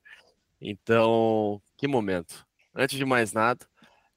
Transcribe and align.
Então, 0.65 1.61
que 1.83 1.89
momento. 1.89 2.47
Antes 2.73 2.97
de 2.97 3.05
mais 3.05 3.33
nada, 3.33 3.67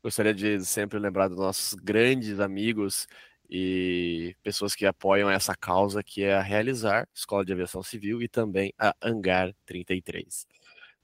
gostaria 0.04 0.36
de 0.36 0.64
sempre 0.64 1.00
lembrar 1.00 1.30
dos 1.30 1.40
nossos 1.40 1.74
grandes 1.74 2.40
amigos 2.40 3.08
e 3.50 4.36
pessoas 4.44 4.76
que 4.76 4.86
apoiam 4.86 5.32
essa 5.32 5.56
causa, 5.56 6.04
que 6.04 6.22
é 6.22 6.36
a 6.36 6.44
Realizar, 6.44 7.08
Escola 7.12 7.44
de 7.44 7.52
Aviação 7.52 7.82
Civil, 7.82 8.22
e 8.22 8.28
também 8.28 8.72
a 8.78 8.96
Hangar 9.02 9.52
33. 9.66 10.46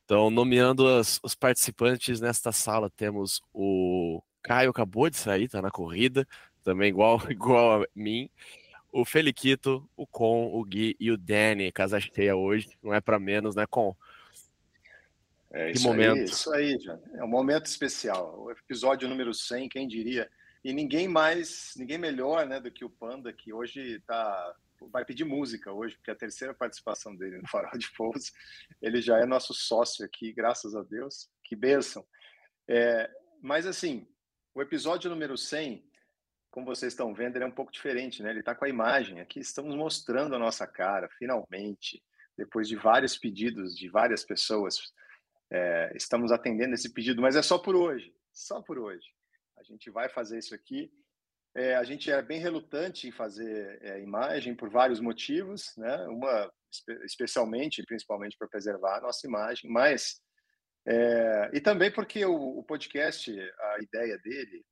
Então, 0.05 0.29
nomeando 0.29 0.87
as, 0.87 1.19
os 1.23 1.33
participantes 1.33 2.21
nesta 2.21 2.51
sala, 2.51 2.91
temos 2.91 3.41
o 3.51 4.21
Caio, 4.43 4.69
acabou 4.69 5.09
de 5.09 5.17
sair, 5.17 5.49
tá 5.49 5.63
na 5.63 5.71
corrida, 5.71 6.27
também 6.63 6.89
igual, 6.89 7.19
igual 7.31 7.81
a 7.81 7.87
mim. 7.95 8.29
O 8.91 9.03
Feliquito, 9.03 9.89
o 9.97 10.05
Con, 10.05 10.51
o 10.53 10.63
Gui 10.63 10.95
e 10.99 11.09
o 11.09 11.17
Danny, 11.17 11.71
casa 11.71 11.99
cheia 11.99 12.35
hoje, 12.35 12.69
não 12.83 12.93
é 12.93 13.01
para 13.01 13.17
menos, 13.17 13.55
né, 13.55 13.65
Con? 13.65 13.95
É 15.53 15.71
que 15.71 15.79
momento. 15.79 16.17
Aí, 16.17 16.23
isso 16.23 16.53
aí, 16.53 16.79
já. 16.79 16.97
É 17.15 17.23
um 17.23 17.27
momento 17.27 17.65
especial. 17.65 18.41
O 18.43 18.51
episódio 18.51 19.07
número 19.07 19.33
100, 19.33 19.69
quem 19.69 19.87
diria? 19.87 20.29
E 20.63 20.71
ninguém 20.71 21.07
mais, 21.07 21.73
ninguém 21.75 21.97
melhor, 21.97 22.47
né, 22.47 22.59
do 22.59 22.71
que 22.71 22.85
o 22.85 22.89
Panda, 22.89 23.33
que 23.33 23.51
hoje 23.51 23.99
tá 24.07 24.55
vai 24.91 25.05
pedir 25.05 25.23
música 25.23 25.71
hoje, 25.71 25.95
porque 25.95 26.09
é 26.09 26.13
a 26.13 26.17
terceira 26.17 26.53
participação 26.53 27.15
dele 27.15 27.37
no 27.37 27.47
Farol 27.47 27.77
de 27.77 27.91
Pouso, 27.91 28.31
ele 28.81 29.01
já 29.01 29.19
é 29.19 29.25
nosso 29.25 29.53
sócio 29.53 30.03
aqui, 30.03 30.33
graças 30.33 30.75
a 30.75 30.81
Deus. 30.81 31.29
Que 31.43 31.55
bênção. 31.55 32.05
É, 32.67 33.09
mas 33.41 33.67
assim, 33.67 34.07
o 34.55 34.61
episódio 34.61 35.09
número 35.09 35.37
100, 35.37 35.85
como 36.49 36.65
vocês 36.65 36.93
estão 36.93 37.13
vendo, 37.13 37.35
ele 37.35 37.45
é 37.45 37.47
um 37.47 37.51
pouco 37.51 37.71
diferente, 37.71 38.23
né? 38.23 38.31
Ele 38.31 38.39
está 38.39 38.55
com 38.55 38.65
a 38.65 38.69
imagem 38.69 39.19
aqui, 39.19 39.39
estamos 39.39 39.75
mostrando 39.75 40.35
a 40.35 40.39
nossa 40.39 40.65
cara, 40.65 41.07
finalmente, 41.17 42.03
depois 42.37 42.67
de 42.67 42.75
vários 42.75 43.17
pedidos 43.17 43.75
de 43.75 43.87
várias 43.87 44.23
pessoas 44.23 44.91
é, 45.51 45.91
estamos 45.95 46.31
atendendo 46.31 46.73
esse 46.73 46.93
pedido, 46.93 47.21
mas 47.21 47.35
é 47.35 47.41
só 47.41 47.57
por 47.57 47.75
hoje, 47.75 48.13
só 48.31 48.61
por 48.61 48.79
hoje. 48.79 49.05
A 49.57 49.63
gente 49.63 49.89
vai 49.91 50.09
fazer 50.09 50.39
isso 50.39 50.55
aqui. 50.55 50.91
É, 51.53 51.75
a 51.75 51.83
gente 51.83 52.09
é 52.09 52.21
bem 52.21 52.39
relutante 52.39 53.07
em 53.07 53.11
fazer 53.11 53.77
é, 53.81 54.01
imagem 54.01 54.55
por 54.55 54.69
vários 54.69 55.01
motivos, 55.01 55.73
né? 55.77 55.97
Uma 56.07 56.51
especialmente, 57.03 57.83
principalmente 57.83 58.37
para 58.37 58.47
preservar 58.47 58.97
a 58.97 59.01
nossa 59.01 59.27
imagem, 59.27 59.69
mas 59.69 60.21
é, 60.87 61.51
e 61.53 61.59
também 61.59 61.91
porque 61.91 62.25
o, 62.25 62.59
o, 62.59 62.63
podcast, 62.63 63.29
a 63.39 63.81
ideia 63.81 64.17
dele 64.19 64.65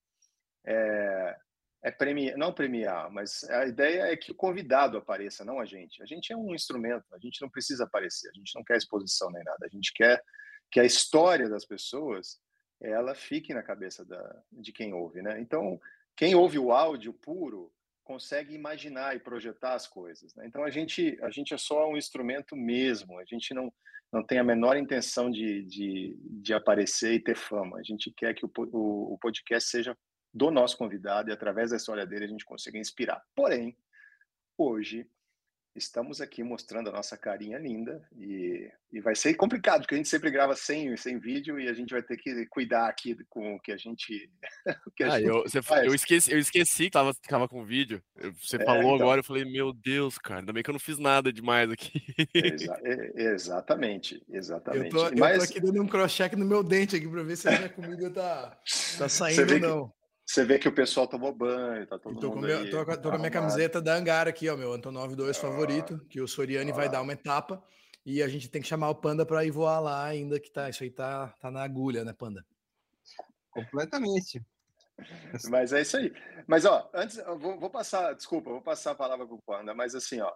é, 0.66 1.38
é 1.83 1.91
premiar, 1.91 2.38
não 2.38 2.53
premiar, 2.53 3.11
mas 3.11 3.44
a 3.50 3.66
ideia 3.66 4.03
é 4.03 4.16
que 4.16 4.31
o 4.31 4.35
convidado 4.35 4.97
apareça, 4.97 5.44
não 5.44 5.59
a 5.59 5.66
gente. 5.66 6.02
A 6.02 6.05
gente 6.05 6.31
é 6.31 6.38
um 6.38 6.55
instrumento, 6.55 7.05
a 7.13 7.19
gente 7.19 7.41
não 7.41 7.50
precisa 7.50 7.83
aparecer, 7.83 8.30
a 8.30 8.33
gente 8.33 8.55
não 8.55 8.63
quer 8.63 8.77
exposição 8.77 9.30
nem 9.30 9.44
nada, 9.44 9.66
a 9.66 9.69
gente 9.69 9.91
quer 9.94 10.23
que 10.72 10.80
a 10.80 10.86
história 10.86 11.50
das 11.50 11.66
pessoas 11.66 12.39
ela 12.81 13.14
fique 13.14 13.53
na 13.53 13.62
cabeça 13.62 14.06
da, 14.06 14.41
de 14.52 14.72
quem 14.72 14.94
ouve, 14.94 15.22
né? 15.22 15.40
Então, 15.41 15.80
quem 16.16 16.34
ouve 16.34 16.57
o 16.57 16.72
áudio 16.72 17.13
puro 17.13 17.72
consegue 18.03 18.56
imaginar 18.56 19.16
e 19.16 19.19
projetar 19.19 19.74
as 19.74 19.85
coisas. 19.85 20.34
Né? 20.35 20.47
Então, 20.47 20.63
a 20.63 20.69
gente 20.69 21.18
a 21.22 21.29
gente 21.29 21.53
é 21.53 21.58
só 21.58 21.90
um 21.90 21.97
instrumento 21.97 22.56
mesmo. 22.56 23.19
A 23.19 23.25
gente 23.25 23.53
não 23.53 23.72
não 24.12 24.24
tem 24.24 24.40
a 24.40 24.44
menor 24.44 24.75
intenção 24.75 25.29
de, 25.29 25.62
de, 25.66 26.18
de 26.19 26.52
aparecer 26.52 27.13
e 27.13 27.19
ter 27.19 27.35
fama. 27.35 27.78
A 27.78 27.84
gente 27.84 28.12
quer 28.12 28.34
que 28.34 28.44
o, 28.44 28.52
o, 28.58 29.13
o 29.13 29.18
podcast 29.19 29.69
seja 29.69 29.96
do 30.34 30.50
nosso 30.50 30.78
convidado 30.78 31.29
e 31.29 31.34
através 31.34 31.69
da 31.69 31.78
história 31.78 32.08
dele 32.08 32.25
a 32.25 32.28
gente 32.28 32.44
consiga 32.44 32.79
inspirar. 32.79 33.22
Porém, 33.35 33.78
hoje 34.58 35.08
estamos 35.79 36.22
aqui 36.22 36.44
mostrando 36.44 36.90
a 36.90 36.94
nossa 36.94 37.17
carinha 37.17 37.57
linda 37.57 38.07
e, 38.17 38.69
e 38.91 39.00
vai 39.00 39.16
ser 39.16 39.34
complicado, 39.34 39.81
porque 39.81 39.95
a 39.95 39.97
gente 39.97 40.09
sempre 40.09 40.29
grava 40.29 40.56
sem, 40.56 40.95
sem 40.97 41.17
vídeo 41.17 41.59
e 41.59 41.67
a 41.67 41.73
gente 41.73 41.91
vai 41.91 42.03
ter 42.03 42.17
que 42.17 42.45
cuidar 42.47 42.88
aqui 42.88 43.17
com 43.29 43.56
o 43.56 43.59
que 43.59 43.72
a 43.72 43.78
gente. 43.78 44.29
que 44.95 45.03
a 45.03 45.13
ah, 45.13 45.19
gente 45.19 45.29
eu, 45.29 45.44
você, 45.44 45.59
eu, 45.85 45.95
esqueci, 45.95 46.31
eu 46.31 46.38
esqueci 46.38 46.84
que 46.85 46.91
tava, 46.91 47.13
tava 47.28 47.47
com 47.47 47.66
vídeo. 47.66 48.03
Você 48.41 48.57
é, 48.57 48.66
falou 48.66 48.95
então, 48.95 48.95
agora, 48.95 49.22
eu 49.22 49.23
falei, 49.23 49.45
meu 49.45 49.73
Deus, 49.73 50.17
cara, 50.17 50.41
ainda 50.41 50.53
bem 50.53 50.62
que 50.62 50.69
eu 50.69 50.73
não 50.73 50.79
fiz 50.79 51.00
nada 51.00 51.31
demais 51.31 51.72
aqui. 51.72 52.03
Exa 52.34 52.79
exatamente, 53.16 54.22
exatamente. 54.29 54.96
Eu 54.96 55.09
tô, 55.09 55.16
Mas... 55.17 55.34
eu 55.34 55.38
tô 55.40 55.44
aqui 55.46 55.59
dando 55.61 55.81
um 55.81 55.88
cross-check 55.88 56.35
no 56.35 56.46
meu 56.46 56.61
dente 56.61 56.96
aqui 56.96 57.07
para 57.07 57.23
ver 57.23 57.38
se 57.38 57.47
a 57.47 57.57
minha 57.57 57.69
comida 57.69 58.09
tá, 58.11 58.59
tá 59.00 59.09
saindo 59.09 59.53
ou 59.53 59.59
não. 59.59 59.98
Você 60.29 60.45
vê 60.45 60.59
que 60.59 60.67
o 60.67 60.72
pessoal 60.72 61.07
tomou 61.07 61.34
banho, 61.34 61.88
tá 61.88 61.97
todo 61.97 62.19
tô 62.19 62.28
mundo 62.28 62.34
com 62.34 62.40
meu, 62.40 62.59
aí, 62.59 62.69
Tô, 62.69 62.85
com, 62.85 62.95
tô 62.97 63.09
com 63.09 63.16
a 63.16 63.17
minha 63.17 63.31
camiseta 63.31 63.81
da 63.81 63.95
Angar 63.95 64.28
aqui, 64.28 64.47
ó, 64.47 64.56
meu 64.56 64.72
Antonov 64.72 65.16
2 65.16 65.35
ah, 65.35 65.41
favorito, 65.41 66.06
que 66.07 66.22
o 66.22 66.28
Soriani 66.28 66.69
ah, 66.69 66.75
vai 66.75 66.88
dar 66.88 67.01
uma 67.01 67.13
etapa 67.13 67.59
e 68.06 68.22
a 68.22 68.28
gente 68.28 68.47
tem 68.47 68.62
que 68.62 68.67
chamar 68.67 68.91
o 68.91 68.95
Panda 68.95 69.25
para 69.25 69.44
ir 69.44 69.50
voar 69.50 69.79
lá 69.79 70.06
ainda, 70.06 70.40
que 70.40 70.51
tá, 70.51 70.69
isso 70.69 70.84
aí 70.84 70.91
tá, 70.91 71.29
tá 71.41 71.50
na 71.50 71.63
agulha, 71.63 72.06
né, 72.06 72.13
Panda? 72.13 72.45
Completamente. 73.50 74.45
Mas 75.50 75.73
é 75.73 75.81
isso 75.81 75.97
aí. 75.97 76.13
Mas, 76.46 76.63
ó, 76.63 76.88
antes, 76.94 77.17
eu 77.17 77.40
vou, 77.40 77.59
vou 77.59 77.72
passar, 77.72 78.13
desculpa, 78.13 78.51
vou 78.51 78.61
passar 78.61 78.91
a 78.91 78.96
palavra 78.96 79.25
pro 79.25 79.41
Panda, 79.41 79.73
mas 79.73 79.96
assim, 79.96 80.22
ó, 80.22 80.31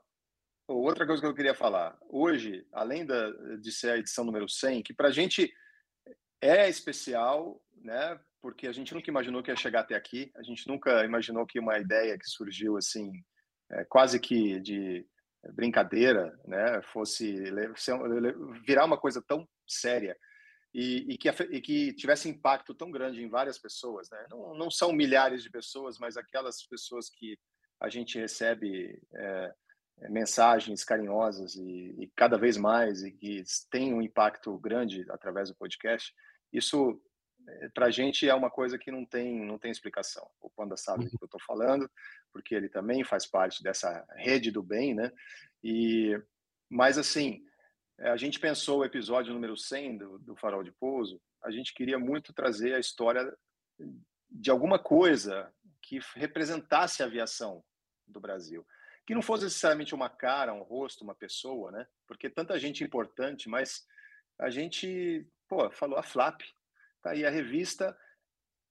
outra 0.68 1.06
coisa 1.06 1.22
que 1.22 1.28
eu 1.28 1.36
queria 1.36 1.54
falar. 1.54 1.96
Hoje, 2.10 2.66
além 2.72 3.06
da, 3.06 3.30
de 3.58 3.72
ser 3.72 3.92
a 3.92 3.98
edição 4.00 4.26
número 4.26 4.50
100, 4.50 4.82
que 4.82 4.92
pra 4.92 5.12
gente 5.12 5.54
é 6.42 6.68
especial, 6.68 7.62
né, 7.76 8.20
porque 8.44 8.68
a 8.68 8.74
gente 8.74 8.94
nunca 8.94 9.10
imaginou 9.10 9.42
que 9.42 9.50
ia 9.50 9.56
chegar 9.56 9.80
até 9.80 9.96
aqui, 9.96 10.30
a 10.36 10.44
gente 10.44 10.68
nunca 10.68 11.06
imaginou 11.06 11.46
que 11.46 11.58
uma 11.58 11.80
ideia 11.80 12.20
que 12.20 12.30
surgiu 12.30 12.76
assim, 12.76 13.10
é, 13.72 13.86
quase 13.86 14.20
que 14.20 14.60
de 14.60 15.08
brincadeira, 15.54 16.38
né, 16.46 16.82
fosse 16.92 17.42
virar 18.68 18.84
uma 18.84 18.98
coisa 18.98 19.24
tão 19.26 19.48
séria 19.66 20.18
e, 20.74 21.14
e, 21.14 21.18
que, 21.18 21.30
e 21.30 21.62
que 21.62 21.94
tivesse 21.94 22.28
impacto 22.28 22.76
tão 22.76 22.92
grande 22.92 23.24
em 23.24 23.30
várias 23.30 23.58
pessoas, 23.58 24.10
né? 24.10 24.26
Não, 24.30 24.54
não 24.56 24.70
são 24.70 24.92
milhares 24.92 25.42
de 25.42 25.50
pessoas, 25.50 25.98
mas 25.98 26.18
aquelas 26.18 26.68
pessoas 26.68 27.10
que 27.10 27.38
a 27.80 27.88
gente 27.88 28.20
recebe 28.20 29.02
é, 29.16 29.54
é 30.02 30.10
mensagens 30.10 30.84
carinhosas 30.84 31.56
e, 31.56 31.96
e, 31.98 32.12
cada 32.14 32.38
vez 32.38 32.58
mais 32.58 33.04
e 33.04 33.12
que 33.12 33.42
tem 33.72 33.94
um 33.94 34.02
impacto 34.02 34.58
grande 34.58 35.06
através 35.10 35.48
do 35.48 35.56
podcast. 35.56 36.14
Isso 36.52 37.02
para 37.74 37.88
a 37.88 37.92
gente 37.92 38.28
é 38.28 38.34
uma 38.34 38.50
coisa 38.50 38.78
que 38.78 38.92
não 38.92 39.06
tem 39.06 39.46
não 39.46 39.58
tem 39.58 39.72
explicação. 39.72 40.28
O 40.42 40.50
Panda 40.50 40.78
sabe 40.78 41.06
do 41.06 41.18
que 41.18 41.24
eu 41.24 41.26
estou 41.26 41.42
falando, 41.42 41.90
porque 42.32 42.56
ele 42.56 42.70
também 42.70 43.04
faz 43.04 43.26
parte 43.26 43.62
dessa 43.62 44.06
rede 44.16 44.52
do 44.52 44.64
bem, 44.64 44.94
né? 44.94 45.12
E 45.64 46.20
mas 46.70 46.98
assim, 46.98 47.44
é, 48.00 48.10
a 48.10 48.18
gente 48.18 48.40
pensou 48.40 48.80
o 48.80 48.86
episódio 48.86 49.34
número 49.34 49.56
100 49.56 49.98
do, 49.98 50.20
do 50.20 50.36
Farol 50.36 50.64
de 50.64 50.72
Pouso, 50.72 51.22
a 51.44 51.52
gente 51.52 51.74
queria 51.74 52.00
muito 52.00 52.34
trazer 52.34 52.74
a 52.74 52.80
história 52.80 53.32
de 54.30 54.50
alguma 54.50 54.80
coisa 54.80 55.54
que 55.82 56.00
representasse 56.16 57.04
a 57.04 57.06
aviação 57.06 57.64
do 58.08 58.20
Brasil, 58.20 58.66
que 59.06 59.14
não 59.14 59.22
fosse 59.22 59.44
necessariamente 59.44 59.94
uma 59.94 60.10
cara, 60.10 60.54
um 60.54 60.64
rosto, 60.64 61.04
uma 61.04 61.14
pessoa, 61.14 61.72
né? 61.72 61.86
Porque 62.08 62.30
tanta 62.30 62.58
gente 62.60 62.84
importante, 62.84 63.50
mas 63.50 63.86
a 64.40 64.50
gente, 64.50 65.28
pô, 65.48 65.70
falou 65.72 65.98
a 65.98 66.04
Flap, 66.04 66.42
Tá 67.04 67.12
aí 67.12 67.26
a 67.26 67.30
revista. 67.30 67.96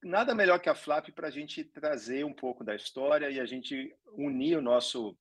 Nada 0.03 0.35
melhor 0.35 0.59
que 0.59 0.71
a 0.71 0.75
Flap 0.75 1.11
para 1.11 1.29
a 1.29 1.31
gente 1.31 1.63
trazer 1.63 2.25
um 2.25 2.33
pouco 2.33 2.65
da 2.65 2.75
história 2.75 3.31
e 3.31 3.39
a 3.39 3.45
gente 3.45 3.95
unir 4.15 4.57
o 4.57 4.63
nosso, 4.63 5.17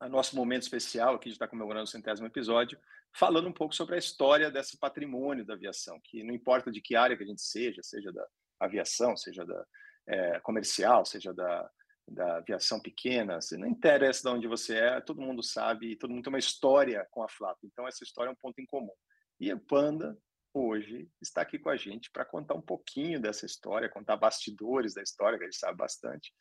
o 0.00 0.08
nosso 0.08 0.36
momento 0.36 0.62
especial, 0.62 1.18
que 1.18 1.28
a 1.28 1.28
gente 1.28 1.36
está 1.36 1.48
comemorando 1.48 1.84
o 1.84 1.88
centésimo 1.88 2.26
episódio, 2.26 2.78
falando 3.12 3.48
um 3.48 3.52
pouco 3.52 3.74
sobre 3.74 3.96
a 3.96 3.98
história 3.98 4.50
desse 4.50 4.78
patrimônio 4.78 5.44
da 5.44 5.54
aviação, 5.54 6.00
que 6.04 6.22
não 6.22 6.32
importa 6.32 6.70
de 6.70 6.80
que 6.80 6.94
área 6.94 7.16
que 7.16 7.24
a 7.24 7.26
gente 7.26 7.42
seja, 7.42 7.82
seja 7.82 8.12
da 8.12 8.26
aviação, 8.60 9.16
seja 9.16 9.44
da 9.44 9.66
é, 10.06 10.40
comercial, 10.40 11.04
seja 11.04 11.34
da, 11.34 11.68
da 12.06 12.36
aviação 12.36 12.80
pequena, 12.80 13.40
se 13.40 13.56
não 13.56 13.66
interessa 13.66 14.22
de 14.22 14.36
onde 14.36 14.46
você 14.46 14.78
é, 14.78 15.00
todo 15.00 15.20
mundo 15.20 15.42
sabe, 15.42 15.96
todo 15.96 16.10
mundo 16.10 16.22
tem 16.22 16.32
uma 16.32 16.38
história 16.38 17.06
com 17.10 17.24
a 17.24 17.28
Flap. 17.28 17.58
Então, 17.64 17.88
essa 17.88 18.04
história 18.04 18.30
é 18.30 18.32
um 18.32 18.36
ponto 18.36 18.60
em 18.60 18.66
comum. 18.66 18.94
E 19.40 19.52
o 19.52 19.58
Panda 19.58 20.16
hoje 20.56 21.10
está 21.20 21.42
aqui 21.42 21.58
com 21.58 21.68
a 21.68 21.76
gente 21.76 22.10
para 22.10 22.24
contar 22.24 22.54
um 22.54 22.62
pouquinho 22.62 23.20
dessa 23.20 23.46
história, 23.46 23.88
contar 23.88 24.16
bastidores 24.16 24.94
da 24.94 25.02
história, 25.02 25.38
que 25.38 25.44
ele 25.44 25.52
sabe 25.52 25.76
bastante. 25.76 26.32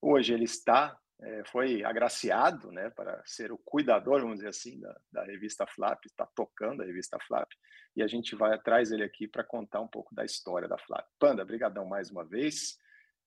Hoje 0.00 0.32
ele 0.32 0.44
está 0.44 0.96
é, 1.22 1.44
foi 1.44 1.84
agraciado 1.84 2.72
né, 2.72 2.90
para 2.90 3.22
ser 3.24 3.52
o 3.52 3.58
cuidador, 3.58 4.20
vamos 4.20 4.36
dizer 4.36 4.48
assim, 4.48 4.80
da, 4.80 5.00
da 5.12 5.24
revista 5.24 5.66
Flap, 5.66 6.04
está 6.04 6.26
tocando 6.34 6.82
a 6.82 6.84
revista 6.84 7.16
Flap, 7.26 7.48
e 7.94 8.02
a 8.02 8.08
gente 8.08 8.34
vai 8.34 8.52
atrás 8.52 8.90
ele 8.90 9.04
aqui 9.04 9.28
para 9.28 9.44
contar 9.44 9.80
um 9.80 9.86
pouco 9.86 10.12
da 10.14 10.24
história 10.24 10.66
da 10.66 10.78
Flap. 10.78 11.06
Panda, 11.20 11.44
brigadão 11.44 11.86
mais 11.86 12.10
uma 12.10 12.24
vez, 12.24 12.76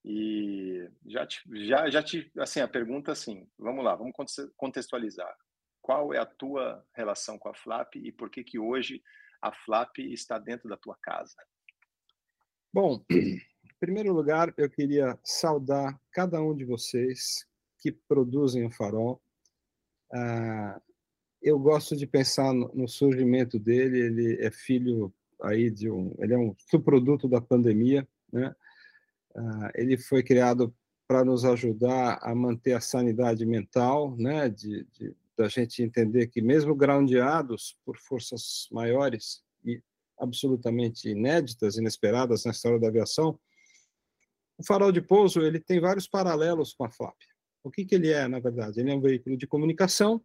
e 0.04 0.88
já 1.06 1.25
te, 1.25 1.42
já, 1.66 1.89
já 1.89 2.04
te, 2.04 2.30
assim, 2.38 2.60
a 2.60 2.68
pergunta 2.68 3.12
assim, 3.12 3.50
vamos 3.57 3.83
lá, 3.83 3.95
vamos 3.95 4.13
contextualizar. 4.57 5.33
Qual 5.81 6.13
é 6.13 6.18
a 6.18 6.25
tua 6.25 6.86
relação 6.94 7.39
com 7.39 7.48
a 7.48 7.56
Flap 7.56 7.95
e 7.95 8.12
por 8.12 8.30
que 8.30 8.44
que 8.44 8.60
hoje 8.60 9.01
a 9.45 9.51
Flap 9.51 10.00
está 10.00 10.39
dentro 10.39 10.68
da 10.68 10.75
tua 10.75 10.97
casa? 11.00 11.36
Bom, 12.74 13.06
em 13.12 13.39
primeiro 13.80 14.12
lugar, 14.12 14.51
eu 14.57 14.68
queria 14.68 15.18
saudar 15.24 16.00
cada 16.12 16.42
um 16.42 16.56
de 16.56 16.65
vocês 16.65 17.45
que 17.80 17.92
produzem 17.92 18.65
o 18.65 18.71
farol. 18.71 19.21
Ah, 20.12 20.81
eu 21.44 21.59
gosto 21.59 21.95
de 21.95 22.07
pensar 22.07 22.51
no, 22.53 22.88
surgimento 22.88 23.59
dele. 23.59 24.00
Ele 24.00 24.44
é 24.44 24.50
filho 24.50 25.13
aí 25.44 25.69
de 25.69 25.92
um, 25.92 26.15
ele 26.18 26.33
é 26.33 26.38
um 26.38 26.56
subproduto 26.71 27.27
da 27.27 27.39
pandemia, 27.39 28.07
né? 28.33 28.56
Ah, 29.36 29.71
ele 29.75 29.95
foi 29.95 30.24
criado 30.24 30.74
para 31.07 31.24
nos 31.24 31.45
ajudar 31.45 32.18
a 32.24 32.33
manter 32.33 32.74
a 32.74 32.81
sanidade 32.81 33.45
mental, 33.45 34.15
né? 34.18 34.50
De, 34.50 34.86
de 34.86 35.15
da 35.38 35.48
gente 35.48 35.84
entender 35.84 36.28
que 36.28 36.42
mesmo 36.42 36.76
groundeados 36.76 37.78
por 37.86 37.98
forças 37.98 38.68
maiores 38.72 39.44
e 39.64 39.82
absolutamente 40.18 41.10
inéditas, 41.10 41.78
inesperadas 41.78 42.46
na 42.46 42.52
história 42.52 42.80
da 42.80 42.88
aviação, 42.88 43.40
o 44.58 44.66
farol 44.66 44.92
de 44.92 45.02
pouso 45.02 45.42
ele 45.42 45.60
tem 45.60 45.80
vários 45.80 46.08
paralelos 46.08 46.74
com 46.74 46.86
a 46.86 46.92
FLAP. 46.92 47.18
O 47.64 47.70
que, 47.70 47.84
que 47.84 47.96
ele 47.96 48.12
é, 48.12 48.28
na 48.28 48.40
verdade? 48.40 48.80
Ele 48.80 48.92
é 48.92 48.96
um 48.96 49.02
veículo 49.02 49.36
de 49.36 49.48
comunicação 49.48 50.24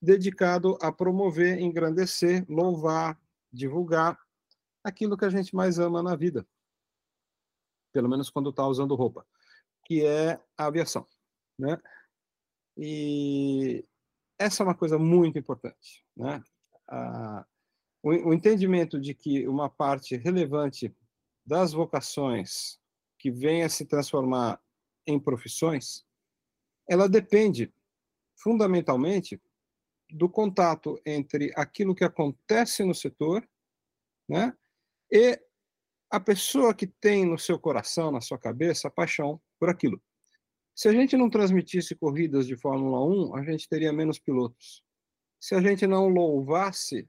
dedicado 0.00 0.78
a 0.80 0.92
promover, 0.92 1.58
engrandecer, 1.58 2.44
louvar, 2.48 3.20
divulgar 3.52 4.18
aquilo 4.84 5.16
que 5.16 5.24
a 5.24 5.30
gente 5.30 5.56
mais 5.56 5.78
ama 5.78 6.02
na 6.02 6.14
vida, 6.14 6.46
pelo 7.92 8.08
menos 8.08 8.30
quando 8.30 8.50
está 8.50 8.66
usando 8.66 8.94
roupa, 8.94 9.26
que 9.84 10.04
é 10.04 10.38
a 10.56 10.66
aviação, 10.66 11.06
né? 11.58 11.80
E 12.76 13.84
essa 14.38 14.62
é 14.62 14.64
uma 14.64 14.74
coisa 14.74 14.98
muito 14.98 15.38
importante, 15.38 16.04
né? 16.16 16.42
o, 18.02 18.10
o 18.28 18.34
entendimento 18.34 19.00
de 19.00 19.14
que 19.14 19.46
uma 19.48 19.68
parte 19.68 20.16
relevante 20.16 20.94
das 21.44 21.72
vocações 21.72 22.78
que 23.18 23.30
vem 23.30 23.62
a 23.62 23.68
se 23.68 23.84
transformar 23.86 24.60
em 25.06 25.18
profissões 25.18 26.06
ela 26.88 27.08
depende 27.08 27.72
fundamentalmente 28.36 29.40
do 30.10 30.28
contato 30.28 31.00
entre 31.04 31.52
aquilo 31.56 31.94
que 31.94 32.04
acontece 32.04 32.84
no 32.84 32.94
setor, 32.94 33.46
né, 34.28 34.56
e 35.10 35.40
a 36.08 36.20
pessoa 36.20 36.74
que 36.74 36.86
tem 36.86 37.26
no 37.26 37.38
seu 37.38 37.58
coração, 37.58 38.12
na 38.12 38.20
sua 38.20 38.38
cabeça, 38.38 38.86
a 38.86 38.90
paixão 38.90 39.40
por 39.58 39.68
aquilo. 39.68 40.00
Se 40.76 40.88
a 40.88 40.92
gente 40.92 41.16
não 41.16 41.30
transmitisse 41.30 41.96
corridas 41.96 42.46
de 42.46 42.54
Fórmula 42.54 43.02
1, 43.02 43.34
a 43.36 43.42
gente 43.42 43.66
teria 43.66 43.94
menos 43.94 44.18
pilotos. 44.18 44.84
Se 45.40 45.54
a 45.54 45.60
gente 45.62 45.86
não 45.86 46.06
louvasse 46.06 47.08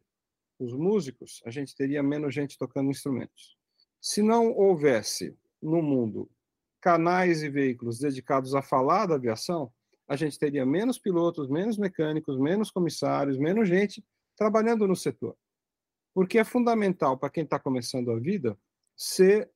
os 0.58 0.72
músicos, 0.72 1.42
a 1.46 1.52
gente 1.52 1.76
teria 1.76 2.02
menos 2.02 2.34
gente 2.34 2.58
tocando 2.58 2.90
instrumentos. 2.90 3.58
Se 4.00 4.22
não 4.22 4.54
houvesse 4.54 5.38
no 5.62 5.82
mundo 5.82 6.32
canais 6.80 7.44
e 7.44 7.50
veículos 7.50 8.00
dedicados 8.00 8.56
a 8.56 8.62
falar 8.62 9.06
da 9.06 9.16
aviação, 9.16 9.70
a 10.08 10.16
gente 10.16 10.40
teria 10.40 10.66
menos 10.66 10.98
pilotos, 10.98 11.50
menos 11.50 11.78
mecânicos, 11.78 12.40
menos 12.40 12.72
comissários, 12.72 13.38
menos 13.38 13.68
gente 13.68 14.02
trabalhando 14.38 14.88
no 14.88 14.96
setor. 14.96 15.36
Porque 16.14 16.40
é 16.40 16.46
fundamental 16.46 17.18
para 17.18 17.30
quem 17.30 17.44
está 17.44 17.60
começando 17.60 18.12
a 18.12 18.18
vida 18.18 18.58
ser 18.96 19.52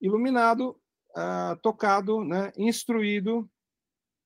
iluminado, 0.00 0.80
uh, 1.16 1.56
tocado, 1.62 2.22
né, 2.24 2.52
instruído, 2.56 3.48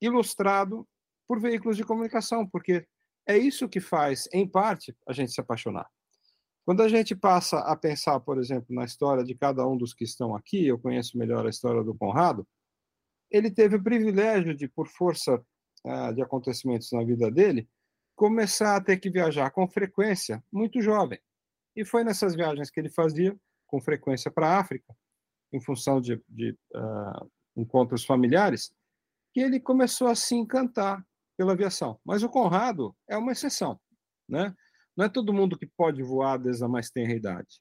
ilustrado 0.00 0.86
por 1.28 1.40
veículos 1.40 1.76
de 1.76 1.84
comunicação, 1.84 2.46
porque 2.46 2.86
é 3.26 3.38
isso 3.38 3.68
que 3.68 3.80
faz, 3.80 4.28
em 4.32 4.48
parte, 4.48 4.96
a 5.06 5.12
gente 5.12 5.32
se 5.32 5.40
apaixonar. 5.40 5.88
Quando 6.64 6.82
a 6.82 6.88
gente 6.88 7.14
passa 7.14 7.60
a 7.60 7.76
pensar, 7.76 8.18
por 8.20 8.38
exemplo, 8.38 8.74
na 8.74 8.84
história 8.84 9.24
de 9.24 9.34
cada 9.34 9.66
um 9.66 9.76
dos 9.76 9.94
que 9.94 10.04
estão 10.04 10.34
aqui, 10.34 10.66
eu 10.66 10.78
conheço 10.78 11.16
melhor 11.16 11.46
a 11.46 11.50
história 11.50 11.82
do 11.82 11.94
Conrado, 11.94 12.46
ele 13.30 13.50
teve 13.50 13.76
o 13.76 13.82
privilégio 13.82 14.54
de, 14.54 14.68
por 14.68 14.88
força 14.88 15.40
uh, 15.84 16.14
de 16.14 16.22
acontecimentos 16.22 16.90
na 16.92 17.04
vida 17.04 17.30
dele, 17.30 17.68
começar 18.16 18.76
a 18.76 18.80
ter 18.80 18.98
que 18.98 19.10
viajar 19.10 19.50
com 19.50 19.68
frequência 19.68 20.44
muito 20.52 20.82
jovem. 20.82 21.18
E 21.74 21.84
foi 21.84 22.04
nessas 22.04 22.34
viagens 22.34 22.70
que 22.70 22.80
ele 22.80 22.90
fazia, 22.90 23.36
com 23.66 23.80
frequência 23.80 24.30
para 24.30 24.48
a 24.48 24.58
África, 24.58 24.94
em 25.52 25.60
função 25.60 26.00
de, 26.00 26.22
de 26.28 26.56
uh, 26.74 27.30
encontros 27.56 28.04
familiares, 28.04 28.72
que 29.32 29.40
ele 29.40 29.60
começou 29.60 30.08
a 30.08 30.14
se 30.14 30.34
encantar 30.34 31.04
pela 31.36 31.52
aviação. 31.52 31.98
Mas 32.04 32.22
o 32.22 32.28
Conrado 32.28 32.94
é 33.08 33.16
uma 33.16 33.32
exceção, 33.32 33.80
né? 34.28 34.54
Não 34.96 35.06
é 35.06 35.08
todo 35.08 35.32
mundo 35.32 35.58
que 35.58 35.66
pode 35.66 36.02
voar 36.02 36.38
desde 36.38 36.64
a 36.64 36.68
mais 36.68 36.90
tenra 36.90 37.14
idade. 37.14 37.60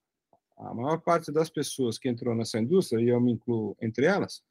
A 0.57 0.73
maior 0.73 0.99
parte 0.99 1.31
das 1.31 1.49
pessoas 1.49 1.97
que 1.97 2.09
entrou 2.09 2.35
nessa 2.35 2.59
indústria, 2.59 3.01
e 3.01 3.07
eu 3.07 3.21
me 3.21 3.31
incluo 3.31 3.77
entre 3.81 4.05
elas, 4.05 4.41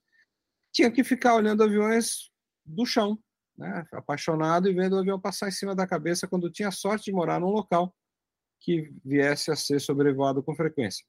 tinha 0.73 0.91
que 0.91 1.05
ficar 1.05 1.35
olhando 1.35 1.63
aviões 1.63 2.31
do 2.65 2.87
chão, 2.87 3.19
né? 3.57 3.85
apaixonado 3.93 4.69
e 4.69 4.73
vendo 4.73 4.95
o 4.95 5.01
avião 5.01 5.21
passar 5.21 5.49
em 5.49 5.53
cima 5.53 5.75
da 5.75 5.87
cabeça 5.87 6.27
quando 6.27 6.51
tinha 6.51 6.71
sorte 6.71 7.07
de 7.07 7.13
morar 7.13 7.41
num 7.41 7.51
local 7.51 7.95
que 8.61 8.91
viesse 9.05 9.51
a 9.51 9.57
ser 9.57 9.81
sobrevoado 9.81 10.43
com 10.43 10.55
frequência. 10.55 11.05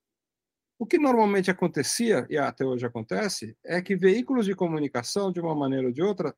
O 0.80 0.86
que 0.86 0.98
normalmente 0.98 1.52
acontecia, 1.52 2.26
e 2.30 2.38
até 2.38 2.66
hoje 2.66 2.86
acontece, 2.86 3.54
é 3.66 3.82
que 3.82 3.98
veículos 3.98 4.46
de 4.46 4.56
comunicação, 4.56 5.30
de 5.30 5.42
uma 5.42 5.54
maneira 5.54 5.88
ou 5.88 5.92
de 5.92 6.02
outra, 6.02 6.34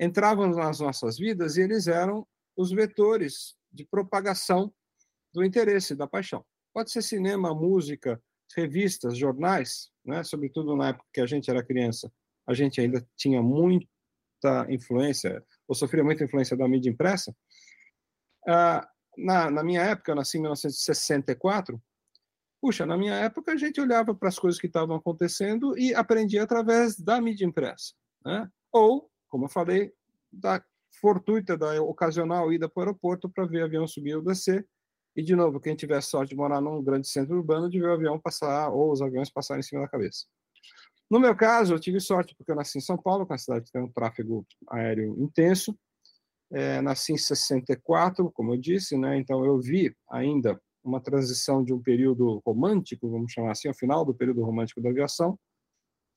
entravam 0.00 0.48
nas 0.48 0.80
nossas 0.80 1.18
vidas 1.18 1.58
e 1.58 1.60
eles 1.60 1.86
eram 1.86 2.26
os 2.56 2.70
vetores 2.70 3.54
de 3.70 3.84
propagação 3.84 4.72
do 5.30 5.44
interesse, 5.44 5.94
da 5.94 6.06
paixão. 6.06 6.42
Pode 6.72 6.90
ser 6.90 7.02
cinema, 7.02 7.54
música, 7.54 8.18
revistas, 8.56 9.18
jornais, 9.18 9.90
né? 10.02 10.24
sobretudo 10.24 10.74
na 10.74 10.88
época 10.88 11.04
que 11.12 11.20
a 11.20 11.26
gente 11.26 11.50
era 11.50 11.62
criança, 11.62 12.10
a 12.46 12.54
gente 12.54 12.80
ainda 12.80 13.06
tinha 13.14 13.42
muita 13.42 13.86
influência, 14.70 15.44
ou 15.68 15.74
sofria 15.74 16.02
muita 16.02 16.24
influência 16.24 16.56
da 16.56 16.66
mídia 16.66 16.88
impressa. 16.88 17.36
Ah, 18.48 18.88
na, 19.18 19.50
na 19.50 19.62
minha 19.62 19.82
época, 19.82 20.12
eu 20.12 20.16
nasci 20.16 20.38
em 20.38 20.40
1964, 20.40 21.78
puxa, 22.62 22.86
na 22.86 22.96
minha 22.96 23.14
época 23.14 23.50
a 23.50 23.56
gente 23.56 23.80
olhava 23.80 24.14
para 24.14 24.28
as 24.28 24.38
coisas 24.38 24.60
que 24.60 24.68
estavam 24.68 24.94
acontecendo 24.94 25.76
e 25.76 25.92
aprendia 25.92 26.44
através 26.44 26.96
da 26.96 27.20
mídia 27.20 27.44
impressa. 27.44 27.92
Né? 28.24 28.48
Ou, 28.70 29.10
como 29.28 29.46
eu 29.46 29.48
falei, 29.48 29.92
da 30.32 30.64
fortuita, 31.00 31.58
da 31.58 31.82
ocasional 31.82 32.52
ida 32.52 32.68
para 32.68 32.82
o 32.82 32.84
aeroporto 32.84 33.28
para 33.28 33.46
ver 33.46 33.64
avião 33.64 33.84
subir 33.88 34.14
ou 34.14 34.22
descer. 34.22 34.64
E, 35.16 35.22
de 35.22 35.34
novo, 35.34 35.58
quem 35.58 35.74
tiver 35.74 36.00
sorte 36.00 36.30
de 36.30 36.36
morar 36.36 36.60
num 36.60 36.80
grande 36.82 37.08
centro 37.08 37.36
urbano, 37.36 37.68
de 37.68 37.80
ver 37.80 37.88
o 37.88 37.94
avião 37.94 38.18
passar, 38.18 38.70
ou 38.70 38.92
os 38.92 39.02
aviões 39.02 39.28
passarem 39.28 39.58
em 39.58 39.64
cima 39.64 39.82
da 39.82 39.88
cabeça. 39.88 40.24
No 41.10 41.18
meu 41.18 41.34
caso, 41.34 41.74
eu 41.74 41.80
tive 41.80 42.00
sorte, 42.00 42.32
porque 42.36 42.52
eu 42.52 42.56
nasci 42.56 42.78
em 42.78 42.80
São 42.80 42.96
Paulo, 42.96 43.26
que 43.26 43.32
é 43.32 43.34
uma 43.34 43.38
cidade 43.38 43.64
que 43.64 43.72
tem 43.72 43.82
um 43.82 43.90
tráfego 43.90 44.46
aéreo 44.68 45.20
intenso. 45.20 45.76
É, 46.50 46.80
nasci 46.80 47.12
em 47.12 47.18
64, 47.18 48.30
como 48.30 48.54
eu 48.54 48.56
disse, 48.56 48.96
né? 48.96 49.18
então 49.18 49.44
eu 49.44 49.58
vi 49.58 49.94
ainda 50.08 50.58
uma 50.84 51.00
transição 51.00 51.62
de 51.62 51.72
um 51.72 51.80
período 51.80 52.42
romântico, 52.44 53.10
vamos 53.10 53.32
chamar 53.32 53.52
assim, 53.52 53.68
ao 53.68 53.74
final 53.74 54.04
do 54.04 54.14
período 54.14 54.42
romântico 54.42 54.80
da 54.80 54.90
aviação, 54.90 55.38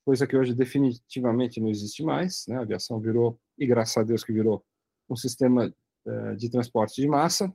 coisa 0.05 0.27
que 0.27 0.36
hoje 0.36 0.53
definitivamente 0.53 1.60
não 1.60 1.69
existe 1.69 2.03
mais. 2.03 2.45
Né? 2.48 2.57
A 2.57 2.62
aviação 2.62 3.00
virou, 3.00 3.39
e 3.57 3.65
graças 3.65 3.98
a 3.98 4.03
Deus 4.03 4.24
que 4.24 4.34
virou, 4.34 4.63
um 5.10 5.15
sistema 5.15 5.74
uh, 6.05 6.36
de 6.36 6.50
transporte 6.50 7.01
de 7.01 7.07
massa, 7.07 7.51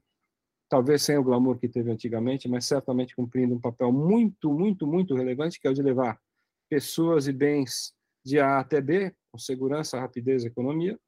talvez 0.69 1.03
sem 1.03 1.19
o 1.19 1.25
glamour 1.25 1.59
que 1.59 1.69
teve 1.69 1.91
antigamente, 1.91 2.49
mas 2.49 2.65
certamente 2.65 3.15
cumprindo 3.15 3.55
um 3.55 3.61
papel 3.61 3.93
muito, 3.93 4.53
muito, 4.53 4.87
muito 4.87 5.15
relevante, 5.15 5.61
que 5.61 5.67
é 5.67 5.71
o 5.71 5.75
de 5.75 5.83
levar 5.83 6.21
pessoas 6.69 7.27
e 7.27 7.33
bens 7.33 7.93
de 8.25 8.39
A 8.39 8.61
até 8.61 8.81
B, 8.81 9.15
com 9.33 9.39
segurança, 9.39 9.99
rapidez 9.99 10.45
e 10.45 10.47
economia. 10.47 10.99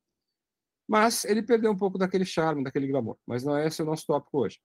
Mas 0.88 1.24
ele 1.24 1.42
perdeu 1.42 1.70
um 1.70 1.76
pouco 1.76 1.96
daquele 1.96 2.24
charme, 2.24 2.64
daquele 2.64 2.88
glamour. 2.88 3.16
Mas 3.26 3.44
não 3.44 3.56
é 3.56 3.66
esse 3.66 3.80
o 3.82 3.84
nosso 3.84 4.04
tópico 4.06 4.40
hoje. 4.40 4.58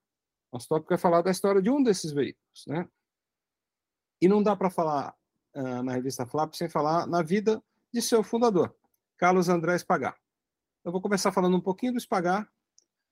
Nosso 0.51 0.67
tópico 0.67 0.93
é 0.93 0.97
falar 0.97 1.21
da 1.21 1.31
história 1.31 1.61
de 1.61 1.69
um 1.69 1.83
desses 1.83 2.11
veículos, 2.11 2.65
né? 2.67 2.87
E 4.21 4.27
não 4.27 4.41
dá 4.41 4.55
para 4.55 4.69
falar 4.69 5.15
uh, 5.55 5.83
na 5.83 5.93
revista 5.93 6.25
Flap 6.25 6.53
sem 6.53 6.69
falar 6.69 7.05
na 7.05 7.21
vida 7.21 7.63
de 7.93 8.01
seu 8.01 8.23
fundador, 8.23 8.75
Carlos 9.17 9.49
André 9.49 9.75
Espagar. 9.75 10.17
Eu 10.83 10.91
vou 10.91 11.01
começar 11.01 11.31
falando 11.31 11.57
um 11.57 11.61
pouquinho 11.61 11.93
do 11.93 11.97
Espagar, 11.97 12.49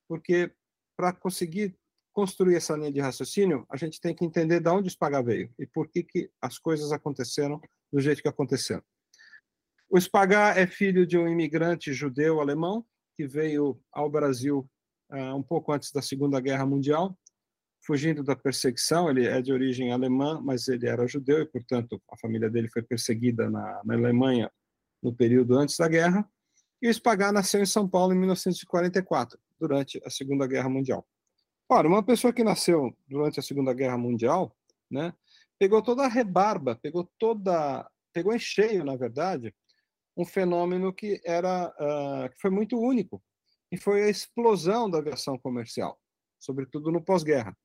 porque 0.07 0.51
para 0.95 1.13
conseguir 1.13 1.77
construir 2.13 2.55
essa 2.55 2.75
linha 2.75 2.91
de 2.91 3.01
raciocínio, 3.01 3.65
a 3.69 3.75
gente 3.75 3.99
tem 3.99 4.15
que 4.15 4.23
entender 4.23 4.61
de 4.61 4.69
onde 4.69 4.87
o 4.87 4.91
Spagar 4.91 5.23
veio 5.23 5.53
e 5.59 5.67
por 5.67 5.89
que, 5.89 6.01
que 6.01 6.31
as 6.41 6.57
coisas 6.57 6.91
aconteceram 6.93 7.59
do 7.91 7.99
jeito 7.99 8.21
que 8.21 8.29
aconteceram. 8.29 8.81
O 9.89 9.99
Spagá 9.99 10.55
é 10.57 10.65
filho 10.65 11.05
de 11.05 11.17
um 11.17 11.27
imigrante 11.27 11.93
judeu 11.93 12.39
alemão 12.39 12.85
que 13.15 13.27
veio 13.27 13.79
ao 13.91 14.09
Brasil 14.09 14.69
uh, 15.11 15.35
um 15.35 15.43
pouco 15.43 15.71
antes 15.71 15.91
da 15.91 16.01
Segunda 16.01 16.39
Guerra 16.39 16.65
Mundial, 16.65 17.17
fugindo 17.85 18.23
da 18.23 18.35
perseguição. 18.35 19.09
Ele 19.09 19.27
é 19.27 19.41
de 19.41 19.53
origem 19.53 19.91
alemã, 19.91 20.41
mas 20.43 20.67
ele 20.67 20.87
era 20.87 21.07
judeu 21.07 21.41
e, 21.41 21.45
portanto, 21.45 22.01
a 22.09 22.17
família 22.17 22.49
dele 22.49 22.69
foi 22.69 22.81
perseguida 22.81 23.49
na, 23.49 23.81
na 23.83 23.93
Alemanha 23.93 24.51
no 25.01 25.13
período 25.13 25.57
antes 25.57 25.77
da 25.77 25.87
guerra. 25.87 26.27
E 26.81 26.87
o 26.87 26.93
Spagá 26.93 27.31
nasceu 27.31 27.61
em 27.61 27.65
São 27.65 27.87
Paulo 27.87 28.13
em 28.13 28.17
1944, 28.17 29.39
durante 29.59 30.01
a 30.05 30.09
Segunda 30.09 30.47
Guerra 30.47 30.69
Mundial. 30.69 31.05
Ora, 31.69 31.87
uma 31.87 32.03
pessoa 32.03 32.33
que 32.33 32.43
nasceu 32.43 32.95
durante 33.07 33.39
a 33.39 33.43
Segunda 33.43 33.73
Guerra 33.73 33.97
Mundial, 33.97 34.55
né, 34.89 35.13
pegou 35.57 35.81
toda 35.81 36.03
a 36.03 36.07
rebarba, 36.07 36.75
pegou 36.75 37.09
toda, 37.17 37.89
pegou 38.13 38.33
em 38.35 38.39
cheio, 38.39 38.83
na 38.83 38.95
verdade, 38.95 39.53
um 40.15 40.25
fenômeno 40.25 40.93
que 40.93 41.19
era 41.25 41.69
uh, 41.69 42.29
que 42.29 42.39
foi 42.39 42.51
muito 42.51 42.77
único, 42.77 43.21
e 43.71 43.77
foi 43.77 44.03
a 44.03 44.09
explosão 44.09 44.89
da 44.89 44.99
aviação 44.99 45.37
comercial, 45.39 45.99
sobretudo 46.39 46.91
no 46.91 47.01
pós-guerra. 47.01 47.57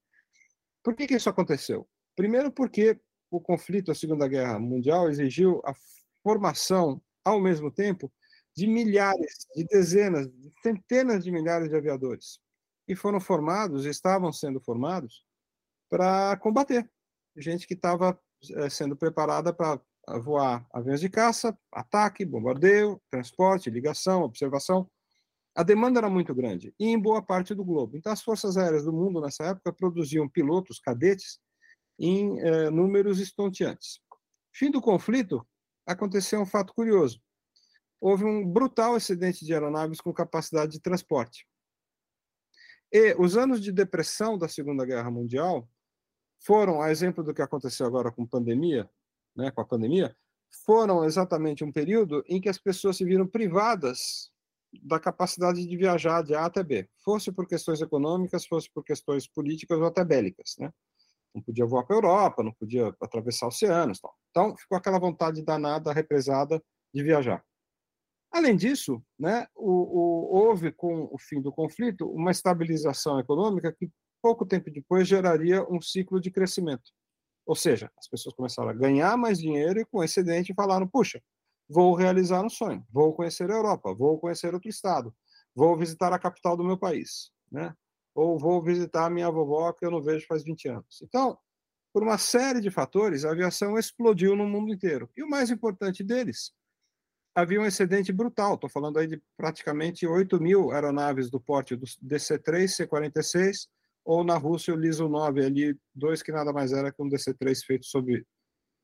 Por 0.82 0.94
que, 0.94 1.06
que 1.06 1.14
isso 1.14 1.28
aconteceu? 1.28 1.88
Primeiro, 2.16 2.50
porque 2.50 3.00
o 3.30 3.40
conflito, 3.40 3.90
a 3.90 3.94
Segunda 3.94 4.26
Guerra 4.26 4.58
Mundial, 4.58 5.08
exigiu 5.08 5.60
a 5.64 5.72
formação, 6.22 7.00
ao 7.24 7.40
mesmo 7.40 7.70
tempo, 7.70 8.12
de 8.56 8.66
milhares, 8.66 9.46
de 9.54 9.64
dezenas, 9.64 10.28
de 10.28 10.52
centenas 10.62 11.24
de 11.24 11.30
milhares 11.30 11.68
de 11.68 11.76
aviadores. 11.76 12.40
E 12.88 12.96
foram 12.96 13.20
formados, 13.20 13.84
estavam 13.84 14.32
sendo 14.32 14.60
formados, 14.60 15.24
para 15.88 16.36
combater. 16.38 16.88
Gente 17.36 17.66
que 17.66 17.74
estava 17.74 18.18
é, 18.56 18.70
sendo 18.70 18.96
preparada 18.96 19.52
para 19.52 19.80
voar 20.22 20.66
aviões 20.72 21.00
de 21.00 21.08
caça, 21.08 21.56
ataque, 21.72 22.24
bombardeio, 22.24 23.00
transporte, 23.10 23.70
ligação, 23.70 24.22
observação. 24.22 24.88
A 25.60 25.62
demanda 25.62 26.00
era 26.00 26.08
muito 26.08 26.34
grande, 26.34 26.74
e 26.80 26.86
em 26.86 26.98
boa 26.98 27.20
parte 27.20 27.54
do 27.54 27.62
globo. 27.62 27.94
Então, 27.94 28.10
as 28.10 28.22
forças 28.22 28.56
aéreas 28.56 28.82
do 28.82 28.94
mundo, 28.94 29.20
nessa 29.20 29.44
época, 29.44 29.70
produziam 29.70 30.26
pilotos, 30.26 30.80
cadetes, 30.80 31.38
em 31.98 32.40
eh, 32.40 32.70
números 32.70 33.20
estonteantes. 33.20 34.00
Fim 34.54 34.70
do 34.70 34.80
conflito, 34.80 35.46
aconteceu 35.86 36.40
um 36.40 36.46
fato 36.46 36.72
curioso. 36.72 37.20
Houve 38.00 38.24
um 38.24 38.42
brutal 38.50 38.94
acidente 38.94 39.44
de 39.44 39.52
aeronaves 39.52 40.00
com 40.00 40.14
capacidade 40.14 40.72
de 40.72 40.80
transporte. 40.80 41.46
E 42.90 43.14
os 43.18 43.36
anos 43.36 43.60
de 43.60 43.70
depressão 43.70 44.38
da 44.38 44.48
Segunda 44.48 44.86
Guerra 44.86 45.10
Mundial 45.10 45.68
foram, 46.38 46.80
a 46.80 46.90
exemplo 46.90 47.22
do 47.22 47.34
que 47.34 47.42
aconteceu 47.42 47.84
agora 47.84 48.10
com 48.10 48.26
pandemia, 48.26 48.88
né, 49.36 49.50
com 49.50 49.60
a 49.60 49.66
pandemia, 49.66 50.16
foram 50.64 51.04
exatamente 51.04 51.62
um 51.62 51.70
período 51.70 52.24
em 52.26 52.40
que 52.40 52.48
as 52.48 52.56
pessoas 52.56 52.96
se 52.96 53.04
viram 53.04 53.26
privadas 53.26 54.32
da 54.82 55.00
capacidade 55.00 55.66
de 55.66 55.76
viajar 55.76 56.22
de 56.22 56.34
A 56.34 56.44
até 56.44 56.62
B, 56.62 56.88
fosse 57.04 57.32
por 57.32 57.46
questões 57.46 57.80
econômicas, 57.80 58.46
fosse 58.46 58.70
por 58.72 58.84
questões 58.84 59.26
políticas 59.26 59.78
ou 59.78 59.86
até 59.86 60.04
bélicas, 60.04 60.54
né? 60.58 60.72
Não 61.34 61.42
podia 61.42 61.64
voar 61.64 61.84
para 61.84 61.96
a 61.96 61.98
Europa, 61.98 62.42
não 62.42 62.52
podia 62.52 62.94
atravessar 63.00 63.46
oceanos, 63.46 64.00
tal. 64.00 64.14
Então 64.30 64.56
ficou 64.56 64.76
aquela 64.76 64.98
vontade 64.98 65.42
danada, 65.44 65.92
represada 65.92 66.62
de 66.92 67.02
viajar. 67.02 67.44
Além 68.32 68.56
disso, 68.56 69.02
né, 69.18 69.46
o, 69.54 69.70
o, 69.70 70.36
houve 70.36 70.70
com 70.72 71.08
o 71.12 71.18
fim 71.18 71.40
do 71.40 71.52
conflito 71.52 72.08
uma 72.08 72.30
estabilização 72.30 73.18
econômica 73.18 73.72
que 73.72 73.90
pouco 74.22 74.46
tempo 74.46 74.70
depois 74.70 75.08
geraria 75.08 75.64
um 75.68 75.80
ciclo 75.80 76.20
de 76.20 76.30
crescimento. 76.30 76.92
Ou 77.44 77.56
seja, 77.56 77.90
as 77.98 78.08
pessoas 78.08 78.34
começaram 78.34 78.68
a 78.68 78.74
ganhar 78.74 79.16
mais 79.16 79.38
dinheiro 79.38 79.80
e 79.80 79.84
com 79.84 80.04
excedente 80.04 80.54
falaram: 80.54 80.86
puxa, 80.86 81.20
vou 81.70 81.94
realizar 81.94 82.44
um 82.44 82.50
sonho, 82.50 82.84
vou 82.90 83.14
conhecer 83.14 83.48
a 83.48 83.54
Europa, 83.54 83.94
vou 83.94 84.18
conhecer 84.18 84.52
outro 84.52 84.68
estado, 84.68 85.14
vou 85.54 85.76
visitar 85.76 86.12
a 86.12 86.18
capital 86.18 86.56
do 86.56 86.64
meu 86.64 86.76
país, 86.76 87.30
né? 87.50 87.72
Ou 88.12 88.36
vou 88.36 88.60
visitar 88.60 89.08
minha 89.08 89.30
vovó 89.30 89.72
que 89.72 89.86
eu 89.86 89.90
não 89.90 90.02
vejo 90.02 90.26
faz 90.26 90.42
20 90.42 90.68
anos. 90.68 91.00
Então, 91.00 91.38
por 91.92 92.02
uma 92.02 92.18
série 92.18 92.60
de 92.60 92.70
fatores, 92.70 93.24
a 93.24 93.30
aviação 93.30 93.78
explodiu 93.78 94.34
no 94.34 94.48
mundo 94.48 94.72
inteiro. 94.72 95.08
E 95.16 95.22
o 95.22 95.28
mais 95.28 95.48
importante 95.48 96.02
deles, 96.02 96.52
havia 97.36 97.60
um 97.60 97.64
excedente 97.64 98.12
brutal. 98.12 98.54
Estou 98.54 98.68
falando 98.68 98.98
aí 98.98 99.06
de 99.06 99.22
praticamente 99.36 100.04
8 100.04 100.40
mil 100.40 100.72
aeronaves 100.72 101.30
do 101.30 101.40
porte 101.40 101.76
do 101.76 101.86
DC-3, 102.02 102.66
C-46, 102.66 103.68
ou 104.04 104.24
na 104.24 104.36
Rússia 104.36 104.74
o 104.74 104.76
Lisu-9, 104.76 105.44
ali, 105.44 105.78
dois 105.94 106.20
que 106.20 106.32
nada 106.32 106.52
mais 106.52 106.72
era 106.72 106.90
que 106.92 107.00
um 107.00 107.08
DC-3 107.08 107.64
feito 107.64 107.86
sob, 107.86 108.26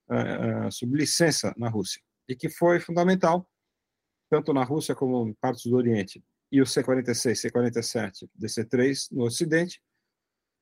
uh, 0.08 0.70
sob 0.70 0.96
licença 0.96 1.52
na 1.56 1.68
Rússia 1.68 2.05
e 2.28 2.34
que 2.34 2.48
foi 2.48 2.80
fundamental, 2.80 3.48
tanto 4.28 4.52
na 4.52 4.64
Rússia 4.64 4.94
como 4.94 5.28
em 5.28 5.34
partes 5.34 5.64
do 5.66 5.76
Oriente, 5.76 6.22
e 6.50 6.60
o 6.60 6.66
C-46, 6.66 7.34
C-47, 7.34 8.28
DC-3 8.38 9.08
no 9.12 9.24
Ocidente, 9.24 9.82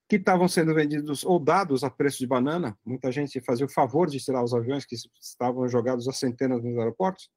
que 0.08 0.16
estavam 0.16 0.46
sendo 0.48 0.74
vendidos 0.74 1.24
ou 1.24 1.38
dados 1.38 1.82
a 1.82 1.90
preço 1.90 2.18
de 2.18 2.26
banana. 2.26 2.78
Muita 2.84 3.10
gente 3.10 3.40
fazia 3.40 3.66
o 3.66 3.70
favor 3.70 4.08
de 4.08 4.18
tirar 4.18 4.44
os 4.44 4.54
aviões 4.54 4.84
que 4.84 4.94
estavam 5.20 5.66
jogados 5.68 6.06
a 6.08 6.12
centenas 6.12 6.62
nos 6.62 6.76
aeroportos. 6.78 7.30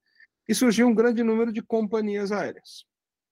E 0.48 0.54
surgiu 0.54 0.88
um 0.88 0.96
grande 0.96 1.24
número 1.24 1.52
de 1.52 1.62
companhias 1.62 2.32
aéreas, 2.32 2.86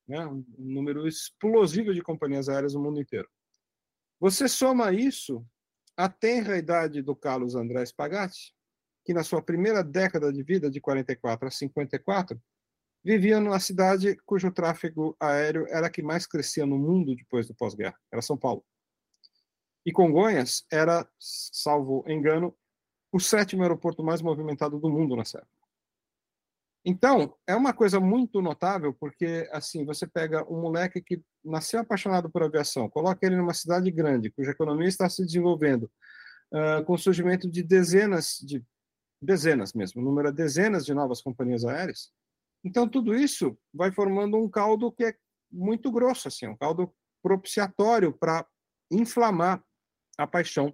né? 0.08 0.25
um 0.25 0.44
número 0.58 1.08
explosivo 1.08 1.94
de 1.94 2.02
companhias 2.02 2.50
aéreas 2.50 2.74
no 2.74 2.82
mundo 2.82 3.00
inteiro. 3.00 3.30
Você 4.20 4.48
soma 4.48 4.92
isso 4.94 5.46
à 5.96 6.10
tenra 6.10 6.58
idade 6.58 7.02
do 7.02 7.16
Carlos 7.16 7.56
André 7.56 7.86
Spagatti, 7.86 8.55
que 9.06 9.14
na 9.14 9.24
sua 9.24 9.42
primeira 9.42 9.84
década 9.84 10.34
de 10.34 10.42
vida, 10.42 10.70
de 10.70 10.82
44 10.82 11.48
a 11.48 11.52
54, 11.52 12.42
vivia 13.04 13.40
numa 13.40 13.60
cidade 13.60 14.18
cujo 14.26 14.52
tráfego 14.52 15.16
aéreo 15.20 15.68
era 15.68 15.88
a 15.88 15.90
que 15.92 16.02
mais 16.02 16.26
crescia 16.26 16.66
no 16.66 16.78
mundo 16.78 17.16
depois 17.16 17.48
do 17.48 17.54
pós-guerra, 17.54 17.96
era 18.12 18.22
São 18.22 18.36
Paulo. 18.36 18.66
E 19.86 19.92
Congonhas 19.92 20.66
era, 20.72 21.08
salvo 21.20 22.04
engano, 22.08 22.56
o 23.12 23.20
sétimo 23.20 23.62
aeroporto 23.62 24.04
mais 24.04 24.24
movimentado 24.24 24.80
do 24.80 24.90
mundo 24.90 25.16
nessa 25.16 25.38
época. 25.38 25.54
Então, 26.84 27.36
é 27.48 27.56
uma 27.56 27.74
coisa 27.74 28.00
muito 28.00 28.42
notável, 28.42 28.94
porque 28.94 29.48
assim, 29.52 29.86
você 29.86 30.08
pega 30.08 30.44
um 30.52 30.62
moleque 30.62 31.02
que 31.02 31.22
nasceu 31.44 31.80
apaixonado 31.80 32.30
por 32.30 32.44
aviação, 32.44 32.90
coloca 32.90 33.26
ele 33.26 33.36
numa 33.36 33.54
cidade 33.54 33.90
grande, 33.92 34.32
cuja 34.32 34.52
economia 34.52 34.88
está 34.88 35.08
se 35.10 35.24
desenvolvendo, 35.24 35.90
uh, 36.52 36.84
com 36.86 36.94
o 36.94 36.98
surgimento 36.98 37.50
de 37.50 37.64
dezenas 37.64 38.38
de 38.40 38.64
dezenas 39.25 39.74
mesmo, 39.74 40.01
número 40.01 40.29
é 40.29 40.32
dezenas 40.32 40.86
de 40.86 40.94
novas 40.94 41.22
companhias 41.22 41.65
aéreas. 41.65 42.12
Então, 42.63 42.88
tudo 42.88 43.15
isso 43.15 43.58
vai 43.74 43.91
formando 43.91 44.38
um 44.38 44.50
caldo 44.50 44.91
que 44.91 45.05
é 45.05 45.15
muito 45.51 45.91
grosso, 45.91 46.27
assim, 46.27 46.48
um 46.48 46.58
caldo 46.58 46.94
propiciatório 47.22 48.13
para 48.13 48.48
inflamar 48.91 49.63
a 50.17 50.27
paixão 50.27 50.74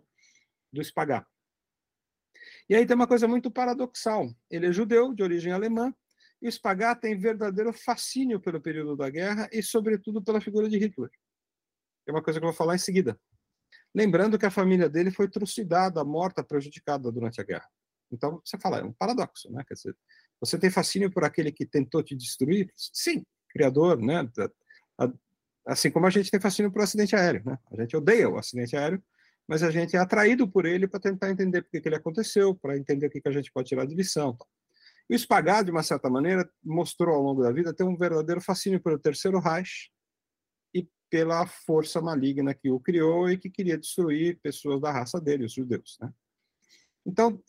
do 0.71 0.83
Spagá. 0.83 1.25
E 2.69 2.75
aí 2.75 2.85
tem 2.85 2.95
uma 2.95 3.07
coisa 3.07 3.27
muito 3.27 3.51
paradoxal. 3.51 4.29
Ele 4.49 4.67
é 4.67 4.71
judeu, 4.71 5.13
de 5.13 5.23
origem 5.23 5.51
alemã, 5.51 5.93
e 6.41 6.47
o 6.47 6.51
Spagá 6.51 6.95
tem 6.95 7.17
verdadeiro 7.17 7.71
fascínio 7.73 8.39
pelo 8.39 8.61
período 8.61 8.95
da 8.95 9.09
guerra 9.09 9.49
e, 9.51 9.61
sobretudo, 9.61 10.23
pela 10.23 10.41
figura 10.41 10.69
de 10.69 10.77
Hitler. 10.77 11.09
É 12.07 12.11
uma 12.11 12.23
coisa 12.23 12.39
que 12.39 12.45
eu 12.45 12.49
vou 12.49 12.57
falar 12.57 12.75
em 12.75 12.79
seguida. 12.79 13.19
Lembrando 13.93 14.39
que 14.39 14.45
a 14.45 14.51
família 14.51 14.89
dele 14.89 15.11
foi 15.11 15.29
trucidada, 15.29 16.03
morta, 16.03 16.43
prejudicada 16.43 17.11
durante 17.11 17.39
a 17.41 17.43
guerra. 17.43 17.69
Então, 18.11 18.41
você 18.43 18.57
fala, 18.57 18.79
é 18.79 18.83
um 18.83 18.93
paradoxo, 18.93 19.51
né? 19.51 19.63
Quer 19.67 19.75
dizer, 19.75 19.95
você 20.39 20.57
tem 20.57 20.69
fascínio 20.69 21.11
por 21.11 21.23
aquele 21.23 21.51
que 21.51 21.65
tentou 21.65 22.03
te 22.03 22.15
destruir? 22.15 22.71
Sim, 22.75 23.23
criador, 23.49 23.99
né? 24.01 24.29
Assim 25.65 25.91
como 25.91 26.07
a 26.07 26.09
gente 26.09 26.31
tem 26.31 26.39
fascínio 26.39 26.71
por 26.71 26.81
acidente 26.81 27.15
aéreo, 27.15 27.43
né? 27.45 27.57
A 27.71 27.81
gente 27.81 27.95
odeia 27.95 28.29
o 28.29 28.37
acidente 28.37 28.75
aéreo, 28.75 29.01
mas 29.47 29.63
a 29.63 29.69
gente 29.69 29.95
é 29.95 29.99
atraído 29.99 30.47
por 30.47 30.65
ele 30.65 30.87
para 30.87 30.99
tentar 30.99 31.29
entender 31.29 31.61
por 31.61 31.69
que 31.69 31.87
ele 31.87 31.95
aconteceu, 31.95 32.55
para 32.55 32.77
entender 32.77 33.07
o 33.07 33.09
que 33.09 33.21
a 33.25 33.31
gente 33.31 33.51
pode 33.51 33.67
tirar 33.67 33.85
de 33.85 33.95
lição. 33.95 34.37
E 35.09 35.15
o 35.15 35.19
Spagat, 35.19 35.65
de 35.65 35.71
uma 35.71 35.83
certa 35.83 36.09
maneira, 36.09 36.49
mostrou 36.63 37.13
ao 37.13 37.21
longo 37.21 37.43
da 37.43 37.51
vida 37.51 37.73
ter 37.73 37.83
um 37.83 37.97
verdadeiro 37.97 38.39
fascínio 38.39 38.81
pelo 38.81 38.97
Terceiro 38.97 39.39
Reich 39.39 39.91
e 40.73 40.87
pela 41.09 41.45
força 41.45 42.01
maligna 42.01 42.53
que 42.53 42.71
o 42.71 42.79
criou 42.79 43.29
e 43.29 43.37
que 43.37 43.49
queria 43.49 43.77
destruir 43.77 44.39
pessoas 44.41 44.79
da 44.79 44.89
raça 44.89 45.19
dele, 45.19 45.43
os 45.43 45.53
judeus. 45.53 45.97
Né? 45.99 46.09
Então, 47.05 47.43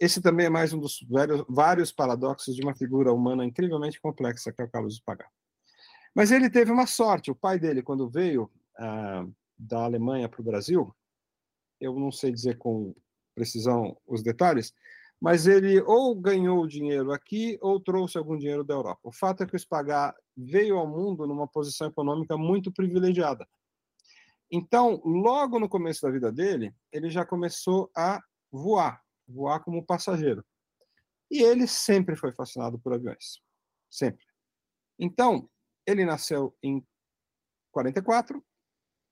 esse 0.00 0.20
também 0.20 0.46
é 0.46 0.50
mais 0.50 0.72
um 0.72 0.78
dos 0.78 1.04
vários, 1.08 1.44
vários 1.48 1.92
paradoxos 1.92 2.54
de 2.54 2.62
uma 2.62 2.74
figura 2.74 3.12
humana 3.12 3.44
incrivelmente 3.44 4.00
complexa, 4.00 4.52
que 4.52 4.60
é 4.60 4.64
o 4.64 4.70
Carlos 4.70 4.96
Spagat. 4.96 5.28
Mas 6.14 6.30
ele 6.30 6.50
teve 6.50 6.70
uma 6.70 6.86
sorte. 6.86 7.30
O 7.30 7.34
pai 7.34 7.58
dele, 7.58 7.82
quando 7.82 8.08
veio 8.08 8.50
ah, 8.78 9.26
da 9.58 9.84
Alemanha 9.84 10.28
para 10.28 10.40
o 10.40 10.44
Brasil, 10.44 10.94
eu 11.80 11.94
não 11.98 12.12
sei 12.12 12.30
dizer 12.30 12.58
com 12.58 12.94
precisão 13.34 13.96
os 14.06 14.22
detalhes, 14.22 14.74
mas 15.20 15.46
ele 15.46 15.80
ou 15.82 16.14
ganhou 16.14 16.66
dinheiro 16.66 17.12
aqui 17.12 17.56
ou 17.60 17.80
trouxe 17.80 18.18
algum 18.18 18.36
dinheiro 18.36 18.64
da 18.64 18.74
Europa. 18.74 19.00
O 19.02 19.12
fato 19.12 19.42
é 19.42 19.46
que 19.46 19.56
o 19.56 19.58
Spagat 19.58 20.14
veio 20.36 20.76
ao 20.76 20.86
mundo 20.86 21.26
numa 21.26 21.46
posição 21.46 21.88
econômica 21.88 22.36
muito 22.36 22.72
privilegiada. 22.72 23.46
Então, 24.50 25.00
logo 25.04 25.58
no 25.58 25.68
começo 25.68 26.02
da 26.02 26.10
vida 26.10 26.30
dele, 26.30 26.74
ele 26.92 27.08
já 27.08 27.24
começou 27.24 27.90
a 27.96 28.20
voar 28.50 29.00
voar 29.32 29.60
como 29.60 29.84
passageiro. 29.84 30.44
E 31.30 31.42
ele 31.42 31.66
sempre 31.66 32.16
foi 32.16 32.32
fascinado 32.32 32.78
por 32.78 32.92
aviões. 32.92 33.40
Sempre. 33.90 34.24
Então, 34.98 35.48
ele 35.86 36.04
nasceu 36.04 36.56
em 36.62 36.86
44 37.72 38.44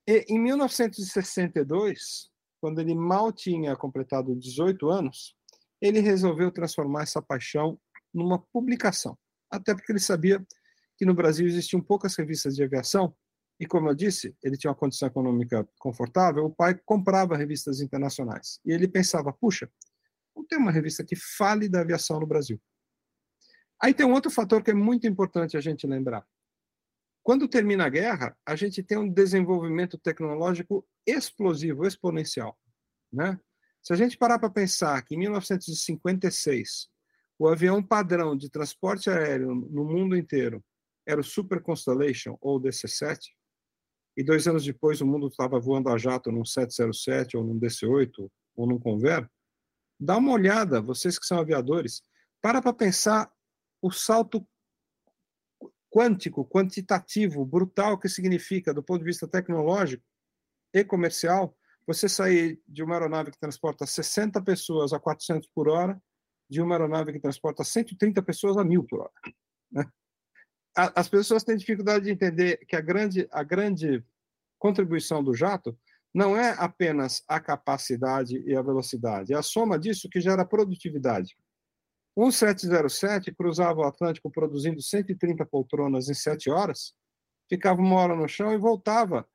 e 0.07 0.25
em 0.29 0.39
1962, 0.39 2.31
quando 2.61 2.81
ele 2.81 2.95
mal 2.95 3.33
tinha 3.33 3.77
completado 3.77 4.37
18 4.37 4.89
anos, 4.89 5.37
ele 5.81 6.01
resolveu 6.01 6.51
transformar 6.51 7.03
essa 7.03 7.23
paixão 7.23 7.81
numa 8.13 8.39
publicação. 8.39 9.17
Até 9.51 9.75
porque 9.75 9.93
ele 9.93 10.01
sabia 10.01 10.45
que 10.99 11.07
no 11.07 11.15
Brasil 11.15 11.47
existiam 11.47 11.81
poucas 11.81 12.17
revistas 12.17 12.55
de 12.55 12.63
aviação 12.63 13.15
e, 13.59 13.67
como 13.67 13.89
eu 13.89 13.95
disse, 13.95 14.35
ele 14.43 14.57
tinha 14.57 14.71
uma 14.71 14.77
condição 14.77 15.07
econômica 15.07 15.69
confortável, 15.79 16.45
o 16.47 16.55
pai 16.55 16.75
comprava 16.85 17.37
revistas 17.37 17.81
internacionais. 17.81 18.59
E 18.65 18.73
ele 18.73 18.89
pensava, 18.89 19.33
puxa, 19.33 19.71
tem 20.51 20.59
uma 20.59 20.73
revista 20.73 21.05
que 21.05 21.15
fale 21.15 21.69
da 21.69 21.81
aviação 21.81 22.19
no 22.19 22.27
Brasil. 22.27 22.61
Aí 23.81 23.95
tem 23.95 24.05
um 24.05 24.13
outro 24.13 24.31
fator 24.31 24.63
que 24.63 24.73
é 24.73 24.75
muito 24.75 25.07
importante 25.07 25.57
a 25.57 25.61
gente 25.61 25.87
lembrar. 25.87 26.27
Quando 27.23 27.49
termina 27.49 27.87
a 27.87 27.89
guerra, 27.89 28.37
a 28.45 28.57
gente 28.57 28.83
tem 28.83 28.99
um 28.99 29.09
desenvolvimento 29.09 29.97
tecnológico 29.97 30.87
explosivo, 31.07 31.87
exponencial. 31.87 32.59
Né? 33.13 33.39
Se 33.83 33.93
a 33.93 33.97
gente 33.97 34.19
parar 34.19 34.39
para 34.39 34.51
pensar 34.51 35.01
que 35.03 35.15
em 35.15 35.19
1956 35.19 36.89
o 37.39 37.49
avião 37.49 37.83
padrão 37.83 38.37
de 38.37 38.51
transporte 38.51 39.09
aéreo 39.09 39.55
no 39.55 39.85
mundo 39.85 40.17
inteiro 40.17 40.63
era 41.07 41.21
o 41.21 41.25
Super 41.25 41.63
Constellation 41.63 42.37
ou 42.41 42.61
DC-7, 42.61 43.19
e 44.17 44.23
dois 44.23 44.47
anos 44.47 44.65
depois 44.65 45.01
o 45.01 45.07
mundo 45.07 45.29
estava 45.29 45.59
voando 45.59 45.89
a 45.89 45.97
jato 45.97 46.31
num 46.31 46.45
707 46.45 47.37
ou 47.37 47.45
num 47.45 47.59
DC-8 47.59 48.31
ou 48.57 48.67
num 48.67 48.79
Convair, 48.79 49.27
dá 50.01 50.17
uma 50.17 50.33
olhada, 50.33 50.81
vocês 50.81 51.19
que 51.19 51.27
são 51.27 51.39
aviadores, 51.39 52.03
para 52.41 52.63
para 52.63 52.73
pensar 52.73 53.31
o 53.83 53.91
salto 53.91 54.47
quântico, 55.91 56.45
quantitativo, 56.45 57.45
brutal 57.45 57.99
que 57.99 58.09
significa 58.09 58.73
do 58.73 58.83
ponto 58.83 59.01
de 59.01 59.05
vista 59.05 59.29
tecnológico 59.29 60.03
e 60.73 60.85
comercial, 60.85 61.55
você 61.87 62.09
sair 62.09 62.61
de 62.67 62.83
uma 62.83 62.95
aeronave 62.95 63.33
que 63.33 63.39
transporta 63.39 63.85
60 63.85 64.41
pessoas 64.43 64.93
a 64.93 65.01
400 65.01 65.49
por 65.53 65.69
hora, 65.69 66.01
de 66.49 66.63
uma 66.63 66.77
aeronave 66.77 67.13
que 67.13 67.21
transporta 67.21 67.65
130 67.65 68.23
pessoas 68.23 68.57
a 68.57 68.65
1000 68.65 68.85
por 68.85 69.01
hora. 69.01 69.13
Né? 69.71 69.85
As 70.75 71.09
pessoas 71.09 71.43
têm 71.43 71.57
dificuldade 71.57 72.05
de 72.05 72.11
entender 72.11 72.59
que 72.67 72.77
a 72.77 72.81
grande, 72.81 73.29
a 73.33 73.43
grande 73.43 74.05
contribuição 74.59 75.23
do 75.23 75.35
jato 75.35 75.77
não 76.13 76.37
é 76.37 76.55
apenas 76.59 77.23
a 77.29 77.39
capacidade 77.39 78.39
e 78.47 78.55
a 78.57 78.63
velocidade, 78.63 79.33
é 79.33 79.37
a 79.37 79.43
soma 79.43 79.79
disso 79.79 80.09
que 80.09 80.21
gera 80.21 80.45
produtividade. 80.45 81.37
Um 82.17 82.31
707 82.31 83.33
cruzava 83.33 83.81
o 83.81 83.85
Atlântico 83.85 84.31
produzindo 84.31 84.83
130 84.83 85.47
poltronas 85.47 86.09
em 86.09 86.15
7 86.15 86.51
horas, 86.51 86.95
ficava 87.49 87.81
uma 87.81 87.97
hora 87.97 88.17
no 88.17 88.29
chão 88.29 88.53
e 88.53 88.59
voltava 88.59 89.27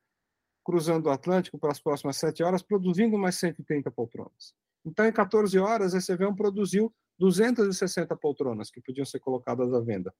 cruzando 0.65 1.05
o 1.05 1.11
Atlântico 1.11 1.57
para 1.59 1.71
as 1.71 1.79
próximas 1.79 2.17
7 2.17 2.43
horas, 2.43 2.61
produzindo 2.61 3.17
mais 3.17 3.35
130 3.35 3.91
poltronas. 3.91 4.53
Então, 4.83 5.05
em 5.05 5.11
14 5.11 5.57
horas, 5.59 5.93
esse 5.93 6.11
avião 6.11 6.35
produziu 6.35 6.93
260 7.19 8.15
poltronas 8.17 8.69
que 8.69 8.81
podiam 8.81 9.05
ser 9.05 9.19
colocadas 9.19 9.73
à 9.73 9.79
venda. 9.79 10.13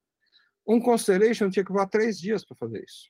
Um 0.67 0.79
Constellation 0.79 1.49
tinha 1.49 1.65
que 1.65 1.71
voar 1.71 1.87
três 1.87 2.19
dias 2.19 2.45
para 2.45 2.55
fazer 2.55 2.83
isso. 2.83 3.09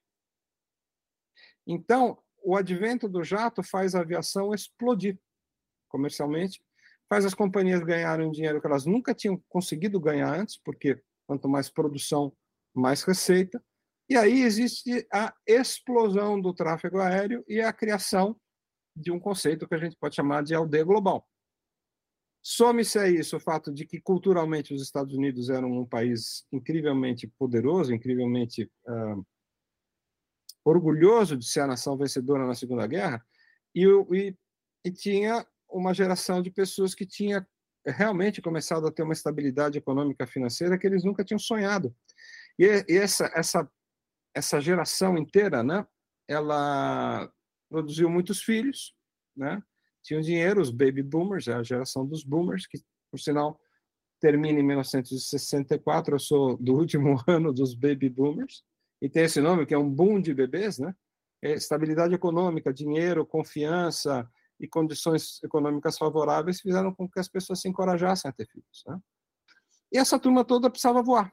Então, 1.67 2.17
o 2.45 2.55
advento 2.55 3.09
do 3.09 3.23
jato 3.23 3.63
faz 3.63 3.95
a 3.95 4.01
aviação 4.01 4.53
explodir 4.53 5.17
comercialmente, 5.89 6.61
faz 7.09 7.25
as 7.25 7.33
companhias 7.33 7.81
ganharem 7.83 8.31
dinheiro 8.31 8.61
que 8.61 8.67
elas 8.67 8.85
nunca 8.85 9.13
tinham 9.13 9.41
conseguido 9.49 9.99
ganhar 9.99 10.33
antes, 10.33 10.59
porque 10.63 11.01
quanto 11.25 11.49
mais 11.49 11.69
produção, 11.69 12.31
mais 12.73 13.01
receita. 13.03 13.63
E 14.07 14.15
aí 14.15 14.41
existe 14.41 15.07
a 15.11 15.33
explosão 15.47 16.39
do 16.39 16.53
tráfego 16.53 16.99
aéreo 16.99 17.43
e 17.47 17.59
a 17.59 17.73
criação 17.73 18.39
de 18.95 19.11
um 19.11 19.19
conceito 19.19 19.67
que 19.67 19.75
a 19.75 19.79
gente 19.79 19.97
pode 19.97 20.15
chamar 20.15 20.43
de 20.43 20.53
aldeia 20.53 20.83
global. 20.83 21.27
Some-se 22.43 22.99
a 22.99 23.09
isso 23.09 23.37
o 23.37 23.39
fato 23.39 23.73
de 23.73 23.87
que 23.87 23.99
culturalmente 23.99 24.71
os 24.71 24.83
Estados 24.83 25.15
Unidos 25.15 25.49
eram 25.49 25.71
um 25.71 25.85
país 25.85 26.45
incrivelmente 26.51 27.27
poderoso, 27.39 27.91
incrivelmente 27.91 28.71
uh, 28.87 29.25
orgulhoso 30.65 31.37
de 31.37 31.45
ser 31.45 31.61
a 31.61 31.67
nação 31.67 31.95
vencedora 31.95 32.45
na 32.45 32.55
Segunda 32.55 32.87
Guerra, 32.87 33.23
e, 33.73 33.85
e, 33.85 34.35
e 34.83 34.91
tinha 34.91 35.45
uma 35.69 35.93
geração 35.93 36.41
de 36.41 36.49
pessoas 36.49 36.95
que 36.95 37.05
tinha 37.05 37.47
realmente 37.85 38.41
começado 38.41 38.87
a 38.87 38.91
ter 38.91 39.03
uma 39.03 39.13
estabilidade 39.13 39.77
econômica 39.77 40.25
financeira 40.25 40.77
que 40.77 40.87
eles 40.87 41.03
nunca 41.03 41.23
tinham 41.23 41.37
sonhado. 41.37 41.95
E, 42.57 42.65
e 42.89 42.97
essa, 42.97 43.31
essa, 43.35 43.69
essa 44.33 44.59
geração 44.59 45.17
inteira, 45.17 45.61
né, 45.61 45.85
ela 46.27 47.31
produziu 47.69 48.09
muitos 48.09 48.41
filhos, 48.41 48.95
né, 49.35 49.61
tinham 50.03 50.21
dinheiro, 50.21 50.61
os 50.61 50.71
baby 50.71 51.03
boomers, 51.03 51.47
é 51.47 51.53
a 51.53 51.63
geração 51.63 52.05
dos 52.05 52.23
boomers, 52.23 52.65
que, 52.65 52.79
por 53.11 53.19
sinal, 53.19 53.59
termina 54.19 54.59
em 54.59 54.63
1964, 54.63 56.15
eu 56.15 56.19
sou 56.19 56.57
do 56.57 56.73
último 56.77 57.21
ano 57.27 57.53
dos 57.53 57.75
baby 57.75 58.09
boomers, 58.09 58.63
e 59.01 59.09
tem 59.09 59.23
esse 59.23 59.41
nome, 59.41 59.65
que 59.65 59.73
é 59.73 59.77
um 59.77 59.89
boom 59.89 60.21
de 60.21 60.33
bebês, 60.33 60.79
né? 60.79 60.95
É 61.41 61.53
estabilidade 61.53 62.13
econômica, 62.13 62.73
dinheiro, 62.73 63.25
confiança 63.25 64.27
e 64.59 64.67
condições 64.67 65.43
econômicas 65.43 65.97
favoráveis 65.97 66.61
fizeram 66.61 66.93
com 66.93 67.09
que 67.09 67.19
as 67.19 67.27
pessoas 67.27 67.59
se 67.61 67.67
encorajassem 67.67 68.29
a 68.29 68.33
ter 68.33 68.47
filhos. 68.47 68.83
Né? 68.87 68.99
E 69.91 69.97
essa 69.97 70.17
turma 70.17 70.43
toda 70.43 70.69
precisava 70.69 71.03
voar. 71.03 71.31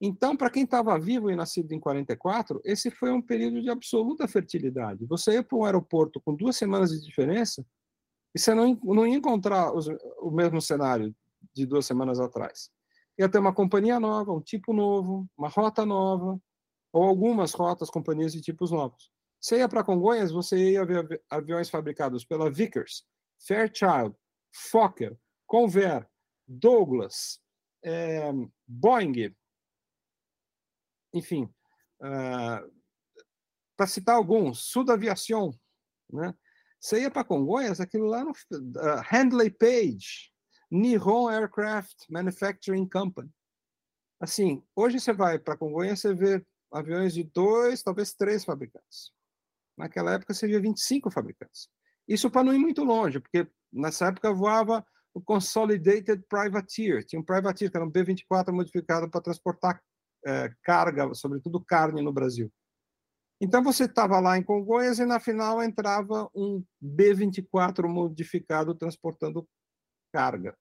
Então, 0.00 0.36
para 0.36 0.50
quem 0.50 0.64
estava 0.64 0.98
vivo 0.98 1.30
e 1.30 1.36
nascido 1.36 1.70
em 1.72 1.78
44, 1.78 2.60
esse 2.64 2.90
foi 2.90 3.12
um 3.12 3.22
período 3.22 3.62
de 3.62 3.70
absoluta 3.70 4.26
fertilidade. 4.26 5.06
Você 5.06 5.34
ia 5.34 5.44
para 5.44 5.56
um 5.56 5.64
aeroporto 5.64 6.20
com 6.20 6.34
duas 6.34 6.56
semanas 6.56 6.90
de 6.90 7.06
diferença 7.06 7.64
e 8.34 8.40
você 8.40 8.52
não, 8.52 8.74
não 8.82 9.06
ia 9.06 9.14
encontrar 9.14 9.72
os, 9.72 9.86
o 10.18 10.30
mesmo 10.30 10.60
cenário 10.60 11.14
de 11.54 11.64
duas 11.64 11.86
semanas 11.86 12.18
atrás. 12.18 12.68
Ia 13.16 13.28
ter 13.28 13.38
uma 13.38 13.54
companhia 13.54 14.00
nova, 14.00 14.32
um 14.32 14.40
tipo 14.40 14.72
novo, 14.72 15.28
uma 15.38 15.48
rota 15.48 15.86
nova, 15.86 16.40
ou 16.92 17.04
algumas 17.04 17.52
rotas, 17.52 17.90
companhias 17.90 18.32
de 18.32 18.42
tipos 18.42 18.70
novos. 18.70 19.10
Você 19.40 19.58
ia 19.58 19.68
para 19.68 19.82
Congonhas, 19.82 20.30
você 20.30 20.72
ia 20.72 20.84
ver 20.84 21.22
aviões 21.28 21.68
fabricados 21.68 22.24
pela 22.24 22.50
Vickers, 22.50 23.04
Fairchild, 23.46 24.14
Fokker, 24.70 25.18
Convair, 25.46 26.06
Douglas, 26.46 27.40
é, 27.82 28.30
Boeing, 28.68 29.34
enfim, 31.12 31.44
uh, 32.00 32.72
para 33.76 33.86
citar 33.86 34.16
alguns, 34.16 34.60
Sud 34.70 34.90
Aviation, 34.90 35.52
né? 36.10 36.34
Você 36.80 37.02
ia 37.02 37.10
para 37.10 37.24
Congonhas, 37.24 37.80
aquilo 37.80 38.06
lá 38.06 38.24
no 38.24 38.30
uh, 38.30 39.02
Handley 39.08 39.50
Page, 39.50 40.32
Nihon 40.70 41.28
Aircraft 41.28 42.08
Manufacturing 42.10 42.88
Company. 42.88 43.30
Assim, 44.20 44.64
hoje 44.74 44.98
você 44.98 45.12
vai 45.12 45.38
para 45.38 45.56
Congonhas, 45.56 46.00
você 46.00 46.14
vê 46.14 46.44
aviões 46.72 47.14
de 47.14 47.22
dois, 47.24 47.82
talvez 47.82 48.12
três 48.12 48.44
fabricantes. 48.44 49.12
Naquela 49.76 50.14
época 50.14 50.34
seria 50.34 50.60
25 50.60 51.10
fabricantes. 51.10 51.68
Isso 52.06 52.30
para 52.30 52.44
não 52.44 52.54
ir 52.54 52.58
muito 52.58 52.82
longe, 52.82 53.20
porque 53.20 53.48
nessa 53.72 54.06
época 54.06 54.32
voava 54.32 54.84
o 55.14 55.20
Consolidated 55.20 56.24
Privateer. 56.28 57.04
Tinha 57.04 57.20
um 57.20 57.24
Privateer, 57.24 57.70
que 57.70 57.76
era 57.76 57.86
um 57.86 57.90
B-24 57.90 58.52
modificado 58.52 59.08
para 59.10 59.20
transportar 59.20 59.80
é, 60.26 60.52
carga, 60.62 61.12
sobretudo 61.14 61.64
carne, 61.64 62.02
no 62.02 62.12
Brasil. 62.12 62.50
Então 63.40 63.62
você 63.62 63.84
estava 63.84 64.20
lá 64.20 64.38
em 64.38 64.42
Congonhas 64.42 64.98
e 64.98 65.04
na 65.04 65.18
final 65.18 65.62
entrava 65.62 66.30
um 66.34 66.64
B-24 66.80 67.88
modificado 67.88 68.74
transportando 68.74 69.48
carga. 70.12 70.56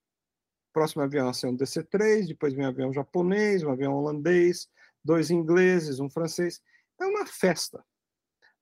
próximo 0.73 1.03
avião 1.03 1.27
ia 1.27 1.33
ser 1.33 1.47
um 1.47 1.55
DC-3, 1.55 2.27
depois 2.27 2.55
um 2.55 2.65
avião 2.65 2.91
japonês, 2.91 3.61
um 3.61 3.69
avião 3.69 3.93
holandês, 3.93 4.67
dois 5.03 5.31
ingleses, 5.31 5.99
um 5.99 6.09
francês. 6.09 6.61
É 6.99 7.05
uma 7.05 7.25
festa. 7.25 7.83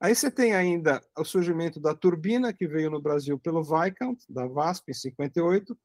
Aí 0.01 0.15
você 0.15 0.31
tem 0.31 0.53
ainda 0.53 1.01
o 1.17 1.25
surgimento 1.25 1.77
da 1.79 1.93
turbina, 1.93 2.53
que 2.53 2.67
veio 2.67 2.89
no 2.89 3.01
Brasil 3.01 3.37
pelo 3.37 3.63
Viscount, 3.63 4.17
da 4.29 4.47
VASP, 4.47 4.91
em 4.91 4.93
58, 4.93 5.77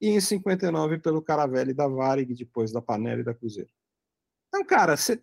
e 0.00 0.08
em 0.08 0.20
59 0.20 0.98
pelo 0.98 1.22
Caravelle 1.22 1.72
da 1.72 1.86
Varig, 1.86 2.34
depois 2.34 2.72
da 2.72 2.82
Panelli 2.82 3.20
e 3.20 3.24
da 3.24 3.34
Cruzeiro. 3.34 3.70
Então, 4.48 4.64
cara, 4.64 4.96
você 4.96 5.22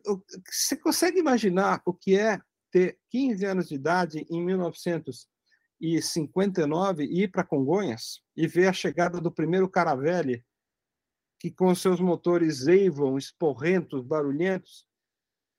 consegue 0.82 1.20
imaginar 1.20 1.82
o 1.86 1.94
que 1.94 2.18
é 2.18 2.40
ter 2.72 2.98
15 3.10 3.46
anos 3.46 3.68
de 3.68 3.76
idade 3.76 4.26
em 4.30 4.42
1959 4.46 7.04
e 7.04 7.24
ir 7.24 7.28
para 7.30 7.44
Congonhas 7.44 8.22
e 8.36 8.48
ver 8.48 8.68
a 8.68 8.74
chegada 8.74 9.20
do 9.20 9.30
primeiro 9.30 9.70
Caravelle 9.70 10.46
que 11.40 11.52
com 11.52 11.74
seus 11.76 12.00
motores 12.00 12.68
Avon, 12.68 13.18
esporrentos, 13.18 14.04
barulhentos, 14.04 14.88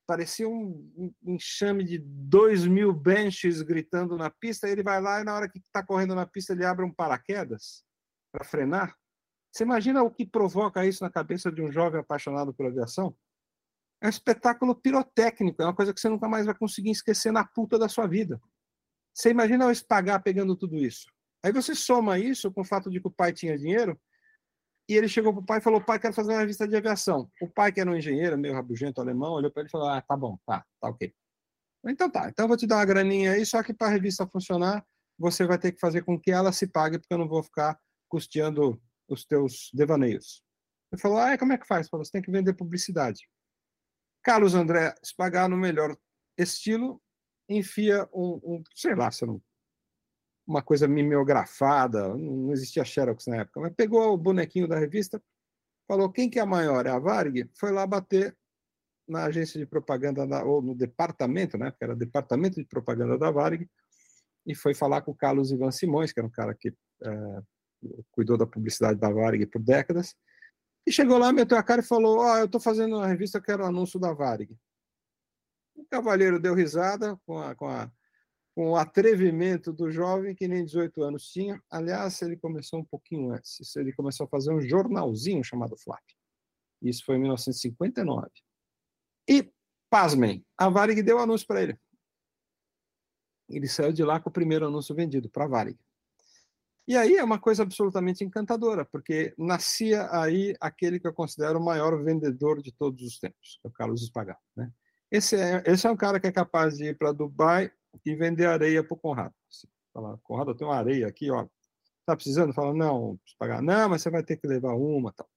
parecia 0.07 0.49
um, 0.49 1.13
enxame 1.23 1.85
de 1.85 1.99
dois 1.99 2.67
mil 2.67 2.93
benches 2.93 3.63
gritando 3.63 4.17
na 4.17 4.31
pista. 4.31 4.69
Ele 4.69 4.83
vai 4.83 5.01
lá 5.01 5.21
e 5.21 5.25
na 5.25 5.35
hora 5.35 5.49
que 5.49 5.59
está 5.59 5.85
correndo 5.85 6.15
na 6.15 6.27
pista 6.27 6.53
ele 6.53 6.65
abre 6.65 6.85
um 6.85 6.93
paraquedas 6.93 7.85
para 8.33 8.45
frenar. 8.45 8.97
Você 9.53 9.65
imagina 9.65 10.03
o 10.03 10.11
que 10.11 10.27
provoca 10.27 10.87
isso 10.87 11.05
na 11.05 11.11
cabeça 11.11 11.51
de 11.53 11.63
um 11.63 11.71
jovem 11.71 12.01
apaixonado 12.01 12.55
por 12.55 12.67
aviação? 12.67 13.15
É 14.01 14.07
um 14.07 14.11
espetáculo 14.11 14.75
pirotécnico, 14.75 15.61
é 15.61 15.65
uma 15.65 15.75
coisa 15.75 15.93
que 15.93 16.01
você 16.01 16.09
nunca 16.09 16.29
mais 16.29 16.47
vai 16.47 16.55
conseguir 16.55 16.91
esquecer 16.91 17.33
na 17.33 17.45
puta 17.45 17.79
da 17.79 17.89
sua 17.89 18.07
vida. 18.07 18.41
Você 19.13 19.31
imagina 19.31 19.67
o 19.67 19.71
Espagar 19.71 20.23
pegando 20.23 20.57
tudo 20.57 20.77
isso. 20.77 21.07
Aí 21.43 21.53
você 21.53 21.75
soma 21.75 22.19
isso 22.19 22.53
com 22.53 22.61
o 22.61 22.65
fato 22.65 22.91
de 22.91 23.01
que 23.01 23.09
o 23.09 23.11
pai 23.13 23.33
tinha 23.33 23.59
dinheiro, 23.59 24.01
e 24.89 24.97
ele 24.97 25.07
chegou 25.07 25.33
para 25.33 25.43
o 25.43 25.45
pai 25.45 25.59
e 25.59 25.61
falou: 25.61 25.81
pai, 25.81 25.99
quero 25.99 26.15
fazer 26.15 26.33
uma 26.33 26.41
revista 26.41 26.67
de 26.67 26.75
aviação. 26.75 27.31
O 27.43 27.49
pai, 27.49 27.71
que 27.71 27.81
era 27.81 27.91
um 27.91 27.97
engenheiro, 27.97 28.39
meio 28.39 28.55
rabugento 28.55 29.01
alemão, 29.01 29.33
olhou 29.33 29.51
para 29.51 29.63
ele 29.63 29.69
e 29.69 29.71
falou: 29.71 29.89
ah, 29.89 30.01
tá 30.01 30.17
bom, 30.17 30.39
tá, 30.47 30.65
tá 30.81 30.89
ok. 30.89 31.13
Então 31.87 32.11
tá, 32.11 32.29
então 32.29 32.45
eu 32.45 32.49
vou 32.49 32.57
te 32.57 32.67
dar 32.67 32.77
uma 32.77 32.85
graninha 32.85 33.33
aí, 33.33 33.47
só 33.47 33.63
que 33.63 33.73
para 33.73 33.87
a 33.87 33.91
revista 33.91 34.27
funcionar, 34.27 34.85
você 35.19 35.47
vai 35.47 35.59
ter 35.59 35.73
que 35.73 35.81
fazer 35.81 36.03
com 36.03 36.19
que 36.19 36.31
ela 36.31 36.53
se 36.53 36.67
pague, 36.67 36.99
porque 36.99 37.13
eu 37.13 37.19
não 37.19 37.29
vou 37.29 37.43
ficar 37.43 37.79
custeando 38.09 38.81
os 39.09 39.25
teus 39.25 39.71
devaneios. 39.75 40.43
Ele 40.91 41.01
falou: 41.01 41.19
ah, 41.19 41.37
como 41.37 41.53
é 41.53 41.59
que 41.59 41.67
faz? 41.67 41.87
Ele 41.87 41.91
falou: 41.91 42.05
você 42.05 42.13
tem 42.13 42.23
que 42.23 42.31
vender 42.31 42.55
publicidade. 42.55 43.29
Carlos 44.23 44.55
André, 44.55 44.95
se 45.03 45.15
pagar 45.15 45.49
no 45.49 45.57
melhor 45.57 45.97
estilo, 46.37 47.01
enfia 47.49 48.09
um, 48.13 48.41
um 48.43 48.63
sei 48.75 48.95
lá, 48.95 49.11
se 49.11 49.25
não, 49.27 49.41
uma 50.49 50.63
coisa 50.63 50.89
mimeografada, 50.89 52.09
não 52.17 52.53
existia 52.53 52.83
Xerox 52.83 53.27
na 53.27 53.37
época, 53.43 53.61
mas 53.61 53.75
pegou 53.75 54.15
o 54.15 54.17
bonequinho 54.17 54.67
da 54.67 54.79
revista, 54.79 55.23
falou 55.87 56.11
quem 56.11 56.31
que 56.31 56.39
é 56.39 56.43
a 56.43 56.47
maior? 56.47 56.87
É 56.87 56.91
a 56.91 56.99
Varig? 56.99 57.51
Foi 57.55 57.71
lá 57.71 57.87
bater 57.87 58.35
na 59.07 59.25
agência 59.25 59.61
de 59.61 59.67
propaganda, 59.67 60.27
da, 60.27 60.43
ou 60.45 60.63
no 60.63 60.75
departamento, 60.75 61.59
né, 61.59 61.71
que 61.71 61.85
era 61.85 61.95
departamento 61.95 62.57
de 62.57 62.65
propaganda 62.65 63.19
da 63.19 63.31
Varig, 63.31 63.69
e 64.47 64.55
foi 64.55 64.75
falar 64.75 65.03
com 65.03 65.11
o 65.11 65.15
Carlos 65.17 65.53
Ivan 65.53 65.71
Simões, 65.71 66.13
que 66.13 66.21
era 66.21 66.27
um 66.27 66.31
cara 66.31 66.55
que 66.55 66.75
é, 67.05 67.41
cuidou 68.11 68.39
da 68.39 68.47
publicidade 68.47 68.99
da 68.99 69.11
Varig 69.11 69.45
por 69.47 69.63
décadas, 69.63 70.15
e 70.87 70.93
chegou 70.93 71.19
lá, 71.19 71.31
meteu 71.31 71.59
a 71.59 71.63
cara 71.63 71.83
e 71.83 71.85
falou: 71.85 72.21
Ó, 72.21 72.33
oh, 72.33 72.39
eu 72.39 72.47
estou 72.47 72.59
fazendo 72.61 72.97
uma 72.97 73.07
revista, 73.07 73.43
quero 73.43 73.63
o 73.63 73.67
um 73.67 73.69
anúncio 73.69 74.01
da 74.01 74.15
Varig. 74.15 74.57
O 75.75 75.85
cavalheiro 75.85 76.41
deu 76.41 76.55
risada 76.55 77.19
com, 77.27 77.39
a, 77.39 77.55
com, 77.55 77.69
a, 77.69 77.91
com 78.59 78.71
o 78.71 78.77
atrevimento 78.77 79.73
do 79.73 79.89
jovem, 79.89 80.35
que 80.35 80.49
nem 80.49 80.65
18 80.65 81.01
anos 81.01 81.31
tinha. 81.31 81.63
Aliás, 81.71 82.21
ele 82.23 82.37
começou 82.37 82.81
um 82.81 82.85
pouquinho 82.85 83.31
antes. 83.31 83.77
Ele 83.77 83.93
começou 83.93 84.27
a 84.27 84.29
fazer 84.29 84.53
um 84.53 84.61
jornalzinho 84.61 85.45
chamado 85.45 85.77
Flap. 85.77 86.03
Isso 86.83 87.05
foi 87.05 87.15
em 87.15 87.21
1959. 87.21 88.29
E, 89.29 89.49
pasmem, 89.89 90.45
a 90.57 90.69
Varig 90.69 91.01
deu 91.03 91.21
anúncio 91.21 91.47
para 91.47 91.63
ele. 91.63 91.79
Ele 93.49 93.69
saiu 93.69 93.93
de 93.93 94.03
lá 94.03 94.19
com 94.19 94.29
o 94.29 94.33
primeiro 94.33 94.67
anúncio 94.67 94.93
vendido 94.93 95.31
para 95.31 95.45
a 95.45 95.49
Varig. 95.49 95.79
E 96.89 96.97
aí 96.97 97.15
é 97.15 97.23
uma 97.23 97.39
coisa 97.39 97.63
absolutamente 97.63 98.25
encantadora, 98.25 98.85
porque 98.85 99.37
nascia 99.39 100.09
aí 100.11 100.57
aquele 100.61 100.99
que 100.99 101.07
eu 101.07 101.15
considero 101.15 101.61
o 101.61 101.65
maior 101.65 102.03
vendedor 102.03 102.61
de 102.61 102.73
todos 102.73 103.05
os 103.05 103.21
tempos, 103.21 103.61
que 103.63 103.69
é 103.69 103.71
o 103.71 103.73
Carlos 103.73 104.03
Espagar. 104.03 104.41
Né? 104.57 104.69
Esse, 105.13 105.37
é, 105.37 105.63
esse 105.65 105.87
é 105.87 105.91
um 105.93 105.97
cara 105.97 106.19
que 106.19 106.27
é 106.27 106.33
capaz 106.33 106.77
de 106.77 106.87
ir 106.87 106.99
para 106.99 107.13
Dubai 107.13 107.71
e 108.05 108.15
vender 108.15 108.47
areia 108.47 108.83
para 108.83 108.95
o 108.95 108.99
Conrado. 108.99 109.35
Fala, 109.93 110.19
Conrado, 110.23 110.55
tenho 110.55 110.71
uma 110.71 110.77
areia 110.77 111.07
aqui, 111.07 111.31
ó. 111.31 111.47
Tá 112.07 112.17
precisando? 112.17 112.53
Fala, 112.53 112.75
não, 112.75 113.19
pagar. 113.39 113.63
Não, 113.63 113.89
mas 113.89 114.03
você 114.03 114.11
vai 114.11 114.23
ter 114.23 114.37
que 114.37 114.47
levar 114.47 114.75
uma, 114.75 115.13
tal. 115.13 115.29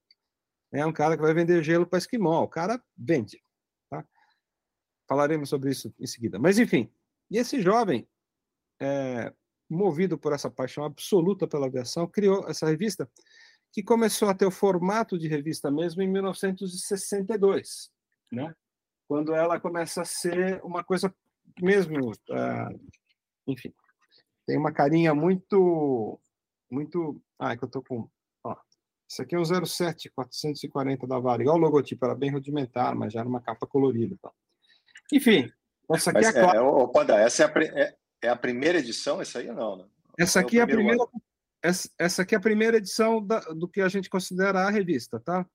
É 0.71 0.85
um 0.85 0.93
cara 0.93 1.17
que 1.17 1.23
vai 1.23 1.33
vender 1.33 1.63
gelo 1.63 1.85
para 1.85 1.99
esquimó. 1.99 2.41
O 2.43 2.47
cara 2.47 2.81
vende, 2.97 3.43
tá? 3.89 4.05
Falaremos 5.07 5.49
sobre 5.49 5.71
isso 5.71 5.93
em 5.99 6.07
seguida. 6.07 6.39
Mas 6.39 6.57
enfim, 6.57 6.89
e 7.29 7.37
esse 7.37 7.61
jovem 7.61 8.07
é, 8.81 9.33
movido 9.69 10.17
por 10.17 10.33
essa 10.33 10.49
paixão 10.49 10.83
absoluta 10.83 11.47
pela 11.47 11.67
aviação, 11.67 12.07
criou 12.07 12.47
essa 12.47 12.67
revista, 12.67 13.09
que 13.71 13.81
começou 13.81 14.27
a 14.27 14.33
ter 14.33 14.45
o 14.45 14.51
formato 14.51 15.17
de 15.17 15.27
revista 15.27 15.71
mesmo 15.71 16.01
em 16.01 16.07
1962, 16.09 17.91
né? 18.31 18.53
quando 19.07 19.33
ela 19.33 19.59
começa 19.59 20.01
a 20.01 20.05
ser 20.05 20.61
uma 20.63 20.83
coisa 20.83 21.13
mesmo, 21.59 22.11
uh, 22.11 22.91
enfim, 23.47 23.73
tem 24.45 24.57
uma 24.57 24.71
carinha 24.71 25.13
muito, 25.13 26.19
muito, 26.69 27.21
ah, 27.39 27.53
é 27.53 27.57
que 27.57 27.63
eu 27.63 27.69
tô 27.69 27.81
com, 27.81 28.09
ó, 28.43 28.55
isso 29.09 29.21
aqui 29.21 29.35
é 29.35 29.39
o 29.39 29.65
07 29.65 30.09
440 30.11 31.07
da 31.07 31.19
Varig, 31.19 31.49
olha 31.49 31.57
o 31.57 31.61
logotipo, 31.61 32.05
era 32.05 32.15
bem 32.15 32.31
rudimentar, 32.31 32.95
mas 32.95 33.13
já 33.13 33.19
era 33.19 33.29
uma 33.29 33.41
capa 33.41 33.65
colorida, 33.67 34.15
tá? 34.21 34.31
Enfim, 35.11 35.51
essa 35.91 36.11
aqui 36.11 36.21
mas, 36.21 36.35
é 36.35 36.45
a 36.45 36.55
é, 36.55 36.61
ô, 36.61 36.87
Panda, 36.87 37.15
essa 37.15 37.43
é 37.43 37.45
a, 37.45 37.81
é, 37.81 37.95
é 38.23 38.29
a 38.29 38.35
primeira 38.35 38.79
edição, 38.79 39.21
essa 39.21 39.39
aí 39.39 39.49
ou 39.49 39.55
não? 39.55 39.77
Né? 39.77 39.85
Essa 40.17 40.39
é 40.39 40.41
aqui 40.41 40.59
é, 40.59 40.61
a 40.61 40.67
primeira. 40.67 41.05
Essa, 41.63 41.89
essa 41.99 42.21
aqui 42.23 42.33
é 42.33 42.37
a 42.37 42.41
primeira 42.41 42.77
edição 42.77 43.25
da, 43.25 43.39
do 43.39 43.67
que 43.67 43.81
a 43.81 43.87
gente 43.87 44.09
considera 44.09 44.61
a 44.61 44.69
revista, 44.69 45.19
tá? 45.19 45.45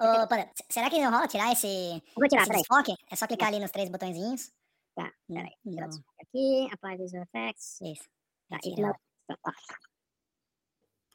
Ô, 0.00 0.26
Panda, 0.26 0.50
será 0.70 0.90
que 0.90 1.00
não 1.00 1.10
rola 1.10 1.28
tirar 1.28 1.52
esse, 1.52 2.02
Vou 2.16 2.28
tirar, 2.28 2.42
esse 2.42 2.52
desfoque? 2.52 2.94
É 3.10 3.16
só 3.16 3.26
clicar 3.26 3.48
ali 3.48 3.60
nos 3.60 3.70
três 3.70 3.88
botõezinhos. 3.88 4.52
Tá, 4.94 5.12
peraí. 5.26 5.52
Então, 5.66 5.88
aqui, 6.20 6.68
Apply 6.72 6.96
Visual 6.96 7.24
Effects. 7.24 7.80
Isso. 7.80 8.08
Tá, 8.48 8.58
tira. 8.58 8.94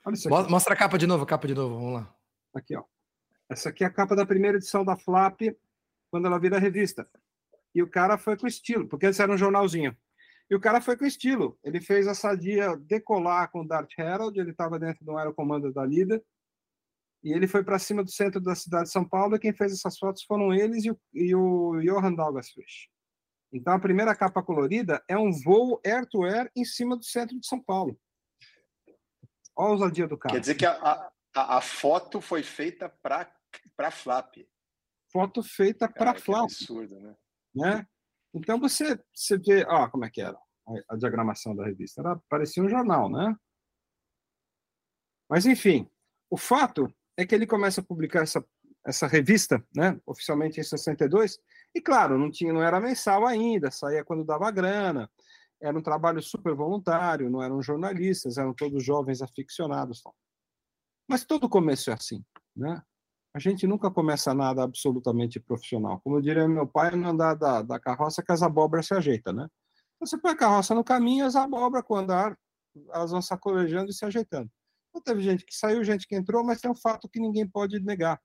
Olha 0.06 0.14
isso 0.14 0.34
aqui. 0.34 0.52
Mostra 0.52 0.74
a 0.74 0.78
capa 0.78 0.98
de 0.98 1.08
novo, 1.08 1.24
a 1.24 1.28
capa 1.28 1.48
de 1.48 1.56
novo, 1.56 1.76
vamos 1.76 1.94
lá. 1.94 2.16
Aqui, 2.54 2.76
ó. 2.76 2.84
Essa 3.50 3.70
aqui 3.70 3.84
é 3.84 3.88
a 3.88 3.92
capa 3.92 4.16
da 4.16 4.26
primeira 4.26 4.58
edição 4.58 4.84
da 4.84 4.98
Flap, 4.98 5.42
quando 6.12 6.26
ela 6.26 6.40
vira 6.40 6.60
revista. 6.60 7.10
E 7.74 7.82
o 7.82 7.90
cara 7.90 8.18
foi 8.18 8.38
com 8.38 8.48
estilo, 8.48 8.88
porque 8.88 9.08
esse 9.08 9.22
era 9.22 9.32
um 9.32 9.38
jornalzinho. 9.38 9.96
E 10.50 10.56
o 10.56 10.60
cara 10.60 10.82
foi 10.82 10.98
com 10.98 11.06
estilo. 11.06 11.58
Ele 11.64 11.80
fez 11.80 12.08
a 12.08 12.14
Sadia 12.14 12.76
decolar 12.76 13.50
com 13.52 13.62
o 13.62 13.68
Dart 13.68 13.92
Herald, 13.98 14.38
ele 14.38 14.52
estava 14.52 14.80
dentro 14.80 15.06
do 15.06 15.18
aerocomando 15.18 15.72
da 15.72 15.86
Lida, 15.86 16.24
e 17.24 17.32
ele 17.32 17.48
foi 17.48 17.64
para 17.64 17.78
cima 17.78 18.04
do 18.04 18.12
centro 18.12 18.40
da 18.40 18.56
cidade 18.56 18.86
de 18.86 18.92
São 18.92 19.08
Paulo, 19.08 19.36
e 19.36 19.40
quem 19.40 19.54
fez 19.54 19.72
essas 19.72 19.98
fotos 19.98 20.24
foram 20.24 20.54
eles 20.54 20.86
e 20.86 20.92
o, 20.92 21.00
e 21.14 21.36
o 21.36 21.80
Johan 21.82 22.14
Dalgasfish. 22.14 22.90
Então, 23.52 23.74
a 23.74 23.80
primeira 23.80 24.16
capa 24.16 24.44
colorida 24.44 25.04
é 25.08 25.18
um 25.18 25.32
voo 25.32 25.82
air-to-air 25.86 26.46
-air 26.46 26.52
em 26.56 26.64
cima 26.64 26.96
do 26.96 27.04
centro 27.04 27.40
de 27.40 27.48
São 27.48 27.62
Paulo. 27.62 28.00
Olha 29.56 29.70
a 29.70 29.72
ousadia 29.72 30.08
do 30.08 30.18
cara. 30.18 30.36
Quer 30.36 30.42
dizer 30.42 30.56
que 30.56 30.66
a, 30.66 31.12
a, 31.36 31.58
a 31.58 31.62
foto 31.62 32.22
foi 32.22 32.44
feita 32.44 32.90
para 33.02 33.92
Flap. 33.92 34.36
Foto 35.12 35.42
feita 35.42 35.92
para 35.92 36.16
Flap. 36.16 36.44
absurdo, 36.44 37.00
né? 37.00 37.16
né? 37.56 37.88
Então 38.34 38.60
você, 38.60 39.00
você 39.14 39.38
vê, 39.38 39.66
ó, 39.68 39.90
como 39.90 40.06
é 40.06 40.10
que 40.10 40.22
era 40.22 40.38
a, 40.68 40.94
a 40.94 40.96
diagramação 40.96 41.56
da 41.56 41.66
revista. 41.66 42.02
Era, 42.02 42.16
parecia 42.30 42.64
um 42.64 42.70
jornal, 42.70 43.10
né? 43.10 43.36
Mas, 45.30 45.46
enfim, 45.46 45.90
o 46.30 46.38
fato 46.38 46.92
é 47.18 47.26
que 47.26 47.36
ele 47.36 47.46
começa 47.46 47.82
a 47.82 47.84
publicar 47.84 48.24
essa, 48.24 48.44
essa 48.86 49.08
revista, 49.08 49.64
né, 49.76 50.00
oficialmente 50.06 50.60
em 50.60 50.64
62, 50.64 51.40
e 51.74 51.82
claro, 51.82 52.18
não, 52.18 52.32
tinha, 52.32 52.52
não 52.52 52.64
era 52.64 52.80
mensal 52.80 53.26
ainda, 53.26 53.72
saía 53.72 54.04
quando 54.04 54.24
dava 54.24 54.50
grana, 54.52 55.10
era 55.62 55.78
um 55.78 55.82
trabalho 55.82 56.22
super 56.22 56.56
voluntário, 56.56 57.30
não 57.30 57.44
eram 57.44 57.62
jornalistas, 57.62 58.38
eram 58.38 58.54
todos 58.54 58.84
jovens 58.84 59.22
aficionados. 59.22 60.02
Mas 61.08 61.26
todo 61.26 61.50
começo 61.50 61.90
é 61.90 61.94
assim, 61.94 62.24
né? 62.56 62.82
a 63.34 63.40
gente 63.40 63.68
nunca 63.68 63.92
começa 63.92 64.34
nada 64.34 64.64
absolutamente 64.64 65.40
profissional. 65.40 66.00
Como 66.02 66.18
eu 66.18 66.22
diria 66.22 66.48
meu 66.48 66.68
pai, 66.68 66.96
não 66.96 67.10
andar 67.10 67.36
da, 67.36 67.62
da 67.62 67.80
carroça 67.80 68.24
que 68.24 68.32
as 68.32 68.42
abóboras 68.42 68.88
se 68.88 68.94
ajeitam, 68.94 69.34
né? 69.34 69.48
Você 70.00 70.18
põe 70.18 70.32
a 70.32 70.38
carroça 70.38 70.74
no 70.74 70.84
caminho, 70.84 71.26
as 71.26 71.36
abóboras, 71.36 71.86
com 71.86 71.94
o 71.94 71.98
andar, 71.98 72.38
elas 72.92 73.12
vão 73.12 73.22
sacolejando 73.22 73.92
e 73.92 73.94
se 73.94 74.04
ajeitando. 74.06 74.50
Então, 74.90 75.02
teve 75.02 75.22
gente 75.22 75.46
que 75.46 75.56
saiu, 75.56 75.84
gente 75.84 76.08
que 76.08 76.16
entrou, 76.16 76.44
mas 76.44 76.62
tem 76.62 76.72
um 76.72 76.76
fato 76.76 77.08
que 77.08 77.20
ninguém 77.20 77.48
pode 77.48 77.80
negar. 77.80 78.20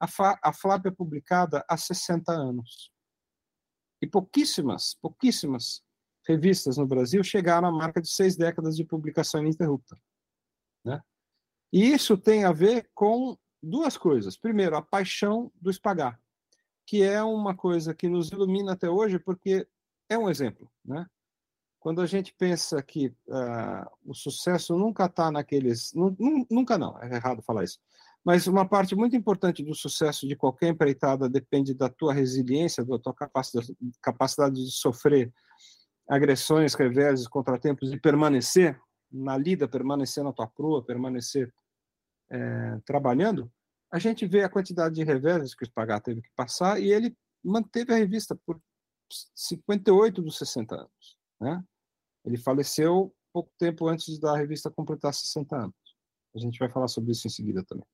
A, 0.00 0.06
Fa, 0.06 0.38
a 0.42 0.52
Flap 0.52 0.86
é 0.86 0.90
publicada 0.90 1.64
há 1.68 1.76
60 1.76 2.32
anos. 2.32 2.92
E 4.00 4.06
pouquíssimas, 4.06 4.94
pouquíssimas 5.00 5.82
revistas 6.26 6.76
no 6.76 6.86
Brasil 6.86 7.24
chegaram 7.24 7.68
à 7.68 7.72
marca 7.72 8.00
de 8.00 8.08
seis 8.08 8.36
décadas 8.36 8.76
de 8.76 8.84
publicação 8.84 9.40
ininterrupta. 9.40 9.98
Né? 10.84 11.02
E 11.72 11.92
isso 11.92 12.16
tem 12.16 12.44
a 12.44 12.52
ver 12.52 12.88
com 12.94 13.36
duas 13.62 13.96
coisas. 13.96 14.36
Primeiro, 14.36 14.76
a 14.76 14.82
paixão 14.82 15.50
do 15.56 15.70
espagar, 15.70 16.20
que 16.86 17.02
é 17.02 17.22
uma 17.22 17.56
coisa 17.56 17.94
que 17.94 18.08
nos 18.08 18.30
ilumina 18.30 18.72
até 18.72 18.88
hoje, 18.88 19.18
porque 19.18 19.66
é 20.08 20.16
um 20.16 20.30
exemplo, 20.30 20.70
né? 20.84 21.06
Quando 21.80 22.00
a 22.00 22.06
gente 22.06 22.34
pensa 22.34 22.82
que 22.82 23.06
uh, 23.28 23.88
o 24.04 24.12
sucesso 24.12 24.76
nunca 24.76 25.04
está 25.04 25.30
naqueles, 25.30 25.92
nunca 25.94 26.76
não, 26.76 26.98
é 27.00 27.14
errado 27.14 27.40
falar 27.40 27.64
isso, 27.64 27.78
mas 28.24 28.46
uma 28.46 28.68
parte 28.68 28.94
muito 28.94 29.16
importante 29.16 29.62
do 29.62 29.74
sucesso 29.74 30.26
de 30.26 30.36
qualquer 30.36 30.68
empreitada 30.68 31.28
depende 31.28 31.74
da 31.74 31.88
tua 31.88 32.12
resiliência, 32.12 32.84
da 32.84 32.98
tua 32.98 33.14
capacidade, 33.14 33.76
capacidade 34.02 34.54
de 34.56 34.70
sofrer 34.72 35.32
agressões, 36.08 36.74
reveses, 36.74 37.28
contratempos 37.28 37.92
e 37.92 38.00
permanecer 38.00 38.78
na 39.10 39.36
lida, 39.36 39.68
permanecer 39.68 40.22
na 40.22 40.32
tua 40.32 40.46
proa, 40.46 40.84
permanecer 40.84 41.52
é, 42.30 42.78
trabalhando, 42.84 43.50
a 43.90 43.98
gente 43.98 44.26
vê 44.26 44.42
a 44.42 44.48
quantidade 44.48 44.94
de 44.94 45.04
reveses 45.04 45.54
que 45.54 45.64
o 45.64 45.66
Spagat 45.66 46.04
teve 46.04 46.22
que 46.22 46.30
passar 46.36 46.80
e 46.80 46.92
ele 46.92 47.16
manteve 47.42 47.92
a 47.92 47.96
revista 47.96 48.36
por 48.44 48.60
58 49.34 50.20
dos 50.20 50.36
60 50.36 50.74
anos. 50.74 51.18
Né? 51.40 51.64
Ele 52.24 52.36
faleceu 52.36 53.14
pouco 53.32 53.50
tempo 53.58 53.88
antes 53.88 54.18
da 54.18 54.36
revista 54.36 54.70
completar 54.70 55.14
60 55.14 55.56
anos. 55.56 55.74
A 56.34 56.38
gente 56.38 56.58
vai 56.58 56.68
falar 56.68 56.88
sobre 56.88 57.12
isso 57.12 57.26
em 57.26 57.30
seguida 57.30 57.64
também. 57.64 57.86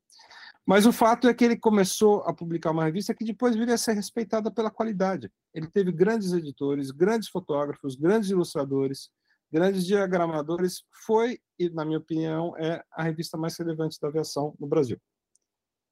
Mas 0.66 0.86
o 0.86 0.92
fato 0.92 1.28
é 1.28 1.34
que 1.34 1.44
ele 1.44 1.58
começou 1.58 2.22
a 2.22 2.32
publicar 2.32 2.70
uma 2.70 2.84
revista 2.84 3.14
que 3.14 3.24
depois 3.24 3.54
viria 3.54 3.74
a 3.74 3.78
ser 3.78 3.92
respeitada 3.92 4.50
pela 4.50 4.70
qualidade. 4.70 5.30
Ele 5.52 5.66
teve 5.66 5.92
grandes 5.92 6.32
editores, 6.32 6.90
grandes 6.90 7.28
fotógrafos, 7.28 7.96
grandes 7.96 8.30
ilustradores, 8.30 9.10
grandes 9.52 9.84
diagramadores. 9.84 10.84
Foi, 11.04 11.38
e 11.58 11.68
na 11.68 11.84
minha 11.84 11.98
opinião, 11.98 12.56
é 12.56 12.82
a 12.92 13.02
revista 13.02 13.36
mais 13.36 13.56
relevante 13.58 14.00
da 14.00 14.08
aviação 14.08 14.54
no 14.58 14.66
Brasil. 14.66 14.98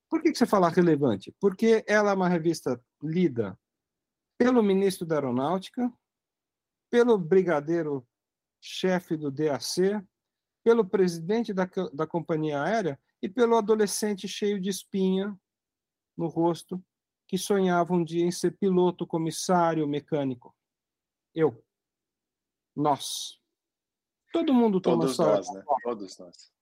Por 0.09 0.23
que, 0.23 0.33
que 0.33 0.39
você 0.39 0.47
fala 0.47 0.69
relevante? 0.69 1.35
Porque 1.39 1.85
ela 1.87 2.11
é 2.11 2.15
uma 2.15 2.29
revista 2.29 2.81
lida 3.03 3.59
pelo 4.39 4.63
ministro 4.63 5.07
da 5.07 5.17
Aeronáutica, 5.17 5.93
pelo 6.91 7.17
brigadeiro 7.19 8.07
chefe 8.61 9.17
do 9.17 9.31
DAC, 9.31 10.03
pelo 10.65 10.85
presidente 10.85 11.53
da, 11.53 11.69
da 11.93 12.07
companhia 12.07 12.63
aérea 12.63 12.99
e 13.21 13.29
pelo 13.29 13.57
adolescente 13.57 14.29
cheio 14.29 14.61
de 14.61 14.71
espinha 14.71 15.37
no 16.17 16.29
rosto 16.29 16.83
que 17.27 17.39
sonhava 17.39 17.95
um 17.95 18.05
dia 18.05 18.25
em 18.25 18.31
ser 18.31 18.51
piloto, 18.59 19.07
comissário, 19.07 19.89
mecânico. 19.89 20.55
Eu. 21.35 21.65
Nós. 22.77 23.39
Todo 24.33 24.53
mundo 24.53 24.81
toma 24.81 25.03
Todos 25.03 25.19
nós, 25.19 25.55
né? 25.55 25.65
Todos 25.83 26.19
nós. 26.19 26.53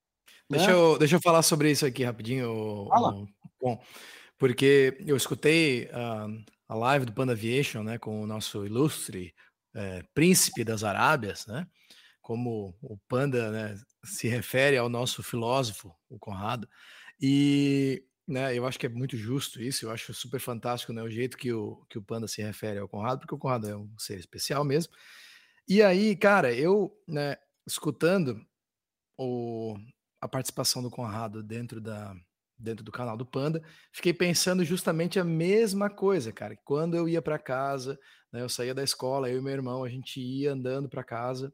Deixa, 0.48 0.68
né? 0.68 0.72
eu, 0.72 0.98
deixa 0.98 1.16
eu 1.16 1.20
falar 1.20 1.42
sobre 1.42 1.70
isso 1.70 1.84
aqui 1.84 2.04
rapidinho, 2.04 2.86
Fala. 2.88 3.26
bom, 3.60 3.82
porque 4.38 4.96
eu 5.06 5.16
escutei 5.16 5.86
uh, 5.86 6.44
a 6.68 6.74
live 6.74 7.06
do 7.06 7.12
Panda 7.12 7.32
Aviation, 7.32 7.82
né, 7.82 7.98
com 7.98 8.22
o 8.22 8.26
nosso 8.26 8.64
ilustre 8.64 9.34
é, 9.74 10.02
príncipe 10.14 10.64
das 10.64 10.82
Arábias, 10.82 11.46
né, 11.46 11.66
como 12.30 12.72
o 12.80 12.96
Panda 13.08 13.50
né, 13.50 13.76
se 14.04 14.28
refere 14.28 14.76
ao 14.76 14.88
nosso 14.88 15.20
filósofo, 15.20 15.92
o 16.08 16.16
Conrado, 16.16 16.68
e 17.20 18.04
né, 18.24 18.56
eu 18.56 18.64
acho 18.64 18.78
que 18.78 18.86
é 18.86 18.88
muito 18.88 19.16
justo 19.16 19.60
isso, 19.60 19.84
eu 19.84 19.90
acho 19.90 20.14
super 20.14 20.38
fantástico 20.38 20.92
né, 20.92 21.02
o 21.02 21.10
jeito 21.10 21.36
que 21.36 21.52
o, 21.52 21.84
que 21.90 21.98
o 21.98 22.02
Panda 22.02 22.28
se 22.28 22.40
refere 22.40 22.78
ao 22.78 22.88
Conrado, 22.88 23.18
porque 23.18 23.34
o 23.34 23.38
Conrado 23.38 23.68
é 23.68 23.76
um 23.76 23.92
ser 23.98 24.16
especial 24.16 24.62
mesmo. 24.62 24.92
E 25.66 25.82
aí, 25.82 26.14
cara, 26.14 26.54
eu, 26.54 26.96
né, 27.04 27.36
escutando 27.66 28.40
o, 29.18 29.76
a 30.20 30.28
participação 30.28 30.84
do 30.84 30.88
Conrado 30.88 31.42
dentro 31.42 31.80
da, 31.80 32.14
dentro 32.56 32.84
do 32.84 32.92
canal 32.92 33.16
do 33.16 33.26
Panda, 33.26 33.60
fiquei 33.92 34.14
pensando 34.14 34.64
justamente 34.64 35.18
a 35.18 35.24
mesma 35.24 35.90
coisa, 35.90 36.32
cara. 36.32 36.56
Quando 36.64 36.96
eu 36.96 37.08
ia 37.08 37.20
para 37.20 37.40
casa, 37.40 37.98
né, 38.32 38.40
eu 38.40 38.48
saía 38.48 38.72
da 38.72 38.84
escola, 38.84 39.28
eu 39.28 39.38
e 39.38 39.42
meu 39.42 39.52
irmão, 39.52 39.82
a 39.82 39.88
gente 39.88 40.20
ia 40.20 40.52
andando 40.52 40.88
para 40.88 41.02
casa 41.02 41.52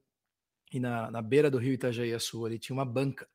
e 0.72 0.80
na, 0.80 1.10
na 1.10 1.22
beira 1.22 1.50
do 1.50 1.58
rio 1.58 1.74
Itajaí 1.74 2.18
Sul 2.18 2.46
ali 2.46 2.58
tinha 2.58 2.74
uma 2.74 2.84
banca, 2.84 3.28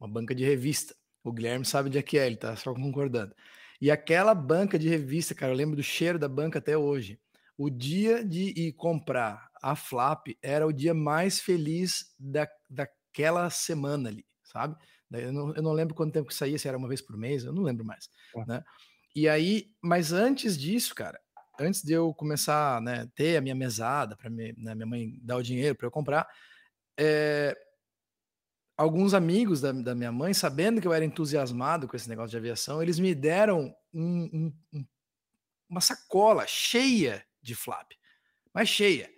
uma 0.00 0.08
banca 0.08 0.34
de 0.34 0.44
revista. 0.44 0.94
O 1.22 1.32
Guilherme 1.32 1.64
sabe 1.64 1.90
de 1.90 2.02
que 2.02 2.18
é, 2.18 2.26
ele 2.26 2.36
tá 2.36 2.54
só 2.56 2.72
concordando. 2.72 3.34
E 3.80 3.90
aquela 3.90 4.34
banca 4.34 4.78
de 4.78 4.88
revista, 4.88 5.34
cara, 5.34 5.52
eu 5.52 5.56
lembro 5.56 5.76
do 5.76 5.82
cheiro 5.82 6.18
da 6.18 6.28
banca 6.28 6.58
até 6.58 6.76
hoje. 6.76 7.20
O 7.58 7.68
dia 7.68 8.24
de 8.24 8.52
ir 8.56 8.72
comprar 8.72 9.50
a 9.62 9.74
Flap 9.74 10.28
era 10.42 10.66
o 10.66 10.72
dia 10.72 10.94
mais 10.94 11.40
feliz 11.40 12.14
da, 12.18 12.48
daquela 12.68 13.48
semana 13.50 14.08
ali, 14.08 14.24
sabe? 14.44 14.76
Eu 15.10 15.32
não, 15.32 15.54
eu 15.54 15.62
não 15.62 15.72
lembro 15.72 15.94
quanto 15.94 16.12
tempo 16.12 16.28
que 16.28 16.34
saía, 16.34 16.58
se 16.58 16.68
era 16.68 16.76
uma 16.76 16.88
vez 16.88 17.00
por 17.00 17.16
mês, 17.16 17.44
eu 17.44 17.52
não 17.52 17.62
lembro 17.62 17.84
mais, 17.84 18.10
é. 18.34 18.44
né? 18.46 18.64
E 19.14 19.28
aí, 19.28 19.70
mas 19.80 20.12
antes 20.12 20.58
disso, 20.58 20.94
cara, 20.94 21.18
antes 21.60 21.82
de 21.82 21.92
eu 21.92 22.12
começar, 22.14 22.80
né, 22.80 23.08
ter 23.14 23.36
a 23.36 23.40
minha 23.40 23.54
mesada 23.54 24.16
para 24.16 24.30
né, 24.30 24.52
minha 24.56 24.86
mãe 24.86 25.18
dar 25.22 25.36
o 25.36 25.42
dinheiro 25.42 25.74
para 25.74 25.86
eu 25.86 25.90
comprar, 25.90 26.28
é, 26.98 27.56
alguns 28.76 29.14
amigos 29.14 29.60
da, 29.60 29.72
da, 29.72 29.94
minha 29.94 30.12
mãe, 30.12 30.34
sabendo 30.34 30.80
que 30.80 30.86
eu 30.86 30.92
era 30.92 31.04
entusiasmado 31.04 31.88
com 31.88 31.96
esse 31.96 32.08
negócio 32.08 32.30
de 32.30 32.36
aviação, 32.36 32.82
eles 32.82 32.98
me 32.98 33.14
deram 33.14 33.74
um, 33.92 34.52
um, 34.72 34.86
uma 35.68 35.80
sacola 35.80 36.46
cheia 36.46 37.24
de 37.40 37.54
flap, 37.54 37.92
mas 38.52 38.68
cheia. 38.68 39.10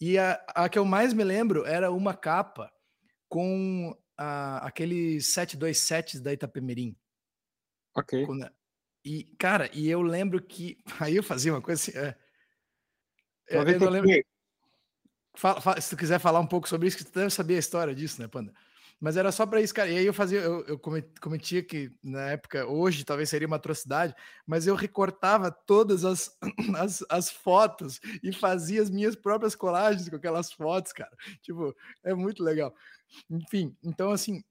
E 0.00 0.18
a, 0.18 0.42
a, 0.48 0.68
que 0.68 0.78
eu 0.78 0.84
mais 0.84 1.12
me 1.12 1.22
lembro 1.22 1.64
era 1.64 1.92
uma 1.92 2.14
capa 2.14 2.72
com 3.28 3.96
a, 4.16 4.66
aqueles 4.66 5.32
727 5.32 6.20
da 6.20 6.32
Itapemirim. 6.32 6.96
Ok. 7.94 8.26
Quando, 8.26 8.50
e, 9.04 9.24
cara, 9.38 9.70
e 9.72 9.88
eu 9.88 10.02
lembro 10.02 10.40
que. 10.40 10.78
Aí 11.00 11.16
eu 11.16 11.22
fazia 11.22 11.52
uma 11.52 11.60
coisa 11.60 11.80
assim. 11.80 11.98
É, 11.98 12.14
eu, 13.48 13.62
eu 13.62 13.80
não 13.80 13.90
lembro. 13.90 14.10
Fala, 15.34 15.60
fala, 15.60 15.80
se 15.80 15.90
tu 15.90 15.96
quiser 15.96 16.18
falar 16.18 16.40
um 16.40 16.46
pouco 16.46 16.68
sobre 16.68 16.88
isso, 16.88 16.98
que 16.98 17.04
tu 17.04 17.12
deve 17.12 17.30
saber 17.30 17.56
a 17.56 17.58
história 17.58 17.94
disso, 17.94 18.20
né, 18.20 18.28
Panda? 18.28 18.52
Mas 19.00 19.16
era 19.16 19.32
só 19.32 19.44
para 19.44 19.60
isso, 19.60 19.74
cara. 19.74 19.90
E 19.90 19.98
aí 19.98 20.06
eu 20.06 20.14
fazia, 20.14 20.38
eu, 20.38 20.64
eu 20.66 20.78
cometia 20.78 21.60
que 21.60 21.90
na 22.04 22.30
época, 22.30 22.66
hoje 22.66 23.04
talvez 23.04 23.28
seria 23.28 23.48
uma 23.48 23.56
atrocidade, 23.56 24.14
mas 24.46 24.66
eu 24.66 24.76
recortava 24.76 25.50
todas 25.50 26.04
as, 26.04 26.38
as, 26.76 27.04
as, 27.08 27.28
fotos 27.28 27.98
e 28.22 28.32
fazia 28.32 28.80
as 28.80 28.90
minhas 28.90 29.16
próprias 29.16 29.56
colagens 29.56 30.08
com 30.08 30.14
aquelas 30.14 30.52
fotos, 30.52 30.92
cara. 30.92 31.10
Tipo, 31.40 31.74
é 32.04 32.14
muito 32.14 32.44
legal. 32.44 32.72
Enfim, 33.28 33.76
então 33.82 34.12
assim, 34.12 34.44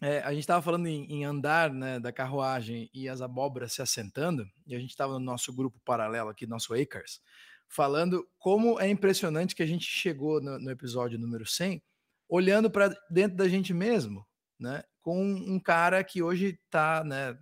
é, 0.00 0.20
a 0.20 0.30
gente 0.30 0.40
estava 0.40 0.62
falando 0.62 0.86
em, 0.86 1.04
em, 1.12 1.24
andar 1.24 1.72
né, 1.72 1.98
da 1.98 2.12
carruagem 2.12 2.88
e 2.94 3.08
as 3.08 3.20
abóboras 3.20 3.72
se 3.72 3.82
assentando, 3.82 4.48
e 4.66 4.74
a 4.74 4.78
gente 4.78 4.90
estava 4.90 5.14
no 5.14 5.24
nosso 5.24 5.52
grupo 5.52 5.80
paralelo 5.84 6.30
aqui, 6.30 6.46
nosso 6.46 6.72
Acres, 6.72 7.20
falando 7.66 8.26
como 8.38 8.78
é 8.80 8.88
impressionante 8.88 9.56
que 9.56 9.62
a 9.62 9.66
gente 9.66 9.84
chegou 9.84 10.40
no, 10.40 10.58
no 10.58 10.70
episódio 10.70 11.18
número 11.18 11.44
100, 11.44 11.82
olhando 12.28 12.70
para 12.70 12.94
dentro 13.10 13.36
da 13.36 13.48
gente 13.48 13.74
mesmo, 13.74 14.24
né, 14.58 14.84
com 15.02 15.20
um 15.20 15.58
cara 15.58 16.02
que 16.04 16.22
hoje 16.22 16.58
está, 16.64 17.02
né, 17.02 17.36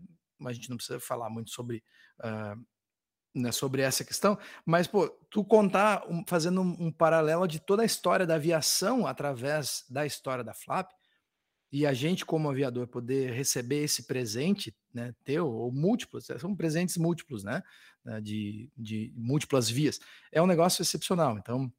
a 0.46 0.52
gente 0.52 0.70
não 0.70 0.76
precisa 0.78 0.98
falar 0.98 1.28
muito 1.28 1.50
sobre, 1.50 1.82
uh, 2.20 2.66
né, 3.34 3.52
sobre 3.52 3.82
essa 3.82 4.02
questão, 4.02 4.38
mas, 4.64 4.86
pô, 4.86 5.10
tu 5.30 5.44
contar, 5.44 6.06
um, 6.08 6.24
fazendo 6.26 6.62
um, 6.62 6.86
um 6.86 6.92
paralelo 6.92 7.46
de 7.46 7.60
toda 7.60 7.82
a 7.82 7.86
história 7.86 8.26
da 8.26 8.36
aviação 8.36 9.06
através 9.06 9.84
da 9.90 10.06
história 10.06 10.42
da 10.42 10.54
Flap, 10.54 10.90
e 11.72 11.84
a 11.84 11.92
gente, 11.92 12.24
como 12.24 12.48
aviador, 12.48 12.86
poder 12.86 13.32
receber 13.32 13.82
esse 13.82 14.04
presente, 14.04 14.74
né, 14.92 15.14
teu, 15.24 15.46
ou 15.46 15.72
múltiplos, 15.72 16.26
são 16.38 16.54
presentes 16.54 16.96
múltiplos, 16.96 17.42
né, 17.44 17.62
né, 18.04 18.20
de, 18.20 18.70
de 18.76 19.12
múltiplas 19.16 19.68
vias, 19.68 19.98
é 20.32 20.40
um 20.40 20.46
negócio 20.46 20.82
excepcional. 20.82 21.36
Então, 21.38 21.72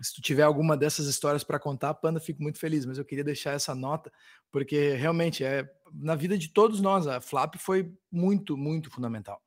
se 0.00 0.14
tu 0.14 0.22
tiver 0.22 0.42
alguma 0.42 0.76
dessas 0.76 1.06
histórias 1.06 1.44
para 1.44 1.58
contar, 1.58 1.94
Panda, 1.94 2.20
fico 2.20 2.42
muito 2.42 2.58
feliz, 2.58 2.86
mas 2.86 2.98
eu 2.98 3.04
queria 3.04 3.24
deixar 3.24 3.52
essa 3.52 3.74
nota, 3.74 4.12
porque 4.50 4.94
realmente 4.94 5.44
é 5.44 5.68
na 5.92 6.14
vida 6.14 6.38
de 6.38 6.48
todos 6.48 6.80
nós, 6.80 7.06
a 7.06 7.20
Flap 7.20 7.56
foi 7.56 7.92
muito, 8.10 8.56
muito 8.56 8.90
fundamental. 8.90 9.42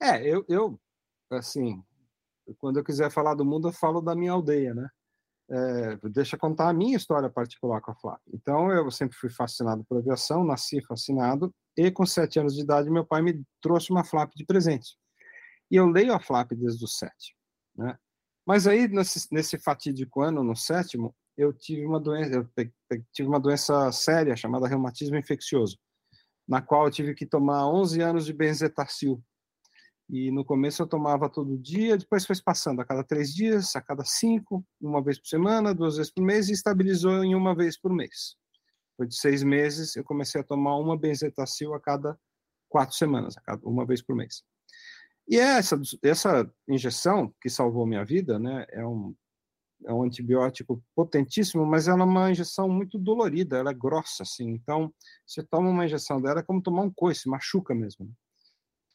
É, 0.00 0.26
eu, 0.26 0.44
eu 0.48 0.80
assim, 1.30 1.82
quando 2.58 2.78
eu 2.78 2.84
quiser 2.84 3.10
falar 3.10 3.34
do 3.34 3.44
mundo, 3.44 3.68
eu 3.68 3.72
falo 3.72 4.00
da 4.00 4.14
minha 4.14 4.32
aldeia, 4.32 4.74
né? 4.74 4.88
É, 5.50 5.98
deixa 6.10 6.38
contar 6.38 6.68
a 6.68 6.72
minha 6.72 6.96
história 6.96 7.28
particular 7.28 7.80
com 7.80 7.90
a 7.90 7.94
Flap. 7.94 8.20
Então, 8.32 8.70
eu 8.70 8.90
sempre 8.90 9.16
fui 9.16 9.28
fascinado 9.28 9.84
por 9.84 9.98
aviação, 9.98 10.44
nasci 10.44 10.80
fascinado, 10.82 11.52
e 11.76 11.90
com 11.90 12.06
sete 12.06 12.38
anos 12.38 12.54
de 12.54 12.62
idade, 12.62 12.90
meu 12.90 13.04
pai 13.04 13.20
me 13.20 13.42
trouxe 13.60 13.90
uma 13.90 14.04
Flap 14.04 14.32
de 14.34 14.44
presente. 14.44 14.96
E 15.70 15.76
eu 15.76 15.86
leio 15.86 16.14
a 16.14 16.20
Flap 16.20 16.52
desde 16.52 16.84
os 16.84 16.96
sete. 16.96 17.34
Né? 17.76 17.96
Mas 18.46 18.66
aí, 18.66 18.86
nesse, 18.88 19.26
nesse 19.32 19.58
fatídico 19.58 20.22
ano, 20.22 20.44
no 20.44 20.54
sétimo, 20.54 21.14
eu 21.36 21.52
tive 21.52 21.84
uma 21.84 21.98
doença, 21.98 22.32
eu 22.32 22.48
tive 23.12 23.28
uma 23.28 23.40
doença 23.40 23.90
séria 23.92 24.36
chamada 24.36 24.68
reumatismo 24.68 25.16
infeccioso, 25.16 25.78
na 26.46 26.60
qual 26.60 26.86
eu 26.86 26.90
tive 26.90 27.14
que 27.14 27.26
tomar 27.26 27.66
11 27.66 28.00
anos 28.02 28.26
de 28.26 28.32
benzetacil, 28.32 29.22
e 30.12 30.28
no 30.32 30.44
começo 30.44 30.82
eu 30.82 30.88
tomava 30.88 31.28
todo 31.28 31.56
dia, 31.56 31.96
depois 31.96 32.26
foi 32.26 32.34
passando 32.44 32.80
a 32.80 32.84
cada 32.84 33.04
três 33.04 33.32
dias, 33.32 33.76
a 33.76 33.80
cada 33.80 34.04
cinco, 34.04 34.66
uma 34.80 35.00
vez 35.00 35.20
por 35.20 35.28
semana, 35.28 35.72
duas 35.72 35.96
vezes 35.96 36.12
por 36.12 36.24
mês, 36.24 36.48
e 36.48 36.52
estabilizou 36.52 37.22
em 37.22 37.32
uma 37.32 37.54
vez 37.54 37.78
por 37.80 37.92
mês. 37.92 38.34
Depois 38.92 39.14
de 39.14 39.20
seis 39.20 39.44
meses, 39.44 39.94
eu 39.94 40.02
comecei 40.02 40.40
a 40.40 40.44
tomar 40.44 40.76
uma 40.78 40.98
benzetacil 40.98 41.74
a 41.74 41.80
cada 41.80 42.18
quatro 42.68 42.96
semanas, 42.96 43.36
a 43.36 43.40
cada, 43.40 43.64
uma 43.64 43.86
vez 43.86 44.02
por 44.02 44.16
mês. 44.16 44.42
E 45.28 45.38
é 45.38 45.58
essa, 45.58 45.80
essa 46.02 46.52
injeção 46.68 47.32
que 47.40 47.48
salvou 47.48 47.86
minha 47.86 48.04
vida, 48.04 48.36
né, 48.36 48.66
é 48.70 48.84
um, 48.84 49.14
é 49.86 49.92
um 49.92 50.02
antibiótico 50.02 50.82
potentíssimo, 50.92 51.64
mas 51.64 51.86
ela 51.86 52.00
é 52.00 52.04
uma 52.04 52.32
injeção 52.32 52.68
muito 52.68 52.98
dolorida, 52.98 53.58
ela 53.58 53.70
é 53.70 53.74
grossa, 53.74 54.24
assim. 54.24 54.50
Então, 54.50 54.92
você 55.24 55.40
toma 55.40 55.70
uma 55.70 55.86
injeção 55.86 56.20
dela 56.20 56.40
é 56.40 56.42
como 56.42 56.60
tomar 56.60 56.82
um 56.82 56.92
coice, 56.92 57.28
machuca 57.28 57.72
mesmo. 57.72 58.06
Né? 58.06 58.12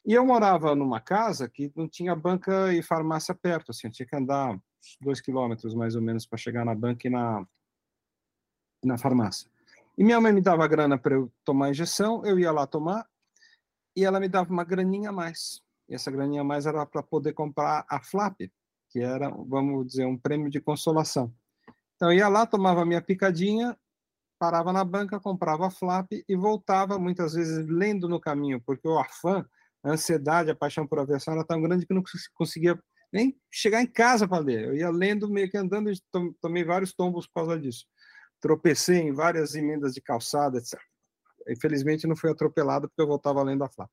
E 0.06 0.14
eu 0.14 0.24
morava 0.24 0.74
numa 0.76 1.00
casa 1.00 1.48
que 1.48 1.72
não 1.74 1.88
tinha 1.88 2.14
banca 2.14 2.72
e 2.72 2.80
farmácia 2.80 3.34
perto, 3.34 3.70
assim, 3.70 3.88
eu 3.88 3.92
tinha 3.92 4.06
que 4.06 4.14
andar 4.14 4.56
dois 5.00 5.20
quilômetros 5.20 5.74
mais 5.74 5.96
ou 5.96 6.02
menos 6.02 6.24
para 6.24 6.38
chegar 6.38 6.64
na 6.64 6.76
banca 6.76 7.08
e 7.08 7.10
na, 7.10 7.44
na 8.84 8.96
farmácia. 8.96 9.50
E 9.98 10.04
minha 10.04 10.20
mãe 10.20 10.32
me 10.32 10.40
dava 10.40 10.66
grana 10.68 10.96
para 10.96 11.16
eu 11.16 11.32
tomar 11.44 11.70
injeção, 11.70 12.24
eu 12.24 12.38
ia 12.38 12.52
lá 12.52 12.68
tomar, 12.68 13.04
e 13.96 14.04
ela 14.04 14.20
me 14.20 14.28
dava 14.28 14.48
uma 14.52 14.62
graninha 14.62 15.08
a 15.08 15.12
mais. 15.12 15.60
E 15.88 15.94
essa 15.94 16.10
graninha 16.10 16.42
a 16.42 16.44
mais 16.44 16.66
era 16.66 16.86
para 16.86 17.02
poder 17.02 17.32
comprar 17.32 17.84
a 17.88 18.00
Flap, 18.00 18.36
que 18.90 19.00
era, 19.00 19.28
vamos 19.30 19.88
dizer, 19.88 20.06
um 20.06 20.16
prêmio 20.16 20.48
de 20.48 20.60
consolação. 20.60 21.34
Então 21.96 22.12
eu 22.12 22.18
ia 22.18 22.28
lá, 22.28 22.46
tomava 22.46 22.84
minha 22.84 23.02
picadinha, 23.02 23.76
parava 24.38 24.72
na 24.72 24.84
banca, 24.84 25.18
comprava 25.18 25.66
a 25.66 25.70
flap 25.70 26.12
e 26.12 26.36
voltava, 26.36 26.98
muitas 26.98 27.32
vezes 27.32 27.66
lendo 27.66 28.08
no 28.08 28.20
caminho, 28.20 28.60
porque 28.60 28.86
o 28.86 28.98
afã, 28.98 29.44
a 29.86 29.92
ansiedade, 29.92 30.50
a 30.50 30.54
paixão 30.54 30.86
por 30.86 30.98
aviação 30.98 31.34
era 31.34 31.44
tão 31.44 31.62
grande 31.62 31.86
que 31.86 31.94
não 31.94 32.02
conseguia 32.34 32.78
nem 33.12 33.38
chegar 33.50 33.80
em 33.80 33.86
casa 33.86 34.26
para 34.26 34.42
ler. 34.42 34.64
Eu 34.64 34.74
ia 34.74 34.90
lendo, 34.90 35.30
meio 35.30 35.48
que 35.48 35.56
andando, 35.56 35.90
tomei 36.40 36.64
vários 36.64 36.92
tombos 36.92 37.26
por 37.26 37.34
causa 37.34 37.58
disso. 37.58 37.86
Tropecei 38.40 38.98
em 38.98 39.12
várias 39.12 39.54
emendas 39.54 39.94
de 39.94 40.00
calçada, 40.00 40.58
etc. 40.58 40.78
Infelizmente 41.48 42.06
não 42.06 42.16
fui 42.16 42.30
atropelado 42.30 42.88
porque 42.88 43.00
eu 43.00 43.06
voltava 43.06 43.42
lendo 43.42 43.62
a 43.62 43.68
flap. 43.68 43.88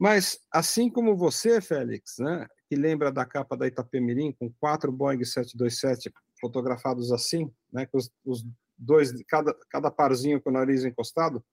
Mas, 0.00 0.40
assim 0.50 0.88
como 0.90 1.16
você, 1.16 1.60
Félix, 1.60 2.16
né, 2.18 2.48
que 2.66 2.74
lembra 2.74 3.12
da 3.12 3.26
capa 3.26 3.54
da 3.54 3.66
Itapemirim, 3.66 4.32
com 4.32 4.50
quatro 4.58 4.90
Boeing 4.90 5.22
727 5.22 6.10
fotografados 6.40 7.12
assim, 7.12 7.52
né, 7.70 7.84
com 7.84 7.98
os, 7.98 8.10
os 8.24 8.44
dois, 8.78 9.12
cada, 9.28 9.54
cada 9.70 9.90
parzinho 9.90 10.40
com 10.40 10.48
o 10.48 10.52
nariz 10.52 10.84
encostado, 10.84 11.44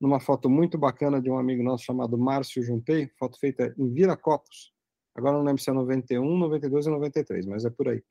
numa 0.00 0.18
foto 0.18 0.48
muito 0.48 0.78
bacana 0.78 1.20
de 1.20 1.30
um 1.30 1.38
amigo 1.38 1.62
nosso 1.62 1.84
chamado 1.84 2.16
Márcio 2.16 2.62
Juntei, 2.62 3.08
foto 3.18 3.38
feita 3.38 3.74
em 3.76 3.92
Viracopos. 3.92 4.72
Agora 5.14 5.36
não 5.36 5.44
lembro 5.44 5.62
se 5.62 5.68
é 5.68 5.72
91, 5.72 6.38
92 6.38 6.86
ou 6.86 6.92
93, 6.94 7.46
mas 7.46 7.64
é 7.64 7.70
por 7.70 7.88
aí. 7.88 8.02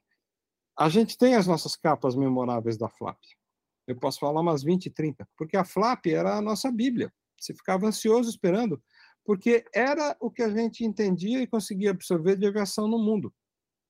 A 0.78 0.88
gente 0.88 1.18
tem 1.18 1.36
as 1.36 1.48
nossas 1.48 1.76
capas 1.76 2.16
memoráveis 2.16 2.78
da 2.78 2.88
Flap. 2.88 3.18
Eu 3.88 3.96
posso 3.96 4.20
falar 4.20 4.40
umas 4.40 4.62
20, 4.62 4.90
30, 4.92 5.28
porque 5.36 5.58
a 5.58 5.66
Flap 5.66 6.06
era 6.06 6.38
a 6.38 6.42
nossa 6.42 6.72
Bíblia. 6.72 7.12
Você 7.40 7.54
ficava 7.56 7.88
ansioso 7.88 8.30
esperando, 8.30 8.82
porque 9.26 9.66
era 9.74 10.16
o 10.20 10.30
que 10.30 10.44
a 10.44 10.50
gente 10.50 10.86
entendia 10.86 11.42
e 11.42 11.48
conseguia 11.48 11.92
absorver 11.92 12.36
de 12.38 12.46
aviação 12.46 12.88
no 12.88 13.00
mundo. 13.00 13.34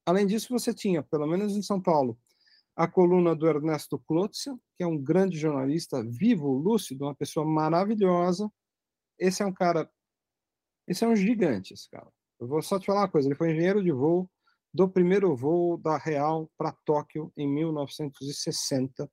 Além 0.05 0.25
disso, 0.25 0.47
você 0.49 0.73
tinha, 0.73 1.03
pelo 1.03 1.27
menos 1.27 1.55
em 1.55 1.61
São 1.61 1.81
Paulo, 1.81 2.17
a 2.79 2.87
coluna 2.87 3.35
do 3.35 3.45
Ernesto 3.45 3.99
Klotzel, 3.99 4.57
que 4.77 4.83
é 4.85 4.87
um 4.87 4.97
grande 4.97 5.37
jornalista 5.37 6.01
vivo, 6.01 6.53
lúcido, 6.53 7.03
uma 7.03 7.13
pessoa 7.13 7.45
maravilhosa. 7.45 8.49
Esse 9.19 9.43
é 9.43 9.45
um 9.45 9.51
cara, 9.51 9.91
esse 10.87 11.03
é 11.03 11.07
um 11.09 11.13
gigante, 11.13 11.73
esse 11.73 11.89
cara. 11.89 12.07
Eu 12.39 12.47
vou 12.47 12.61
só 12.61 12.79
te 12.79 12.85
falar 12.85 13.01
uma 13.01 13.11
coisa, 13.11 13.27
ele 13.27 13.35
foi 13.35 13.51
engenheiro 13.51 13.83
de 13.83 13.91
voo 13.91 14.31
do 14.73 14.87
primeiro 14.87 15.35
voo 15.35 15.75
da 15.77 15.97
Real 15.97 16.49
para 16.57 16.71
Tóquio 16.85 17.33
em 17.35 17.53
1960. 17.53 19.11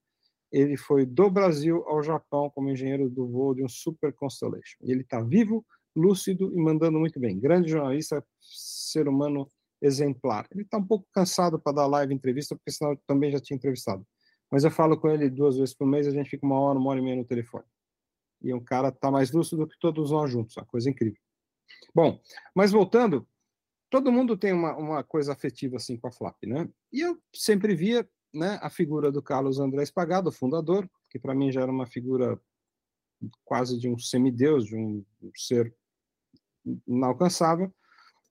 Ele 0.52 0.76
foi 0.76 1.04
do 1.04 1.28
Brasil 1.28 1.82
ao 1.88 2.04
Japão 2.04 2.48
como 2.54 2.70
engenheiro 2.70 3.10
do 3.10 3.26
voo 3.26 3.52
de 3.52 3.64
um 3.64 3.68
Super 3.68 4.12
Constellation. 4.12 4.78
E 4.84 4.92
ele 4.92 5.00
está 5.00 5.20
vivo, 5.20 5.66
lúcido 5.96 6.52
e 6.54 6.56
mandando 6.56 7.00
muito 7.00 7.18
bem. 7.18 7.36
Grande 7.40 7.68
jornalista, 7.68 8.24
ser 8.38 9.08
humano 9.08 9.50
exemplar. 9.80 10.46
Ele 10.50 10.62
está 10.62 10.78
um 10.78 10.86
pouco 10.86 11.06
cansado 11.12 11.58
para 11.58 11.72
dar 11.72 11.86
live 11.86 12.14
entrevista, 12.14 12.56
porque 12.56 12.70
senão 12.70 12.92
eu 12.92 13.00
também 13.06 13.30
já 13.30 13.40
tinha 13.40 13.56
entrevistado. 13.56 14.06
Mas 14.50 14.64
eu 14.64 14.70
falo 14.70 14.98
com 14.98 15.08
ele 15.08 15.28
duas 15.28 15.56
vezes 15.56 15.74
por 15.74 15.86
mês, 15.86 16.06
a 16.06 16.10
gente 16.10 16.30
fica 16.30 16.46
uma 16.46 16.58
hora, 16.58 16.78
uma 16.78 16.90
hora 16.90 17.00
e 17.00 17.02
meia 17.02 17.16
no 17.16 17.24
telefone. 17.24 17.64
E 18.42 18.52
um 18.54 18.62
cara 18.62 18.88
está 18.88 19.10
mais 19.10 19.32
lúcido 19.32 19.62
do 19.62 19.68
que 19.68 19.78
todos 19.78 20.10
nós 20.10 20.30
juntos, 20.30 20.56
uma 20.56 20.66
coisa 20.66 20.88
incrível. 20.88 21.20
Bom, 21.94 22.20
mas 22.54 22.70
voltando, 22.70 23.26
todo 23.90 24.12
mundo 24.12 24.36
tem 24.36 24.52
uma, 24.52 24.76
uma 24.76 25.04
coisa 25.04 25.32
afetiva 25.32 25.76
assim 25.76 25.96
com 25.96 26.06
a 26.08 26.12
Flap, 26.12 26.36
né? 26.44 26.68
E 26.92 27.00
eu 27.00 27.20
sempre 27.34 27.74
via 27.74 28.08
né, 28.32 28.58
a 28.62 28.70
figura 28.70 29.10
do 29.10 29.22
Carlos 29.22 29.58
Andrés 29.58 29.90
Pagado, 29.90 30.30
fundador, 30.30 30.88
que 31.10 31.18
para 31.18 31.34
mim 31.34 31.50
já 31.50 31.62
era 31.62 31.72
uma 31.72 31.86
figura 31.86 32.40
quase 33.44 33.78
de 33.78 33.88
um 33.88 33.98
semideus, 33.98 34.66
de 34.66 34.76
um 34.76 35.04
ser 35.34 35.74
inalcançável, 36.86 37.74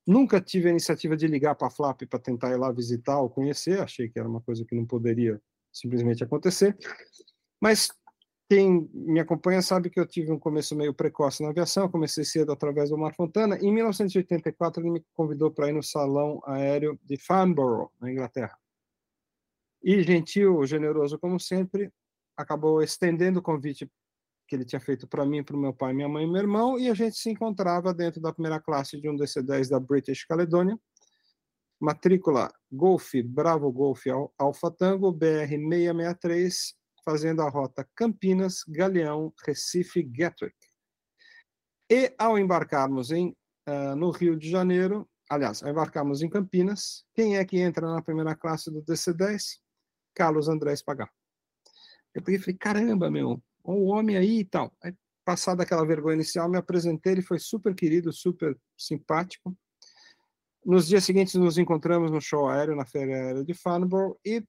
Nunca 0.06 0.40
tive 0.40 0.68
a 0.68 0.72
iniciativa 0.72 1.18
de 1.18 1.28
ligar 1.28 1.56
para 1.56 1.68
a 1.68 1.72
Flap 1.72 2.04
para 2.04 2.20
tentar 2.20 2.52
ir 2.52 2.58
lá 2.58 2.72
visitar 2.72 3.20
ou 3.20 3.30
conhecer, 3.30 3.80
achei 3.80 4.08
que 4.08 4.20
era 4.20 4.30
uma 4.30 4.42
coisa 4.42 4.64
que 4.64 4.76
não 4.76 4.86
poderia 4.86 5.42
simplesmente 5.72 6.24
acontecer. 6.24 6.78
Mas 7.60 7.90
quem 8.48 8.88
me 8.94 9.20
acompanha 9.20 9.62
sabe 9.62 9.90
que 9.90 10.00
eu 10.00 10.06
tive 10.06 10.32
um 10.32 10.38
começo 10.38 10.76
meio 10.76 10.94
precoce 10.94 11.42
na 11.42 11.50
aviação, 11.50 11.90
comecei 11.90 12.24
cedo 12.24 12.52
através 12.52 12.92
do 12.92 12.98
Mar 12.98 13.16
Fontana. 13.16 13.58
Em 13.58 13.74
1984, 13.74 14.84
ele 14.84 14.92
me 14.92 15.06
convidou 15.16 15.50
para 15.50 15.70
ir 15.70 15.74
no 15.74 15.82
salão 15.82 16.40
aéreo 16.46 17.00
de 17.04 17.18
Farnborough, 17.18 17.92
na 18.00 18.12
Inglaterra. 18.12 18.56
E 19.84 20.04
gentil, 20.04 20.64
generoso 20.66 21.18
como 21.18 21.40
sempre, 21.40 21.92
acabou 22.38 22.84
estendendo 22.84 23.40
o 23.40 23.42
convite 23.42 23.90
que 24.48 24.56
ele 24.56 24.66
tinha 24.66 24.80
feito 24.80 25.08
para 25.08 25.26
mim, 25.26 25.44
para 25.44 25.56
o 25.56 25.60
meu 25.60 25.74
pai, 25.74 25.94
minha 25.94 26.08
mãe 26.08 26.24
e 26.24 26.28
meu 26.28 26.42
irmão, 26.42 26.80
e 26.80 26.90
a 26.90 26.94
gente 26.94 27.18
se 27.18 27.30
encontrava 27.30 27.94
dentro 27.94 28.22
da 28.22 28.32
primeira 28.32 28.60
classe 28.60 29.00
de 29.00 29.10
um 29.10 29.16
DC-10 29.16 29.70
da 29.70 29.80
British 29.80 30.26
Caledonia, 30.26 30.78
matrícula 31.80 32.52
Golf 32.72 33.14
Bravo 33.26 33.72
Golf 33.72 34.04
Alfa 34.38 34.72
Tango 34.72 35.12
BR 35.12 35.50
663, 35.50 36.76
fazendo 37.04 37.42
a 37.42 37.50
rota 37.50 37.88
Campinas, 37.96 38.64
Galeão, 38.68 39.34
Recife, 39.46 40.02
Gatwick. 40.02 40.56
E 41.90 42.14
ao 42.18 42.40
embarcarmos 42.40 43.12
em, 43.12 43.36
uh, 43.70 43.96
no 43.96 44.10
Rio 44.10 44.36
de 44.36 44.50
Janeiro, 44.50 45.08
aliás, 45.30 45.62
ao 45.62 45.70
embarcarmos 45.70 46.24
em 46.24 46.30
Campinas, 46.30 47.06
quem 47.14 47.38
é 47.38 47.46
que 47.46 47.60
entra 47.60 47.88
na 47.88 48.02
primeira 48.02 48.36
classe 48.36 48.72
do 48.72 48.82
DC-10? 48.82 49.60
Carlos 50.16 50.48
Andrés 50.48 50.82
Pagar. 50.82 51.12
Eu 52.14 52.24
peguei 52.24 52.40
e 52.40 52.42
falei, 52.42 52.58
caramba, 52.58 53.12
meu, 53.12 53.44
o 53.74 53.86
homem 53.86 54.18
aí 54.18 54.40
e 54.40 54.46
tal. 54.46 54.72
Aí, 54.84 54.94
passada 55.26 55.64
aquela 55.64 55.86
vergonha 55.86 56.16
inicial, 56.16 56.50
me 56.50 56.58
apresentei, 56.58 57.14
ele 57.14 57.22
foi 57.22 57.40
super 57.40 57.74
querido, 57.74 58.14
super 58.14 58.58
simpático. 58.78 59.56
Nos 60.64 60.88
dias 60.88 61.04
seguintes, 61.04 61.36
nos 61.36 61.58
encontramos 61.58 62.12
no 62.12 62.22
show 62.22 62.48
aéreo, 62.48 62.76
na 62.76 62.86
feira 62.86 63.14
aérea 63.14 63.44
de 63.44 63.54
Farnborough, 63.54 64.18
e, 64.26 64.44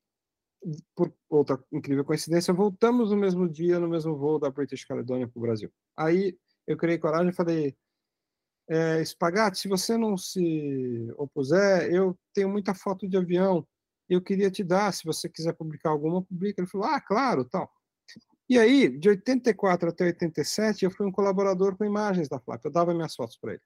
por 0.95 1.13
outra 1.29 1.63
incrível 1.73 2.05
coincidência, 2.05 2.53
voltamos 2.53 3.11
no 3.11 3.17
mesmo 3.17 3.49
dia, 3.49 3.79
no 3.79 3.89
mesmo 3.89 4.17
voo 4.17 4.39
da 4.39 4.51
British 4.51 4.85
Caledonia 4.85 5.29
para 5.29 5.39
o 5.39 5.43
Brasil. 5.43 5.71
Aí 5.97 6.37
eu 6.67 6.77
criei 6.77 6.99
coragem 6.99 7.31
e 7.31 7.35
falei: 7.35 7.77
é, 8.69 9.05
Spagatti, 9.05 9.59
se 9.59 9.69
você 9.69 9.97
não 9.97 10.17
se 10.17 11.07
opuser, 11.17 11.91
eu 11.93 12.19
tenho 12.35 12.49
muita 12.49 12.75
foto 12.75 13.09
de 13.09 13.17
avião, 13.17 13.67
eu 14.09 14.21
queria 14.21 14.51
te 14.51 14.65
dar, 14.65 14.93
se 14.93 15.05
você 15.05 15.29
quiser 15.29 15.53
publicar 15.53 15.91
alguma, 15.91 16.23
publica. 16.23 16.61
Ele 16.61 16.69
falou: 16.69 16.87
ah, 16.87 17.01
claro, 17.01 17.45
tal. 17.45 17.71
E 18.49 18.59
aí, 18.59 18.89
de 18.89 19.09
84 19.09 19.89
até 19.89 20.05
87, 20.05 20.85
eu 20.85 20.91
fui 20.91 21.07
um 21.07 21.11
colaborador 21.11 21.77
com 21.77 21.85
imagens 21.85 22.29
da 22.29 22.39
Flap. 22.39 22.65
Eu 22.65 22.71
dava 22.71 22.95
minhas 22.95 23.15
fotos 23.15 23.37
para 23.37 23.55
ele. 23.55 23.63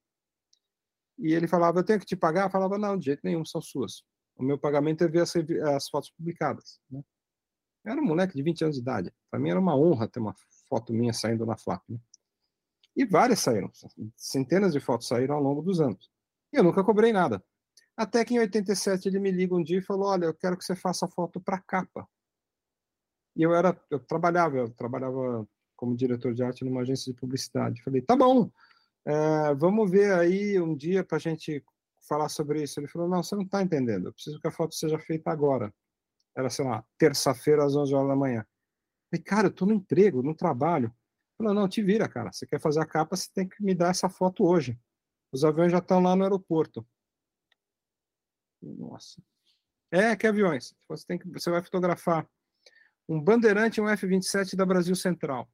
E 1.18 1.34
ele 1.34 1.46
falava, 1.46 1.80
eu 1.80 1.84
tenho 1.84 2.00
que 2.00 2.06
te 2.06 2.16
pagar? 2.16 2.46
Eu 2.46 2.50
falava, 2.50 2.78
não, 2.78 2.96
de 2.96 3.06
jeito 3.06 3.20
nenhum, 3.22 3.44
são 3.44 3.60
suas. 3.60 4.02
O 4.36 4.42
meu 4.42 4.58
pagamento 4.58 5.04
é 5.04 5.08
ver 5.08 5.20
as, 5.20 5.34
as 5.36 5.88
fotos 5.88 6.10
publicadas. 6.10 6.80
Né? 6.90 7.02
Eu 7.84 7.92
era 7.92 8.00
um 8.00 8.06
moleque 8.06 8.34
de 8.34 8.42
20 8.42 8.64
anos 8.64 8.76
de 8.76 8.82
idade. 8.82 9.12
Para 9.30 9.38
mim 9.38 9.50
era 9.50 9.60
uma 9.60 9.76
honra 9.76 10.08
ter 10.08 10.18
uma 10.18 10.34
foto 10.66 10.94
minha 10.94 11.12
saindo 11.12 11.44
na 11.44 11.58
Flap. 11.58 11.82
Né? 11.86 11.98
E 12.96 13.04
várias 13.04 13.40
saíram. 13.40 13.70
Centenas 14.16 14.72
de 14.72 14.80
fotos 14.80 15.08
saíram 15.08 15.34
ao 15.34 15.42
longo 15.42 15.60
dos 15.60 15.78
anos. 15.78 16.10
E 16.52 16.56
eu 16.56 16.64
nunca 16.64 16.82
cobrei 16.82 17.12
nada. 17.12 17.44
Até 17.94 18.24
que 18.24 18.34
em 18.34 18.38
87 18.38 19.08
ele 19.08 19.18
me 19.18 19.30
liga 19.30 19.54
um 19.54 19.62
dia 19.62 19.78
e 19.78 19.82
falou, 19.82 20.08
olha, 20.08 20.24
eu 20.24 20.34
quero 20.34 20.56
que 20.56 20.64
você 20.64 20.74
faça 20.74 21.06
foto 21.06 21.38
para 21.38 21.60
capa. 21.60 22.08
E 23.36 23.42
eu 23.42 23.54
era, 23.54 23.78
eu 23.90 23.98
trabalhava, 23.98 24.56
eu 24.56 24.70
trabalhava 24.70 25.48
como 25.76 25.96
diretor 25.96 26.34
de 26.34 26.42
arte 26.42 26.64
numa 26.64 26.82
agência 26.82 27.12
de 27.12 27.18
publicidade. 27.18 27.82
Falei, 27.82 28.02
tá 28.02 28.16
bom, 28.16 28.50
é, 29.04 29.54
vamos 29.54 29.90
ver 29.90 30.12
aí 30.12 30.60
um 30.60 30.76
dia 30.76 31.02
para 31.02 31.16
a 31.16 31.20
gente 31.20 31.64
falar 32.06 32.28
sobre 32.28 32.62
isso. 32.62 32.78
Ele 32.80 32.88
falou, 32.88 33.08
não, 33.08 33.22
você 33.22 33.34
não 33.34 33.44
está 33.44 33.62
entendendo, 33.62 34.08
eu 34.08 34.12
preciso 34.12 34.40
que 34.40 34.48
a 34.48 34.52
foto 34.52 34.74
seja 34.74 34.98
feita 34.98 35.30
agora. 35.30 35.72
Era, 36.36 36.50
sei 36.50 36.64
lá, 36.64 36.84
terça-feira 36.98 37.64
às 37.64 37.74
11 37.74 37.94
horas 37.94 38.08
da 38.08 38.16
manhã. 38.16 38.46
Falei, 39.10 39.24
cara, 39.24 39.46
eu 39.48 39.50
estou 39.50 39.66
no 39.66 39.74
emprego, 39.74 40.22
no 40.22 40.34
trabalho. 40.34 40.86
Ele 40.86 41.36
falou, 41.38 41.54
não, 41.54 41.68
te 41.68 41.82
vira, 41.82 42.08
cara, 42.08 42.32
você 42.32 42.46
quer 42.46 42.60
fazer 42.60 42.80
a 42.80 42.86
capa, 42.86 43.16
você 43.16 43.28
tem 43.34 43.48
que 43.48 43.62
me 43.62 43.74
dar 43.74 43.90
essa 43.90 44.08
foto 44.08 44.44
hoje. 44.44 44.78
Os 45.32 45.44
aviões 45.44 45.72
já 45.72 45.78
estão 45.78 46.00
lá 46.00 46.14
no 46.14 46.24
aeroporto. 46.24 46.86
Nossa. 48.62 49.22
É, 49.90 50.14
que 50.14 50.26
aviões? 50.26 50.74
Você, 50.88 51.06
tem 51.06 51.18
que, 51.18 51.28
você 51.28 51.50
vai 51.50 51.62
fotografar 51.62 52.28
um 53.10 53.20
bandeirante 53.20 53.80
e 53.80 53.82
um 53.82 53.88
F-27 53.88 54.54
da 54.54 54.64
Brasil 54.64 54.94
Central. 54.94 55.50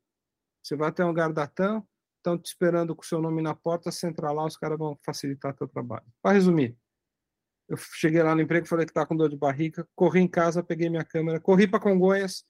Você 0.63 0.77
vai 0.77 0.91
até 0.91 1.03
um 1.03 1.15
Gardatã, 1.15 1.83
estão 2.19 2.37
te 2.37 2.45
esperando 2.45 2.95
com 2.95 3.03
o 3.03 3.05
seu 3.07 3.19
nome 3.19 3.41
na 3.41 3.55
porta, 3.55 3.91
você 3.91 4.07
entra 4.07 4.31
lá, 4.31 4.45
os 4.45 4.59
caras 4.59 4.79
vão 4.79 4.99
facilitar 5.03 5.55
teu 5.55 5.67
trabalho. 5.67 6.05
Para 6.21 6.35
resumir, 6.35 6.77
eu 7.67 7.79
cheguei 7.79 8.23
lá 8.23 8.35
no 8.35 8.43
emprego, 8.43 8.67
falei 8.67 8.85
que 8.85 8.91
estava 8.91 9.07
com 9.07 9.17
dor 9.17 9.31
de 9.31 9.39
barriga, 9.39 9.89
corri 9.95 10.21
em 10.21 10.29
casa, 10.29 10.63
peguei 10.63 10.91
minha 10.91 11.05
câmera, 11.05 11.41
corri 11.41 11.67
para 11.67 11.81
Congonhas, 11.81 12.45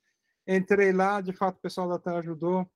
entrei 0.45 0.93
lá, 0.93 1.20
de 1.20 1.33
fato 1.33 1.59
o 1.59 1.61
pessoal 1.61 1.89
da 1.89 2.01
TAM 2.01 2.18
ajudou, 2.18 2.68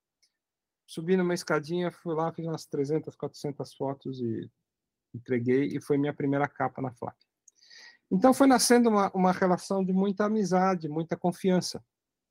subi 0.87 1.17
numa 1.17 1.35
escadinha, 1.35 1.91
fui 1.91 2.15
lá, 2.15 2.33
fiz 2.33 2.47
umas 2.47 2.65
300, 2.65 3.17
400 3.17 3.75
fotos 3.75 4.21
e 4.21 4.49
entreguei, 5.13 5.67
e 5.67 5.81
foi 5.81 5.99
minha 5.99 6.15
primeira 6.15 6.47
capa 6.47 6.81
na 6.81 6.93
FLAC. 6.93 7.17
Então 8.09 8.33
foi 8.33 8.47
nascendo 8.47 8.89
uma, 8.89 9.11
uma 9.13 9.33
relação 9.33 9.85
de 9.85 9.93
muita 9.93 10.27
amizade, 10.27 10.89
muita 10.89 11.17
confiança. 11.17 11.83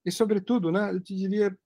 E, 0.05 0.11
sobretudo, 0.11 0.71
né, 0.71 0.91
eu 0.91 1.01
te 1.01 1.15
diria 1.15 1.57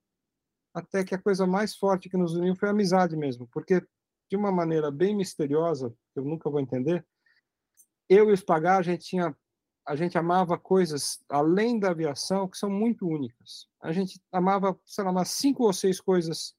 até 0.74 1.04
que 1.04 1.14
a 1.14 1.22
coisa 1.22 1.46
mais 1.46 1.76
forte 1.76 2.08
que 2.08 2.16
nos 2.16 2.34
uniu 2.34 2.56
foi 2.56 2.68
a 2.68 2.72
amizade 2.72 3.16
mesmo, 3.16 3.48
porque, 3.52 3.80
de 4.28 4.36
uma 4.36 4.50
maneira 4.50 4.90
bem 4.90 5.16
misteriosa, 5.16 5.90
que 6.12 6.20
eu 6.20 6.24
nunca 6.24 6.50
vou 6.50 6.60
entender, 6.60 7.06
eu 8.08 8.28
e 8.28 8.32
o 8.32 8.36
Spagar, 8.36 8.78
a 8.78 8.82
gente 8.82 9.04
tinha 9.04 9.36
a 9.86 9.94
gente 9.94 10.16
amava 10.16 10.58
coisas 10.58 11.22
além 11.28 11.78
da 11.78 11.90
aviação 11.90 12.48
que 12.48 12.56
são 12.56 12.70
muito 12.70 13.06
únicas. 13.06 13.68
A 13.82 13.92
gente 13.92 14.18
amava, 14.32 14.78
sei 14.84 15.04
lá, 15.04 15.10
umas 15.10 15.28
cinco 15.28 15.64
ou 15.64 15.72
seis 15.72 16.00
coisas 16.00 16.54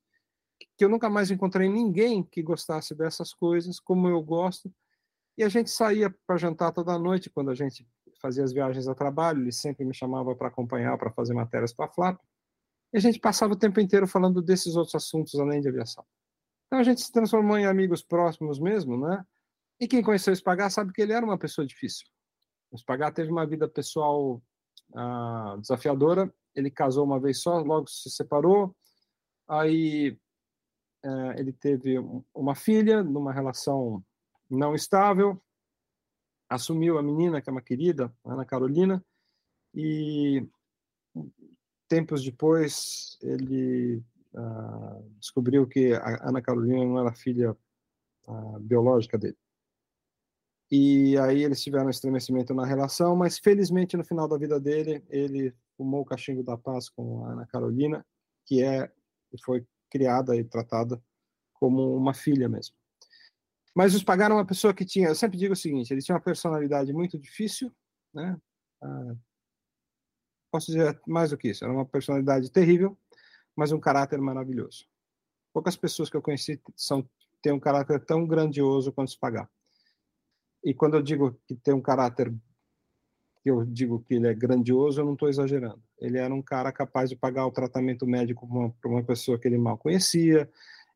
que 0.77 0.85
eu 0.85 0.89
nunca 0.89 1.09
mais 1.09 1.31
encontrei 1.31 1.67
ninguém 1.67 2.23
que 2.23 2.43
gostasse 2.43 2.93
dessas 2.93 3.33
coisas, 3.33 3.79
como 3.79 4.07
eu 4.07 4.21
gosto. 4.21 4.71
E 5.37 5.43
a 5.43 5.49
gente 5.49 5.69
saía 5.69 6.13
para 6.25 6.37
jantar 6.37 6.71
toda 6.71 6.99
noite 6.99 7.29
quando 7.29 7.49
a 7.49 7.55
gente 7.55 7.87
fazia 8.21 8.43
as 8.43 8.53
viagens 8.53 8.87
a 8.87 8.95
trabalho. 8.95 9.41
Ele 9.41 9.51
sempre 9.51 9.85
me 9.85 9.93
chamava 9.93 10.35
para 10.35 10.47
acompanhar, 10.47 10.97
para 10.97 11.11
fazer 11.11 11.33
matérias 11.33 11.73
para 11.73 11.85
a 11.85 11.89
Flap. 11.89 12.19
E 12.93 12.97
a 12.97 12.99
gente 12.99 13.19
passava 13.19 13.53
o 13.53 13.57
tempo 13.57 13.79
inteiro 13.79 14.07
falando 14.07 14.41
desses 14.41 14.75
outros 14.75 14.95
assuntos 14.95 15.35
além 15.39 15.61
de 15.61 15.69
aviação. 15.69 16.05
Então 16.67 16.79
a 16.79 16.83
gente 16.83 17.01
se 17.01 17.11
transformou 17.11 17.57
em 17.57 17.65
amigos 17.65 18.01
próximos 18.01 18.59
mesmo, 18.59 18.97
né? 18.97 19.23
E 19.79 19.87
quem 19.87 20.01
conheceu 20.01 20.33
o 20.33 20.35
Spagar 20.35 20.71
sabe 20.71 20.93
que 20.93 21.01
ele 21.01 21.13
era 21.13 21.25
uma 21.25 21.37
pessoa 21.37 21.67
difícil. 21.67 22.07
O 22.71 22.77
Spagar 22.77 23.13
teve 23.13 23.31
uma 23.31 23.45
vida 23.45 23.67
pessoal 23.67 24.41
ah, 24.95 25.57
desafiadora. 25.59 26.33
Ele 26.55 26.71
casou 26.71 27.05
uma 27.05 27.19
vez 27.19 27.41
só, 27.41 27.59
logo 27.59 27.87
se 27.89 28.09
separou. 28.09 28.75
Aí 29.47 30.17
eh, 31.03 31.35
ele 31.37 31.53
teve 31.53 31.97
uma 32.33 32.55
filha 32.55 33.03
numa 33.03 33.31
relação 33.31 34.03
não 34.49 34.73
estável. 34.73 35.39
Assumiu 36.49 36.97
a 36.97 37.03
menina, 37.03 37.41
que 37.41 37.49
é 37.49 37.51
uma 37.51 37.61
querida, 37.61 38.13
Ana 38.23 38.45
Carolina, 38.45 39.03
e 39.73 40.47
tempos 41.87 42.23
depois 42.23 43.17
ele 43.21 44.03
ah, 44.35 45.01
descobriu 45.19 45.67
que 45.67 45.93
a 45.93 46.29
Ana 46.29 46.41
Carolina 46.41 46.83
não 46.85 46.99
era 46.99 47.13
filha 47.13 47.55
ah, 48.27 48.57
biológica 48.59 49.17
dele. 49.17 49.37
E 50.71 51.17
aí 51.17 51.43
eles 51.43 51.61
tiveram 51.61 51.87
um 51.87 51.89
estremecimento 51.89 52.53
na 52.53 52.65
relação, 52.65 53.15
mas 53.15 53.37
felizmente 53.37 53.95
no 53.95 54.03
final 54.03 54.27
da 54.27 54.37
vida 54.37 54.59
dele, 54.59 55.03
ele 55.09 55.53
fumou 55.77 56.01
o 56.01 56.05
cachimbo 56.05 56.43
da 56.43 56.57
paz 56.57 56.89
com 56.89 57.25
a 57.25 57.31
Ana 57.33 57.45
Carolina, 57.45 58.05
que 58.45 58.63
é 58.63 58.91
foi 59.43 59.65
criada 59.89 60.35
e 60.35 60.43
tratada 60.43 61.01
como 61.53 61.95
uma 61.95 62.13
filha 62.13 62.49
mesmo. 62.49 62.75
Mas 63.75 63.93
os 63.93 64.03
pagaram 64.03 64.37
uma 64.37 64.45
pessoa 64.45 64.73
que 64.73 64.85
tinha, 64.85 65.09
eu 65.09 65.15
sempre 65.15 65.37
digo 65.37 65.53
o 65.53 65.57
seguinte, 65.57 65.91
ele 65.91 66.01
tinha 66.01 66.15
uma 66.15 66.21
personalidade 66.21 66.93
muito 66.93 67.19
difícil, 67.19 67.69
né? 68.13 68.37
Ah, 68.81 69.15
posso 70.49 70.67
dizer 70.67 70.99
mais 71.05 71.31
do 71.31 71.37
que 71.37 71.49
isso, 71.49 71.65
era 71.65 71.73
uma 71.73 71.85
personalidade 71.85 72.49
terrível, 72.49 72.97
mas 73.55 73.73
um 73.73 73.79
caráter 73.79 74.19
maravilhoso. 74.19 74.87
Poucas 75.53 75.75
pessoas 75.75 76.09
que 76.09 76.15
eu 76.15 76.21
conheci 76.21 76.61
são 76.75 77.07
têm 77.41 77.53
um 77.53 77.59
caráter 77.59 78.03
tão 78.03 78.25
grandioso 78.25 78.91
quanto 78.91 79.11
se 79.11 79.19
pagar. 79.19 79.47
E 80.63 80.73
quando 80.73 80.95
eu 80.95 81.03
digo 81.03 81.39
que 81.45 81.55
tem 81.55 81.75
um 81.75 81.81
caráter, 81.81 82.33
que 83.43 83.51
eu 83.51 83.63
digo 83.63 83.99
que 83.99 84.15
ele 84.15 84.27
é 84.27 84.33
grandioso, 84.33 84.99
eu 84.99 85.05
não 85.05 85.13
estou 85.13 85.29
exagerando. 85.29 85.81
Ele 85.99 86.17
era 86.17 86.33
um 86.33 86.41
cara 86.41 86.71
capaz 86.71 87.07
de 87.07 87.15
pagar 87.15 87.45
o 87.45 87.51
tratamento 87.51 88.07
médico 88.07 88.47
para 88.47 88.57
uma, 88.57 88.75
uma 88.97 89.03
pessoa 89.03 89.37
que 89.37 89.47
ele 89.47 89.59
mal 89.59 89.77
conhecia. 89.77 90.49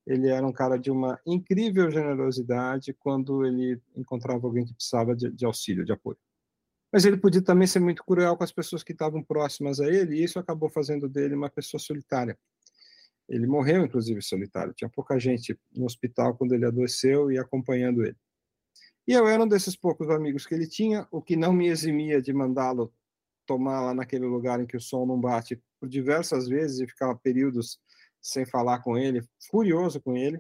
Ele 0.10 0.28
era 0.28 0.46
um 0.46 0.52
cara 0.52 0.76
de 0.76 0.90
uma 0.90 1.22
incrível 1.24 1.92
generosidade 1.92 2.94
quando 2.94 3.46
ele 3.46 3.80
encontrava 3.96 4.48
alguém 4.48 4.66
que 4.66 4.74
precisava 4.74 5.16
de, 5.16 5.30
de 5.30 5.46
auxílio, 5.46 5.86
de 5.86 5.92
apoio. 5.92 6.18
Mas 6.92 7.06
ele 7.06 7.16
podia 7.16 7.44
também 7.44 7.68
ser 7.68 7.80
muito 7.80 8.04
cruel 8.04 8.36
com 8.36 8.44
as 8.44 8.52
pessoas 8.52 8.82
que 8.82 8.92
estavam 8.92 9.24
próximas 9.24 9.80
a 9.80 9.88
ele, 9.88 10.16
e 10.16 10.24
isso 10.24 10.40
acabou 10.40 10.68
fazendo 10.68 11.08
dele 11.08 11.36
uma 11.36 11.48
pessoa 11.48 11.80
solitária. 11.80 12.36
Ele 13.30 13.46
morreu, 13.46 13.86
inclusive, 13.86 14.20
solitário. 14.24 14.74
Tinha 14.74 14.90
pouca 14.90 15.20
gente 15.20 15.56
no 15.72 15.86
hospital 15.86 16.36
quando 16.36 16.56
ele 16.56 16.66
adoeceu 16.66 17.32
e 17.32 17.38
acompanhando 17.38 18.04
ele. 18.04 18.18
E 19.08 19.14
eu 19.14 19.28
era 19.28 19.44
um 19.44 19.48
desses 19.48 19.76
poucos 19.76 20.10
amigos 20.10 20.48
que 20.48 20.56
ele 20.56 20.68
tinha, 20.68 21.08
o 21.12 21.22
que 21.22 21.36
não 21.36 21.54
me 21.54 21.68
eximia 21.68 22.20
de 22.20 22.34
mandá-lo 22.34 22.92
tomar 23.46 23.82
lá 23.82 23.94
naquele 23.94 24.26
lugar 24.26 24.60
em 24.60 24.66
que 24.66 24.78
o 24.78 24.82
sol 24.82 25.06
não 25.06 25.22
bate 25.22 25.62
por 25.80 25.88
diversas 25.88 26.48
vezes 26.48 26.80
e 26.80 26.88
ficava 26.88 27.16
períodos 27.16 27.80
sem 28.22 28.46
falar 28.46 28.80
com 28.80 28.98
ele, 28.98 29.22
furioso 29.50 30.02
com 30.02 30.16
ele. 30.16 30.40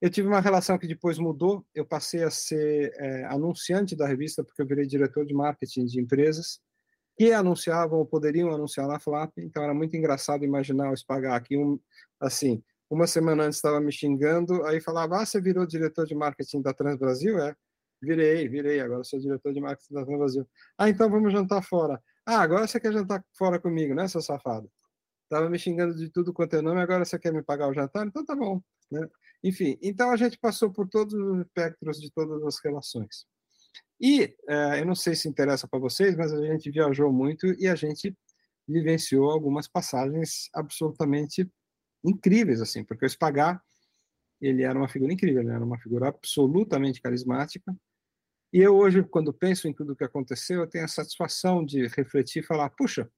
Eu 0.00 0.08
tive 0.08 0.28
uma 0.28 0.40
relação 0.40 0.78
que 0.78 0.86
depois 0.86 1.18
mudou. 1.18 1.64
Eu 1.74 1.84
passei 1.84 2.22
a 2.22 2.30
ser 2.30 2.92
é, 2.96 3.24
anunciante 3.26 3.94
da 3.94 4.06
revista 4.06 4.42
porque 4.42 4.62
eu 4.62 4.66
virei 4.66 4.86
diretor 4.86 5.26
de 5.26 5.34
marketing 5.34 5.84
de 5.84 6.00
empresas 6.00 6.60
que 7.18 7.32
anunciavam 7.32 7.98
ou 7.98 8.06
poderiam 8.06 8.50
anunciar 8.50 8.88
na 8.88 8.98
Flap. 8.98 9.32
Então 9.36 9.62
era 9.62 9.74
muito 9.74 9.94
engraçado 9.96 10.42
imaginar 10.42 10.90
o 10.90 10.96
Spagar 10.96 11.34
aqui 11.34 11.56
um 11.56 11.78
assim. 12.18 12.62
Uma 12.88 13.06
semana 13.06 13.44
antes 13.44 13.58
estava 13.58 13.78
me 13.78 13.92
xingando, 13.92 14.64
aí 14.64 14.80
falava: 14.80 15.20
"Ah, 15.20 15.26
você 15.26 15.40
virou 15.40 15.66
diretor 15.66 16.06
de 16.06 16.14
marketing 16.14 16.62
da 16.62 16.72
Trans 16.72 16.96
Brasil, 16.96 17.38
é?" 17.38 17.54
Virei, 18.02 18.48
virei, 18.48 18.80
agora 18.80 19.04
sou 19.04 19.20
diretor 19.20 19.52
de 19.52 19.60
marketing 19.60 19.92
da 19.92 20.04
Brasil. 20.04 20.48
Ah, 20.78 20.88
então 20.88 21.10
vamos 21.10 21.32
jantar 21.32 21.62
fora. 21.62 22.02
Ah, 22.24 22.40
agora 22.40 22.66
você 22.66 22.80
quer 22.80 22.92
jantar 22.92 23.22
fora 23.36 23.60
comigo, 23.60 23.94
né, 23.94 24.08
seu 24.08 24.22
safado? 24.22 24.70
Tava 25.30 25.48
me 25.48 25.58
xingando 25.58 25.94
de 25.94 26.10
tudo 26.10 26.32
quanto 26.32 26.56
é 26.56 26.60
nome, 26.60 26.80
agora 26.80 27.04
você 27.04 27.18
quer 27.18 27.32
me 27.32 27.42
pagar 27.42 27.68
o 27.68 27.72
jantar? 27.72 28.06
Então 28.06 28.24
tá 28.24 28.34
bom. 28.34 28.60
Né? 28.90 29.08
Enfim, 29.44 29.78
então 29.80 30.10
a 30.10 30.16
gente 30.16 30.36
passou 30.36 30.72
por 30.72 30.88
todos 30.88 31.14
os 31.14 31.38
espectros 31.46 32.00
de 32.00 32.10
todas 32.10 32.42
as 32.42 32.58
relações. 32.62 33.24
E 34.00 34.34
é, 34.48 34.80
eu 34.80 34.86
não 34.86 34.94
sei 34.96 35.14
se 35.14 35.28
interessa 35.28 35.68
para 35.68 35.78
vocês, 35.78 36.16
mas 36.16 36.32
a 36.32 36.44
gente 36.44 36.68
viajou 36.70 37.12
muito 37.12 37.46
e 37.60 37.68
a 37.68 37.76
gente 37.76 38.12
vivenciou 38.66 39.30
algumas 39.30 39.68
passagens 39.68 40.50
absolutamente 40.52 41.48
incríveis, 42.04 42.60
assim, 42.60 42.82
porque 42.82 43.06
o 43.06 43.08
Spagar, 43.08 43.62
ele 44.40 44.64
era 44.64 44.76
uma 44.76 44.88
figura 44.88 45.12
incrível, 45.12 45.42
ele 45.42 45.52
era 45.52 45.64
uma 45.64 45.78
figura 45.78 46.08
absolutamente 46.08 47.00
carismática, 47.00 47.72
e 48.52 48.58
eu 48.58 48.76
hoje, 48.76 49.04
quando 49.04 49.32
penso 49.32 49.68
em 49.68 49.72
tudo 49.72 49.92
o 49.92 49.96
que 49.96 50.02
aconteceu, 50.02 50.60
eu 50.60 50.66
tenho 50.66 50.84
a 50.84 50.88
satisfação 50.88 51.64
de 51.64 51.86
refletir 51.86 52.42
e 52.42 52.46
falar: 52.46 52.68
puxa, 52.70 53.08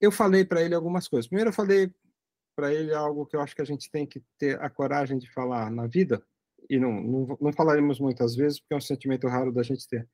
eu 0.00 0.12
falei 0.12 0.44
para 0.44 0.62
ele 0.62 0.74
algumas 0.74 1.08
coisas. 1.08 1.26
Primeiro, 1.26 1.50
eu 1.50 1.54
falei 1.54 1.92
para 2.56 2.72
ele 2.72 2.92
algo 2.92 3.26
que 3.26 3.36
eu 3.36 3.40
acho 3.40 3.54
que 3.54 3.62
a 3.62 3.64
gente 3.64 3.90
tem 3.90 4.06
que 4.06 4.22
ter 4.38 4.60
a 4.60 4.68
coragem 4.68 5.18
de 5.18 5.30
falar 5.32 5.70
na 5.70 5.86
vida, 5.86 6.22
e 6.68 6.78
não, 6.78 6.92
não, 6.92 7.38
não 7.40 7.52
falaremos 7.52 8.00
muitas 8.00 8.34
vezes, 8.34 8.60
porque 8.60 8.74
é 8.74 8.76
um 8.76 8.80
sentimento 8.80 9.26
raro 9.28 9.52
da 9.52 9.62
gente 9.62 9.88
ter. 9.88 10.08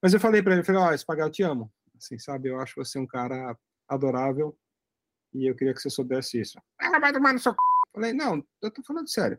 Mas 0.00 0.14
eu 0.14 0.20
falei 0.20 0.42
para 0.42 0.54
ele: 0.54 0.64
falei, 0.64 0.80
ó, 0.80 0.90
oh, 0.90 0.98
Spagar, 0.98 1.26
eu 1.26 1.30
te 1.30 1.42
amo. 1.42 1.72
Assim, 1.96 2.18
sabe? 2.18 2.48
Eu 2.48 2.58
acho 2.60 2.74
você 2.76 2.98
um 2.98 3.06
cara 3.06 3.56
adorável 3.88 4.56
e 5.32 5.46
eu 5.46 5.54
queria 5.54 5.74
que 5.74 5.80
você 5.80 5.90
soubesse 5.90 6.40
isso. 6.40 6.58
Ah, 6.78 6.98
vai 6.98 7.12
tomar 7.12 7.32
no 7.32 7.38
seu 7.38 7.52
c... 7.52 7.58
Falei: 7.94 8.12
não, 8.12 8.44
eu 8.62 8.70
tô 8.70 8.82
falando 8.82 9.08
sério. 9.08 9.38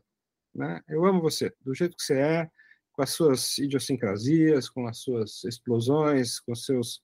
Né? 0.53 0.81
Eu 0.87 1.05
amo 1.05 1.21
você, 1.21 1.51
do 1.61 1.73
jeito 1.73 1.97
que 1.97 2.03
você 2.03 2.19
é 2.19 2.51
com 2.93 3.01
as 3.01 3.09
suas 3.09 3.57
idiosincrasias, 3.57 4.69
com 4.69 4.85
as 4.85 4.99
suas 4.99 5.43
explosões, 5.45 6.39
com 6.39 6.51
as 6.51 6.63
suas 6.63 7.01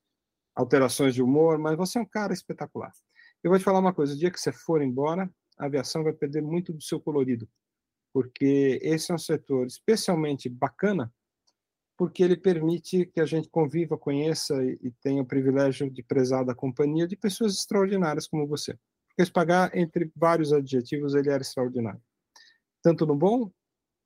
alterações 0.60 1.14
de 1.14 1.22
humor, 1.22 1.58
mas 1.58 1.78
você 1.78 1.98
é 1.98 2.02
um 2.02 2.06
cara 2.06 2.34
espetacular. 2.34 2.92
Eu 3.44 3.50
vou 3.50 3.58
te 3.58 3.64
falar 3.64 3.80
uma 3.80 3.94
coisa: 3.94 4.14
o 4.14 4.18
dia 4.18 4.30
que 4.30 4.40
você 4.40 4.52
for 4.52 4.82
embora, 4.82 5.30
a 5.58 5.66
aviação 5.66 6.04
vai 6.04 6.14
perder 6.14 6.42
muito 6.42 6.74
do 6.74 6.82
seu 6.82 7.00
colorido, 7.00 7.48
porque 8.14 8.80
esse 8.82 9.12
é 9.12 9.16
um 9.16 9.20
setor 9.20 9.68
especialmente 9.68 10.50
bacana, 10.50 11.14
porque 11.98 12.24
ele 12.24 12.36
permite 12.36 13.06
que 13.06 13.22
a 13.22 13.26
gente 13.26 13.50
conviva, 13.50 13.98
conheça 13.98 14.56
e 14.64 14.92
tenha 15.02 15.22
o 15.22 15.26
privilégio 15.26 15.90
de 15.90 16.04
prezar 16.04 16.44
da 16.44 16.56
companhia 16.56 17.08
de 17.08 17.16
pessoas 17.16 17.54
extraordinárias 17.54 18.28
como 18.28 18.48
você. 18.48 18.78
Porque 19.08 19.32
pagar 19.32 19.76
entre 19.76 20.12
vários 20.16 20.54
adjetivos, 20.54 21.14
ele 21.14 21.30
era 21.30 21.42
extraordinário. 21.42 22.02
Tanto 22.82 23.06
no 23.06 23.16
bom 23.16 23.52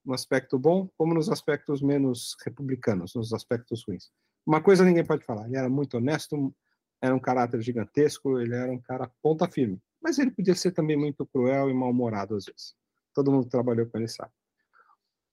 no 0.05 0.13
aspecto 0.13 0.59
bom, 0.59 0.89
como 0.97 1.13
nos 1.13 1.29
aspectos 1.29 1.81
menos 1.81 2.35
republicanos, 2.43 3.15
nos 3.15 3.31
aspectos 3.33 3.83
ruins. 3.87 4.11
Uma 4.45 4.61
coisa 4.61 4.83
ninguém 4.83 5.05
pode 5.05 5.23
falar, 5.23 5.45
ele 5.47 5.57
era 5.57 5.69
muito 5.69 5.97
honesto, 5.97 6.53
era 7.01 7.15
um 7.15 7.19
caráter 7.19 7.61
gigantesco, 7.61 8.39
ele 8.39 8.55
era 8.55 8.71
um 8.71 8.79
cara 8.79 9.11
ponta 9.21 9.47
firme, 9.47 9.81
mas 10.01 10.19
ele 10.19 10.31
podia 10.31 10.55
ser 10.55 10.71
também 10.71 10.97
muito 10.97 11.25
cruel 11.25 11.69
e 11.69 11.73
mal-humorado 11.73 12.35
às 12.35 12.45
vezes. 12.45 12.75
Todo 13.13 13.31
mundo 13.31 13.47
trabalhou 13.47 13.85
com 13.87 13.97
ele 13.97 14.07
sabe. 14.07 14.31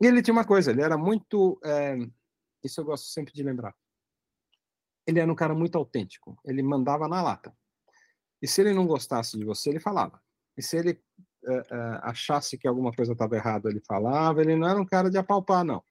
E 0.01 0.07
ele 0.07 0.23
tinha 0.23 0.33
uma 0.33 0.45
coisa, 0.45 0.71
ele 0.71 0.83
era 0.83 0.97
muito, 0.97 1.61
é, 1.65 1.97
isso 2.65 2.81
eu 2.81 2.85
gosto 2.85 3.07
sempre 3.09 3.33
de 3.33 3.43
lembrar, 3.43 3.75
ele 5.07 5.19
era 5.19 5.31
um 5.31 5.35
cara 5.35 5.55
muito 5.55 5.77
autêntico, 5.77 6.39
ele 6.45 6.63
mandava 6.63 7.09
na 7.09 7.21
lata. 7.21 7.53
E 8.41 8.49
se 8.49 8.61
ele 8.61 8.73
não 8.73 8.87
gostasse 8.87 9.37
de 9.37 9.45
você, 9.45 9.71
ele 9.71 9.81
falava. 9.81 10.21
E 10.57 10.63
se 10.63 10.77
ele 10.77 11.03
uh, 11.45 11.53
uh, 11.53 12.01
achasse 12.03 12.57
que 12.57 12.67
alguma 12.67 12.93
coisa 12.93 13.13
estava 13.13 13.37
errada, 13.37 13.69
ele 13.69 13.81
falava, 13.81 14.41
ele 14.41 14.57
não 14.57 14.69
era 14.69 14.81
um 14.81 14.87
cara 14.87 15.11
de 15.11 15.19
apalpar, 15.19 15.65
não. 15.65 15.83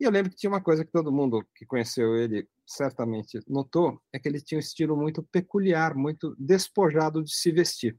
E 0.00 0.04
eu 0.04 0.10
lembro 0.10 0.30
que 0.30 0.36
tinha 0.36 0.50
uma 0.50 0.60
coisa 0.60 0.84
que 0.84 0.92
todo 0.92 1.12
mundo 1.12 1.46
que 1.54 1.66
conheceu 1.66 2.16
ele 2.16 2.48
certamente 2.66 3.40
notou, 3.48 4.00
é 4.12 4.18
que 4.18 4.28
ele 4.28 4.40
tinha 4.40 4.58
um 4.58 4.60
estilo 4.60 4.96
muito 4.96 5.22
peculiar, 5.22 5.94
muito 5.94 6.36
despojado 6.38 7.22
de 7.22 7.34
se 7.34 7.50
vestir. 7.50 7.98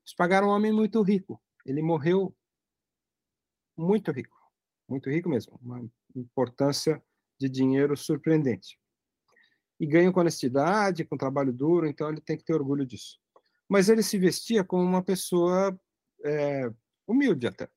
Eles 0.00 0.14
pagaram 0.16 0.48
um 0.48 0.50
homem 0.50 0.72
muito 0.72 1.00
rico. 1.02 1.40
Ele 1.64 1.80
morreu 1.80 2.34
muito 3.76 4.12
rico, 4.12 4.36
muito 4.88 5.08
rico 5.08 5.28
mesmo, 5.28 5.58
uma 5.62 5.82
importância 6.14 7.02
de 7.40 7.48
dinheiro 7.48 7.96
surpreendente. 7.96 8.78
E 9.80 9.86
ganha 9.86 10.12
com 10.12 10.20
honestidade, 10.20 11.04
com 11.04 11.16
trabalho 11.16 11.52
duro, 11.52 11.86
então 11.86 12.08
ele 12.08 12.20
tem 12.20 12.36
que 12.36 12.44
ter 12.44 12.54
orgulho 12.54 12.86
disso 12.86 13.18
mas 13.68 13.88
ele 13.88 14.02
se 14.02 14.18
vestia 14.18 14.62
como 14.64 14.82
uma 14.82 15.02
pessoa 15.02 15.78
é, 16.24 16.70
humilde 17.06 17.46
até. 17.46 17.68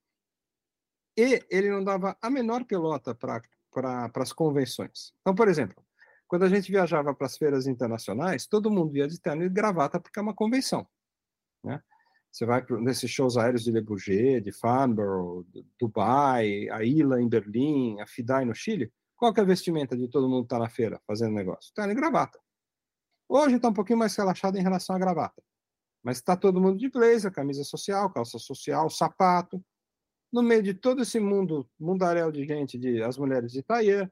E 1.18 1.43
ele 1.49 1.72
não 1.72 1.84
dava 1.84 2.15
a 2.22 2.30
menor 2.30 2.63
pelota 2.65 3.15
para 3.15 3.41
pra, 3.72 4.09
as 4.15 4.34
convenções. 4.34 5.13
Então, 5.22 5.36
por 5.36 5.47
exemplo, 5.47 5.84
Quando 6.28 6.43
a 6.43 6.49
gente 6.49 6.70
viajava 6.70 7.13
para 7.15 7.26
as 7.26 7.38
feiras 7.38 7.68
internacionais, 7.68 8.45
todo 8.45 8.70
mundo 8.70 8.97
ia 8.97 9.07
de 9.07 9.20
terno 9.20 9.43
e 9.43 9.49
gravata 9.49 9.99
porque 9.99 10.20
é 10.20 10.22
uma 10.22 10.34
convenção. 10.34 10.86
Né? 11.63 11.82
Você 12.30 12.45
vai 12.45 12.65
nesses 12.82 13.09
shows 13.09 13.38
aéreos 13.38 13.63
de 13.63 13.72
Le 13.72 13.82
Bourget, 13.82 14.41
de 14.41 14.51
Farnborough, 14.51 15.45
Dubai, 15.80 16.68
a 16.70 16.84
Ila 16.84 17.22
em 17.22 17.30
Berlim, 17.30 18.01
a 18.01 18.05
FIDAI 18.05 18.43
no 18.43 18.53
Chile. 18.53 18.91
Qual 19.15 19.34
que 19.34 19.39
é 19.39 19.43
a 19.43 19.45
vestimenta 19.45 19.95
de 19.95 20.09
todo 20.09 20.28
mundo 20.28 20.41
que 20.41 20.47
está 20.47 20.59
na 20.59 20.70
feira 20.70 21.01
fazendo 21.07 21.34
negócio? 21.34 21.74
Terno 21.74 21.93
e 21.93 21.95
gravata. 21.95 22.38
Hoje 23.30 23.55
está 23.55 23.70
um 23.70 23.74
pouquinho 23.74 23.99
mais 23.99 24.15
relaxado 24.15 24.57
em 24.57 24.61
relação 24.61 24.95
à 24.95 24.99
gravata. 24.99 25.41
Mas 26.03 26.18
está 26.18 26.36
todo 26.36 26.61
mundo 26.61 26.78
de 26.78 26.89
blazer, 26.89 27.32
camisa 27.32 27.63
social, 27.63 28.11
calça 28.11 28.38
social, 28.38 28.89
sapato. 28.89 29.63
No 30.32 30.43
meio 30.43 30.61
de 30.61 30.73
todo 30.73 31.01
esse 31.01 31.19
mundo, 31.19 31.69
mundaréu 31.80 32.32
de 32.32 32.45
gente, 32.45 32.78
de 32.78 33.01
as 33.01 33.17
mulheres 33.17 33.51
de 33.51 33.63
tailleur, 33.63 34.09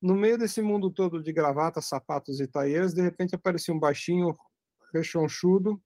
no 0.00 0.16
meio 0.16 0.36
desse 0.36 0.60
mundo 0.60 0.90
todo 0.90 1.22
de 1.22 1.32
gravata, 1.32 1.80
sapatos 1.80 2.40
e 2.40 2.46
tailleurs, 2.46 2.92
de 2.92 3.00
repente 3.00 3.34
aparecia 3.34 3.72
um 3.72 3.78
baixinho 3.78 4.36
rechonchudo, 4.92 5.80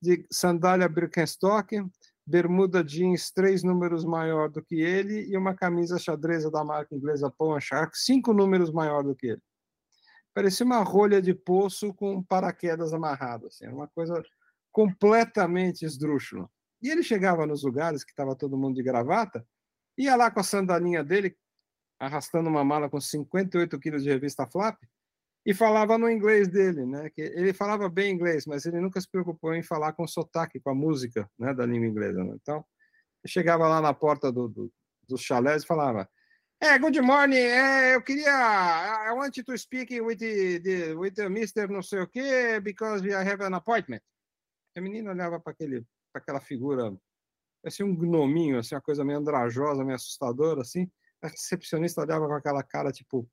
de 0.00 0.26
sandália 0.30 0.88
Birkenstock, 0.88 1.82
bermuda 2.26 2.84
jeans 2.84 3.30
três 3.30 3.62
números 3.62 4.04
maior 4.04 4.50
do 4.50 4.62
que 4.62 4.74
ele 4.80 5.26
e 5.26 5.36
uma 5.36 5.54
camisa 5.54 5.98
xadreza 5.98 6.50
da 6.50 6.62
marca 6.62 6.94
inglesa 6.94 7.30
Pawn 7.30 7.58
Shark, 7.60 7.96
cinco 7.96 8.34
números 8.34 8.70
maior 8.70 9.02
do 9.02 9.14
que 9.14 9.28
ele. 9.28 9.42
Parecia 10.34 10.66
uma 10.66 10.82
rolha 10.82 11.22
de 11.22 11.32
poço 11.32 11.94
com 11.94 12.22
paraquedas 12.22 12.92
amarrado, 12.92 13.46
assim, 13.46 13.66
uma 13.68 13.88
coisa 13.88 14.22
completamente 14.70 15.86
esdrúxula. 15.86 16.50
E 16.86 16.90
ele 16.90 17.02
chegava 17.02 17.44
nos 17.48 17.64
lugares 17.64 18.04
que 18.04 18.12
estava 18.12 18.36
todo 18.36 18.56
mundo 18.56 18.76
de 18.76 18.82
gravata, 18.84 19.44
ia 19.98 20.14
lá 20.14 20.30
com 20.30 20.38
a 20.38 20.44
sandalinha 20.44 21.02
dele, 21.02 21.36
arrastando 21.98 22.48
uma 22.48 22.64
mala 22.64 22.88
com 22.88 23.00
58 23.00 23.76
quilos 23.80 24.04
de 24.04 24.08
revista 24.08 24.46
Flap, 24.46 24.80
e 25.44 25.52
falava 25.52 25.98
no 25.98 26.08
inglês 26.08 26.46
dele, 26.46 26.86
né? 26.86 27.10
Que 27.10 27.22
ele 27.22 27.52
falava 27.52 27.88
bem 27.88 28.14
inglês, 28.14 28.46
mas 28.46 28.66
ele 28.66 28.80
nunca 28.80 29.00
se 29.00 29.10
preocupou 29.10 29.52
em 29.52 29.64
falar 29.64 29.94
com 29.94 30.06
sotaque, 30.06 30.60
com 30.60 30.70
a 30.70 30.74
música, 30.76 31.28
né, 31.36 31.52
da 31.52 31.66
língua 31.66 31.88
inglesa. 31.88 32.22
Né? 32.22 32.36
Então, 32.40 32.64
chegava 33.26 33.66
lá 33.66 33.80
na 33.80 33.92
porta 33.92 34.30
do, 34.30 34.46
do, 34.46 34.72
dos 35.08 35.22
chalés 35.22 35.64
e 35.64 35.66
falava: 35.66 36.08
"É, 36.60 36.78
good 36.78 37.00
morning. 37.00 37.34
É, 37.34 37.96
eu 37.96 38.02
queria, 38.02 38.30
I 39.08 39.12
want 39.12 39.34
to 39.34 39.58
speak 39.58 40.00
with 40.00 40.18
the, 40.18 40.60
the 40.60 40.94
with 40.94 41.14
the 41.14 41.24
Mr. 41.24 41.66
não 41.68 41.82
sei 41.82 42.02
o 42.02 42.06
quê, 42.06 42.60
because 42.60 43.04
I 43.04 43.28
have 43.28 43.42
an 43.42 43.56
appointment." 43.56 44.02
A 44.76 44.80
menina 44.80 45.10
olhava 45.10 45.40
para 45.40 45.52
aquele, 45.52 45.84
para 46.16 46.22
aquela 46.22 46.40
figura, 46.40 46.96
assim 47.64 47.82
um 47.82 47.94
gnominho, 47.94 48.58
assim 48.58 48.74
uma 48.74 48.80
coisa 48.80 49.04
meio 49.04 49.18
andrajosa, 49.18 49.84
meio 49.84 49.96
assustadora, 49.96 50.62
assim. 50.62 50.90
A 51.22 51.28
recepcionista 51.28 52.00
olhava 52.00 52.26
com 52.26 52.34
aquela 52.34 52.62
cara 52.62 52.90
tipo 52.90 53.28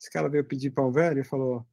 esse 0.00 0.10
cara 0.10 0.28
veio 0.28 0.44
pedir 0.44 0.70
pão 0.70 0.92
velho 0.92 1.20
e 1.20 1.24
falou. 1.24 1.66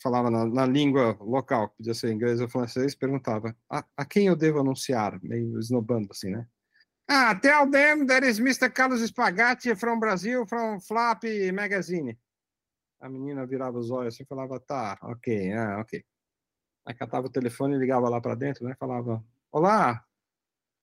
Falava 0.00 0.30
na, 0.30 0.46
na 0.46 0.64
língua 0.64 1.18
local, 1.20 1.70
que 1.70 1.78
podia 1.78 1.92
ser 1.92 2.12
inglês 2.12 2.40
ou 2.40 2.48
francês, 2.48 2.94
perguntava: 2.94 3.56
a, 3.68 3.84
a 3.96 4.04
quem 4.04 4.28
eu 4.28 4.36
devo 4.36 4.60
anunciar? 4.60 5.20
Meio 5.22 5.58
esnobando 5.58 6.08
assim, 6.12 6.30
né? 6.30 6.46
Ah, 7.08 7.34
tell 7.34 7.68
them 7.68 8.06
that 8.06 8.24
is 8.24 8.38
Mr. 8.38 8.70
Carlos 8.70 9.02
Spagatti 9.02 9.74
from 9.74 9.98
Brazil, 9.98 10.46
from 10.46 10.80
Flap 10.80 11.24
Magazine. 11.52 12.16
A 13.00 13.08
menina 13.08 13.44
virava 13.44 13.76
os 13.76 13.90
olhos 13.90 14.18
e 14.20 14.24
falava: 14.24 14.60
tá, 14.60 14.96
ok, 15.02 15.52
ah, 15.52 15.80
ok. 15.80 16.04
Aí 16.84 16.94
catava 16.94 17.26
o 17.26 17.30
telefone 17.30 17.76
e 17.76 17.78
ligava 17.78 18.08
lá 18.08 18.20
para 18.20 18.34
dentro, 18.34 18.64
né? 18.64 18.74
Falava: 18.78 19.24
Olá, 19.50 20.04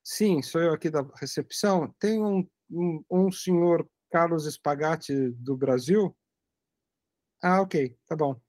sim, 0.04 0.42
sou 0.42 0.62
eu 0.62 0.74
aqui 0.74 0.90
da 0.90 1.06
recepção. 1.16 1.94
Tem 2.00 2.24
um, 2.24 2.48
um, 2.72 3.04
um 3.10 3.32
senhor 3.32 3.88
Carlos 4.10 4.46
Spagatti 4.46 5.30
do 5.32 5.56
Brasil. 5.58 6.16
Ah, 7.42 7.62
ok, 7.62 7.98
tá 8.08 8.16
bom. 8.16 8.40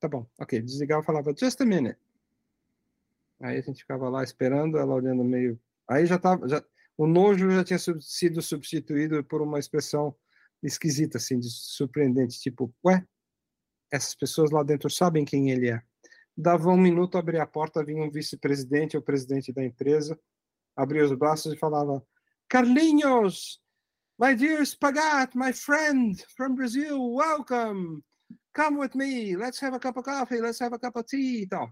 Tá 0.00 0.08
bom, 0.08 0.26
ok. 0.38 0.60
Desligava 0.60 1.02
e 1.02 1.06
falava, 1.06 1.34
just 1.36 1.60
a 1.60 1.64
minute. 1.64 1.98
Aí 3.40 3.58
a 3.58 3.60
gente 3.60 3.80
ficava 3.80 4.08
lá 4.08 4.22
esperando, 4.22 4.78
ela 4.78 4.94
olhando 4.94 5.24
meio. 5.24 5.58
Aí 5.88 6.06
já 6.06 6.18
tava. 6.18 6.48
Já... 6.48 6.62
O 6.96 7.06
nojo 7.06 7.50
já 7.50 7.64
tinha 7.64 7.78
sido 7.78 8.40
substituído 8.40 9.24
por 9.24 9.42
uma 9.42 9.58
expressão 9.58 10.14
esquisita, 10.62 11.18
assim, 11.18 11.38
de 11.38 11.50
surpreendente, 11.50 12.40
tipo, 12.40 12.72
ué, 12.84 13.04
essas 13.90 14.14
pessoas 14.14 14.50
lá 14.50 14.62
dentro 14.62 14.88
sabem 14.88 15.24
quem 15.24 15.50
ele 15.50 15.70
é. 15.70 15.82
Dava 16.36 16.68
um 16.70 16.76
minuto, 16.76 17.16
abria 17.16 17.42
a 17.42 17.46
porta, 17.46 17.84
vinha 17.84 18.02
um 18.02 18.10
vice-presidente 18.10 18.96
ou 18.96 19.02
presidente 19.02 19.52
da 19.52 19.64
empresa, 19.64 20.18
abria 20.76 21.04
os 21.04 21.12
braços 21.12 21.52
e 21.52 21.56
falava: 21.56 22.04
Carlinhos, 22.48 23.62
My 24.16 24.32
dear 24.36 24.64
Spagat, 24.64 25.34
my 25.34 25.52
friend 25.52 26.24
from 26.36 26.54
Brazil, 26.54 27.12
welcome. 27.12 28.00
Come 28.54 28.78
with 28.78 28.94
me. 28.94 29.36
Let's 29.36 29.58
have 29.58 29.74
a 29.74 29.80
cup 29.80 29.96
of 29.96 30.04
coffee. 30.04 30.40
Let's 30.40 30.60
have 30.60 30.72
a 30.72 30.78
cup 30.78 30.94
of 30.94 31.04
tea. 31.04 31.42
Então, 31.42 31.68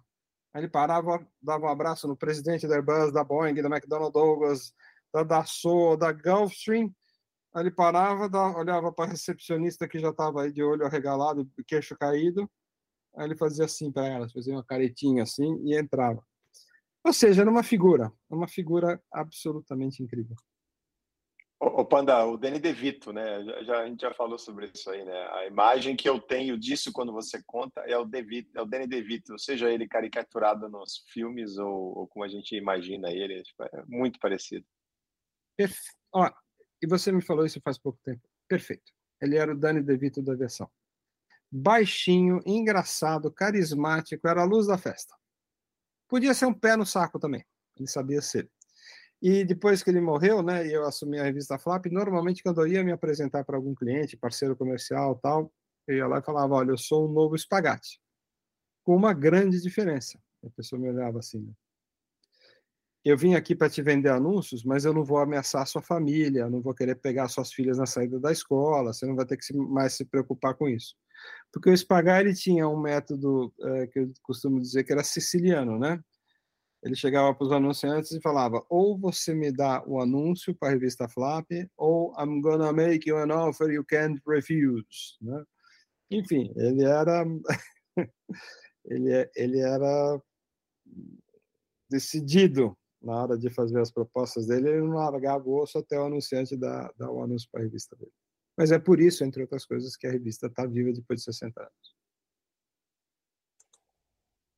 ele 0.52 0.68
parava, 0.68 1.24
dava 1.40 1.66
um 1.66 1.68
abraço 1.68 2.08
no 2.08 2.16
presidente 2.16 2.66
da 2.66 2.74
Airbus, 2.74 3.12
da 3.12 3.22
Boeing, 3.22 3.54
da 3.54 3.68
McDonnell 3.68 4.10
Douglas, 4.10 4.74
da 5.14 5.22
Dassault, 5.22 6.00
da 6.00 6.10
Gulfstream. 6.10 6.92
Aí 7.54 7.62
ele 7.62 7.70
parava, 7.70 8.28
olhava 8.58 8.92
para 8.92 9.04
a 9.04 9.12
recepcionista 9.12 9.86
que 9.86 10.00
já 10.00 10.10
estava 10.10 10.42
aí 10.42 10.52
de 10.52 10.64
olho 10.64 10.84
arregalado, 10.84 11.48
queixo 11.64 11.96
caído. 11.96 12.50
Aí 13.16 13.26
ele 13.26 13.36
fazia 13.36 13.64
assim 13.64 13.90
para 13.92 14.06
ela, 14.06 14.28
fazia 14.28 14.54
uma 14.54 14.64
caretinha 14.64 15.22
assim 15.22 15.60
e 15.64 15.78
entrava. 15.78 16.24
Ou 17.04 17.12
seja, 17.12 17.42
era 17.42 17.50
uma 17.50 17.62
figura, 17.62 18.12
uma 18.30 18.46
figura 18.46 19.02
absolutamente 19.12 20.02
incrível. 20.02 20.36
O 21.64 21.84
Panda, 21.84 22.26
o 22.26 22.36
Danny 22.36 22.58
DeVito, 22.58 23.12
né? 23.12 23.44
Já, 23.44 23.62
já, 23.62 23.80
a 23.82 23.86
gente 23.86 24.00
já 24.00 24.12
falou 24.12 24.36
sobre 24.36 24.68
isso 24.74 24.90
aí, 24.90 25.04
né? 25.04 25.28
A 25.30 25.46
imagem 25.46 25.94
que 25.94 26.08
eu 26.08 26.20
tenho 26.20 26.58
disso 26.58 26.90
quando 26.92 27.12
você 27.12 27.40
conta 27.46 27.80
é 27.82 27.96
o 27.96 28.04
DeVito, 28.04 28.50
é 28.58 28.60
o 28.60 28.66
Danny 28.66 28.88
DeVito, 28.88 29.38
seja 29.38 29.70
ele 29.70 29.86
caricaturado 29.86 30.68
nos 30.68 31.04
filmes 31.12 31.58
ou, 31.58 31.98
ou 31.98 32.08
como 32.08 32.24
a 32.24 32.28
gente 32.28 32.56
imagina 32.56 33.12
ele, 33.12 33.40
tipo, 33.44 33.62
é 33.62 33.84
muito 33.86 34.18
parecido. 34.18 34.66
Perfe... 35.56 35.78
Ó, 36.12 36.28
e 36.82 36.86
você 36.88 37.12
me 37.12 37.22
falou 37.22 37.46
isso 37.46 37.60
faz 37.62 37.78
pouco 37.78 38.00
tempo. 38.02 38.28
Perfeito. 38.48 38.92
Ele 39.20 39.36
era 39.36 39.52
o 39.52 39.56
Danny 39.56 39.82
DeVito 39.82 40.20
da 40.20 40.34
versão. 40.34 40.68
Baixinho, 41.54 42.40
engraçado, 42.46 43.30
carismático, 43.30 44.26
era 44.26 44.40
a 44.40 44.44
luz 44.44 44.66
da 44.66 44.78
festa. 44.78 45.14
Podia 46.08 46.32
ser 46.32 46.46
um 46.46 46.54
pé 46.54 46.76
no 46.76 46.86
saco 46.86 47.18
também. 47.18 47.44
Ele 47.76 47.86
sabia 47.86 48.22
ser. 48.22 48.50
E 49.20 49.44
depois 49.44 49.82
que 49.82 49.90
ele 49.90 50.00
morreu, 50.00 50.42
né, 50.42 50.66
eu 50.66 50.84
assumi 50.84 51.18
a 51.18 51.24
revista 51.24 51.58
Flap, 51.58 51.86
normalmente 51.86 52.42
quando 52.42 52.62
eu 52.62 52.66
ia 52.66 52.82
me 52.82 52.90
apresentar 52.90 53.44
para 53.44 53.56
algum 53.56 53.74
cliente, 53.74 54.16
parceiro 54.16 54.56
comercial, 54.56 55.14
tal, 55.16 55.52
eu 55.86 55.96
ia 55.98 56.06
lá 56.06 56.18
e 56.18 56.22
falava, 56.22 56.54
olha, 56.54 56.70
eu 56.70 56.78
sou 56.78 57.08
o 57.08 57.12
novo 57.12 57.36
Spagatti. 57.36 58.00
Com 58.82 58.96
uma 58.96 59.12
grande 59.12 59.60
diferença. 59.60 60.18
A 60.44 60.50
pessoa 60.50 60.80
me 60.80 60.88
olhava 60.88 61.18
assim, 61.18 61.40
né? 61.40 61.52
eu 63.04 63.18
vim 63.18 63.34
aqui 63.34 63.54
para 63.54 63.68
te 63.68 63.82
vender 63.82 64.10
anúncios, 64.10 64.64
mas 64.64 64.84
eu 64.84 64.94
não 64.94 65.04
vou 65.04 65.18
ameaçar 65.18 65.66
sua 65.66 65.82
família, 65.82 66.48
não 66.48 66.62
vou 66.62 66.72
querer 66.72 66.94
pegar 66.94 67.28
suas 67.28 67.52
filhas 67.52 67.78
na 67.78 67.86
saída 67.86 68.18
da 68.20 68.30
escola, 68.30 68.92
você 68.92 69.04
não 69.06 69.16
vai 69.16 69.26
ter 69.26 69.36
que 69.36 69.56
mais 69.56 69.94
se 69.94 70.04
preocupar 70.04 70.54
com 70.54 70.68
isso. 70.68 70.96
Porque 71.52 71.70
o 71.70 71.76
Spagatti 71.76 72.34
tinha 72.34 72.68
um 72.68 72.80
método 72.80 73.52
é, 73.60 73.86
que 73.86 73.98
eu 74.00 74.12
costumo 74.22 74.60
dizer 74.60 74.84
que 74.84 74.92
era 74.92 75.04
siciliano, 75.04 75.78
né? 75.78 76.02
ele 76.82 76.96
chegava 76.96 77.32
para 77.34 77.46
os 77.46 77.52
anunciantes 77.52 78.10
e 78.10 78.20
falava: 78.20 78.64
ou 78.68 78.98
você 78.98 79.32
me 79.34 79.52
dá 79.52 79.82
o 79.86 80.00
anúncio 80.00 80.54
para 80.54 80.68
a 80.68 80.72
revista 80.72 81.08
Flap, 81.08 81.46
ou 81.76 82.12
I'm 82.18 82.40
gonna 82.40 82.72
make 82.72 83.08
you 83.08 83.18
an 83.18 83.32
offer 83.32 83.70
you 83.70 83.84
can't 83.84 84.20
refuse. 84.26 85.16
Né? 85.20 85.44
Enfim, 86.10 86.52
ele 86.56 86.84
era 86.84 87.24
ele, 88.84 89.30
ele 89.36 89.60
era 89.60 90.20
decidido 91.88 92.76
na 93.00 93.22
hora 93.22 93.38
de 93.38 93.50
fazer 93.50 93.80
as 93.80 93.90
propostas 93.90 94.46
dele, 94.46 94.70
ele 94.70 94.80
não 94.80 94.94
largava 94.94 95.44
o 95.44 95.60
osso 95.60 95.78
até 95.78 95.98
o 95.98 96.04
anunciante 96.04 96.56
dar, 96.56 96.92
dar 96.96 97.10
o 97.10 97.22
anúncio 97.22 97.48
para 97.50 97.60
a 97.60 97.64
revista 97.64 97.96
dele. 97.96 98.12
Mas 98.56 98.70
é 98.70 98.78
por 98.78 99.00
isso, 99.00 99.24
entre 99.24 99.42
outras 99.42 99.64
coisas, 99.64 99.96
que 99.96 100.06
a 100.06 100.10
revista 100.10 100.46
está 100.46 100.66
viva 100.66 100.92
depois 100.92 101.20
de 101.20 101.24
60 101.24 101.60
anos. 101.60 101.96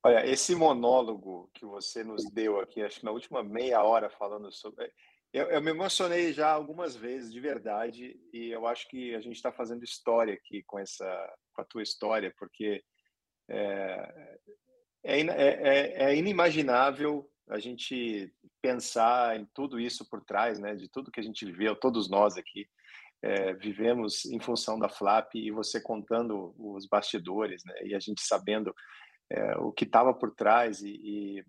Olha, 0.03 0.25
esse 0.27 0.53
monólogo 0.53 1.49
que 1.53 1.65
você 1.65 2.03
nos 2.03 2.29
deu 2.31 2.59
aqui, 2.59 2.81
acho 2.81 2.99
que 2.99 3.05
na 3.05 3.11
última 3.11 3.43
meia 3.43 3.81
hora 3.81 4.09
falando 4.09 4.51
sobre. 4.51 4.91
Eu, 5.33 5.47
eu 5.47 5.61
me 5.61 5.71
emocionei 5.71 6.31
já 6.31 6.51
algumas 6.51 6.95
vezes, 6.95 7.31
de 7.31 7.39
verdade, 7.39 8.19
e 8.31 8.51
eu 8.51 8.67
acho 8.67 8.87
que 8.87 9.15
a 9.15 9.19
gente 9.19 9.35
está 9.35 9.51
fazendo 9.51 9.83
história 9.83 10.33
aqui 10.33 10.63
com 10.63 10.77
essa, 10.77 11.35
com 11.53 11.61
a 11.61 11.65
tua 11.65 11.81
história, 11.81 12.33
porque 12.37 12.83
é, 13.49 14.39
é, 15.03 15.21
é, 15.21 16.03
é 16.03 16.15
inimaginável 16.15 17.29
a 17.49 17.59
gente 17.59 18.33
pensar 18.61 19.39
em 19.39 19.45
tudo 19.53 19.79
isso 19.79 20.07
por 20.09 20.23
trás, 20.23 20.59
né? 20.59 20.75
De 20.75 20.87
tudo 20.87 21.11
que 21.11 21.19
a 21.19 21.23
gente 21.23 21.45
viveu, 21.45 21.75
todos 21.75 22.09
nós 22.09 22.37
aqui. 22.37 22.67
É, 23.25 23.53
vivemos 23.53 24.25
em 24.25 24.39
função 24.39 24.77
da 24.77 24.87
Flap 24.87 25.33
e 25.35 25.49
você 25.51 25.81
contando 25.81 26.53
os 26.57 26.87
bastidores, 26.87 27.63
né? 27.65 27.73
E 27.83 27.95
a 27.95 27.99
gente 27.99 28.21
sabendo 28.21 28.73
é, 29.29 29.57
o 29.57 29.71
que 29.71 29.83
estava 29.83 30.13
por 30.13 30.33
trás 30.35 30.81
e, 30.81 30.89
e, 30.89 31.45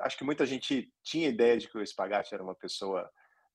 acho 0.00 0.18
que 0.18 0.24
muita 0.24 0.44
gente 0.44 0.92
tinha 1.02 1.28
ideia 1.28 1.56
de 1.56 1.68
que 1.68 1.78
o 1.78 1.86
Spagatti 1.86 2.34
era 2.34 2.42
uma 2.42 2.54
pessoa 2.54 3.08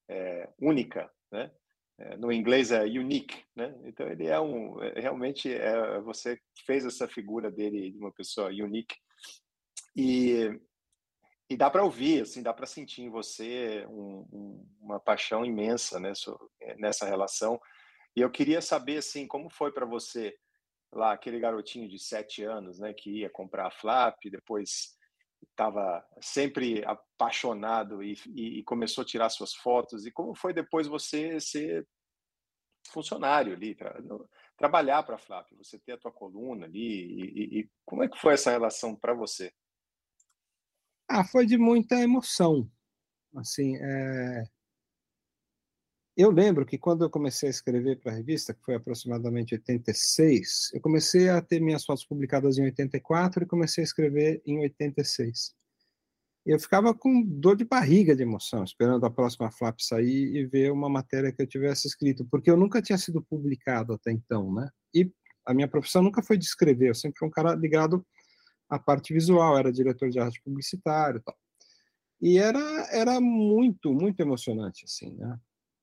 é, 0.08 0.50
única, 0.60 1.12
né? 1.32 1.52
é, 1.98 2.18
no 2.18 2.32
inglês 2.32 2.72
é 2.72 2.84
unique, 2.84 3.44
né? 3.56 3.74
Então 3.84 4.08
ele 4.08 4.28
é 4.28 4.40
um 4.40 4.82
é, 4.84 5.00
realmente 5.00 5.52
é, 5.54 6.00
você 6.02 6.40
fez 6.66 6.86
essa 6.86 7.08
figura 7.08 7.50
dele 7.50 7.92
de 7.92 7.98
uma 7.98 8.12
pessoa 8.12 8.50
unique 8.50 8.96
e 9.96 10.60
e 11.50 11.56
dá 11.56 11.70
para 11.70 11.84
ouvir, 11.84 12.24
assim, 12.24 12.42
dá 12.42 12.54
para 12.54 12.66
sentir 12.66 13.04
em 13.04 13.10
você 13.10 13.86
um, 13.88 14.28
um, 14.32 14.68
uma 14.82 15.00
paixão 15.00 15.46
imensa 15.46 16.00
né, 16.00 16.12
nessa 16.78 17.06
relação. 17.06 17.60
E 18.16 18.22
eu 18.22 18.32
queria 18.32 18.62
saber, 18.62 18.98
assim, 18.98 19.28
como 19.28 19.50
foi 19.50 19.72
para 19.72 19.86
você 19.86 20.36
lá 20.92 21.12
aquele 21.12 21.40
garotinho 21.40 21.88
de 21.88 22.00
sete 22.00 22.44
anos, 22.44 22.80
né, 22.80 22.94
que 22.94 23.22
ia 23.22 23.30
comprar 23.30 23.68
a 23.68 23.72
Flap, 23.72 24.18
depois 24.32 24.96
estava 25.50 26.04
sempre 26.22 26.84
apaixonado 26.86 28.02
e, 28.02 28.18
e, 28.28 28.60
e, 28.60 28.64
começou 28.64 29.04
a 29.04 29.06
tirar 29.06 29.30
suas 29.30 29.54
fotos. 29.54 30.06
E 30.06 30.12
como 30.12 30.34
foi 30.34 30.54
depois 30.54 30.88
você 30.88 31.40
ser 31.40 31.88
funcionário 32.90 33.54
ali, 33.54 33.76
tra 33.76 33.96
trabalhar 34.58 35.04
para 35.04 35.16
a 35.16 35.20
Flap, 35.20 35.48
você 35.58 35.78
ter 35.78 35.94
a 35.94 35.98
tua 35.98 36.12
coluna 36.12 36.66
ali? 36.66 36.80
E, 36.80 37.60
e 37.60 37.70
como 37.86 38.04
é 38.04 38.10
que 38.10 38.18
foi 38.18 38.34
essa 38.34 38.50
relação 38.50 38.96
para 38.96 39.14
você? 39.14 39.54
Ah, 41.08 41.24
foi 41.24 41.46
de 41.46 41.58
muita 41.58 42.02
emoção. 42.02 42.70
Assim, 43.36 43.76
é... 43.78 44.44
eu 46.18 46.32
lembro 46.32 46.66
que 46.66 46.78
quando 46.78 47.04
eu 47.04 47.10
comecei 47.10 47.48
a 47.48 47.52
escrever 47.52 48.00
para 48.00 48.12
a 48.12 48.16
revista, 48.16 48.54
que 48.54 48.64
foi 48.64 48.76
aproximadamente 48.76 49.54
86, 49.54 50.72
eu 50.74 50.82
comecei 50.82 51.30
a 51.30 51.42
ter 51.42 51.60
minhas 51.60 51.86
fotos 51.86 52.06
publicadas 52.06 52.58
em 52.58 52.64
84 52.64 53.44
e 53.44 53.48
comecei 53.48 53.84
a 53.84 53.86
escrever 53.86 54.42
em 54.46 54.60
86. 54.60 55.54
Eu 56.46 56.60
ficava 56.60 56.94
com 56.94 57.24
dor 57.24 57.56
de 57.56 57.66
barriga 57.66 58.16
de 58.16 58.22
emoção, 58.22 58.64
esperando 58.64 59.06
a 59.06 59.10
próxima 59.10 59.52
flap 59.52 59.80
sair 59.80 60.36
e 60.36 60.46
ver 60.46 60.72
uma 60.72 60.88
matéria 60.90 61.32
que 61.32 61.42
eu 61.42 61.48
tivesse 61.48 61.88
escrito, 61.88 62.26
porque 62.30 62.50
eu 62.52 62.58
nunca 62.58 62.82
tinha 62.82 62.98
sido 62.98 63.22
publicado 63.22 63.94
até 63.94 64.12
então, 64.12 64.54
né? 64.54 64.70
E 64.94 65.12
a 65.46 65.54
minha 65.54 65.68
profissão 65.68 66.02
nunca 66.04 66.22
foi 66.24 66.38
de 66.38 66.46
escrever, 66.46 66.90
eu 66.90 66.96
sempre 66.96 67.18
fui 67.20 67.28
um 67.28 67.32
cara 67.32 67.56
ligado 67.56 68.06
a 68.70 68.80
parte 68.80 69.14
visual, 69.14 69.58
era 69.58 69.72
diretor 69.72 70.10
de 70.10 70.20
arte 70.20 70.42
publicitário 70.42 71.20
e 71.20 71.24
tal. 71.24 71.38
E 72.22 72.38
era, 72.38 72.60
era 72.92 73.20
muito, 73.20 73.94
muito 73.94 74.20
emocionante, 74.20 74.86
assim, 74.86 75.16
né? 75.16 75.40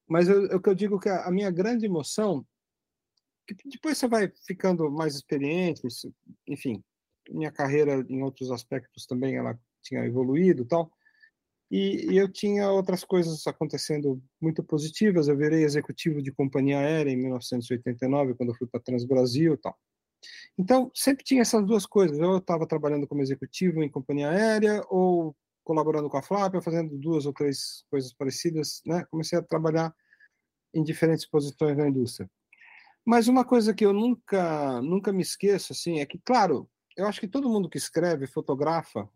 Mas 0.09 0.29
o 0.29 0.61
que 0.61 0.69
eu 0.69 0.75
digo 0.75 0.99
que 0.99 1.09
a, 1.09 1.27
a 1.27 1.31
minha 1.31 1.51
grande 1.51 1.87
emoção, 1.87 2.45
que 3.47 3.57
depois 3.69 3.97
você 3.97 4.09
vai 4.09 4.33
ficando 4.47 4.91
mais 4.91 5.15
experiente, 5.15 5.83
enfim, 6.47 6.83
minha 7.31 7.53
carreira 7.53 8.05
em 8.09 8.23
outros 8.23 8.51
aspectos 8.51 9.07
também 9.07 9.37
ela 9.37 9.59
tinha 9.83 10.05
evoluído 10.05 10.65
tal, 10.65 10.91
e, 11.73 12.13
e 12.13 12.19
eu 12.19 12.31
tinha 12.31 12.71
outras 12.71 13.03
coisas 13.03 13.47
acontecendo 13.47 14.23
muito 14.39 14.63
positivas. 14.63 15.27
Eu 15.27 15.39
virei 15.39 15.65
executivo 15.65 16.21
de 16.21 16.31
companhia 16.31 16.79
aérea 16.79 17.11
em 17.11 17.17
1989, 17.17 18.35
quando 18.35 18.51
eu 18.51 18.55
fui 18.55 18.67
para 18.67 18.79
Transbrasil 18.79 19.57
tal. 19.57 19.75
Então, 20.59 20.91
sempre 20.95 21.25
tinha 21.25 21.43
essas 21.43 21.65
duas 21.65 21.87
coisas. 21.87 22.19
Eu 22.19 22.39
estava 22.39 22.67
trabalhando 22.67 23.07
como 23.07 23.23
executivo 23.23 23.83
em 23.83 23.91
companhia 23.91 24.31
aérea 24.31 24.83
ou 24.89 25.37
colaborando 25.65 26.09
com 26.11 26.17
a 26.17 26.23
Flap, 26.23 26.55
fazendo 26.63 26.97
duas 26.99 27.27
ou 27.27 27.33
três 27.33 27.85
coisas 27.91 28.13
parecidas. 28.13 28.83
Né? 28.85 29.05
Comecei 29.11 29.39
a 29.39 29.43
trabalhar 29.43 29.95
em 30.75 30.83
diferentes 30.83 31.27
posições 31.27 31.77
na 31.77 31.89
indústria. 31.89 32.31
Mas 33.05 33.29
uma 33.29 33.45
coisa 33.45 33.75
que 33.75 33.85
eu 33.85 33.93
nunca, 33.93 34.81
nunca 34.81 35.13
me 35.13 35.23
esqueço 35.23 35.73
assim, 35.73 36.01
é 36.01 36.07
que, 36.07 36.19
claro, 36.19 36.71
eu 36.97 37.07
acho 37.07 37.21
que 37.21 37.29
todo 37.29 37.49
mundo 37.49 37.69
que 37.69 37.79
escreve, 37.79 38.27
fotografa, 38.27 39.09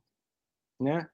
né, 0.81 1.09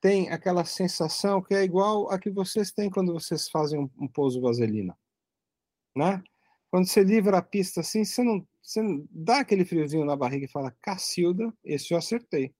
tem 0.00 0.30
aquela 0.30 0.64
sensação 0.64 1.42
que 1.42 1.54
é 1.54 1.62
igual 1.62 2.10
a 2.10 2.18
que 2.18 2.30
vocês 2.30 2.72
têm 2.72 2.90
quando 2.90 3.12
vocês 3.12 3.48
fazem 3.48 3.78
um, 3.78 3.90
um 3.98 4.08
pouso 4.08 4.40
vaselina. 4.40 4.96
Né? 5.96 6.22
Quando 6.72 6.86
você 6.86 7.04
livra 7.04 7.36
a 7.36 7.42
pista 7.42 7.82
assim, 7.82 8.02
você 8.02 8.24
não 8.24 8.46
você 8.62 8.80
dá 9.10 9.40
aquele 9.40 9.62
friozinho 9.62 10.06
na 10.06 10.16
barriga 10.16 10.46
e 10.46 10.50
fala, 10.50 10.74
Cacilda, 10.80 11.52
esse 11.62 11.92
eu 11.92 11.98
acertei, 11.98 12.54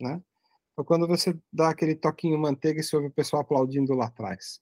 né? 0.00 0.22
Ou 0.76 0.84
quando 0.84 1.08
você 1.08 1.36
dá 1.52 1.70
aquele 1.70 1.96
toquinho 1.96 2.38
manteiga 2.38 2.78
e 2.78 2.84
você 2.84 2.94
ouve 2.94 3.08
o 3.08 3.12
pessoal 3.12 3.42
aplaudindo 3.42 3.94
lá 3.94 4.06
atrás. 4.06 4.60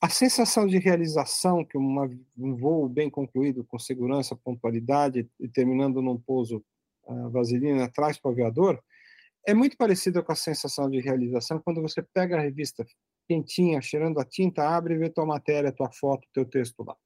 A 0.00 0.08
sensação 0.08 0.66
de 0.66 0.78
realização 0.78 1.62
que 1.66 1.76
uma, 1.76 2.08
um 2.38 2.56
voo 2.56 2.88
bem 2.88 3.10
concluído, 3.10 3.62
com 3.62 3.78
segurança, 3.78 4.34
pontualidade, 4.34 5.28
e 5.38 5.46
terminando 5.46 6.00
num 6.00 6.18
pouso 6.18 6.64
uh, 7.02 7.28
vaselina 7.28 7.90
traz 7.90 8.18
para 8.18 8.30
o 8.30 8.32
aviador, 8.32 8.82
é 9.46 9.52
muito 9.52 9.76
parecida 9.76 10.22
com 10.22 10.32
a 10.32 10.36
sensação 10.36 10.88
de 10.88 10.98
realização 10.98 11.60
quando 11.60 11.82
você 11.82 12.00
pega 12.00 12.38
a 12.38 12.40
revista 12.40 12.86
quentinha, 13.28 13.82
cheirando 13.82 14.18
a 14.18 14.24
tinta, 14.24 14.66
abre 14.66 14.94
e 14.94 14.98
vê 14.98 15.10
tua 15.10 15.26
matéria, 15.26 15.72
tua 15.72 15.90
foto, 15.92 16.26
teu 16.32 16.46
texto 16.46 16.82
lá 16.82 16.96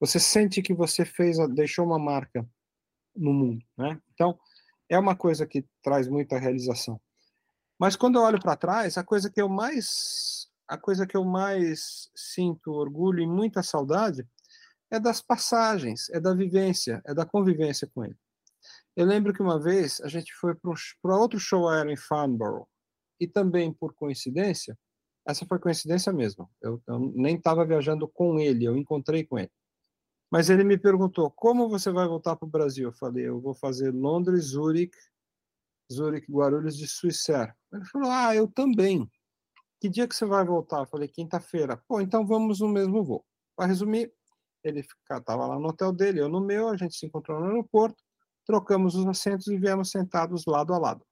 você 0.00 0.20
sente 0.20 0.62
que 0.62 0.74
você 0.74 1.04
fez, 1.04 1.36
deixou 1.54 1.84
uma 1.84 1.98
marca 1.98 2.48
no 3.14 3.32
mundo, 3.32 3.64
né? 3.76 4.00
Então, 4.14 4.38
é 4.88 4.98
uma 4.98 5.16
coisa 5.16 5.46
que 5.46 5.66
traz 5.82 6.08
muita 6.08 6.38
realização. 6.38 7.00
Mas 7.78 7.96
quando 7.96 8.16
eu 8.16 8.22
olho 8.22 8.40
para 8.40 8.56
trás, 8.56 8.96
a 8.96 9.04
coisa 9.04 9.30
que 9.30 9.40
eu 9.40 9.48
mais 9.48 10.48
a 10.66 10.76
coisa 10.76 11.06
que 11.06 11.16
eu 11.16 11.24
mais 11.24 12.10
sinto 12.14 12.72
orgulho 12.72 13.22
e 13.22 13.26
muita 13.26 13.62
saudade 13.62 14.26
é 14.90 15.00
das 15.00 15.22
passagens, 15.22 16.10
é 16.10 16.20
da 16.20 16.34
vivência, 16.34 17.00
é 17.06 17.14
da 17.14 17.24
convivência 17.24 17.90
com 17.94 18.04
ele. 18.04 18.16
Eu 18.94 19.06
lembro 19.06 19.32
que 19.32 19.40
uma 19.40 19.58
vez 19.58 20.00
a 20.02 20.08
gente 20.08 20.32
foi 20.34 20.54
para 20.54 21.16
outro 21.16 21.38
show 21.38 21.68
aéreo 21.68 21.92
em 21.92 21.96
Farnborough 21.96 22.68
e 23.18 23.26
também 23.26 23.72
por 23.72 23.94
coincidência, 23.94 24.78
essa 25.26 25.46
foi 25.46 25.58
coincidência 25.58 26.12
mesmo. 26.12 26.50
Eu, 26.60 26.82
eu 26.86 26.98
nem 27.14 27.36
estava 27.36 27.64
viajando 27.64 28.08
com 28.08 28.38
ele, 28.38 28.64
eu 28.64 28.76
encontrei 28.76 29.24
com 29.24 29.38
ele. 29.38 29.50
Mas 30.30 30.50
ele 30.50 30.64
me 30.64 30.78
perguntou: 30.78 31.30
como 31.30 31.68
você 31.68 31.90
vai 31.90 32.06
voltar 32.06 32.36
para 32.36 32.46
o 32.46 32.50
Brasil? 32.50 32.88
Eu 32.88 32.92
falei: 32.92 33.28
eu 33.28 33.40
vou 33.40 33.54
fazer 33.54 33.92
Londres, 33.92 34.46
Zurique, 34.46 34.98
Zurique, 35.92 36.30
Guarulhos 36.30 36.76
de 36.76 36.86
Suíça. 36.86 37.54
Ele 37.72 37.84
falou: 37.86 38.10
ah, 38.10 38.34
eu 38.34 38.46
também. 38.46 39.10
Que 39.80 39.88
dia 39.88 40.08
que 40.08 40.14
você 40.14 40.26
vai 40.26 40.44
voltar? 40.44 40.80
Eu 40.80 40.86
falei: 40.86 41.08
quinta-feira. 41.08 41.82
Pô, 41.88 42.00
então 42.00 42.26
vamos 42.26 42.60
no 42.60 42.68
mesmo 42.68 43.02
voo. 43.04 43.24
Para 43.56 43.66
resumir, 43.66 44.12
ele 44.62 44.80
estava 45.10 45.46
lá 45.46 45.58
no 45.58 45.68
hotel 45.68 45.92
dele, 45.92 46.20
eu 46.20 46.28
no 46.28 46.40
meu, 46.40 46.68
a 46.68 46.76
gente 46.76 46.96
se 46.96 47.06
encontrou 47.06 47.40
no 47.40 47.46
aeroporto, 47.46 48.02
trocamos 48.46 48.94
os 48.94 49.06
assentos 49.06 49.46
e 49.48 49.56
viemos 49.56 49.90
sentados 49.90 50.44
lado 50.46 50.74
a 50.74 50.78
lado. 50.78 51.04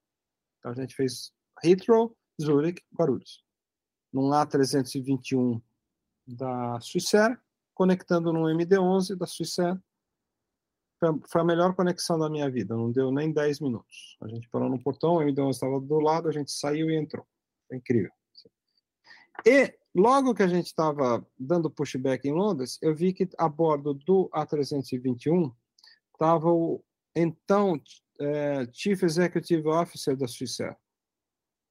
Então 0.59 0.73
a 0.73 0.75
gente 0.75 0.95
fez 0.95 1.33
Heathrow, 1.65 2.17
Zurich, 2.41 2.83
Guarulhos. 2.95 3.45
Num 4.13 4.31
A321 4.31 5.63
da 6.27 6.81
Suíça 6.81 7.41
conectando 7.77 8.33
no 8.33 8.47
MD11 8.47 9.15
da 9.15 9.27
Suíça. 9.27 9.81
Foi 11.29 11.43
a 11.43 11.45
melhor 11.45 11.75
conexão 11.75 12.19
da 12.19 12.31
minha 12.31 12.51
vida, 12.51 12.75
não 12.75 12.91
deu 12.91 13.13
nem 13.13 13.31
10 13.31 13.61
minutos. 13.61 14.17
A 14.23 14.29
gente 14.29 14.49
parou 14.49 14.71
no 14.71 14.83
portão, 14.83 15.17
o 15.17 15.21
MD11 15.21 15.51
estava 15.51 15.79
do 15.79 16.01
lado, 16.01 16.27
a 16.27 16.33
gente 16.33 16.51
saiu 16.51 16.91
e 16.91 16.97
entrou. 16.97 17.27
Foi 17.69 17.77
incrível. 17.77 18.11
E 19.45 19.79
logo 19.95 20.35
que 20.35 20.43
a 20.43 20.49
gente 20.49 20.67
estava 20.67 21.25
dando 21.39 21.71
pushback 21.71 22.27
em 22.27 22.33
Londres, 22.33 22.79
eu 22.81 22.95
vi 22.95 23.13
que 23.13 23.29
a 23.37 23.47
bordo 23.47 23.93
do 23.93 24.31
A321 24.31 25.55
estava 26.15 26.51
o 26.51 26.83
então 27.15 27.79
é, 28.19 28.67
Chief 28.73 29.03
Executive 29.03 29.69
Officer 29.69 30.17
da 30.17 30.27
Suíça, 30.27 30.75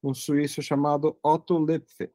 um 0.03 0.13
suíço 0.13 0.61
chamado 0.61 1.17
Otto 1.23 1.57
Lepfe. 1.57 2.11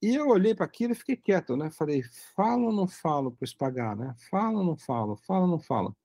E 0.00 0.14
eu 0.14 0.28
olhei 0.28 0.54
para 0.54 0.64
aquilo 0.64 0.92
e 0.92 0.96
fiquei 0.96 1.16
quieto, 1.16 1.56
né? 1.56 1.70
Falei, 1.70 2.02
falo 2.36 2.66
ou 2.66 2.72
não 2.72 2.86
falo 2.86 3.32
para 3.32 3.42
o 3.42 3.44
Espagar, 3.44 3.96
né? 3.96 4.14
Falo 4.30 4.58
ou 4.58 4.64
não 4.64 4.76
falo? 4.76 5.16
Falo 5.26 5.42
ou 5.42 5.50
não 5.50 5.58
falo? 5.58 5.96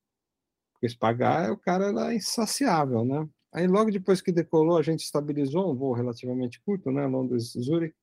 Porque 0.74 0.88
o 0.88 0.88
Espagar, 0.88 1.52
o 1.52 1.58
cara 1.58 1.86
era 1.90 2.14
insaciável, 2.14 3.06
né? 3.06 3.30
Aí 3.54 3.68
logo 3.68 3.92
depois 3.92 4.20
que 4.20 4.32
decolou, 4.32 4.78
a 4.78 4.82
gente 4.82 5.04
estabilizou 5.04 5.72
um 5.72 5.76
voo 5.76 5.94
relativamente 5.94 6.60
curto, 6.62 6.92
né? 6.92 7.06
Londres-Zurich. 7.06 7.96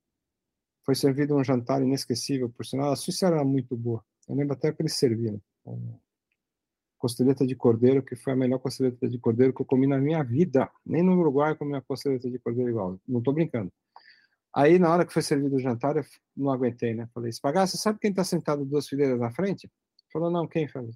Foi 0.86 0.94
servido 0.94 1.36
um 1.36 1.42
jantar 1.42 1.82
inesquecível, 1.82 2.48
por 2.48 2.64
sinal. 2.64 2.92
A 2.92 2.96
Suíça 2.96 3.26
era 3.26 3.44
muito 3.44 3.76
boa. 3.76 4.04
Eu 4.28 4.36
lembro 4.36 4.54
até 4.54 4.72
que 4.72 4.80
eles 4.80 4.94
serviram. 4.94 5.40
Costeleta 6.96 7.44
de 7.44 7.56
cordeiro, 7.56 8.02
que 8.02 8.14
foi 8.14 8.32
a 8.32 8.36
melhor 8.36 8.60
costeleta 8.60 9.08
de 9.08 9.18
cordeiro 9.18 9.52
que 9.52 9.60
eu 9.60 9.66
comi 9.66 9.88
na 9.88 9.98
minha 9.98 10.22
vida. 10.22 10.70
Nem 10.86 11.02
no 11.02 11.18
Uruguai 11.18 11.52
eu 11.52 11.56
comi 11.56 11.72
uma 11.72 11.82
costeleta 11.82 12.30
de 12.30 12.38
cordeiro 12.38 12.70
igual. 12.70 13.00
Não 13.08 13.18
estou 13.18 13.34
brincando. 13.34 13.72
Aí, 14.54 14.78
na 14.78 14.92
hora 14.92 15.06
que 15.06 15.12
foi 15.12 15.22
servido 15.22 15.56
o 15.56 15.60
jantar, 15.60 15.96
eu 15.96 16.04
não 16.36 16.50
aguentei, 16.50 16.94
né? 16.94 17.08
Falei, 17.14 17.30
Espagar, 17.30 17.68
você 17.68 17.76
sabe 17.76 18.00
quem 18.00 18.10
está 18.10 18.24
sentado 18.24 18.64
duas 18.64 18.88
fileiras 18.88 19.18
na 19.18 19.30
frente? 19.30 19.70
Falou, 20.12 20.30
não, 20.30 20.46
quem? 20.48 20.66
Falei, 20.68 20.90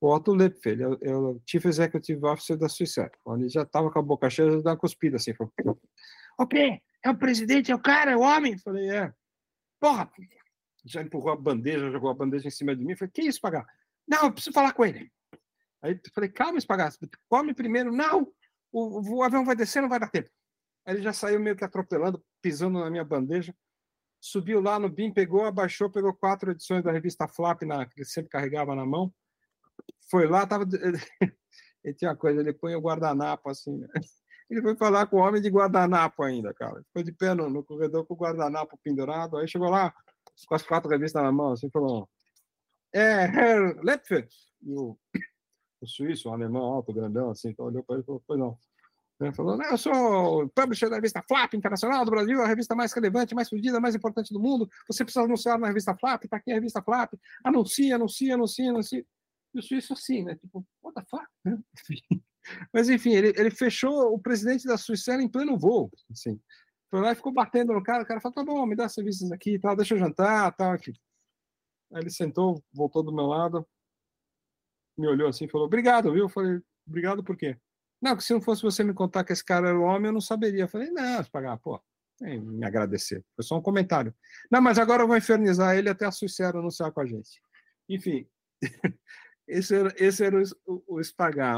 o 0.00 0.14
Otto 0.14 0.32
Lepfe, 0.32 0.70
ele 0.70 0.82
é, 0.82 1.16
o 1.16 1.40
Chief 1.46 1.64
Executive 1.64 2.24
Officer 2.24 2.56
da 2.56 2.68
Suíça. 2.68 3.10
Ele 3.36 3.48
já 3.48 3.62
estava 3.62 3.90
com 3.90 3.98
a 3.98 4.02
boca 4.02 4.30
cheia, 4.30 4.50
já 4.50 4.56
deu 4.56 4.72
uma 4.72 4.76
cuspida 4.76 5.16
assim. 5.16 5.32
Falou, 5.34 5.52
o 6.38 6.46
quê? 6.46 6.80
É 7.04 7.10
o 7.10 7.16
presidente, 7.16 7.72
é 7.72 7.74
o 7.74 7.80
cara, 7.80 8.12
é 8.12 8.16
o 8.16 8.20
homem? 8.20 8.56
Falei, 8.58 8.88
é. 8.90 9.12
Porra! 9.80 10.10
Já 10.84 11.02
empurrou 11.02 11.32
a 11.32 11.36
bandeja, 11.36 11.90
jogou 11.90 12.10
a 12.10 12.14
bandeja 12.14 12.48
em 12.48 12.50
cima 12.50 12.74
de 12.74 12.84
mim. 12.84 12.96
Falei, 12.96 13.10
que 13.12 13.22
isso, 13.22 13.30
Espagar? 13.30 13.66
Não, 14.06 14.24
eu 14.24 14.32
preciso 14.32 14.54
falar 14.54 14.72
com 14.72 14.84
ele. 14.84 15.10
Aí 15.80 16.00
falei, 16.14 16.30
calma, 16.30 16.58
Espagar, 16.58 16.92
come 17.28 17.54
primeiro. 17.54 17.92
Não, 17.92 18.26
o, 18.72 19.18
o 19.18 19.22
avião 19.22 19.44
vai 19.44 19.56
descer, 19.56 19.82
não 19.82 19.88
vai 19.88 20.00
dar 20.00 20.10
tempo. 20.10 20.30
Aí 20.84 20.94
ele 20.94 21.02
já 21.02 21.12
saiu 21.12 21.40
meio 21.40 21.56
que 21.56 21.64
atropelando, 21.64 22.22
pisando 22.40 22.80
na 22.80 22.90
minha 22.90 23.04
bandeja. 23.04 23.54
subiu 24.20 24.60
lá 24.60 24.78
no 24.78 24.88
BIM, 24.88 25.12
pegou, 25.12 25.44
abaixou, 25.44 25.90
pegou 25.90 26.14
quatro 26.14 26.50
edições 26.50 26.82
da 26.82 26.92
revista 26.92 27.28
Flap, 27.28 27.62
na, 27.62 27.86
que 27.86 28.00
ele 28.00 28.06
sempre 28.06 28.30
carregava 28.30 28.74
na 28.74 28.86
mão. 28.86 29.12
Foi 30.10 30.26
lá, 30.26 30.46
tava. 30.46 30.64
Ele 31.84 31.94
tinha 31.94 32.10
uma 32.10 32.16
coisa, 32.16 32.40
ele 32.40 32.52
põe 32.52 32.76
o 32.76 32.80
guardanapo 32.80 33.50
assim. 33.50 33.76
Né? 33.76 33.88
Ele 34.48 34.62
foi 34.62 34.76
falar 34.76 35.06
com 35.06 35.16
o 35.16 35.20
homem 35.20 35.40
de 35.40 35.48
guardanapo 35.48 36.22
ainda, 36.22 36.52
cara. 36.54 36.82
Ficou 36.84 37.02
de 37.02 37.10
pé 37.10 37.34
no, 37.34 37.48
no 37.48 37.64
corredor 37.64 38.06
com 38.06 38.14
o 38.14 38.16
guardanapo 38.16 38.78
pendurado. 38.84 39.38
Aí 39.38 39.48
chegou 39.48 39.70
lá, 39.70 39.92
com 40.46 40.54
as 40.54 40.62
quatro 40.62 40.90
revistas 40.90 41.22
na 41.22 41.32
mão, 41.32 41.52
assim, 41.52 41.70
falou: 41.70 42.08
É, 42.92 43.24
Herr 43.24 43.80
Lepfer. 43.82 44.28
E 44.62 44.74
o, 44.74 44.96
o 45.80 45.86
suíço, 45.86 46.28
o 46.28 46.32
alemão 46.32 46.62
alto, 46.62 46.92
grandão, 46.92 47.30
assim, 47.30 47.48
então 47.48 47.66
olhou 47.66 47.82
para 47.82 47.96
ele 47.96 48.02
e 48.02 48.06
falou: 48.06 48.22
Pois 48.26 48.38
não. 48.38 48.58
Ele 49.26 49.34
falou: 49.34 49.60
Eu 49.62 49.78
sou 49.78 50.48
publisher 50.50 50.88
da 50.88 50.96
revista 50.96 51.22
Flap 51.26 51.54
Internacional 51.54 52.04
do 52.04 52.10
Brasil, 52.10 52.40
a 52.40 52.46
revista 52.46 52.74
mais 52.74 52.92
relevante, 52.92 53.34
mais 53.34 53.48
fodida, 53.48 53.80
mais 53.80 53.94
importante 53.94 54.32
do 54.32 54.40
mundo. 54.40 54.68
Você 54.88 55.04
precisa 55.04 55.24
anunciar 55.24 55.58
na 55.58 55.68
revista 55.68 55.96
Flap, 55.96 56.24
tá 56.24 56.36
aqui 56.36 56.50
a 56.50 56.54
revista 56.54 56.82
Flap. 56.82 57.14
Anuncia, 57.44 57.94
anuncia, 57.94 58.34
anuncia, 58.34 58.70
anuncia. 58.70 59.06
E 59.54 59.58
o 59.58 59.62
suíço 59.62 59.92
assim, 59.92 60.24
né? 60.24 60.34
Tipo, 60.36 60.66
what 60.82 60.94
the 60.94 61.04
fuck? 61.08 61.26
Né? 61.44 61.58
Mas 62.72 62.88
enfim, 62.88 63.12
ele, 63.12 63.32
ele 63.36 63.50
fechou 63.50 64.12
o 64.12 64.18
presidente 64.18 64.66
da 64.66 64.76
Suíça 64.76 65.14
em 65.14 65.28
pleno 65.28 65.58
voo. 65.58 65.90
Assim. 66.10 66.40
Foi 66.90 67.00
lá 67.00 67.12
e 67.12 67.14
ficou 67.14 67.32
batendo 67.32 67.72
no 67.72 67.82
cara. 67.82 68.02
O 68.02 68.06
cara 68.06 68.20
falou: 68.20 68.34
tá 68.34 68.44
bom, 68.44 68.66
me 68.66 68.76
dá 68.76 68.88
serviços 68.88 69.30
aqui, 69.32 69.58
tal, 69.58 69.76
deixa 69.76 69.94
eu 69.94 69.98
jantar, 69.98 70.52
tal. 70.56 70.72
Aqui. 70.72 70.92
Aí 71.92 72.02
ele 72.02 72.10
sentou, 72.10 72.62
voltou 72.72 73.02
do 73.02 73.14
meu 73.14 73.26
lado, 73.26 73.66
me 74.96 75.06
olhou 75.06 75.28
assim 75.28 75.44
e 75.44 75.48
falou: 75.48 75.66
obrigado, 75.66 76.12
viu? 76.12 76.24
Eu 76.24 76.28
falei: 76.28 76.60
obrigado 76.86 77.22
por 77.22 77.36
quê? 77.36 77.56
Não, 78.02 78.16
que 78.16 78.24
se 78.24 78.32
não 78.32 78.40
fosse 78.40 78.62
você 78.62 78.82
me 78.82 78.92
contar 78.92 79.22
que 79.22 79.32
esse 79.32 79.44
cara 79.44 79.68
era 79.68 79.78
o 79.78 79.82
homem, 79.82 80.06
eu 80.06 80.12
não 80.12 80.20
saberia. 80.20 80.64
Eu 80.64 80.68
falei, 80.68 80.90
não, 80.90 81.22
pagar, 81.26 81.56
pô, 81.58 81.80
me 82.20 82.66
agradecer. 82.66 83.24
Foi 83.36 83.44
só 83.44 83.56
um 83.56 83.62
comentário. 83.62 84.12
Não, 84.50 84.60
mas 84.60 84.76
agora 84.76 85.04
eu 85.04 85.06
vou 85.06 85.16
infernizar 85.16 85.76
ele 85.76 85.88
até 85.88 86.04
a 86.04 86.10
Suíça 86.10 86.48
anunciar 86.48 86.90
com 86.90 87.00
a 87.00 87.06
gente. 87.06 87.40
Enfim, 87.88 88.28
esse 89.46 89.74
era, 89.74 89.94
esse 89.96 90.24
era 90.24 90.42
o, 90.66 90.98
o 90.98 91.00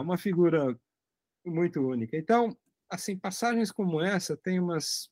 uma 0.02 0.18
figura 0.18 0.78
muito 1.46 1.80
única. 1.80 2.14
Então, 2.14 2.54
assim, 2.90 3.16
passagens 3.16 3.72
como 3.72 4.02
essa 4.02 4.36
tem 4.36 4.60
umas, 4.60 5.08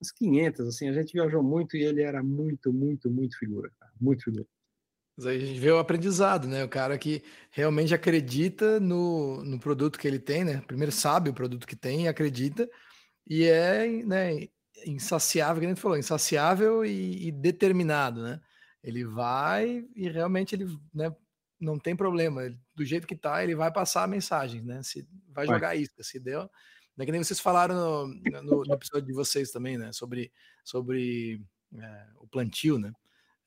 umas 0.00 0.12
500, 0.12 0.68
assim, 0.68 0.88
a 0.88 0.92
gente 0.92 1.12
viajou 1.12 1.42
muito 1.42 1.76
e 1.76 1.82
ele 1.82 2.02
era 2.02 2.22
muito, 2.22 2.72
muito, 2.72 3.10
muito 3.10 3.36
figura, 3.36 3.72
muito 4.00 4.22
figura. 4.22 4.46
Mas 5.20 5.26
aí 5.26 5.36
a 5.36 5.46
gente 5.46 5.60
vê 5.60 5.70
o 5.70 5.78
aprendizado, 5.78 6.48
né? 6.48 6.64
O 6.64 6.68
cara 6.68 6.96
que 6.96 7.22
realmente 7.50 7.92
acredita 7.92 8.80
no, 8.80 9.44
no 9.44 9.58
produto 9.60 9.98
que 9.98 10.08
ele 10.08 10.18
tem, 10.18 10.44
né? 10.44 10.62
Primeiro 10.66 10.90
sabe 10.90 11.28
o 11.28 11.34
produto 11.34 11.66
que 11.66 11.76
tem 11.76 12.04
e 12.04 12.08
acredita, 12.08 12.66
e 13.26 13.44
é 13.44 13.86
né, 13.86 14.48
insaciável, 14.86 15.60
que 15.60 15.66
a 15.66 15.68
gente 15.68 15.80
falou, 15.80 15.98
insaciável 15.98 16.86
e, 16.86 17.28
e, 17.28 17.32
determinado, 17.32 18.22
né? 18.22 18.40
Ele 18.82 19.04
vai 19.04 19.86
e 19.94 20.08
realmente 20.08 20.54
ele 20.54 20.74
né, 20.94 21.14
não 21.60 21.78
tem 21.78 21.94
problema. 21.94 22.48
Do 22.74 22.82
jeito 22.82 23.06
que 23.06 23.14
tá, 23.14 23.44
ele 23.44 23.54
vai 23.54 23.70
passar 23.70 24.04
a 24.04 24.08
mensagem, 24.08 24.62
né? 24.62 24.82
Se 24.82 25.06
vai 25.28 25.46
jogar 25.46 25.68
vai. 25.68 25.80
isca, 25.80 26.02
se 26.02 26.18
deu. 26.18 26.48
É 26.98 27.04
que 27.04 27.12
nem 27.12 27.22
vocês 27.22 27.40
falaram 27.40 27.74
no, 27.74 28.42
no, 28.42 28.64
no, 28.64 28.74
episódio 28.74 29.06
de 29.06 29.12
vocês 29.12 29.50
também, 29.50 29.76
né? 29.76 29.92
Sobre, 29.92 30.32
sobre 30.64 31.42
é, 31.78 32.06
o 32.16 32.26
plantio, 32.26 32.78
né? 32.78 32.90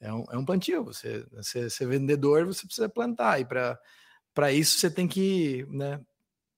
É 0.03 0.13
um, 0.13 0.25
é 0.31 0.37
um 0.37 0.45
plantio. 0.45 0.83
Você, 0.83 1.25
você 1.31 1.69
ser 1.69 1.87
vendedor, 1.87 2.45
você 2.45 2.65
precisa 2.65 2.89
plantar. 2.89 3.39
E 3.39 3.45
para 3.45 4.51
isso 4.51 4.77
você 4.77 4.91
tem 4.91 5.07
que 5.07 5.65
né, 5.69 6.05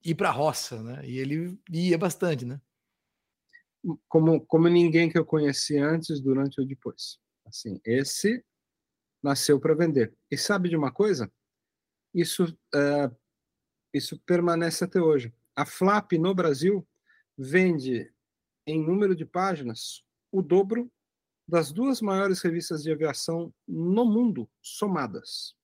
ir 0.04 0.16
para 0.16 0.30
a 0.30 0.32
roça, 0.32 0.82
né? 0.82 1.06
E 1.06 1.18
ele 1.18 1.56
ia 1.70 1.96
bastante, 1.96 2.44
né? 2.44 2.60
Como, 4.08 4.44
como 4.46 4.68
ninguém 4.68 5.08
que 5.08 5.16
eu 5.16 5.24
conheci 5.24 5.78
antes, 5.78 6.20
durante 6.20 6.60
ou 6.60 6.66
depois. 6.66 7.20
Assim, 7.46 7.80
esse 7.84 8.44
nasceu 9.22 9.60
para 9.60 9.74
vender. 9.74 10.12
E 10.28 10.36
sabe 10.36 10.68
de 10.68 10.76
uma 10.76 10.90
coisa? 10.90 11.30
Isso, 12.12 12.46
uh, 12.74 13.16
isso 13.94 14.18
permanece 14.26 14.82
até 14.82 15.00
hoje. 15.00 15.32
A 15.54 15.64
Flap 15.64 16.12
no 16.14 16.34
Brasil 16.34 16.84
vende 17.38 18.12
em 18.66 18.84
número 18.84 19.14
de 19.14 19.24
páginas 19.24 20.04
o 20.32 20.42
dobro 20.42 20.90
das 21.46 21.70
duas 21.72 22.00
maiores 22.00 22.40
revistas 22.40 22.82
de 22.82 22.90
aviação 22.90 23.52
no 23.66 24.04
mundo 24.04 24.48
somadas. 24.60 25.54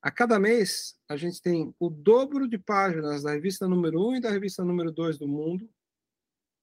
A 0.00 0.10
cada 0.10 0.38
mês, 0.38 0.98
a 1.08 1.16
gente 1.16 1.42
tem 1.42 1.74
o 1.78 1.90
dobro 1.90 2.48
de 2.48 2.56
páginas 2.56 3.22
da 3.22 3.32
revista 3.32 3.68
número 3.68 4.00
1 4.00 4.08
um 4.08 4.16
e 4.16 4.20
da 4.20 4.30
revista 4.30 4.64
número 4.64 4.92
2 4.92 5.18
do 5.18 5.28
mundo, 5.28 5.68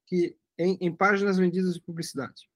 que 0.05 0.37
em, 0.57 0.77
em, 0.79 0.95
páginas 0.95 1.37
vendidas 1.37 1.73
de 1.73 1.81
publicidade. 1.81 2.49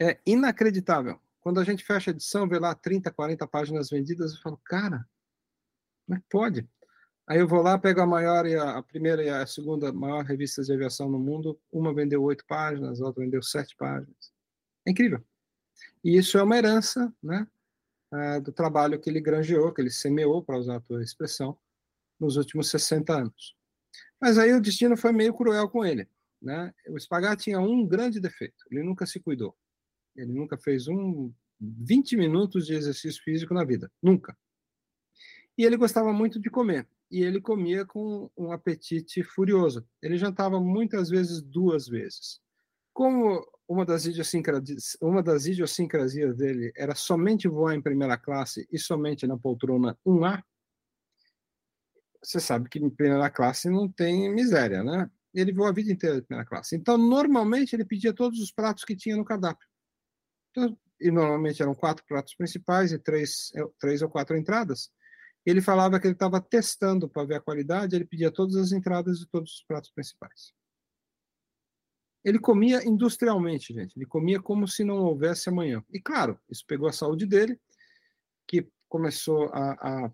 É 0.00 0.18
inacreditável. 0.24 1.20
Quando 1.40 1.60
a 1.60 1.64
gente 1.64 1.84
fecha 1.84 2.10
a 2.10 2.14
edição, 2.14 2.48
vê 2.48 2.58
lá 2.58 2.74
30, 2.74 3.10
40 3.10 3.46
páginas 3.46 3.90
vendidas, 3.90 4.32
eu 4.32 4.40
falo, 4.40 4.58
cara, 4.64 5.06
como 6.06 6.18
é 6.18 6.22
pode? 6.30 6.68
Aí 7.30 7.38
eu 7.38 7.46
vou 7.46 7.62
lá, 7.62 7.78
pego 7.78 8.00
a 8.00 8.06
maior 8.06 8.44
e 8.44 8.56
a, 8.56 8.78
a, 8.78 8.82
primeira 8.82 9.22
e 9.22 9.28
a 9.28 9.46
segunda 9.46 9.92
maior 9.92 10.24
revistas 10.24 10.66
de 10.66 10.72
aviação 10.72 11.08
no 11.08 11.16
mundo. 11.16 11.56
Uma 11.70 11.94
vendeu 11.94 12.20
oito 12.24 12.44
páginas, 12.44 13.00
a 13.00 13.06
outra 13.06 13.22
vendeu 13.22 13.40
sete 13.40 13.76
páginas. 13.76 14.32
É 14.84 14.90
incrível. 14.90 15.24
E 16.02 16.16
isso 16.16 16.36
é 16.38 16.42
uma 16.42 16.58
herança, 16.58 17.14
né, 17.22 17.46
uh, 18.12 18.40
do 18.40 18.50
trabalho 18.50 18.98
que 18.98 19.08
ele 19.08 19.20
granjeou, 19.20 19.72
que 19.72 19.80
ele 19.80 19.92
semeou, 19.92 20.42
para 20.42 20.58
usar 20.58 20.78
a 20.78 20.80
tua 20.80 21.04
expressão, 21.04 21.56
nos 22.18 22.36
últimos 22.36 22.68
60 22.68 23.16
anos. 23.16 23.56
Mas 24.20 24.36
aí 24.36 24.52
o 24.52 24.60
destino 24.60 24.96
foi 24.96 25.12
meio 25.12 25.32
cruel 25.32 25.68
com 25.68 25.86
ele. 25.86 26.08
Né? 26.42 26.74
O 26.88 26.98
Spagat 26.98 27.44
tinha 27.44 27.60
um 27.60 27.86
grande 27.86 28.18
defeito: 28.18 28.64
ele 28.72 28.82
nunca 28.82 29.06
se 29.06 29.20
cuidou. 29.20 29.56
Ele 30.16 30.32
nunca 30.32 30.58
fez 30.58 30.88
um 30.88 31.32
20 31.60 32.16
minutos 32.16 32.66
de 32.66 32.74
exercício 32.74 33.22
físico 33.22 33.54
na 33.54 33.62
vida. 33.62 33.88
Nunca. 34.02 34.36
E 35.56 35.64
ele 35.64 35.76
gostava 35.76 36.12
muito 36.12 36.40
de 36.40 36.50
comer 36.50 36.88
e 37.10 37.22
ele 37.22 37.40
comia 37.40 37.84
com 37.84 38.30
um 38.36 38.52
apetite 38.52 39.22
furioso. 39.22 39.86
Ele 40.00 40.16
jantava 40.16 40.60
muitas 40.60 41.08
vezes 41.08 41.42
duas 41.42 41.88
vezes. 41.88 42.40
Como 42.92 43.44
uma 43.68 43.84
das, 43.84 44.06
idiosincrasias, 44.06 44.96
uma 45.00 45.22
das 45.22 45.46
idiosincrasias 45.46 46.36
dele 46.36 46.72
era 46.76 46.94
somente 46.94 47.48
voar 47.48 47.74
em 47.74 47.82
primeira 47.82 48.16
classe 48.16 48.66
e 48.70 48.78
somente 48.78 49.26
na 49.26 49.36
poltrona 49.36 49.98
1A, 50.06 50.42
você 52.22 52.38
sabe 52.38 52.68
que 52.68 52.78
em 52.78 52.90
primeira 52.90 53.30
classe 53.30 53.70
não 53.70 53.88
tem 53.88 54.32
miséria, 54.32 54.84
né? 54.84 55.10
Ele 55.32 55.52
voou 55.52 55.68
a 55.68 55.72
vida 55.72 55.90
inteira 55.90 56.18
em 56.18 56.22
primeira 56.22 56.48
classe. 56.48 56.76
Então, 56.76 56.98
normalmente, 56.98 57.74
ele 57.74 57.84
pedia 57.84 58.12
todos 58.12 58.40
os 58.40 58.52
pratos 58.52 58.84
que 58.84 58.96
tinha 58.96 59.16
no 59.16 59.24
cardápio. 59.24 59.66
Então, 60.50 60.76
e 61.00 61.10
normalmente 61.10 61.62
eram 61.62 61.74
quatro 61.74 62.04
pratos 62.04 62.34
principais 62.34 62.92
e 62.92 62.98
três, 62.98 63.52
três 63.78 64.02
ou 64.02 64.10
quatro 64.10 64.36
entradas. 64.36 64.90
Ele 65.44 65.60
falava 65.60 65.98
que 65.98 66.06
ele 66.06 66.14
estava 66.14 66.40
testando 66.40 67.08
para 67.08 67.24
ver 67.24 67.36
a 67.36 67.40
qualidade, 67.40 67.96
ele 67.96 68.04
pedia 68.04 68.30
todas 68.30 68.56
as 68.56 68.72
entradas 68.72 69.18
de 69.18 69.26
todos 69.26 69.52
os 69.54 69.64
pratos 69.64 69.90
principais. 69.90 70.52
Ele 72.22 72.38
comia 72.38 72.86
industrialmente, 72.86 73.72
gente. 73.72 73.96
Ele 73.96 74.04
comia 74.04 74.40
como 74.40 74.68
se 74.68 74.84
não 74.84 74.96
houvesse 74.96 75.48
amanhã. 75.48 75.82
E 75.90 75.98
claro, 75.98 76.38
isso 76.50 76.64
pegou 76.66 76.88
a 76.88 76.92
saúde 76.92 77.24
dele, 77.26 77.58
que 78.46 78.68
começou 78.88 79.48
a, 79.54 79.72
a, 79.72 80.12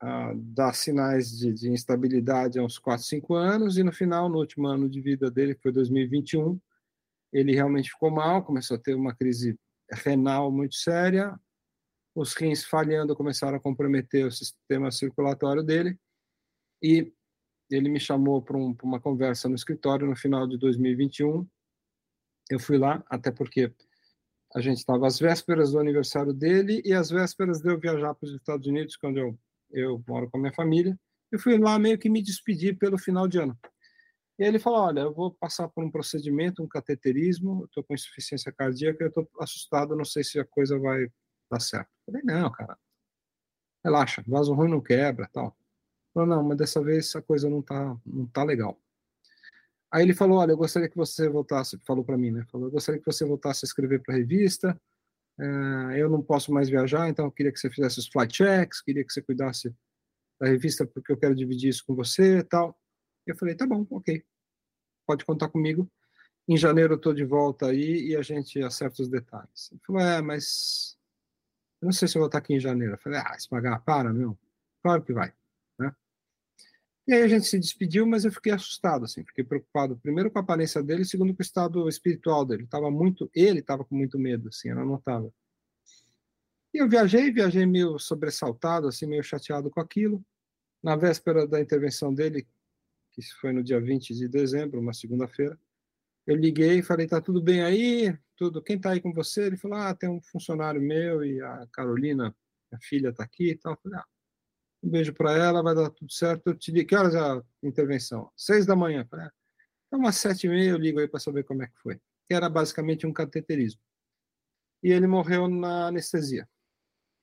a 0.00 0.32
dar 0.36 0.74
sinais 0.74 1.36
de, 1.36 1.52
de, 1.52 1.70
instabilidade 1.70 2.58
há 2.58 2.62
uns 2.62 2.78
4, 2.78 3.04
5 3.04 3.34
anos, 3.34 3.76
e 3.76 3.82
no 3.82 3.92
final, 3.92 4.28
no 4.28 4.38
último 4.38 4.68
ano 4.68 4.88
de 4.88 5.00
vida 5.00 5.30
dele, 5.30 5.54
que 5.54 5.62
foi 5.62 5.72
2021, 5.72 6.60
ele 7.32 7.52
realmente 7.52 7.90
ficou 7.90 8.10
mal, 8.10 8.44
começou 8.44 8.76
a 8.76 8.80
ter 8.80 8.94
uma 8.94 9.14
crise 9.14 9.58
renal 9.90 10.52
muito 10.52 10.76
séria, 10.76 11.38
os 12.16 12.32
rins 12.32 12.64
falhando 12.64 13.14
começaram 13.14 13.58
a 13.58 13.60
comprometer 13.60 14.24
o 14.24 14.32
sistema 14.32 14.90
circulatório 14.90 15.62
dele 15.62 15.98
e 16.82 17.12
ele 17.70 17.90
me 17.90 18.00
chamou 18.00 18.40
para 18.40 18.56
um, 18.56 18.74
uma 18.82 18.98
conversa 18.98 19.50
no 19.50 19.54
escritório 19.54 20.06
no 20.06 20.16
final 20.16 20.46
de 20.46 20.56
2021. 20.56 21.46
Eu 22.50 22.58
fui 22.58 22.78
lá, 22.78 23.04
até 23.10 23.30
porque 23.30 23.70
a 24.54 24.60
gente 24.62 24.78
estava 24.78 25.06
às 25.06 25.18
vésperas 25.18 25.72
do 25.72 25.78
aniversário 25.78 26.32
dele 26.32 26.80
e 26.86 26.94
às 26.94 27.10
vésperas 27.10 27.60
de 27.60 27.68
eu 27.68 27.78
viajar 27.78 28.14
para 28.14 28.26
os 28.26 28.34
Estados 28.34 28.66
Unidos, 28.66 28.96
quando 28.96 29.18
eu, 29.18 29.38
eu 29.70 30.02
moro 30.08 30.30
com 30.30 30.38
a 30.38 30.40
minha 30.40 30.54
família. 30.54 30.98
Eu 31.30 31.38
fui 31.38 31.58
lá 31.58 31.78
meio 31.78 31.98
que 31.98 32.08
me 32.08 32.22
despedir 32.22 32.78
pelo 32.78 32.96
final 32.96 33.28
de 33.28 33.38
ano. 33.38 33.58
E 34.38 34.44
ele 34.44 34.58
falou: 34.58 34.80
Olha, 34.80 35.00
eu 35.00 35.12
vou 35.12 35.32
passar 35.32 35.68
por 35.68 35.84
um 35.84 35.90
procedimento, 35.90 36.62
um 36.62 36.68
cateterismo, 36.68 37.64
estou 37.66 37.84
com 37.84 37.94
insuficiência 37.94 38.52
cardíaca, 38.52 39.04
eu 39.04 39.08
estou 39.08 39.28
assustado, 39.40 39.96
não 39.96 40.04
sei 40.04 40.24
se 40.24 40.38
a 40.38 40.44
coisa 40.44 40.78
vai 40.78 41.08
dá 41.50 41.60
certo. 41.60 41.88
Eu 42.06 42.12
falei, 42.12 42.22
não, 42.24 42.50
cara, 42.50 42.78
relaxa, 43.84 44.22
vaso 44.26 44.52
ruim 44.54 44.70
não 44.70 44.80
quebra, 44.80 45.28
tal. 45.32 45.56
Falei, 46.12 46.28
não, 46.30 46.42
mas 46.42 46.58
dessa 46.58 46.82
vez 46.82 47.14
a 47.14 47.22
coisa 47.22 47.48
não 47.48 47.62
tá, 47.62 47.96
não 48.04 48.26
tá 48.26 48.42
legal. 48.42 48.80
Aí 49.92 50.02
ele 50.02 50.14
falou, 50.14 50.38
olha, 50.38 50.52
eu 50.52 50.56
gostaria 50.56 50.88
que 50.88 50.96
você 50.96 51.28
voltasse, 51.28 51.78
falou 51.86 52.04
para 52.04 52.18
mim, 52.18 52.30
né? 52.30 52.44
Falou, 52.50 52.66
eu 52.66 52.72
gostaria 52.72 53.00
que 53.00 53.06
você 53.06 53.24
voltasse 53.24 53.64
a 53.64 53.66
escrever 53.66 54.02
para 54.02 54.14
revista. 54.14 54.78
É, 55.38 56.00
eu 56.00 56.08
não 56.08 56.22
posso 56.22 56.52
mais 56.52 56.68
viajar, 56.68 57.08
então 57.08 57.26
eu 57.26 57.30
queria 57.30 57.52
que 57.52 57.58
você 57.58 57.70
fizesse 57.70 57.98
os 57.98 58.08
flight 58.08 58.34
checks, 58.34 58.80
queria 58.80 59.04
que 59.04 59.12
você 59.12 59.22
cuidasse 59.22 59.74
da 60.40 60.48
revista 60.48 60.86
porque 60.86 61.12
eu 61.12 61.16
quero 61.16 61.34
dividir 61.34 61.70
isso 61.70 61.84
com 61.86 61.94
você, 61.94 62.38
e 62.38 62.42
tal. 62.42 62.76
Eu 63.26 63.36
falei, 63.36 63.54
tá 63.54 63.66
bom, 63.66 63.86
ok, 63.90 64.24
pode 65.06 65.24
contar 65.24 65.48
comigo. 65.48 65.90
Em 66.48 66.56
janeiro 66.56 66.94
eu 66.94 66.96
estou 66.96 67.12
de 67.12 67.24
volta 67.24 67.66
aí 67.66 68.08
e 68.08 68.16
a 68.16 68.22
gente 68.22 68.62
acerta 68.62 69.02
os 69.02 69.08
detalhes. 69.08 69.70
Ele 69.72 69.80
falou, 69.86 70.02
é, 70.02 70.22
mas 70.22 70.96
não 71.86 71.92
sei 71.92 72.08
se 72.08 72.16
eu 72.16 72.20
vou 72.20 72.26
estar 72.26 72.38
aqui 72.38 72.54
em 72.54 72.60
janeiro. 72.60 72.94
Eu 72.94 72.98
falei, 72.98 73.18
ah, 73.20 73.36
pagar 73.48 73.80
para, 73.80 74.12
meu. 74.12 74.36
Claro 74.82 75.02
que 75.02 75.12
vai. 75.12 75.32
Né? 75.78 75.94
E 77.06 77.14
aí 77.14 77.22
a 77.22 77.28
gente 77.28 77.46
se 77.46 77.58
despediu, 77.58 78.06
mas 78.06 78.24
eu 78.24 78.32
fiquei 78.32 78.52
assustado, 78.52 79.04
assim, 79.04 79.24
fiquei 79.24 79.44
preocupado, 79.44 79.96
primeiro 79.96 80.30
com 80.30 80.38
a 80.38 80.42
aparência 80.42 80.82
dele, 80.82 81.04
segundo 81.04 81.32
com 81.32 81.40
o 81.40 81.42
estado 81.42 81.88
espiritual 81.88 82.44
dele. 82.44 82.66
Tava 82.66 82.90
muito, 82.90 83.30
ele 83.34 83.60
estava 83.60 83.84
com 83.84 83.94
muito 83.94 84.18
medo, 84.18 84.48
assim, 84.48 84.68
não 84.74 84.96
estava. 84.96 85.32
E 86.74 86.78
eu 86.78 86.88
viajei, 86.88 87.30
viajei 87.30 87.64
meio 87.64 87.98
sobressaltado, 87.98 88.88
assim, 88.88 89.06
meio 89.06 89.22
chateado 89.22 89.70
com 89.70 89.80
aquilo. 89.80 90.22
Na 90.82 90.96
véspera 90.96 91.46
da 91.46 91.60
intervenção 91.60 92.12
dele, 92.12 92.46
que 93.12 93.22
foi 93.40 93.52
no 93.52 93.62
dia 93.62 93.80
20 93.80 94.14
de 94.14 94.28
dezembro, 94.28 94.80
uma 94.80 94.92
segunda-feira, 94.92 95.58
eu 96.26 96.34
liguei 96.34 96.78
e 96.78 96.82
falei, 96.82 97.06
tá 97.06 97.20
tudo 97.20 97.40
bem 97.40 97.62
aí? 97.62 98.16
Tudo. 98.36 98.60
Quem 98.62 98.78
tá 98.78 98.90
aí 98.90 99.00
com 99.00 99.12
você? 99.12 99.46
Ele 99.46 99.56
falou, 99.56 99.78
ah, 99.78 99.94
tem 99.94 100.08
um 100.10 100.20
funcionário 100.20 100.80
meu 100.80 101.24
e 101.24 101.40
a 101.40 101.66
Carolina, 101.72 102.34
a 102.72 102.78
filha 102.80 103.12
tá 103.12 103.22
aqui 103.22 103.50
e 103.50 103.56
tal. 103.56 103.78
Falei, 103.80 103.98
ah, 103.98 104.04
um 104.82 104.90
beijo 104.90 105.14
para 105.14 105.32
ela, 105.32 105.62
vai 105.62 105.74
dar 105.74 105.90
tudo 105.90 106.10
certo. 106.12 106.48
Eu 106.48 106.58
te 106.58 106.72
digo, 106.72 106.88
que 106.88 106.96
horas 106.96 107.14
é 107.14 107.20
a 107.20 107.42
intervenção? 107.62 108.30
Seis 108.36 108.66
da 108.66 108.74
manhã. 108.74 109.06
Falei, 109.08 109.26
ah, 109.26 109.32
então 109.86 110.00
umas 110.00 110.16
sete 110.16 110.46
e 110.46 110.50
meia 110.50 110.70
eu 110.70 110.78
ligo 110.78 110.98
aí 110.98 111.08
para 111.08 111.20
saber 111.20 111.44
como 111.44 111.62
é 111.62 111.66
que 111.68 111.78
foi. 111.78 112.00
Que 112.26 112.34
era 112.34 112.48
basicamente 112.50 113.06
um 113.06 113.12
cateterismo. 113.12 113.80
E 114.82 114.90
ele 114.90 115.06
morreu 115.06 115.48
na 115.48 115.88
anestesia. 115.88 116.48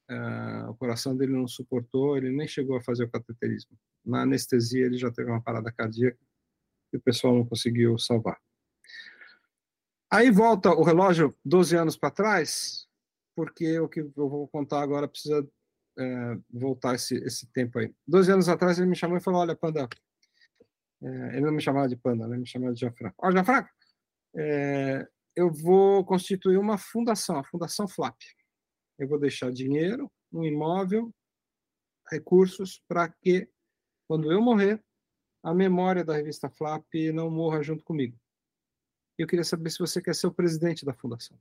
Uh, 0.10 0.70
o 0.70 0.76
coração 0.76 1.16
dele 1.16 1.32
não 1.32 1.48
suportou, 1.48 2.18
ele 2.18 2.30
nem 2.32 2.48
chegou 2.48 2.78
a 2.78 2.82
fazer 2.82 3.06
o 3.06 3.10
cateterismo. 3.10 3.78
Na 4.06 4.22
anestesia 4.24 4.86
ele 4.86 4.98
já 4.98 5.12
teve 5.12 5.30
uma 5.30 5.42
parada 5.42 5.72
cardíaca 5.72 6.20
e 6.92 6.98
o 6.98 7.02
pessoal 7.02 7.36
não 7.36 7.46
conseguiu 7.46 7.98
salvar. 7.98 8.38
Aí 10.14 10.30
volta 10.30 10.70
o 10.70 10.84
relógio 10.84 11.36
12 11.44 11.76
anos 11.76 11.98
para 11.98 12.12
trás, 12.12 12.88
porque 13.36 13.80
o 13.80 13.90
que 13.90 14.02
eu 14.02 14.30
vou 14.30 14.48
contar 14.48 14.84
agora 14.84 15.08
precisa 15.08 15.44
é, 15.98 16.38
voltar 16.52 16.94
esse, 16.94 17.16
esse 17.16 17.48
tempo 17.48 17.80
aí. 17.80 17.92
12 18.08 18.32
anos 18.32 18.48
atrás 18.48 18.78
ele 18.78 18.86
me 18.88 18.96
chamou 18.96 19.18
e 19.18 19.20
falou: 19.20 19.42
Olha, 19.42 19.56
Panda. 19.56 19.90
É, 21.02 21.08
ele 21.30 21.42
não 21.42 21.52
me 21.52 21.64
chamava 21.64 21.88
de 21.88 21.96
Panda, 21.96 22.28
né? 22.28 22.36
ele 22.36 22.42
me 22.42 22.48
chamava 22.48 22.76
de 22.76 22.82
Gianfranco. 22.82 23.16
Ó, 23.18 23.28
oh, 23.28 23.32
Gianfranco, 23.32 23.70
é, 24.36 25.08
eu 25.36 25.52
vou 25.52 26.06
constituir 26.06 26.60
uma 26.60 26.78
fundação, 26.78 27.40
a 27.40 27.44
Fundação 27.44 27.88
FLAP. 27.88 28.22
Eu 29.00 29.08
vou 29.08 29.20
deixar 29.20 29.52
dinheiro, 29.52 30.12
um 30.32 30.46
imóvel, 30.46 31.12
recursos, 32.12 32.84
para 32.88 33.10
que, 33.10 33.50
quando 34.08 34.32
eu 34.32 34.40
morrer, 34.40 34.80
a 35.42 35.56
memória 35.56 36.06
da 36.06 36.16
revista 36.16 36.52
FLAP 36.52 37.12
não 37.12 37.32
morra 37.32 37.64
junto 37.64 37.84
comigo. 37.84 38.16
Eu 39.18 39.28
queria 39.28 39.44
saber 39.44 39.70
se 39.70 39.80
você 39.80 40.02
quer 40.02 40.16
ser 40.16 40.28
o 40.28 40.34
presidente 40.34 40.86
da 40.86 40.94
fundação. 40.94 41.38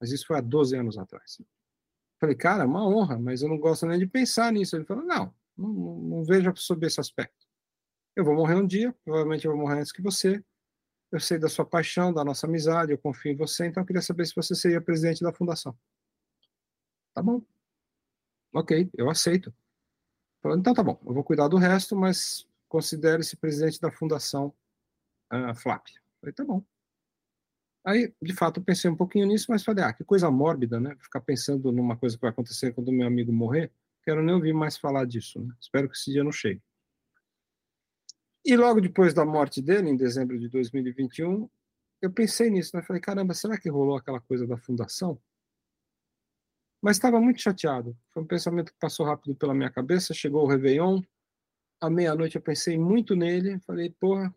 Mas 0.00 0.10
isso 0.12 0.26
foi 0.26 0.36
há 0.36 0.40
12 0.40 0.76
anos 0.76 0.98
atrás. 0.98 1.40
Falei, 2.20 2.36
cara, 2.36 2.64
é 2.64 2.66
uma 2.66 2.86
honra, 2.86 3.18
mas 3.18 3.42
eu 3.42 3.48
não 3.48 3.58
gosto 3.58 3.86
nem 3.86 3.98
de 3.98 4.06
pensar 4.06 4.52
nisso. 4.52 4.76
Ele 4.76 4.84
falou, 4.84 5.04
não, 5.04 5.34
não, 5.56 5.72
não 5.72 6.24
veja 6.24 6.52
sobre 6.56 6.86
esse 6.86 7.00
aspecto. 7.00 7.46
Eu 8.16 8.24
vou 8.24 8.34
morrer 8.34 8.54
um 8.54 8.66
dia, 8.66 8.94
provavelmente 9.04 9.44
eu 9.44 9.52
vou 9.52 9.60
morrer 9.60 9.80
antes 9.80 9.92
que 9.92 10.02
você. 10.02 10.44
Eu 11.10 11.20
sei 11.20 11.38
da 11.38 11.48
sua 11.48 11.64
paixão, 11.64 12.12
da 12.12 12.24
nossa 12.24 12.46
amizade, 12.46 12.92
eu 12.92 12.98
confio 12.98 13.32
em 13.32 13.36
você, 13.36 13.66
então 13.66 13.82
eu 13.82 13.86
queria 13.86 14.02
saber 14.02 14.26
se 14.26 14.34
você 14.34 14.54
seria 14.54 14.80
presidente 14.80 15.22
da 15.22 15.32
fundação. 15.32 15.76
Tá 17.14 17.22
bom. 17.22 17.42
Ok, 18.52 18.90
eu 18.94 19.10
aceito. 19.10 19.54
Falei, 20.42 20.58
então 20.58 20.74
tá 20.74 20.82
bom, 20.82 21.00
eu 21.06 21.14
vou 21.14 21.24
cuidar 21.24 21.48
do 21.48 21.56
resto, 21.56 21.96
mas 21.96 22.46
considere-se 22.68 23.36
presidente 23.36 23.80
da 23.80 23.90
fundação 23.90 24.54
uh, 25.32 25.54
FLAP. 25.54 25.88
Falei, 26.20 26.32
tá 26.32 26.44
bom. 26.44 26.64
Aí, 27.84 28.14
de 28.20 28.32
fato, 28.32 28.60
eu 28.60 28.64
pensei 28.64 28.90
um 28.90 28.96
pouquinho 28.96 29.26
nisso, 29.26 29.46
mas 29.50 29.62
falei, 29.62 29.84
ah, 29.84 29.92
que 29.92 30.02
coisa 30.02 30.30
mórbida, 30.30 30.80
né? 30.80 30.96
Ficar 31.00 31.20
pensando 31.20 31.70
numa 31.70 31.96
coisa 31.96 32.16
que 32.16 32.22
vai 32.22 32.30
acontecer 32.30 32.72
quando 32.72 32.90
meu 32.90 33.06
amigo 33.06 33.30
morrer. 33.30 33.70
Quero 34.02 34.22
nem 34.22 34.34
ouvir 34.34 34.54
mais 34.54 34.78
falar 34.78 35.06
disso, 35.06 35.38
né? 35.40 35.54
Espero 35.60 35.88
que 35.88 35.96
esse 35.96 36.10
dia 36.10 36.24
não 36.24 36.32
chegue. 36.32 36.62
E 38.44 38.56
logo 38.56 38.80
depois 38.80 39.12
da 39.12 39.24
morte 39.24 39.60
dele, 39.60 39.90
em 39.90 39.96
dezembro 39.96 40.38
de 40.38 40.48
2021, 40.48 41.48
eu 42.00 42.10
pensei 42.10 42.50
nisso, 42.50 42.76
né? 42.76 42.82
Falei, 42.82 43.00
caramba, 43.00 43.34
será 43.34 43.58
que 43.58 43.68
rolou 43.68 43.96
aquela 43.96 44.20
coisa 44.20 44.46
da 44.46 44.56
fundação? 44.56 45.18
Mas 46.82 46.96
estava 46.96 47.18
muito 47.20 47.40
chateado. 47.40 47.96
Foi 48.12 48.22
um 48.22 48.26
pensamento 48.26 48.72
que 48.72 48.78
passou 48.78 49.06
rápido 49.06 49.34
pela 49.34 49.54
minha 49.54 49.70
cabeça. 49.70 50.12
Chegou 50.12 50.44
o 50.44 50.46
Réveillon. 50.46 51.00
À 51.80 51.88
meia-noite 51.88 52.36
eu 52.36 52.42
pensei 52.42 52.78
muito 52.78 53.16
nele. 53.16 53.58
Falei, 53.60 53.90
porra, 53.90 54.34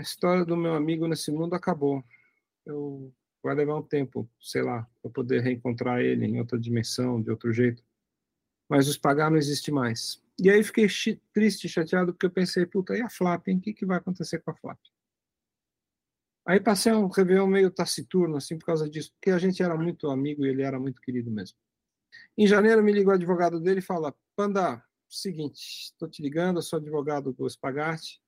a 0.00 0.02
história 0.02 0.46
do 0.46 0.56
meu 0.56 0.72
amigo 0.72 1.06
nesse 1.06 1.30
mundo 1.30 1.54
acabou. 1.54 2.02
Eu 2.64 3.12
vai 3.42 3.54
levar 3.54 3.76
um 3.76 3.82
tempo, 3.82 4.28
sei 4.40 4.62
lá, 4.62 4.88
para 5.00 5.10
poder 5.10 5.42
reencontrar 5.42 6.00
ele 6.00 6.26
em 6.26 6.38
outra 6.38 6.58
dimensão, 6.58 7.22
de 7.22 7.30
outro 7.30 7.52
jeito. 7.52 7.82
Mas 8.68 8.88
os 8.88 8.96
pagar 8.96 9.30
não 9.30 9.38
existe 9.38 9.70
mais. 9.70 10.22
E 10.38 10.50
aí 10.50 10.62
fiquei 10.62 10.86
triste, 11.32 11.68
chateado, 11.68 12.12
porque 12.12 12.26
eu 12.26 12.30
pensei, 12.30 12.66
puta, 12.66 12.96
e 12.96 13.02
a 13.02 13.10
Flap, 13.10 13.48
hein? 13.48 13.58
O 13.58 13.60
que, 13.60 13.72
que 13.72 13.86
vai 13.86 13.98
acontecer 13.98 14.40
com 14.40 14.50
a 14.50 14.54
Flap? 14.54 14.78
Aí 16.46 16.60
passei 16.60 16.92
um 16.92 17.08
Réveillon 17.08 17.46
meio 17.46 17.70
taciturno, 17.70 18.36
assim, 18.36 18.58
por 18.58 18.66
causa 18.66 18.88
disso, 18.88 19.12
porque 19.12 19.30
a 19.30 19.38
gente 19.38 19.62
era 19.62 19.76
muito 19.76 20.10
amigo 20.10 20.44
e 20.44 20.48
ele 20.48 20.62
era 20.62 20.78
muito 20.78 21.00
querido 21.00 21.30
mesmo. 21.30 21.56
Em 22.36 22.46
janeiro 22.46 22.82
me 22.82 22.92
ligou 22.92 23.12
o 23.12 23.16
advogado 23.16 23.60
dele 23.60 23.80
e 23.80 23.82
fala, 23.82 24.14
Panda, 24.34 24.82
seguinte, 25.08 25.60
estou 25.92 26.08
te 26.08 26.22
ligando, 26.22 26.58
eu 26.58 26.62
sou 26.62 26.78
advogado 26.78 27.32
do 27.32 27.48
Spagatti, 27.48 28.20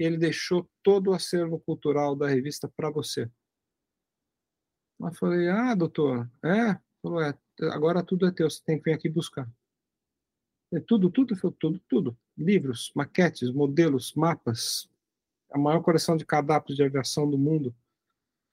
ele 0.00 0.16
deixou 0.16 0.66
todo 0.82 1.10
o 1.10 1.14
acervo 1.14 1.60
cultural 1.60 2.16
da 2.16 2.26
revista 2.26 2.66
para 2.74 2.90
você. 2.90 3.30
Eu 4.98 5.12
falei, 5.12 5.46
ah, 5.48 5.74
doutor, 5.74 6.30
é? 6.42 6.78
Falou, 7.02 7.22
é, 7.22 7.38
agora 7.70 8.02
tudo 8.02 8.26
é 8.26 8.32
teu, 8.32 8.48
você 8.48 8.62
tem 8.64 8.78
que 8.78 8.84
vir 8.84 8.94
aqui 8.94 9.10
buscar. 9.10 9.46
É 10.72 10.80
tudo, 10.80 11.10
tudo, 11.10 11.36
foi 11.36 11.52
tudo, 11.52 11.78
tudo. 11.86 12.18
Livros, 12.36 12.90
maquetes, 12.94 13.50
modelos, 13.50 14.14
mapas, 14.14 14.88
a 15.50 15.58
maior 15.58 15.82
coleção 15.82 16.16
de 16.16 16.24
cardápios 16.24 16.76
de 16.76 16.82
aviação 16.82 17.28
do 17.30 17.36
mundo. 17.36 17.74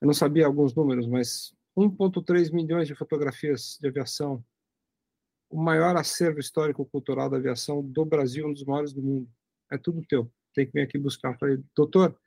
Eu 0.02 0.08
não 0.08 0.14
sabia 0.14 0.46
alguns 0.46 0.74
números, 0.76 1.08
mas 1.08 1.56
1,3 1.78 2.52
milhões 2.52 2.88
de 2.88 2.96
fotografias 2.96 3.78
de 3.80 3.88
aviação. 3.88 4.44
O 5.50 5.62
maior 5.62 5.96
acervo 5.96 6.40
histórico-cultural 6.40 7.30
da 7.30 7.38
aviação 7.38 7.82
do 7.82 8.04
Brasil, 8.04 8.48
um 8.48 8.54
dos 8.54 8.66
maiores 8.66 8.92
do 8.92 9.02
mundo. 9.02 9.30
É 9.72 9.78
tudo 9.78 10.06
teu 10.06 10.30
tem 10.58 10.66
que 10.66 10.74
vir 10.74 10.82
aqui 10.82 10.98
buscar. 10.98 11.34
Eu 11.34 11.38
falei, 11.38 11.64
doutor, 11.76 12.20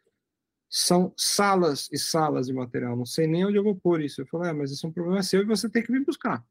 são 0.69 1.13
salas 1.17 1.89
e 1.93 1.99
salas 1.99 2.47
de 2.47 2.53
material, 2.53 2.97
não 2.97 3.05
sei 3.05 3.27
nem 3.27 3.45
onde 3.45 3.59
eu 3.59 3.65
vou 3.65 3.75
pôr 3.75 4.01
isso. 4.01 4.21
Eu 4.21 4.27
falei, 4.27 4.51
é, 4.51 4.53
mas 4.53 4.71
isso 4.71 4.87
é 4.87 4.89
um 4.89 4.93
problema 4.93 5.23
seu 5.23 5.43
e 5.43 5.45
você 5.45 5.69
tem 5.69 5.83
que 5.83 5.91
vir 5.91 6.05
buscar. 6.05 6.47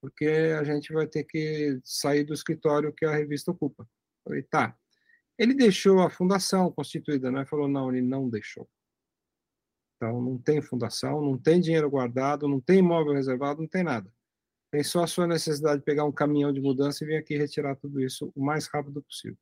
Porque 0.00 0.26
a 0.26 0.62
gente 0.62 0.92
vai 0.92 1.06
ter 1.06 1.24
que 1.24 1.80
sair 1.82 2.24
do 2.24 2.32
escritório 2.32 2.92
que 2.92 3.04
a 3.04 3.14
revista 3.14 3.50
ocupa. 3.50 3.82
Eu 3.82 3.88
falei, 4.24 4.42
tá. 4.42 4.76
Ele 5.36 5.54
deixou 5.54 6.00
a 6.00 6.10
fundação 6.10 6.70
constituída, 6.70 7.32
né? 7.32 7.44
Falou, 7.46 7.66
não, 7.66 7.90
ele 7.90 8.06
não 8.06 8.30
deixou. 8.30 8.68
Então, 9.96 10.20
não 10.20 10.38
tem 10.38 10.62
fundação, 10.62 11.20
não 11.20 11.36
tem 11.36 11.60
dinheiro 11.60 11.90
guardado, 11.90 12.46
não 12.46 12.60
tem 12.60 12.78
imóvel 12.78 13.14
reservado, 13.14 13.60
não 13.60 13.68
tem 13.68 13.82
nada. 13.82 14.12
Tem 14.70 14.84
só 14.84 15.02
a 15.02 15.06
sua 15.06 15.26
necessidade 15.26 15.78
de 15.78 15.84
pegar 15.84 16.04
um 16.04 16.12
caminhão 16.12 16.52
de 16.52 16.60
mudança 16.60 17.02
e 17.02 17.06
vir 17.06 17.16
aqui 17.16 17.36
retirar 17.36 17.74
tudo 17.76 18.00
isso 18.00 18.30
o 18.36 18.44
mais 18.44 18.66
rápido 18.66 19.02
possível. 19.02 19.38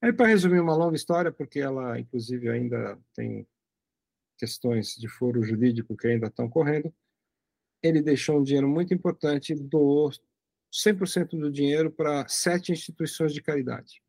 Aí, 0.00 0.12
para 0.12 0.28
resumir 0.28 0.60
uma 0.60 0.76
longa 0.76 0.94
história, 0.94 1.32
porque 1.32 1.58
ela, 1.58 1.98
inclusive, 1.98 2.48
ainda 2.48 2.96
tem 3.14 3.46
questões 4.38 4.94
de 4.94 5.08
foro 5.08 5.42
jurídico 5.42 5.96
que 5.96 6.06
ainda 6.06 6.28
estão 6.28 6.48
correndo, 6.48 6.94
ele 7.82 8.00
deixou 8.00 8.38
um 8.38 8.42
dinheiro 8.42 8.68
muito 8.68 8.94
importante, 8.94 9.54
doou 9.54 10.10
100% 10.72 11.30
do 11.30 11.50
dinheiro 11.50 11.90
para 11.90 12.28
sete 12.28 12.70
instituições 12.70 13.34
de 13.34 13.42
caridade, 13.42 14.00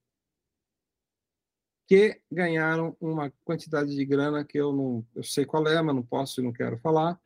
que 1.87 2.21
ganharam 2.31 2.95
uma 3.01 3.31
quantidade 3.43 3.95
de 3.95 4.05
grana 4.05 4.45
que 4.45 4.59
eu 4.59 4.71
não 4.71 5.07
eu 5.15 5.23
sei 5.23 5.43
qual 5.43 5.67
é, 5.67 5.81
mas 5.81 5.95
não 5.95 6.03
posso 6.03 6.39
e 6.39 6.43
não 6.43 6.53
quero 6.53 6.77
falar, 6.77 7.19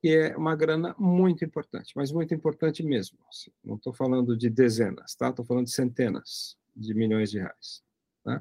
que 0.00 0.14
é 0.14 0.36
uma 0.36 0.54
grana 0.54 0.94
muito 0.96 1.44
importante, 1.44 1.92
mas 1.96 2.12
muito 2.12 2.32
importante 2.32 2.84
mesmo. 2.84 3.18
Assim, 3.28 3.50
não 3.64 3.74
estou 3.74 3.92
falando 3.92 4.36
de 4.36 4.48
dezenas, 4.48 5.16
tá? 5.16 5.30
Estou 5.30 5.44
falando 5.44 5.64
de 5.64 5.72
centenas 5.72 6.56
de 6.76 6.94
milhões 6.94 7.30
de 7.30 7.38
reais. 7.38 7.82
Né? 8.24 8.40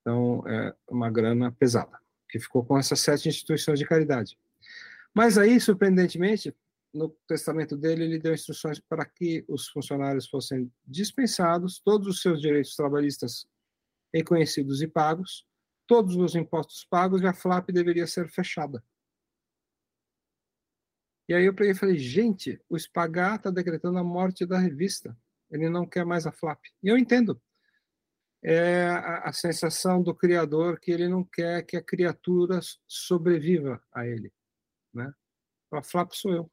Então, 0.00 0.42
é 0.48 0.74
uma 0.88 1.10
grana 1.10 1.52
pesada, 1.52 1.98
que 2.28 2.40
ficou 2.40 2.64
com 2.64 2.78
essas 2.78 3.00
sete 3.00 3.28
instituições 3.28 3.78
de 3.78 3.86
caridade. 3.86 4.38
Mas 5.14 5.36
aí, 5.36 5.60
surpreendentemente, 5.60 6.56
no 6.92 7.10
testamento 7.26 7.76
dele, 7.76 8.04
ele 8.04 8.18
deu 8.18 8.34
instruções 8.34 8.80
para 8.80 9.04
que 9.04 9.44
os 9.48 9.68
funcionários 9.68 10.28
fossem 10.28 10.72
dispensados, 10.84 11.78
todos 11.78 12.08
os 12.08 12.22
seus 12.22 12.40
direitos 12.40 12.74
trabalhistas 12.74 13.46
reconhecidos 14.12 14.82
e 14.82 14.88
pagos, 14.88 15.46
todos 15.86 16.16
os 16.16 16.34
impostos 16.34 16.84
pagos 16.84 17.22
e 17.22 17.26
a 17.26 17.32
FLAP 17.32 17.70
deveria 17.70 18.06
ser 18.06 18.28
fechada. 18.28 18.82
E 21.28 21.34
aí 21.34 21.44
eu 21.44 21.54
peguei 21.54 21.72
e 21.72 21.76
falei, 21.76 21.96
gente, 21.96 22.60
o 22.68 22.76
Spagar 22.76 23.36
está 23.36 23.50
decretando 23.50 23.98
a 23.98 24.04
morte 24.04 24.44
da 24.44 24.58
revista. 24.58 25.16
Ele 25.48 25.68
não 25.68 25.86
quer 25.86 26.04
mais 26.04 26.26
a 26.26 26.32
FLAP. 26.32 26.60
E 26.82 26.88
eu 26.88 26.98
entendo. 26.98 27.40
É 28.42 28.86
a, 28.86 29.28
a, 29.28 29.32
sensação 29.32 30.02
do 30.02 30.14
criador 30.14 30.80
que 30.80 30.90
ele 30.90 31.08
não 31.08 31.22
quer 31.22 31.62
que 31.64 31.76
a 31.76 31.82
criatura 31.82 32.60
sobreviva 32.86 33.82
a 33.92 34.06
ele. 34.06 34.32
Né? 34.94 35.12
A 35.72 35.82
Flap 35.82 36.12
sou 36.12 36.32
eu. 36.32 36.50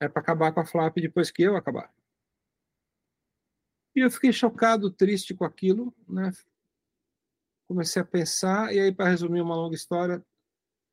É 0.00 0.08
para 0.08 0.22
acabar 0.22 0.52
com 0.52 0.60
a 0.60 0.66
Flap 0.66 0.96
depois 0.96 1.30
que 1.30 1.42
eu 1.42 1.56
acabar. 1.56 1.92
E 3.94 4.00
eu 4.00 4.10
fiquei 4.10 4.32
chocado, 4.32 4.90
triste 4.90 5.34
com 5.34 5.44
aquilo, 5.44 5.94
né? 6.06 6.30
Comecei 7.66 8.02
a 8.02 8.04
pensar, 8.04 8.72
e 8.72 8.78
aí, 8.78 8.94
para 8.94 9.08
resumir 9.08 9.40
uma 9.40 9.56
longa 9.56 9.74
história, 9.74 10.24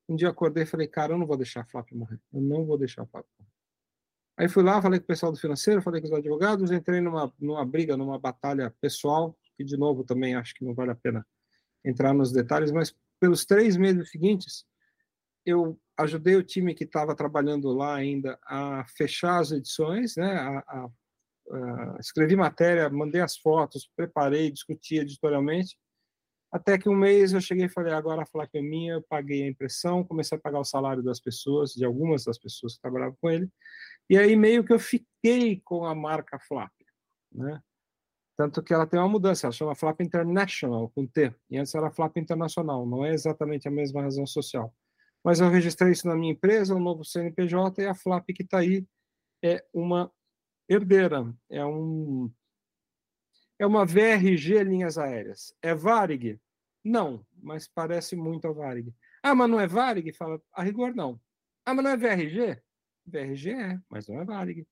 um 0.07 0.15
dia 0.15 0.29
acordei 0.29 0.63
e 0.63 0.65
falei, 0.65 0.87
cara, 0.87 1.13
eu 1.13 1.17
não 1.17 1.27
vou 1.27 1.37
deixar 1.37 1.61
a 1.61 1.65
Flap 1.65 1.91
morrer. 1.91 2.19
Eu 2.31 2.41
não 2.41 2.65
vou 2.65 2.77
deixar 2.77 3.03
a 3.03 3.05
Flap 3.05 3.25
morrer. 3.37 3.52
Aí 4.37 4.49
fui 4.49 4.63
lá, 4.63 4.81
falei 4.81 4.99
com 4.99 5.03
o 5.03 5.07
pessoal 5.07 5.31
do 5.31 5.39
financeiro, 5.39 5.81
falei 5.81 6.01
com 6.01 6.07
os 6.07 6.13
advogados, 6.13 6.71
entrei 6.71 6.99
numa, 6.99 7.31
numa 7.39 7.65
briga, 7.65 7.95
numa 7.95 8.17
batalha 8.17 8.73
pessoal, 8.81 9.37
que 9.55 9.63
de 9.63 9.77
novo 9.77 10.03
também 10.03 10.35
acho 10.35 10.55
que 10.55 10.65
não 10.65 10.73
vale 10.73 10.91
a 10.91 10.95
pena 10.95 11.25
entrar 11.85 12.13
nos 12.13 12.31
detalhes, 12.31 12.71
mas 12.71 12.95
pelos 13.19 13.45
três 13.45 13.77
meses 13.77 14.09
seguintes, 14.09 14.65
eu 15.45 15.79
ajudei 15.97 16.35
o 16.35 16.43
time 16.43 16.73
que 16.73 16.83
estava 16.83 17.15
trabalhando 17.15 17.71
lá 17.71 17.95
ainda 17.95 18.39
a 18.45 18.85
fechar 18.97 19.39
as 19.39 19.51
edições, 19.51 20.15
né, 20.15 20.33
a, 20.33 20.59
a, 20.59 20.89
a, 21.51 21.97
escrevi 21.99 22.35
matéria, 22.35 22.89
mandei 22.89 23.21
as 23.21 23.37
fotos, 23.37 23.89
preparei, 23.95 24.51
discuti 24.51 24.97
editorialmente, 24.97 25.77
até 26.51 26.77
que 26.77 26.87
um 26.87 26.95
mês 26.95 27.33
eu 27.33 27.41
cheguei 27.41 27.65
e 27.65 27.69
falei, 27.69 27.93
agora 27.93 28.23
a 28.23 28.25
Flap 28.25 28.49
é 28.53 28.61
minha, 28.61 28.93
eu 28.93 29.01
paguei 29.01 29.43
a 29.43 29.47
impressão, 29.47 30.03
comecei 30.03 30.37
a 30.37 30.41
pagar 30.41 30.59
o 30.59 30.65
salário 30.65 31.03
das 31.03 31.19
pessoas, 31.19 31.73
de 31.73 31.83
algumas 31.83 32.23
das 32.25 32.37
pessoas 32.37 32.75
que 32.75 32.81
trabalhavam 32.81 33.17
com 33.19 33.29
ele, 33.29 33.49
e 34.09 34.17
aí 34.17 34.35
meio 34.35 34.63
que 34.63 34.73
eu 34.73 34.79
fiquei 34.79 35.61
com 35.63 35.85
a 35.85 35.95
marca 35.95 36.39
Flap, 36.39 36.71
né? 37.31 37.61
Tanto 38.35 38.63
que 38.63 38.73
ela 38.73 38.87
tem 38.87 38.99
uma 38.99 39.07
mudança, 39.07 39.45
ela 39.45 39.53
chama 39.53 39.75
Flap 39.75 40.01
International, 40.01 40.89
com 40.89 41.05
T, 41.05 41.33
e 41.49 41.57
antes 41.57 41.73
era 41.75 41.91
Flap 41.91 42.17
Internacional, 42.17 42.85
não 42.85 43.05
é 43.05 43.13
exatamente 43.13 43.67
a 43.67 43.71
mesma 43.71 44.01
razão 44.01 44.25
social. 44.25 44.73
Mas 45.23 45.39
eu 45.39 45.49
registrei 45.49 45.91
isso 45.91 46.07
na 46.07 46.15
minha 46.15 46.33
empresa, 46.33 46.75
o 46.75 46.79
novo 46.79 47.05
CNPJ, 47.05 47.83
e 47.83 47.85
a 47.85 47.95
Flap 47.95 48.25
que 48.27 48.43
está 48.43 48.59
aí 48.59 48.85
é 49.43 49.63
uma 49.73 50.11
herdeira, 50.67 51.33
é 51.49 51.63
um 51.65 52.31
é 53.59 53.65
uma 53.65 53.85
VRG 53.85 54.63
Linhas 54.63 54.97
Aéreas. 54.97 55.55
É 55.61 55.73
Varig? 55.73 56.39
Não, 56.83 57.25
mas 57.41 57.67
parece 57.67 58.15
muito 58.15 58.47
a 58.47 58.51
Varig. 58.51 58.93
Ah, 59.21 59.33
mas 59.33 59.49
não 59.49 59.59
é 59.59 59.67
Varig? 59.67 60.11
Fala, 60.11 60.41
a 60.51 60.63
rigor 60.63 60.93
não. 60.93 61.19
Ah, 61.65 61.73
mas 61.73 61.83
não 61.83 61.91
é 61.91 61.97
VRG? 61.97 62.61
VRG 63.05 63.51
é, 63.51 63.79
mas 63.89 64.07
não 64.07 64.21
é 64.21 64.25
Varig. 64.25 64.65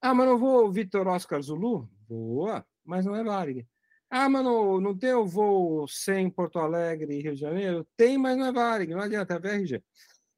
Ah, 0.00 0.14
mas 0.14 0.26
não 0.26 0.38
vou 0.38 0.70
Vitor 0.70 1.06
Oscar 1.06 1.40
Zulu? 1.40 1.88
Boa, 2.08 2.66
mas 2.84 3.04
não 3.04 3.14
é 3.14 3.22
Varig. 3.22 3.66
Ah, 4.10 4.28
mas 4.28 4.44
não, 4.44 4.80
não 4.80 4.96
tem 4.96 5.14
o 5.14 5.26
voo 5.26 5.86
sem 5.88 6.28
Porto 6.28 6.58
Alegre 6.58 7.14
e 7.14 7.22
Rio 7.22 7.34
de 7.34 7.40
Janeiro? 7.40 7.86
Tem, 7.96 8.18
mas 8.18 8.36
não 8.36 8.46
é 8.46 8.52
Varig, 8.52 8.92
não 8.92 9.00
adianta, 9.00 9.34
é 9.34 9.38
VRG. 9.38 9.82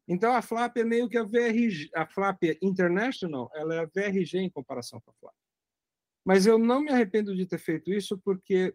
Então 0.07 0.35
a 0.35 0.43
Flap 0.43 0.77
é 0.77 0.85
meio 0.85 1.09
que 1.09 1.17
a 1.17 1.25
VRG, 1.25 1.91
a 1.95 2.07
Flap 2.07 2.43
International, 2.63 3.51
ela 3.55 3.75
é 3.75 3.79
a 3.81 3.87
VRG 3.87 4.39
em 4.39 4.51
comparação 4.51 5.01
com 5.01 5.11
a 5.11 5.15
Flap. 5.15 5.35
Mas 6.25 6.47
eu 6.47 6.59
não 6.59 6.81
me 6.81 6.91
arrependo 6.91 7.35
de 7.35 7.47
ter 7.47 7.59
feito 7.59 7.93
isso 7.93 8.19
porque 8.19 8.75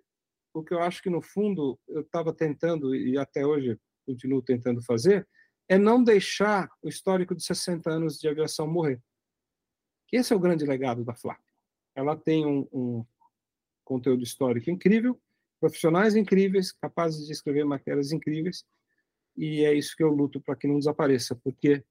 o 0.54 0.64
que 0.64 0.74
eu 0.74 0.82
acho 0.82 1.02
que 1.02 1.10
no 1.10 1.22
fundo 1.22 1.80
eu 1.88 2.02
estava 2.02 2.34
tentando 2.34 2.96
e 2.96 3.18
até 3.18 3.46
hoje 3.46 3.80
continuo 4.06 4.42
tentando 4.42 4.84
fazer 4.84 5.28
é 5.70 5.78
não 5.78 6.04
deixar 6.04 6.68
o 6.82 6.90
histórico 6.90 7.36
de 7.36 7.44
60 7.44 7.90
anos 7.92 8.18
de 8.18 8.28
aviação 8.28 8.68
morrer. 8.68 9.00
Esse 10.12 10.34
é 10.34 10.36
o 10.36 10.40
grande 10.40 10.66
legado 10.66 11.06
da 11.06 11.14
Flap. 11.14 11.40
Ela 11.96 12.18
tem 12.18 12.44
um, 12.44 12.68
um 12.74 13.06
conteúdo 13.86 14.24
histórico 14.24 14.72
incrível, 14.72 15.22
profissionais 15.60 16.16
incríveis, 16.16 16.72
capazes 16.72 17.28
de 17.28 17.32
escrever 17.32 17.66
matérias 17.66 18.12
incríveis, 18.12 18.66
e 19.38 19.64
é 19.64 19.74
isso 19.74 19.96
que 19.96 20.04
eu 20.04 20.10
luto 20.10 20.42
para 20.42 20.56
que 20.56 20.68
não 20.68 20.80
desapareça, 20.80 21.36
porque 21.36 21.84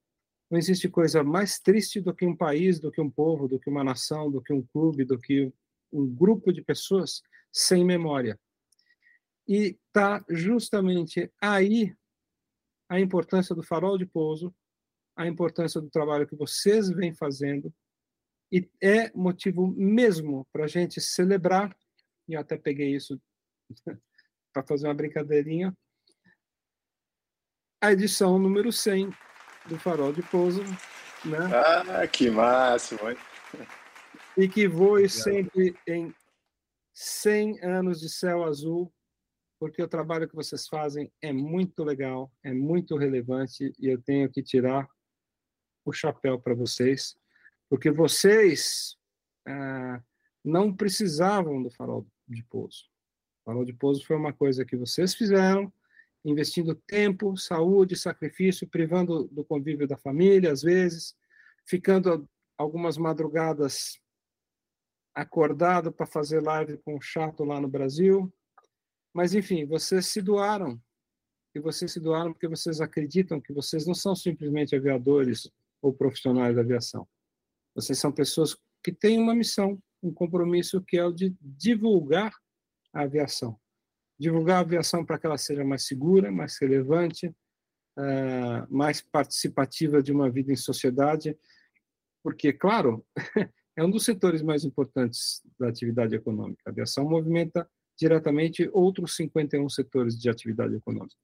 não 0.51 0.59
existe 0.59 0.89
coisa 0.89 1.22
mais 1.22 1.61
triste 1.61 2.01
do 2.01 2.12
que 2.12 2.26
um 2.26 2.35
país, 2.35 2.81
do 2.81 2.91
que 2.91 3.01
um 3.01 3.11
povo, 3.11 3.47
do 3.47 3.61
que 3.61 3.70
uma 3.70 3.85
nação, 3.85 4.31
do 4.31 4.43
que 4.43 4.53
um 4.53 4.62
clube, 4.62 5.05
do 5.05 5.18
que 5.18 5.53
um 5.93 6.07
grupo 6.07 6.53
de 6.53 6.62
pessoas 6.62 7.22
sem 7.53 7.85
memória. 7.85 8.39
E 9.47 9.79
está 9.87 10.24
justamente 10.29 11.31
aí 11.41 11.95
a 12.89 12.99
importância 12.99 13.55
do 13.55 13.62
farol 13.62 13.99
de 13.99 14.07
pouso, 14.07 14.55
a 15.16 15.26
importância 15.26 15.80
do 15.80 15.91
trabalho 15.91 16.26
que 16.26 16.36
vocês 16.36 16.89
vêm 16.89 17.12
fazendo, 17.12 17.72
e 18.51 18.68
é 18.80 19.11
motivo 19.12 19.66
mesmo 19.66 20.47
para 20.53 20.64
a 20.64 20.68
gente 20.68 21.01
celebrar, 21.01 21.76
e 22.26 22.34
eu 22.34 22.41
até 22.41 22.57
peguei 22.57 22.95
isso 22.95 23.20
para 24.53 24.62
fazer 24.62 24.86
uma 24.86 24.95
brincadeirinha, 24.95 25.76
a 27.80 27.93
edição 27.93 28.39
número 28.39 28.72
100 28.72 29.11
do 29.66 29.78
Farol 29.78 30.12
de 30.12 30.22
Pouso. 30.22 30.62
Né? 31.24 31.39
Ah, 31.53 32.07
que 32.07 32.30
máximo! 32.30 33.01
E 34.36 34.49
que 34.49 34.66
voe 34.66 35.09
sempre 35.09 35.76
em 35.86 36.14
100 36.95 37.62
anos 37.62 38.01
de 38.01 38.09
céu 38.09 38.45
azul 38.45 38.93
porque 39.59 39.82
o 39.82 39.88
trabalho 39.88 40.28
que 40.28 40.34
vocês 40.34 40.68
fazem 40.68 41.12
é 41.20 41.32
muito 41.32 41.82
legal, 41.82 42.30
é 42.42 42.52
muito 42.52 42.96
relevante 42.96 43.72
e 43.78 43.88
eu 43.88 44.00
tenho 44.00 44.30
que 44.30 44.42
tirar 44.42 44.88
o 45.84 45.92
chapéu 45.92 46.38
para 46.38 46.54
vocês, 46.54 47.18
porque 47.68 47.90
vocês 47.90 48.96
ah, 49.46 50.02
não 50.44 50.74
precisavam 50.74 51.62
do 51.62 51.70
farol 51.70 52.06
de 52.26 52.44
pouso. 52.44 52.84
O 53.40 53.44
farol 53.44 53.64
de 53.64 53.72
pouso 53.72 54.04
foi 54.04 54.16
uma 54.16 54.32
coisa 54.32 54.64
que 54.64 54.76
vocês 54.76 55.14
fizeram, 55.14 55.72
investindo 56.24 56.74
tempo, 56.74 57.36
saúde, 57.36 57.96
sacrifício, 57.96 58.68
privando 58.68 59.24
do 59.28 59.44
convívio 59.44 59.88
da 59.88 59.96
família, 59.96 60.52
às 60.52 60.62
vezes, 60.62 61.16
ficando 61.66 62.28
algumas 62.56 62.98
madrugadas 62.98 64.00
acordado 65.14 65.90
para 65.90 66.06
fazer 66.06 66.40
live 66.40 66.78
com 66.78 66.96
o 66.96 67.00
chato 67.00 67.44
lá 67.44 67.61
no 67.61 67.68
Brasil, 67.68 68.32
mas, 69.12 69.34
enfim, 69.34 69.64
vocês 69.64 70.06
se 70.06 70.20
doaram. 70.20 70.80
E 71.54 71.61
vocês 71.61 71.92
se 71.92 72.00
doaram 72.00 72.32
porque 72.32 72.46
vocês 72.46 72.80
acreditam 72.80 73.40
que 73.40 73.52
vocês 73.52 73.86
não 73.86 73.94
são 73.94 74.14
simplesmente 74.14 74.76
aviadores 74.76 75.50
ou 75.80 75.92
profissionais 75.92 76.54
da 76.54 76.62
aviação. 76.62 77.09
Vocês 77.74 77.98
são 77.98 78.12
pessoas 78.12 78.56
que 78.82 78.92
têm 78.92 79.18
uma 79.18 79.34
missão, 79.34 79.80
um 80.02 80.12
compromisso 80.12 80.82
que 80.82 80.96
é 80.98 81.04
o 81.04 81.12
de 81.12 81.34
divulgar 81.40 82.32
a 82.92 83.02
aviação. 83.02 83.59
Divulgar 84.18 84.59
a 84.59 84.61
aviação 84.61 85.04
para 85.04 85.18
que 85.18 85.26
ela 85.26 85.38
seja 85.38 85.64
mais 85.64 85.86
segura, 85.86 86.30
mais 86.30 86.59
relevante, 86.59 87.28
uh, 87.98 88.66
mais 88.68 89.00
participativa 89.00 90.02
de 90.02 90.12
uma 90.12 90.30
vida 90.30 90.52
em 90.52 90.56
sociedade, 90.56 91.36
porque, 92.22 92.52
claro, 92.52 93.04
é 93.76 93.84
um 93.84 93.90
dos 93.90 94.04
setores 94.04 94.42
mais 94.42 94.64
importantes 94.64 95.42
da 95.59 95.68
atividade 95.68 96.14
econômica. 96.14 96.62
A 96.66 96.70
aviação 96.70 97.09
movimenta 97.09 97.68
diretamente 97.99 98.68
outros 98.72 99.16
51 99.16 99.68
setores 99.68 100.18
de 100.18 100.30
atividade 100.30 100.74
econômica. 100.74 101.16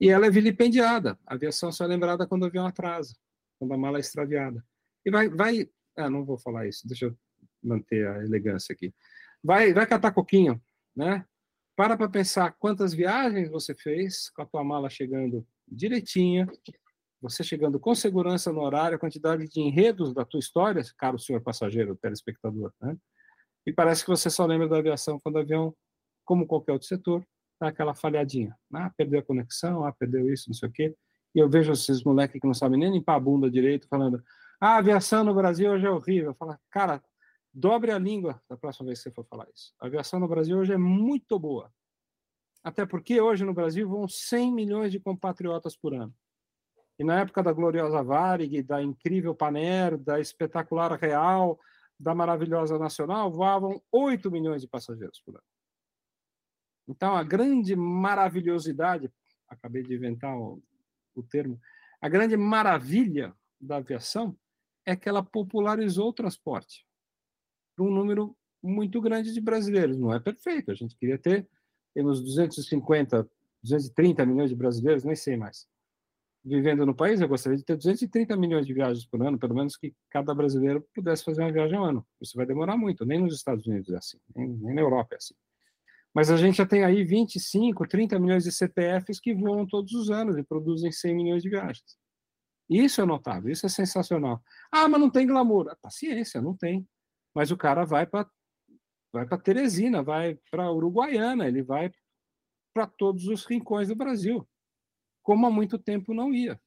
E 0.00 0.08
ela 0.08 0.26
é 0.26 0.30
vilipendiada. 0.30 1.18
A 1.26 1.34
aviação 1.34 1.70
só 1.70 1.84
é 1.84 1.88
lembrada 1.88 2.26
quando 2.26 2.42
o 2.42 2.46
avião 2.46 2.66
atrasa, 2.66 3.14
quando 3.58 3.74
a 3.74 3.78
mala 3.78 3.98
é 3.98 4.00
extraviada. 4.00 4.64
E 5.04 5.10
vai, 5.10 5.28
vai, 5.28 5.70
ah, 5.96 6.10
não 6.10 6.24
vou 6.24 6.38
falar 6.38 6.66
isso, 6.66 6.86
deixa 6.86 7.06
eu 7.06 7.16
manter 7.62 8.08
a 8.08 8.24
elegância 8.24 8.72
aqui. 8.72 8.92
Vai, 9.42 9.72
vai 9.72 9.86
catar 9.86 10.12
coquinho, 10.12 10.60
né? 10.96 11.24
Para 11.76 11.96
para 11.96 12.08
pensar 12.08 12.52
quantas 12.58 12.92
viagens 12.92 13.50
você 13.50 13.74
fez 13.74 14.30
com 14.30 14.42
a 14.42 14.46
tua 14.46 14.64
mala 14.64 14.90
chegando 14.90 15.46
direitinha, 15.66 16.46
você 17.20 17.44
chegando 17.44 17.78
com 17.78 17.94
segurança 17.94 18.52
no 18.52 18.60
horário, 18.60 18.96
a 18.96 19.00
quantidade 19.00 19.46
de 19.48 19.60
enredos 19.60 20.12
da 20.12 20.24
tua 20.24 20.40
história, 20.40 20.82
caro 20.98 21.18
senhor 21.18 21.40
passageiro, 21.40 21.96
telespectador, 21.96 22.72
né? 22.80 22.96
E 23.66 23.72
parece 23.72 24.02
que 24.02 24.10
você 24.10 24.30
só 24.30 24.46
lembra 24.46 24.68
da 24.68 24.78
aviação 24.78 25.20
quando 25.20 25.36
o 25.36 25.38
avião 25.38 25.74
como 26.30 26.46
qualquer 26.46 26.70
outro 26.70 26.86
setor, 26.86 27.26
dá 27.60 27.66
aquela 27.70 27.92
falhadinha. 27.92 28.56
Ah, 28.72 28.88
perdeu 28.96 29.18
a 29.18 29.22
conexão, 29.24 29.84
ah, 29.84 29.92
perdeu 29.92 30.32
isso, 30.32 30.44
não 30.48 30.54
sei 30.54 30.68
o 30.68 30.72
quê. 30.72 30.96
E 31.34 31.40
eu 31.40 31.50
vejo 31.50 31.72
esses 31.72 32.04
moleques 32.04 32.40
que 32.40 32.46
não 32.46 32.54
sabem 32.54 32.78
nem 32.78 32.92
limpar 32.92 33.16
a 33.16 33.20
bunda 33.20 33.50
direito, 33.50 33.88
falando, 33.88 34.22
ah, 34.60 34.74
a 34.74 34.76
aviação 34.76 35.24
no 35.24 35.34
Brasil 35.34 35.72
hoje 35.72 35.86
é 35.86 35.90
horrível. 35.90 36.32
Fala, 36.34 36.56
cara, 36.70 37.02
dobre 37.52 37.90
a 37.90 37.98
língua 37.98 38.40
da 38.48 38.56
próxima 38.56 38.86
vez 38.86 39.00
que 39.00 39.08
você 39.08 39.10
for 39.10 39.26
falar 39.26 39.48
isso. 39.52 39.74
A 39.80 39.86
aviação 39.86 40.20
no 40.20 40.28
Brasil 40.28 40.56
hoje 40.56 40.72
é 40.72 40.78
muito 40.78 41.36
boa. 41.36 41.68
Até 42.62 42.86
porque 42.86 43.20
hoje 43.20 43.44
no 43.44 43.52
Brasil 43.52 43.88
vão 43.88 44.06
100 44.06 44.54
milhões 44.54 44.92
de 44.92 45.00
compatriotas 45.00 45.76
por 45.76 45.92
ano. 45.94 46.14
E 46.96 47.02
na 47.02 47.22
época 47.22 47.42
da 47.42 47.52
gloriosa 47.52 48.04
Varig, 48.04 48.62
da 48.62 48.80
incrível 48.80 49.34
Paner, 49.34 49.98
da 49.98 50.20
espetacular 50.20 50.92
Real, 50.92 51.58
da 51.98 52.14
maravilhosa 52.14 52.78
Nacional, 52.78 53.32
voavam 53.32 53.82
8 53.90 54.30
milhões 54.30 54.62
de 54.62 54.68
passageiros 54.68 55.20
por 55.26 55.34
ano. 55.34 55.49
Então, 56.88 57.14
a 57.14 57.22
grande 57.22 57.76
maravilhosidade, 57.76 59.10
acabei 59.48 59.82
de 59.82 59.94
inventar 59.94 60.36
o, 60.36 60.62
o 61.14 61.22
termo, 61.22 61.60
a 62.00 62.08
grande 62.08 62.36
maravilha 62.36 63.34
da 63.60 63.76
aviação 63.76 64.36
é 64.86 64.96
que 64.96 65.08
ela 65.08 65.22
popularizou 65.22 66.08
o 66.08 66.12
transporte 66.12 66.86
para 67.76 67.84
um 67.84 67.90
número 67.90 68.36
muito 68.62 69.00
grande 69.00 69.32
de 69.32 69.40
brasileiros. 69.40 69.98
Não 69.98 70.12
é 70.12 70.18
perfeito. 70.18 70.70
A 70.70 70.74
gente 70.74 70.96
queria 70.96 71.18
ter 71.18 71.48
temos 71.94 72.22
250, 72.22 73.28
230 73.62 74.26
milhões 74.26 74.50
de 74.50 74.56
brasileiros, 74.56 75.04
nem 75.04 75.16
sei 75.16 75.36
mais, 75.36 75.66
vivendo 76.44 76.86
no 76.86 76.94
país. 76.94 77.20
Eu 77.20 77.28
gostaria 77.28 77.58
de 77.58 77.64
ter 77.64 77.76
230 77.76 78.36
milhões 78.36 78.66
de 78.66 78.72
viagens 78.72 79.04
por 79.06 79.22
ano, 79.22 79.38
pelo 79.38 79.54
menos 79.54 79.76
que 79.76 79.94
cada 80.08 80.34
brasileiro 80.34 80.86
pudesse 80.94 81.24
fazer 81.24 81.42
uma 81.42 81.52
viagem 81.52 81.76
ao 81.76 81.84
ano. 81.84 82.06
Isso 82.20 82.36
vai 82.36 82.46
demorar 82.46 82.76
muito. 82.76 83.04
Nem 83.04 83.20
nos 83.20 83.34
Estados 83.34 83.66
Unidos 83.66 83.92
é 83.92 83.96
assim, 83.96 84.18
nem, 84.34 84.48
nem 84.48 84.74
na 84.74 84.80
Europa 84.80 85.14
é 85.14 85.16
assim. 85.16 85.34
Mas 86.14 86.30
a 86.30 86.36
gente 86.36 86.56
já 86.56 86.66
tem 86.66 86.84
aí 86.84 87.04
25, 87.04 87.86
30 87.86 88.18
milhões 88.18 88.44
de 88.44 88.52
CPFs 88.52 89.20
que 89.20 89.34
voam 89.34 89.66
todos 89.66 89.92
os 89.92 90.10
anos 90.10 90.36
e 90.36 90.42
produzem 90.42 90.90
100 90.90 91.14
milhões 91.14 91.42
de 91.42 91.48
viagens. 91.48 91.96
Isso 92.68 93.00
é 93.00 93.04
notável, 93.04 93.50
isso 93.50 93.66
é 93.66 93.68
sensacional. 93.68 94.42
Ah, 94.70 94.88
mas 94.88 95.00
não 95.00 95.10
tem 95.10 95.26
glamour. 95.26 95.68
Ah, 95.68 95.76
paciência, 95.80 96.40
não 96.40 96.56
tem. 96.56 96.86
Mas 97.34 97.50
o 97.50 97.56
cara 97.56 97.84
vai 97.84 98.06
para 98.06 98.28
vai 99.12 99.26
para 99.26 99.38
Teresina, 99.38 100.04
vai 100.04 100.38
para 100.50 100.70
Uruguaiana, 100.70 101.48
ele 101.48 101.62
vai 101.62 101.90
para 102.72 102.86
todos 102.86 103.26
os 103.26 103.44
rincões 103.44 103.88
do 103.88 103.96
Brasil, 103.96 104.48
como 105.20 105.46
há 105.46 105.50
muito 105.50 105.78
tempo 105.78 106.14
não 106.14 106.32
ia. 106.32 106.60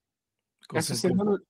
essa 0.73 0.93
semana, 0.93 1.41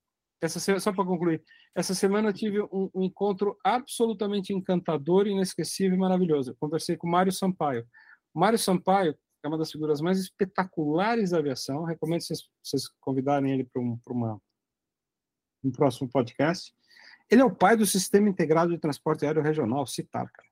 essa 0.43 0.79
só 0.79 0.91
para 0.91 1.05
concluir, 1.05 1.41
essa 1.73 1.95
semana 1.95 2.33
tive 2.33 2.61
um, 2.63 2.89
um, 2.93 3.03
encontro 3.03 3.57
absolutamente 3.63 4.53
encantador, 4.53 5.25
inesquecível 5.25 5.95
e 5.95 5.99
maravilhoso. 5.99 6.51
Eu 6.51 6.55
conversei 6.59 6.97
com 6.97 7.07
Mário 7.07 7.31
Sampaio. 7.31 7.87
Mário 8.33 8.59
Sampaio 8.59 9.17
é 9.41 9.47
uma 9.47 9.57
das 9.57 9.71
figuras 9.71 10.01
mais 10.01 10.19
espetaculares 10.19 11.29
da 11.29 11.37
aviação. 11.37 11.85
Recomendo 11.85 12.21
vocês, 12.21 12.41
vocês 12.61 12.89
convidarem 12.99 13.53
ele 13.53 13.63
para 13.63 13.81
um, 13.81 13.97
uma, 14.09 14.41
um 15.63 15.71
próximo 15.71 16.09
podcast. 16.09 16.73
Ele 17.31 17.41
é 17.41 17.45
o 17.45 17.55
pai 17.55 17.77
do 17.77 17.85
Sistema 17.85 18.27
Integrado 18.27 18.73
de 18.73 18.77
Transporte 18.77 19.25
Aéreo 19.25 19.41
Regional, 19.41 19.87
CITAR, 19.87 20.29
cara. 20.29 20.49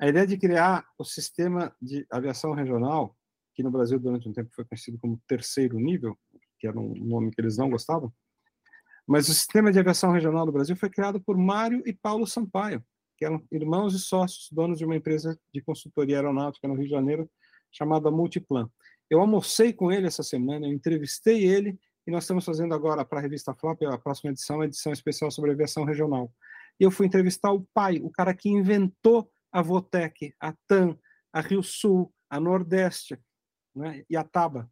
A 0.00 0.08
ideia 0.08 0.26
de 0.26 0.36
criar 0.36 0.84
o 0.98 1.04
sistema 1.04 1.74
de 1.80 2.04
aviação 2.10 2.54
regional, 2.54 3.16
que 3.54 3.62
no 3.62 3.70
Brasil 3.70 4.00
durante 4.00 4.28
um 4.28 4.32
tempo 4.32 4.50
foi 4.52 4.64
conhecido 4.64 4.98
como 4.98 5.22
terceiro 5.28 5.78
nível, 5.78 6.18
que 6.58 6.66
era 6.66 6.78
um 6.78 6.92
nome 6.92 7.30
que 7.30 7.40
eles 7.40 7.56
não 7.56 7.70
gostavam, 7.70 8.12
mas 9.06 9.28
o 9.28 9.34
sistema 9.34 9.70
de 9.70 9.78
aviação 9.78 10.10
regional 10.10 10.44
do 10.44 10.52
Brasil 10.52 10.76
foi 10.76 10.90
criado 10.90 11.20
por 11.20 11.36
Mário 11.36 11.82
e 11.86 11.92
Paulo 11.92 12.26
Sampaio, 12.26 12.84
que 13.16 13.24
eram 13.24 13.42
irmãos 13.52 13.94
e 13.94 13.98
sócios, 13.98 14.48
donos 14.50 14.78
de 14.78 14.84
uma 14.84 14.96
empresa 14.96 15.38
de 15.54 15.60
consultoria 15.62 16.16
aeronáutica 16.16 16.66
no 16.66 16.74
Rio 16.74 16.84
de 16.84 16.90
Janeiro, 16.90 17.30
chamada 17.70 18.10
Multiplan. 18.10 18.68
Eu 19.08 19.20
almocei 19.20 19.72
com 19.72 19.92
ele 19.92 20.06
essa 20.06 20.22
semana, 20.22 20.66
eu 20.66 20.72
entrevistei 20.72 21.44
ele, 21.44 21.78
e 22.06 22.10
nós 22.10 22.24
estamos 22.24 22.44
fazendo 22.44 22.74
agora 22.74 23.04
para 23.04 23.18
a 23.18 23.22
revista 23.22 23.54
Flop, 23.54 23.82
a 23.82 23.98
próxima 23.98 24.30
edição, 24.30 24.60
a 24.60 24.66
edição 24.66 24.92
especial 24.92 25.30
sobre 25.30 25.50
aviação 25.50 25.84
regional. 25.84 26.32
E 26.78 26.84
eu 26.84 26.90
fui 26.90 27.06
entrevistar 27.06 27.52
o 27.52 27.66
pai, 27.74 27.98
o 27.98 28.10
cara 28.10 28.34
que 28.34 28.48
inventou 28.48 29.30
a 29.50 29.62
Votec, 29.62 30.32
a 30.40 30.52
TAM, 30.68 30.96
a 31.32 31.40
Rio 31.40 31.62
Sul, 31.62 32.12
a 32.30 32.38
Nordeste 32.38 33.18
né, 33.74 34.04
e 34.08 34.16
a 34.16 34.22
TABA. 34.22 34.70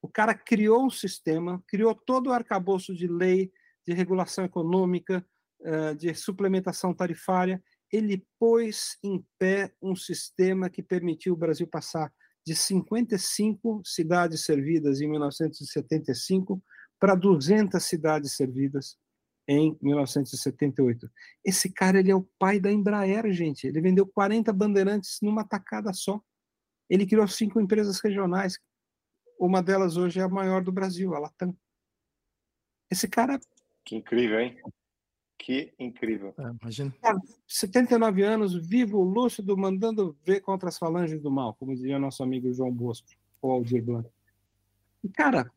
O 0.00 0.08
cara 0.08 0.34
criou 0.34 0.84
um 0.84 0.90
sistema, 0.90 1.62
criou 1.66 1.94
todo 1.94 2.28
o 2.28 2.32
arcabouço 2.32 2.94
de 2.94 3.06
lei, 3.06 3.50
de 3.86 3.92
regulação 3.92 4.44
econômica, 4.44 5.24
eh, 5.62 5.94
de 5.94 6.14
suplementação 6.14 6.92
tarifária. 6.92 7.62
Ele 7.92 8.26
pôs 8.38 8.98
em 9.02 9.24
pé 9.38 9.72
um 9.80 9.94
sistema 9.94 10.68
que 10.68 10.82
permitiu 10.82 11.34
o 11.34 11.36
Brasil 11.36 11.66
passar 11.66 12.12
de 12.46 12.54
55 12.54 13.82
cidades 13.84 14.44
servidas 14.44 15.00
em 15.00 15.08
1975 15.08 16.62
para 17.00 17.14
200 17.14 17.82
cidades 17.82 18.36
servidas 18.36 18.96
em 19.48 19.76
1978. 19.80 21.10
Esse 21.44 21.72
cara 21.72 21.98
ele 21.98 22.10
é 22.10 22.14
o 22.14 22.28
pai 22.38 22.58
da 22.58 22.70
Embraer, 22.70 23.30
gente. 23.32 23.66
Ele 23.66 23.80
vendeu 23.80 24.06
40 24.06 24.52
bandeirantes 24.52 25.18
numa 25.22 25.44
tacada 25.44 25.92
só. 25.92 26.20
Ele 26.88 27.06
criou 27.06 27.26
cinco 27.26 27.60
empresas 27.60 28.00
regionais. 28.00 28.58
Uma 29.38 29.62
delas 29.62 29.96
hoje 29.96 30.20
é 30.20 30.22
a 30.22 30.28
maior 30.28 30.62
do 30.62 30.72
Brasil, 30.72 31.14
a 31.14 31.18
Latam. 31.18 31.54
Esse 32.90 33.08
cara. 33.08 33.38
Que 33.84 33.96
incrível, 33.96 34.40
hein? 34.40 34.60
Que 35.38 35.72
incrível. 35.78 36.34
É, 36.38 36.50
imagina. 36.60 36.94
79 37.46 38.22
anos, 38.22 38.54
vivo, 38.54 39.02
lúcido, 39.02 39.56
mandando 39.56 40.16
ver 40.24 40.40
contra 40.40 40.68
as 40.68 40.78
falanges 40.78 41.20
do 41.20 41.30
mal, 41.30 41.54
como 41.54 41.74
dizia 41.74 41.98
nosso 41.98 42.22
amigo 42.22 42.52
João 42.52 42.72
Bosco, 42.72 43.08
ou 43.42 43.52
Aldir 43.52 43.84
Blanc. 43.84 44.08
E, 45.04 45.08
cara, 45.08 45.50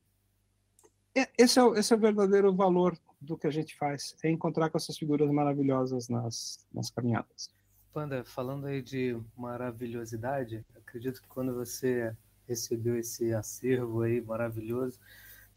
é, 1.16 1.28
esse 1.38 1.60
é, 1.60 1.64
esse 1.80 1.94
é 1.94 1.96
o 1.96 2.00
verdadeiro 2.00 2.54
valor 2.54 2.98
do 3.20 3.38
que 3.38 3.48
a 3.48 3.52
gente 3.52 3.76
faz, 3.76 4.16
é 4.24 4.30
encontrar 4.30 4.70
com 4.70 4.78
essas 4.78 4.98
figuras 4.98 5.30
maravilhosas 5.30 6.08
nas, 6.08 6.68
nas 6.74 6.90
caminhadas. 6.90 7.50
Panda, 7.92 8.24
falando 8.24 8.68
aí 8.68 8.82
de 8.82 9.20
maravilhosidade, 9.36 10.64
acredito 10.76 11.22
que 11.22 11.28
quando 11.28 11.54
você 11.54 12.16
recebeu 12.50 12.98
esse 12.98 13.34
acervo 13.34 14.02
aí 14.02 14.20
maravilhoso, 14.20 15.00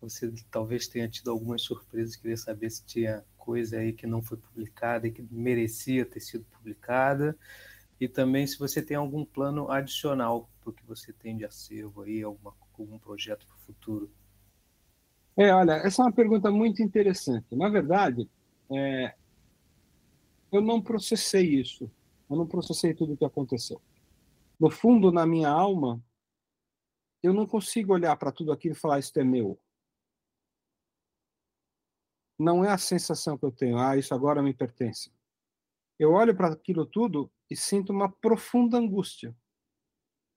você 0.01 0.33
talvez 0.51 0.87
tenha 0.87 1.09
tido 1.09 1.31
algumas 1.31 1.63
surpresas, 1.63 2.17
queria 2.17 2.37
saber 2.37 2.71
se 2.71 2.85
tinha 2.85 3.25
coisa 3.37 3.79
aí 3.79 3.93
que 3.93 4.07
não 4.07 4.21
foi 4.21 4.37
publicada 4.37 5.07
e 5.07 5.13
que 5.13 5.27
merecia 5.31 6.05
ter 6.05 6.21
sido 6.21 6.45
publicada, 6.45 7.37
e 8.01 8.07
também 8.07 8.47
se 8.47 8.59
você 8.59 8.83
tem 8.83 8.97
algum 8.97 9.25
plano 9.25 9.71
adicional 9.71 10.51
para 10.61 10.71
o 10.71 10.73
que 10.73 10.85
você 10.85 11.13
tem 11.13 11.37
de 11.37 11.45
acervo 11.45 12.03
aí, 12.03 12.23
alguma, 12.23 12.55
algum 12.79 12.99
projeto 12.99 13.47
para 13.47 13.57
o 13.57 13.61
futuro. 13.61 14.11
É, 15.37 15.53
olha, 15.55 15.73
essa 15.73 16.03
é 16.03 16.05
uma 16.05 16.13
pergunta 16.13 16.51
muito 16.51 16.83
interessante. 16.83 17.55
Na 17.55 17.69
verdade, 17.69 18.29
é, 18.71 19.15
eu 20.51 20.61
não 20.61 20.83
processei 20.83 21.61
isso. 21.61 21.91
Eu 22.29 22.37
não 22.37 22.47
processei 22.47 22.93
tudo 22.93 23.15
o 23.15 23.17
que 23.17 23.25
aconteceu. 23.25 23.81
No 24.59 24.71
fundo, 24.71 25.11
na 25.11 25.27
minha 25.27 25.49
alma, 25.49 26.01
eu 27.23 27.33
não 27.33 27.47
consigo 27.47 27.93
olhar 27.93 28.17
para 28.17 28.33
tudo 28.33 28.53
aquilo 28.53 28.75
e 28.75 28.79
falar 28.79 28.99
isso 28.99 29.19
é 29.19 29.25
meu. 29.25 29.59
Não 32.39 32.65
é 32.65 32.71
a 32.71 32.79
sensação 32.79 33.39
que 33.39 33.45
eu 33.45 33.53
tenho, 33.53 33.79
ah, 33.79 33.97
isso 33.97 34.15
agora 34.15 34.43
me 34.43 34.53
pertence. 34.53 35.13
Eu 35.99 36.13
olho 36.13 36.35
para 36.35 36.53
aquilo 36.53 36.85
tudo 36.85 37.31
e 37.49 37.57
sinto 37.57 37.93
uma 37.93 38.11
profunda 38.11 38.77
angústia. 38.77 39.37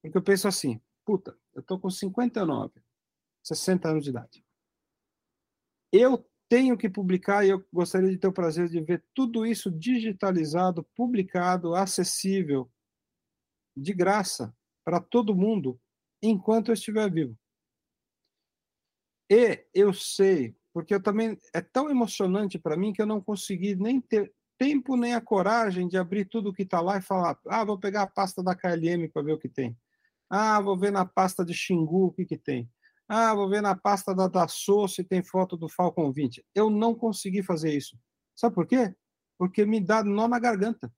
Porque 0.02 0.18
eu 0.18 0.24
penso 0.24 0.48
assim, 0.48 0.80
puta, 1.04 1.38
eu 1.54 1.62
estou 1.62 1.80
com 1.80 1.90
59, 1.90 2.84
60 3.42 3.90
anos 3.90 4.04
de 4.04 4.10
idade 4.12 4.46
eu 6.02 6.26
tenho 6.50 6.78
que 6.78 6.90
publicar 6.90 7.46
e 7.46 7.50
eu 7.50 7.66
gostaria 7.72 8.10
de 8.10 8.18
ter 8.18 8.28
o 8.28 8.34
prazer 8.34 8.68
de 8.68 8.80
ver 8.82 9.04
tudo 9.14 9.46
isso 9.46 9.72
digitalizado, 9.72 10.84
publicado, 10.96 11.74
acessível, 11.74 12.70
de 13.76 13.94
graça, 13.94 14.56
para 14.84 15.00
todo 15.00 15.36
mundo, 15.36 15.80
enquanto 16.28 16.70
eu 16.70 16.74
estiver 16.74 17.10
vivo. 17.12 17.38
E 19.30 19.66
eu 19.74 19.94
sei, 19.94 20.56
porque 20.74 20.94
eu 20.94 21.02
também 21.02 21.40
é 21.54 21.62
tão 21.62 21.90
emocionante 21.90 22.60
para 22.60 22.78
mim 22.78 22.94
que 22.94 23.02
eu 23.02 23.06
não 23.06 23.22
consegui 23.22 23.76
nem 23.76 24.00
ter 24.00 24.32
tempo 24.58 24.96
nem 24.96 25.14
a 25.14 25.22
coragem 25.22 25.88
de 25.88 25.98
abrir 25.98 26.26
tudo 26.26 26.54
que 26.54 26.64
está 26.64 26.80
lá 26.80 26.98
e 26.98 27.02
falar: 27.02 27.38
ah, 27.48 27.64
vou 27.64 27.80
pegar 27.80 28.04
a 28.04 28.08
pasta 28.08 28.44
da 28.44 28.56
KLM 28.56 29.10
para 29.10 29.24
ver 29.24 29.34
o 29.34 29.40
que 29.40 29.50
tem. 29.50 29.78
Ah, 30.30 30.60
vou 30.60 30.78
ver 30.78 30.92
na 30.92 31.06
pasta 31.06 31.46
de 31.46 31.54
Xingu 31.54 32.08
o 32.08 32.12
que, 32.12 32.26
que 32.26 32.38
tem. 32.38 32.70
Ah, 33.08 33.34
vou 33.36 33.48
ver 33.48 33.62
na 33.62 33.76
pasta 33.76 34.16
da 34.16 34.28
Dassault 34.28 34.94
se 34.94 35.04
tem 35.04 35.24
foto 35.24 35.56
do 35.56 35.70
Falcon 35.70 36.12
20. 36.12 36.44
Eu 36.56 36.70
não 36.70 36.96
consegui 36.96 37.44
fazer 37.44 37.76
isso. 37.76 37.98
Sabe 38.36 38.56
por 38.56 38.66
quê? 38.66 38.96
Porque 39.38 39.66
me 39.66 39.80
dá 39.80 40.04
nó 40.04 40.28
na 40.28 40.40
garganta. 40.40 40.92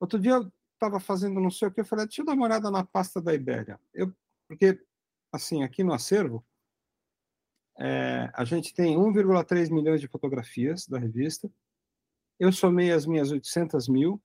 Outro 0.00 0.18
dia 0.18 0.32
eu 0.32 0.52
estava 0.80 0.98
fazendo 0.98 1.38
não 1.38 1.50
sei 1.50 1.68
o 1.68 1.70
que, 1.70 1.82
eu 1.82 1.84
falei, 1.84 2.06
deixa 2.06 2.22
eu 2.22 2.24
dar 2.26 2.32
uma 2.32 2.46
olhada 2.46 2.70
na 2.70 2.82
pasta 2.82 3.20
da 3.20 3.34
Ibéria. 3.34 3.78
Eu, 3.92 4.12
porque, 4.48 4.82
assim, 5.30 5.62
aqui 5.62 5.84
no 5.84 5.92
acervo, 5.92 6.44
é, 7.78 8.30
a 8.34 8.44
gente 8.44 8.72
tem 8.72 8.96
1,3 8.96 9.70
milhões 9.70 10.00
de 10.00 10.08
fotografias 10.08 10.86
da 10.86 10.98
revista. 10.98 11.50
Eu 12.38 12.50
somei 12.50 12.90
as 12.90 13.06
minhas 13.06 13.30
800 13.30 13.88
mil 13.88 14.20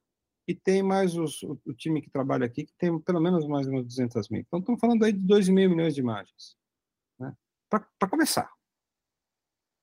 e 0.48 0.56
tem 0.56 0.82
mais 0.82 1.16
os, 1.16 1.44
o, 1.44 1.60
o, 1.66 1.74
time 1.74 2.02
que 2.02 2.10
trabalha 2.10 2.46
aqui, 2.46 2.66
que 2.66 2.74
tem 2.78 2.98
pelo 3.02 3.20
menos 3.20 3.46
mais 3.48 3.68
umas 3.68 3.86
200 3.86 4.30
mil. 4.30 4.42
Então, 4.42 4.60
estamos 4.60 4.80
falando 4.80 5.04
aí 5.04 5.12
de 5.12 5.20
2,5 5.28 5.70
milhões 5.70 5.94
de 5.94 6.02
imagens. 6.02 6.58
Né? 7.20 7.36
Para 7.70 8.10
começar. 8.10 8.55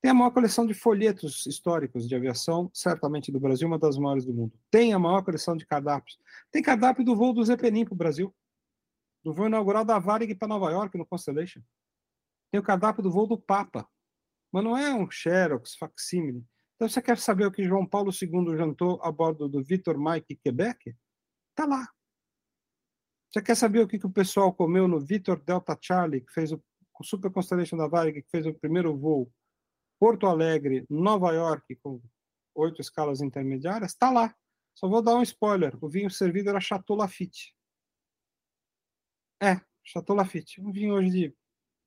Tem 0.02 0.10
a 0.10 0.14
maior 0.14 0.32
coleção 0.32 0.66
de 0.66 0.74
folhetos 0.74 1.46
históricos 1.46 2.08
de 2.08 2.16
aviação, 2.16 2.68
certamente 2.74 3.30
do 3.30 3.38
Brasil, 3.38 3.68
uma 3.68 3.78
das 3.78 3.96
maiores 3.96 4.24
do 4.24 4.34
mundo. 4.34 4.52
Tem 4.68 4.92
a 4.92 4.98
maior 4.98 5.22
coleção 5.22 5.56
de 5.56 5.64
cardápios. 5.64 6.18
Tem 6.50 6.60
cardápio 6.60 7.04
do 7.04 7.14
voo 7.14 7.32
do 7.32 7.44
Zeppelin 7.44 7.84
para 7.84 7.94
o 7.94 7.96
Brasil. 7.96 8.34
Do 9.22 9.32
voo 9.32 9.46
inaugural 9.46 9.84
da 9.84 10.00
Varig 10.00 10.34
para 10.34 10.48
Nova 10.48 10.72
York, 10.72 10.98
no 10.98 11.06
Constellation. 11.06 11.62
Tem 12.50 12.60
o 12.60 12.64
cardápio 12.64 13.00
do 13.00 13.12
voo 13.12 13.28
do 13.28 13.38
Papa. 13.38 13.88
Mas 14.50 14.64
não 14.64 14.76
é 14.76 14.92
um 14.92 15.08
Xerox, 15.08 15.76
facsímile. 15.76 16.44
Então, 16.74 16.88
você 16.88 17.00
quer 17.00 17.16
saber 17.16 17.46
o 17.46 17.52
que 17.52 17.62
João 17.62 17.86
Paulo 17.86 18.10
II 18.10 18.56
jantou 18.56 19.00
a 19.04 19.12
bordo 19.12 19.48
do 19.48 19.62
Vitor 19.62 19.96
Mike 19.96 20.34
Quebec? 20.34 20.96
Está 21.50 21.64
lá. 21.64 21.88
Você 23.30 23.40
quer 23.40 23.54
saber 23.54 23.78
o 23.78 23.86
que, 23.86 24.00
que 24.00 24.06
o 24.06 24.10
pessoal 24.12 24.52
comeu 24.52 24.88
no 24.88 24.98
Vitor 24.98 25.40
Delta 25.40 25.78
Charlie, 25.80 26.22
que 26.22 26.32
fez 26.32 26.50
o, 26.50 26.60
Super 27.04 27.30
Constellation 27.30 27.76
da 27.76 27.86
Varig, 27.86 28.20
que 28.20 28.30
fez 28.30 28.46
o 28.46 28.54
primeiro 28.54 28.96
voo 28.96 29.32
Porto 30.02 30.26
Alegre, 30.26 30.84
Nova 30.90 31.30
York, 31.30 31.76
com 31.76 32.02
oito 32.56 32.80
escalas 32.80 33.20
intermediárias? 33.20 33.92
Está 33.92 34.10
lá. 34.10 34.34
Só 34.74 34.88
vou 34.88 35.00
dar 35.00 35.14
um 35.14 35.22
spoiler: 35.22 35.78
o 35.80 35.88
vinho 35.88 36.10
servido 36.10 36.50
era 36.50 36.58
Chateau 36.58 36.96
Lafite. 36.96 37.54
É, 39.40 39.60
Chateau 39.84 40.16
Lafite. 40.16 40.60
Um 40.60 40.72
vinho 40.72 40.94
hoje 40.94 41.10
de 41.10 41.34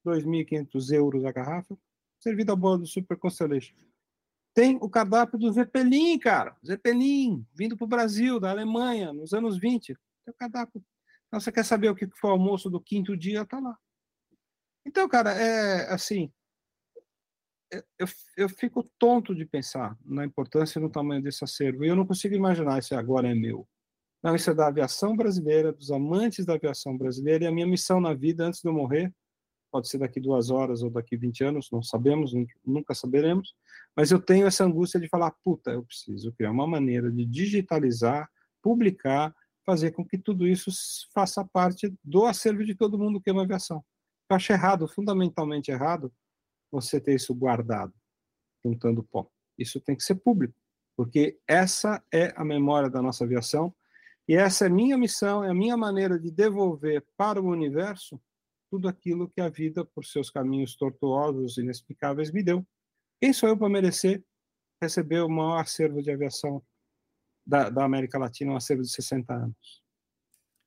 2.500 0.06 0.94
euros 0.94 1.26
a 1.26 1.32
garrafa, 1.34 1.78
servido 2.18 2.54
a 2.54 2.56
bordo 2.56 2.84
do 2.84 2.88
Super 2.88 3.18
Constellation. 3.18 3.76
Tem 4.54 4.78
o 4.78 4.90
cardápio 4.90 5.38
do 5.38 5.52
Zeppelin, 5.52 6.18
cara. 6.18 6.56
Zeppelin, 6.66 7.46
vindo 7.54 7.76
para 7.76 7.84
o 7.84 7.90
Brasil, 7.90 8.40
da 8.40 8.50
Alemanha, 8.50 9.12
nos 9.12 9.34
anos 9.34 9.58
20. 9.58 9.88
Tem 9.88 10.34
o 10.34 10.38
cardápio. 10.38 10.82
Então, 11.28 11.38
você 11.38 11.52
quer 11.52 11.66
saber 11.66 11.90
o 11.90 11.96
que 11.96 12.08
foi 12.16 12.30
o 12.30 12.34
almoço 12.34 12.70
do 12.70 12.80
quinto 12.80 13.18
dia? 13.18 13.46
Tá 13.46 13.60
lá. 13.60 13.78
Então, 14.86 15.06
cara, 15.10 15.34
é 15.34 15.92
assim. 15.94 16.32
Eu, 17.98 18.08
eu 18.38 18.50
fico 18.50 18.84
tonto 18.98 19.34
de 19.34 19.46
pensar 19.46 19.98
na 20.04 20.26
importância 20.26 20.80
e 20.80 20.82
no 20.82 20.90
tamanho 20.90 21.22
desse 21.22 21.44
acervo. 21.44 21.84
E 21.84 21.88
eu 21.88 21.96
não 21.96 22.06
consigo 22.06 22.36
imaginar 22.36 22.82
se 22.84 22.94
agora 22.94 23.30
é 23.30 23.36
meu. 23.36 23.68
Não, 24.24 24.36
isso 24.36 24.50
é 24.50 24.54
da 24.54 24.68
aviação 24.68 25.16
brasileira, 25.16 25.72
dos 25.72 25.92
amantes 25.92 26.46
da 26.46 26.54
aviação 26.56 26.98
brasileira. 26.98 27.44
E 27.44 27.48
a 27.48 27.52
minha 27.52 27.68
missão 27.68 28.02
na 28.02 28.14
vida, 28.14 28.46
antes 28.46 28.62
de 28.62 28.68
eu 28.68 28.74
morrer, 28.74 29.14
pode 29.76 29.90
ser 29.90 29.98
daqui 29.98 30.22
duas 30.22 30.50
horas 30.50 30.82
ou 30.82 30.90
daqui 30.90 31.18
20 31.18 31.44
anos, 31.44 31.70
não 31.70 31.84
sabemos, 31.84 32.32
nunca 32.66 32.96
saberemos, 32.96 33.54
mas 33.94 34.10
eu 34.10 34.22
tenho 34.22 34.48
essa 34.48 34.64
angústia 34.64 34.98
de 35.02 35.10
falar, 35.10 35.32
puta, 35.44 35.72
eu 35.72 35.84
preciso 35.84 36.32
criar 36.32 36.52
uma 36.52 36.66
maneira 36.66 37.12
de 37.12 37.26
digitalizar, 37.26 38.30
publicar, 38.62 39.36
fazer 39.66 39.92
com 39.92 40.06
que 40.06 40.18
tudo 40.18 40.48
isso 40.48 40.72
faça 41.14 41.44
parte 41.44 41.94
do 42.02 42.26
acervo 42.26 42.64
de 42.64 42.74
todo 42.74 42.98
mundo 42.98 43.20
que 43.20 43.30
ama 43.30 43.44
aviação. 43.44 43.84
Eu 44.30 44.38
acho 44.38 44.54
errado, 44.54 44.88
fundamentalmente 44.88 45.72
errado, 45.72 46.10
você 46.76 47.00
ter 47.00 47.16
isso 47.16 47.34
guardado, 47.34 47.94
juntando 48.64 49.04
pó. 49.04 49.30
Isso 49.58 49.80
tem 49.80 49.96
que 49.96 50.04
ser 50.04 50.16
público, 50.16 50.54
porque 50.96 51.40
essa 51.48 52.04
é 52.14 52.34
a 52.36 52.44
memória 52.44 52.90
da 52.90 53.02
nossa 53.02 53.24
aviação 53.24 53.74
e 54.28 54.36
essa 54.36 54.66
é 54.66 54.70
minha 54.70 54.98
missão, 54.98 55.44
é 55.44 55.50
a 55.50 55.54
minha 55.54 55.78
maneira 55.78 56.20
de 56.20 56.32
devolver 56.32 57.06
para 57.16 57.42
o 57.42 57.48
universo 57.48 58.20
tudo 58.70 58.88
aquilo 58.88 59.30
que 59.30 59.40
a 59.40 59.48
vida, 59.48 59.86
por 59.86 60.04
seus 60.04 60.30
caminhos 60.30 60.76
tortuosos 60.76 61.58
e 61.58 61.62
inexplicáveis, 61.62 62.32
me 62.32 62.44
deu. 62.44 62.66
Quem 63.22 63.32
sou 63.32 63.48
eu 63.48 63.58
para 63.58 63.70
merecer 63.70 64.24
receber 64.82 65.22
o 65.22 65.30
maior 65.30 65.60
acervo 65.62 66.02
de 66.02 66.12
aviação 66.12 66.62
da, 67.46 67.70
da 67.70 67.86
América 67.86 68.18
Latina, 68.18 68.52
um 68.52 68.58
acervo 68.58 68.82
de 68.82 68.90
60 68.90 69.34
anos? 69.34 69.84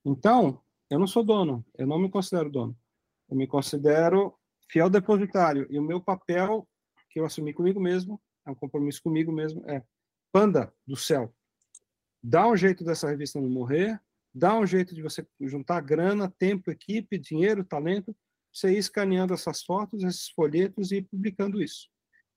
Então, 0.05 0.63
eu 0.89 0.99
não 0.99 1.07
sou 1.07 1.23
dono, 1.23 1.67
eu 1.77 1.87
não 1.87 1.99
me 1.99 2.09
considero 2.09 2.49
dono. 2.49 2.77
Eu 3.29 3.37
me 3.37 3.47
considero 3.47 4.38
fiel 4.71 4.91
depositário. 4.91 5.67
E 5.71 5.79
o 5.79 5.83
meu 5.83 6.01
papel, 6.01 6.69
que 7.11 7.21
eu 7.21 7.25
assumi 7.25 7.53
comigo 7.53 7.81
mesmo, 7.81 8.21
é 8.47 8.51
um 8.51 8.55
compromisso 8.55 9.03
comigo 9.03 9.33
mesmo, 9.33 9.69
é 9.69 9.83
panda 10.33 10.73
do 10.87 10.97
céu. 10.97 11.35
Dá 12.23 12.47
um 12.47 12.57
jeito 12.57 12.85
dessa 12.85 13.09
revista 13.09 13.41
não 13.41 13.49
morrer, 13.49 14.01
dá 14.35 14.59
um 14.59 14.67
jeito 14.67 14.95
de 14.95 15.03
você 15.03 15.27
juntar 15.41 15.81
grana, 15.81 16.33
tempo, 16.39 16.71
equipe, 16.71 17.19
dinheiro, 17.19 17.65
talento, 17.65 18.15
você 18.53 18.73
ir 18.73 18.79
escaneando 18.79 19.35
essas 19.35 19.63
fotos, 19.63 20.03
esses 20.03 20.29
folhetos 20.31 20.91
e 20.91 21.03
publicando 21.03 21.63
isso. 21.63 21.89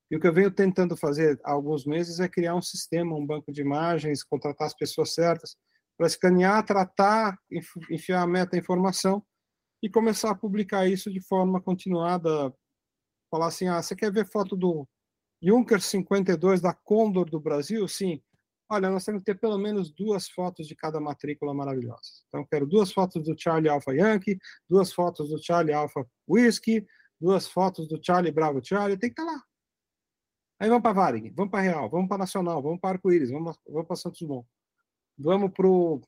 E 0.09 0.15
o 0.15 0.19
que 0.19 0.27
eu 0.27 0.33
venho 0.33 0.51
tentando 0.51 0.97
fazer 0.97 1.39
há 1.43 1.51
alguns 1.51 1.85
meses 1.85 2.19
é 2.19 2.27
criar 2.27 2.55
um 2.55 2.61
sistema, 2.61 3.15
um 3.15 3.25
banco 3.25 3.51
de 3.51 3.61
imagens, 3.61 4.23
contratar 4.23 4.67
as 4.67 4.75
pessoas 4.75 5.13
certas 5.13 5.55
para 5.97 6.07
escanear, 6.07 6.65
tratar, 6.65 7.37
enfiar 7.89 8.21
a 8.21 8.27
meta-informação 8.27 9.23
e 9.81 9.89
começar 9.89 10.31
a 10.31 10.35
publicar 10.35 10.87
isso 10.87 11.11
de 11.11 11.21
forma 11.21 11.61
continuada. 11.61 12.53
Falar 13.29 13.47
assim, 13.47 13.67
ah, 13.67 13.81
você 13.81 13.95
quer 13.95 14.11
ver 14.11 14.29
foto 14.29 14.55
do 14.55 14.87
Junker 15.41 15.81
52 15.81 16.61
da 16.61 16.73
Condor 16.73 17.29
do 17.29 17.39
Brasil? 17.39 17.87
Sim. 17.87 18.21
Olha, 18.69 18.89
nós 18.89 19.03
temos 19.03 19.21
que 19.21 19.25
ter 19.25 19.39
pelo 19.39 19.57
menos 19.57 19.91
duas 19.91 20.29
fotos 20.29 20.67
de 20.67 20.75
cada 20.75 20.99
matrícula 20.99 21.53
maravilhosa. 21.53 22.23
Então, 22.27 22.45
quero 22.45 22.65
duas 22.65 22.91
fotos 22.91 23.23
do 23.25 23.37
Charlie 23.37 23.69
Alpha 23.69 23.93
Yankee, 23.93 24.37
duas 24.69 24.93
fotos 24.93 25.29
do 25.29 25.43
Charlie 25.43 25.73
Alpha 25.73 26.07
Whiskey, 26.27 26.85
duas 27.19 27.47
fotos 27.47 27.87
do 27.87 27.99
Charlie 28.01 28.31
Bravo 28.31 28.63
Charlie, 28.63 28.97
tem 28.97 29.13
que 29.13 29.19
estar 29.19 29.29
tá 29.29 29.37
lá. 29.37 29.43
Aí 30.59 30.69
vamos 30.69 30.83
para 30.83 30.93
Varig, 30.93 31.31
vamos 31.31 31.51
para 31.51 31.61
Real, 31.61 31.89
vamos 31.89 32.07
para 32.07 32.19
Nacional, 32.19 32.61
vamos 32.61 32.79
para 32.79 32.91
Arco-Íris, 32.91 33.31
vamos, 33.31 33.57
vamos 33.67 33.87
para 33.87 33.95
Santos 33.95 34.21
Dumont. 34.21 34.47
Vamos 35.17 35.51
pro. 35.51 36.01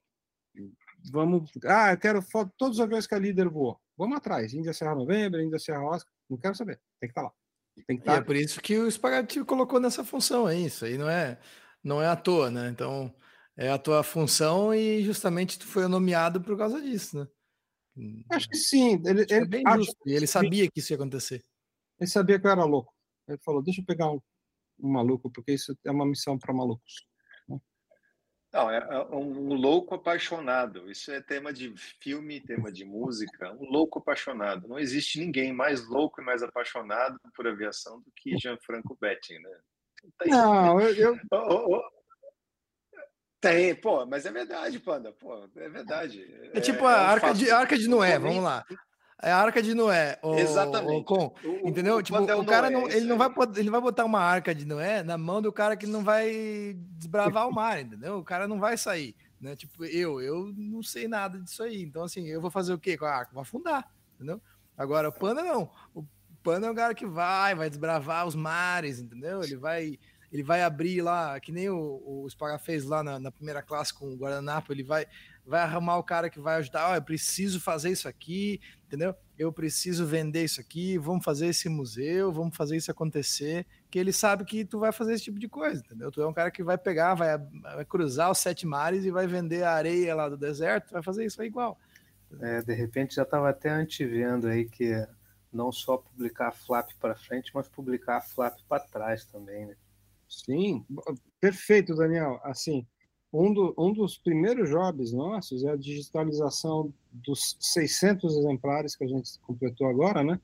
Vamos. 1.11 1.51
Ah, 1.65 1.91
eu 1.91 1.97
quero 1.97 2.21
foto 2.21 2.51
todos 2.57 2.77
os 2.77 2.83
aviões 2.83 3.07
que 3.07 3.15
a 3.15 3.19
líder 3.19 3.49
voou. 3.49 3.79
Vamos 3.97 4.17
atrás. 4.17 4.53
Índia 4.53 4.73
Serra 4.73 4.95
Novembro, 4.95 5.41
Índia 5.41 5.59
Serra 5.59 5.83
Oscar. 5.83 6.11
Não 6.29 6.37
quero 6.37 6.55
saber. 6.55 6.79
Tem 6.99 7.09
que 7.09 7.11
estar 7.11 7.21
tá 7.21 7.27
lá. 7.27 7.33
Tem 7.87 7.97
que 7.97 8.01
estar. 8.03 8.13
Tá... 8.13 8.17
é 8.19 8.21
por 8.23 8.35
isso 8.35 8.61
que 8.61 8.77
o 8.77 8.89
Spaghetti 8.89 9.43
colocou 9.43 9.79
nessa 9.79 10.03
função, 10.03 10.47
é 10.47 10.57
isso. 10.57 10.85
Aí 10.85 10.97
não 10.97 11.09
é 11.09 11.39
não 11.83 12.01
é 12.01 12.07
à 12.07 12.15
toa, 12.15 12.49
né? 12.49 12.69
Então, 12.69 13.13
é 13.57 13.69
a 13.69 13.77
tua 13.77 14.03
função 14.03 14.73
e 14.73 15.03
justamente 15.03 15.59
tu 15.59 15.65
foi 15.65 15.87
nomeado 15.87 16.41
por 16.41 16.57
causa 16.57 16.81
disso, 16.81 17.19
né? 17.19 17.27
Acho 18.31 18.49
que 18.49 18.57
sim. 18.57 19.01
Ele, 19.05 19.21
ele, 19.21 19.33
é 19.33 19.45
bem 19.45 19.63
justo. 19.75 19.95
E 20.05 20.13
ele 20.13 20.25
sabia 20.25 20.69
que 20.69 20.79
isso 20.79 20.93
ia 20.93 20.95
acontecer. 20.95 21.43
Ele 21.99 22.09
sabia 22.09 22.39
que 22.39 22.47
eu 22.47 22.51
era 22.51 22.63
louco. 22.63 22.91
Ele 23.27 23.37
falou: 23.43 23.61
deixa 23.61 23.81
eu 23.81 23.85
pegar 23.85 24.11
um, 24.11 24.19
um 24.79 24.89
maluco, 24.89 25.29
porque 25.29 25.53
isso 25.53 25.77
é 25.85 25.91
uma 25.91 26.05
missão 26.05 26.37
para 26.39 26.53
malucos. 26.53 27.05
Não, 28.53 28.69
é, 28.69 28.77
é 28.77 29.15
um 29.15 29.53
louco 29.55 29.95
apaixonado. 29.95 30.89
Isso 30.89 31.11
é 31.11 31.19
tema 31.19 31.51
de 31.51 31.73
filme, 31.99 32.39
tema 32.39 32.71
de 32.71 32.85
música. 32.85 33.51
Um 33.53 33.65
louco 33.65 33.97
apaixonado. 33.97 34.67
Não 34.67 34.77
existe 34.77 35.19
ninguém 35.19 35.51
mais 35.51 35.87
louco 35.87 36.21
e 36.21 36.23
mais 36.23 36.43
apaixonado 36.43 37.19
por 37.35 37.47
aviação 37.47 37.99
do 37.99 38.11
que 38.15 38.37
Gianfranco 38.37 38.95
Betting, 39.01 39.39
né? 39.39 39.57
Não, 40.27 40.79
eu. 40.79 40.95
eu... 40.95 41.19
Oh, 41.31 41.77
oh. 41.77 42.03
Tem, 43.41 43.75
pô, 43.75 44.05
mas 44.05 44.25
é 44.25 44.31
verdade, 44.31 44.79
Panda, 44.79 45.11
pô, 45.11 45.49
é 45.57 45.67
verdade. 45.67 46.23
É, 46.53 46.59
é 46.59 46.61
tipo 46.61 46.85
a, 46.85 46.93
é 46.93 46.95
arca, 46.95 47.33
de, 47.33 47.51
a 47.51 47.57
arca 47.57 47.77
de 47.77 47.89
Noé, 47.89 48.17
vamos 48.17 48.41
lá. 48.41 48.63
É 49.21 49.31
a 49.31 49.37
arca 49.37 49.61
de 49.61 49.73
Noé. 49.73 50.19
O, 50.21 50.35
Exatamente. 50.35 51.01
O, 51.01 51.03
com, 51.03 51.33
entendeu? 51.63 51.97
O, 51.97 52.03
tipo, 52.03 52.17
o, 52.17 52.39
o 52.41 52.45
cara 52.45 52.69
Noé, 52.69 52.81
não, 52.81 52.89
ele 52.89 53.05
não 53.05 53.17
vai 53.17 53.29
ele 53.55 53.69
vai 53.69 53.81
botar 53.81 54.05
uma 54.05 54.19
arca 54.19 54.53
de 54.53 54.65
Noé 54.65 55.03
na 55.03 55.17
mão 55.17 55.41
do 55.41 55.51
cara 55.51 55.77
que 55.77 55.85
não 55.85 56.03
vai 56.03 56.75
desbravar 56.97 57.47
o 57.47 57.51
mar, 57.53 57.81
entendeu? 57.81 58.17
O 58.17 58.23
cara 58.23 58.47
não 58.47 58.59
vai 58.59 58.77
sair, 58.77 59.15
né? 59.39 59.55
Tipo, 59.55 59.85
eu, 59.85 60.21
eu 60.21 60.53
não 60.55 60.83
sei 60.83 61.07
nada 61.07 61.39
disso 61.39 61.63
aí. 61.63 61.83
Então 61.83 62.03
assim, 62.03 62.27
eu 62.27 62.41
vou 62.41 62.51
fazer 62.51 62.73
o 62.73 62.79
quê 62.79 62.97
com 62.97 63.05
a 63.05 63.11
arca? 63.11 63.33
Vou 63.33 63.41
afundar, 63.41 63.89
entendeu? 64.15 64.41
Agora 64.77 65.09
o 65.09 65.13
Panda 65.13 65.43
não. 65.43 65.69
O 65.93 66.03
Pano 66.43 66.65
é 66.65 66.71
um 66.71 66.75
cara 66.75 66.93
que 66.93 67.05
vai, 67.05 67.55
vai 67.55 67.69
desbravar 67.69 68.27
os 68.27 68.35
mares, 68.35 68.99
entendeu? 68.99 69.41
Ele 69.41 69.55
vai, 69.55 69.97
ele 70.31 70.43
vai 70.43 70.61
abrir 70.61 71.01
lá, 71.01 71.39
que 71.39 71.51
nem 71.51 71.69
o, 71.69 72.03
o 72.05 72.29
Spaga 72.29 72.59
fez 72.59 72.83
lá 72.83 73.01
na, 73.01 73.17
na, 73.17 73.31
primeira 73.31 73.61
classe 73.61 73.93
com 73.93 74.11
o 74.11 74.17
Guardanapo, 74.17 74.73
ele 74.73 74.83
vai, 74.83 75.05
vai 75.45 75.61
arrumar 75.61 75.97
o 75.97 76.03
cara 76.03 76.29
que 76.29 76.39
vai 76.39 76.57
ajudar, 76.57 76.91
oh, 76.91 76.95
eu 76.95 77.01
preciso 77.01 77.61
fazer 77.61 77.91
isso 77.91 78.09
aqui, 78.09 78.59
entendeu? 78.93 79.15
Eu 79.39 79.51
preciso 79.51 80.05
vender 80.05 80.43
isso 80.43 80.61
aqui, 80.61 80.99
vamos 80.99 81.25
fazer 81.25 81.47
esse 81.47 81.67
museu, 81.67 82.31
vamos 82.31 82.55
fazer 82.55 82.77
isso 82.77 82.91
acontecer, 82.91 83.65
que 83.89 83.97
ele 83.97 84.13
sabe 84.13 84.45
que 84.45 84.63
tu 84.63 84.77
vai 84.77 84.91
fazer 84.91 85.13
esse 85.13 85.23
tipo 85.23 85.39
de 85.39 85.49
coisa, 85.49 85.81
entendeu? 85.83 86.11
Tu 86.11 86.21
é 86.21 86.27
um 86.27 86.33
cara 86.33 86.51
que 86.51 86.63
vai 86.63 86.77
pegar, 86.77 87.15
vai, 87.15 87.35
vai 87.39 87.83
cruzar 87.85 88.29
os 88.29 88.37
sete 88.37 88.67
mares 88.67 89.03
e 89.03 89.09
vai 89.09 89.25
vender 89.25 89.63
a 89.63 89.71
areia 89.71 90.13
lá 90.13 90.29
do 90.29 90.37
deserto, 90.37 90.91
vai 90.91 91.01
fazer 91.01 91.25
isso 91.25 91.41
aí 91.41 91.47
igual. 91.47 91.79
É, 92.39 92.61
de 92.61 92.73
repente 92.73 93.15
já 93.15 93.23
estava 93.23 93.49
até 93.49 93.69
antevendo 93.69 94.47
aí 94.47 94.65
que 94.65 94.93
não 95.51 95.71
só 95.71 95.97
publicar 95.97 96.49
a 96.49 96.51
flap 96.51 96.91
para 96.99 97.15
frente, 97.15 97.51
mas 97.53 97.67
publicar 97.67 98.17
a 98.17 98.21
flap 98.21 98.59
para 98.69 98.83
trás 98.83 99.25
também, 99.25 99.65
né? 99.65 99.75
Sim, 100.29 100.85
perfeito, 101.41 101.95
Daniel. 101.95 102.39
Assim, 102.43 102.85
um, 103.33 103.51
do, 103.51 103.73
um 103.77 103.91
dos 103.91 104.17
primeiros 104.17 104.69
jobs 104.69 105.11
nossos 105.11 105.63
é 105.63 105.71
a 105.71 105.75
digitalização 105.75 106.93
dos 107.11 107.57
600 107.59 108.37
exemplares 108.37 108.95
que 108.95 109.03
a 109.03 109.07
gente 109.07 109.39
completou 109.39 109.87
agora, 109.87 110.23
né? 110.23 110.39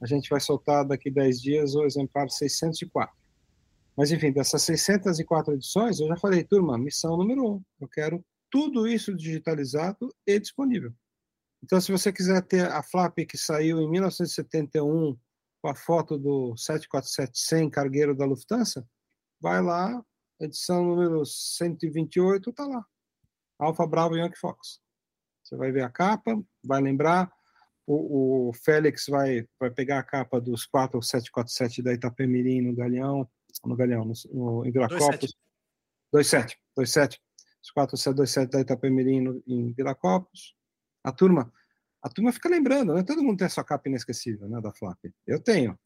A 0.00 0.06
gente 0.06 0.30
vai 0.30 0.40
soltar 0.40 0.84
daqui 0.86 1.10
10 1.10 1.42
dias 1.42 1.74
o 1.74 1.84
exemplar 1.84 2.30
604. 2.30 3.14
Mas, 3.94 4.10
enfim, 4.10 4.32
dessas 4.32 4.62
604 4.62 5.52
edições, 5.52 6.00
eu 6.00 6.08
já 6.08 6.16
falei, 6.16 6.42
turma, 6.42 6.78
missão 6.78 7.16
número 7.18 7.46
um. 7.46 7.62
Eu 7.78 7.86
quero 7.86 8.24
tudo 8.50 8.88
isso 8.88 9.14
digitalizado 9.14 10.12
e 10.26 10.40
disponível. 10.40 10.92
Então, 11.62 11.80
se 11.80 11.92
você 11.92 12.10
quiser 12.10 12.42
ter 12.42 12.66
a 12.66 12.82
flap 12.82 13.16
que 13.18 13.36
saiu 13.36 13.78
em 13.80 13.90
1971 13.90 15.16
com 15.60 15.68
a 15.68 15.74
foto 15.74 16.18
do 16.18 16.54
747-100 16.54 17.70
cargueiro 17.70 18.16
da 18.16 18.24
Lufthansa, 18.24 18.84
vai 19.40 19.62
lá, 19.62 20.02
edição 20.40 20.84
número 20.84 21.24
128, 21.24 22.50
está 22.50 22.66
lá. 22.66 22.84
Alfa 23.58 23.86
Bravo 23.86 24.16
Yankee 24.16 24.38
Fox. 24.38 24.80
Você 25.42 25.56
vai 25.56 25.70
ver 25.70 25.82
a 25.82 25.90
capa, 25.90 26.42
vai 26.64 26.80
lembrar. 26.80 27.32
O, 27.86 28.48
o 28.48 28.52
Félix 28.52 29.06
vai, 29.08 29.46
vai 29.58 29.70
pegar 29.70 29.98
a 29.98 30.04
capa 30.04 30.40
dos 30.40 30.64
4747 30.66 31.82
da 31.82 31.92
Itapemirim 31.92 32.62
no 32.62 32.74
Galeão, 32.74 33.28
no 33.64 33.76
Galeão, 33.76 34.04
no, 34.04 34.12
no, 34.32 34.66
em 34.66 34.70
Viracopos. 34.70 35.36
27, 36.14 36.58
27. 36.78 37.20
Os 37.62 37.70
4727 37.70 38.50
da 38.50 38.60
Itapemirim 38.60 39.20
no, 39.20 39.42
em 39.46 39.72
Viracopos 39.72 40.54
a 41.04 41.12
turma, 41.12 41.52
a 42.02 42.08
turma 42.08 42.32
fica 42.32 42.48
lembrando, 42.48 42.94
né? 42.94 43.02
Todo 43.02 43.22
mundo 43.22 43.38
tem 43.38 43.46
a 43.46 43.50
sua 43.50 43.64
capa 43.64 43.88
inesquecível, 43.88 44.48
né, 44.48 44.60
da 44.60 44.72
Flap. 44.72 44.98
Eu 45.26 45.40
tenho. 45.40 45.78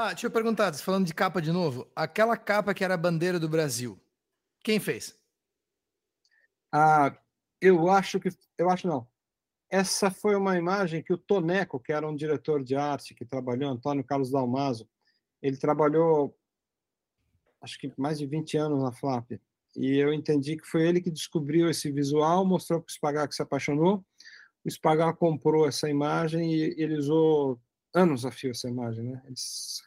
Ah, 0.00 0.12
deixa 0.12 0.28
eu 0.28 0.30
perguntar, 0.30 0.72
falando 0.74 1.06
de 1.06 1.12
capa 1.12 1.42
de 1.42 1.50
novo, 1.50 1.90
aquela 1.96 2.36
capa 2.36 2.72
que 2.72 2.84
era 2.84 2.94
a 2.94 2.96
bandeira 2.96 3.40
do 3.40 3.48
Brasil, 3.48 3.98
quem 4.62 4.78
fez? 4.78 5.18
Ah, 6.70 7.18
eu 7.60 7.90
acho 7.90 8.20
que. 8.20 8.28
Eu 8.56 8.70
acho 8.70 8.86
não. 8.86 9.08
Essa 9.68 10.08
foi 10.08 10.36
uma 10.36 10.56
imagem 10.56 11.02
que 11.02 11.12
o 11.12 11.18
Toneco, 11.18 11.80
que 11.80 11.92
era 11.92 12.08
um 12.08 12.14
diretor 12.14 12.62
de 12.62 12.76
arte 12.76 13.12
que 13.12 13.24
trabalhou, 13.24 13.72
Antônio 13.72 14.04
Carlos 14.04 14.30
Dalmaso, 14.30 14.88
ele 15.42 15.56
trabalhou 15.56 16.32
acho 17.60 17.76
que 17.76 17.92
mais 17.96 18.20
de 18.20 18.26
20 18.26 18.56
anos 18.56 18.80
na 18.80 18.92
Flap. 18.92 19.32
E 19.76 19.96
eu 19.98 20.12
entendi 20.12 20.56
que 20.56 20.64
foi 20.64 20.86
ele 20.86 21.00
que 21.00 21.10
descobriu 21.10 21.68
esse 21.68 21.90
visual, 21.90 22.46
mostrou 22.46 22.80
para 22.80 22.88
o 22.88 22.92
Spagar 22.92 23.28
que 23.28 23.34
se 23.34 23.42
apaixonou. 23.42 24.06
O 24.64 24.70
Spagar 24.70 25.16
comprou 25.16 25.66
essa 25.66 25.90
imagem 25.90 26.54
e 26.54 26.80
ele 26.80 26.96
usou 26.96 27.60
anos 27.94 28.24
a 28.24 28.30
fio 28.30 28.50
essa 28.50 28.68
imagem, 28.68 29.04
né? 29.04 29.22
Ele 29.24 29.34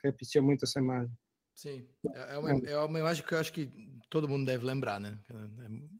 repetia 0.03 0.41
muito 0.41 0.65
essa 0.65 0.79
imagem. 0.79 1.11
Sim, 1.53 1.87
é, 2.13 2.35
é 2.35 2.37
uma, 2.37 2.51
é 2.51 2.77
uma 2.79 2.99
imagem 2.99 3.23
que 3.23 3.33
eu 3.33 3.39
acho 3.39 3.53
que 3.53 3.71
todo 4.09 4.27
mundo 4.27 4.45
deve 4.45 4.65
lembrar, 4.65 4.99
né? 4.99 5.19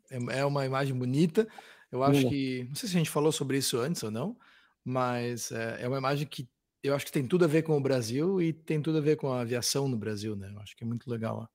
É, 0.10 0.40
é 0.40 0.45
uma 0.45 0.65
imagem 0.65 0.98
bonita. 0.98 1.48
Eu 1.91 2.03
acho 2.03 2.28
que, 2.30 2.64
não 2.69 2.76
sei 2.76 2.88
se 2.88 2.95
a 2.95 2.99
gente 2.99 3.10
falou 3.10 3.32
sobre 3.32 3.57
isso 3.57 3.78
antes 3.78 4.02
ou 4.02 4.10
não, 4.10 4.38
mas 4.84 5.52
é, 5.52 5.84
é 5.84 5.88
uma 5.88 5.98
imagem 5.98 6.26
que 6.26 6.49
eu 6.82 6.95
acho 6.95 7.06
que 7.06 7.11
tem 7.11 7.28
tudo 7.28 7.45
a 7.45 7.48
ver 7.48 7.61
com 7.61 7.78
o 7.78 7.82
Brasil 7.82 8.41
e 8.41 8.52
tem 8.52 8.82
tudo 8.82 8.98
a 8.98 9.02
ver 9.02 9.15
com 9.18 9.32
a 9.32 9.41
aviação 9.41 9.88
no 9.88 9.98
Brasil, 9.98 10.36
né? 10.36 10.52
Eu 10.52 10.60
acho 10.60 10.76
que 10.76 10.84
é 10.84 10.88
muito 10.88 11.10
legal. 11.10 11.48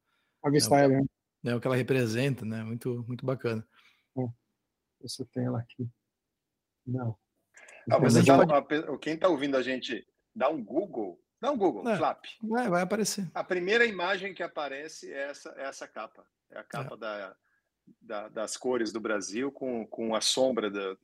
A 0.44 0.51
Vista 0.51 0.77
é, 0.77 0.86
o, 0.86 1.09
é 1.44 1.55
o 1.56 1.60
que 1.60 1.66
ela 1.66 1.74
representa, 1.74 2.44
né? 2.44 2.62
Muito, 2.62 3.05
muito 3.09 3.27
bacana. 3.27 3.66
É. 4.16 4.27
Você 5.01 5.24
tem 5.24 5.44
ela 5.44 5.59
aqui. 5.59 5.89
Não. 6.86 7.18
Ah, 7.90 7.98
você 7.98 8.23
dá, 8.23 8.47
pode... 8.47 8.98
Quem 8.98 9.14
está 9.14 9.28
ouvindo 9.28 9.56
a 9.56 9.62
gente, 9.62 10.06
dá 10.36 10.48
um 10.48 10.62
Google 10.62 11.18
Dá 11.40 11.50
um 11.50 11.56
Google, 11.56 11.88
é, 11.88 11.96
Flap. 11.96 12.24
Vai, 12.42 12.68
vai 12.68 12.82
aparecer. 12.82 13.30
A 13.34 13.44
primeira 13.44 13.84
imagem 13.84 14.32
que 14.32 14.42
aparece 14.42 15.12
é 15.12 15.30
essa, 15.30 15.54
é 15.56 15.64
essa 15.64 15.86
capa. 15.86 16.26
É 16.50 16.58
a 16.58 16.64
capa 16.64 16.94
é. 16.94 16.98
Da, 16.98 17.36
da, 18.00 18.28
das 18.28 18.56
cores 18.56 18.90
do 18.90 19.00
Brasil 19.00 19.52
com, 19.52 19.86
com 19.86 20.14
a 20.14 20.20
sombra 20.20 20.70
do, 20.70 20.98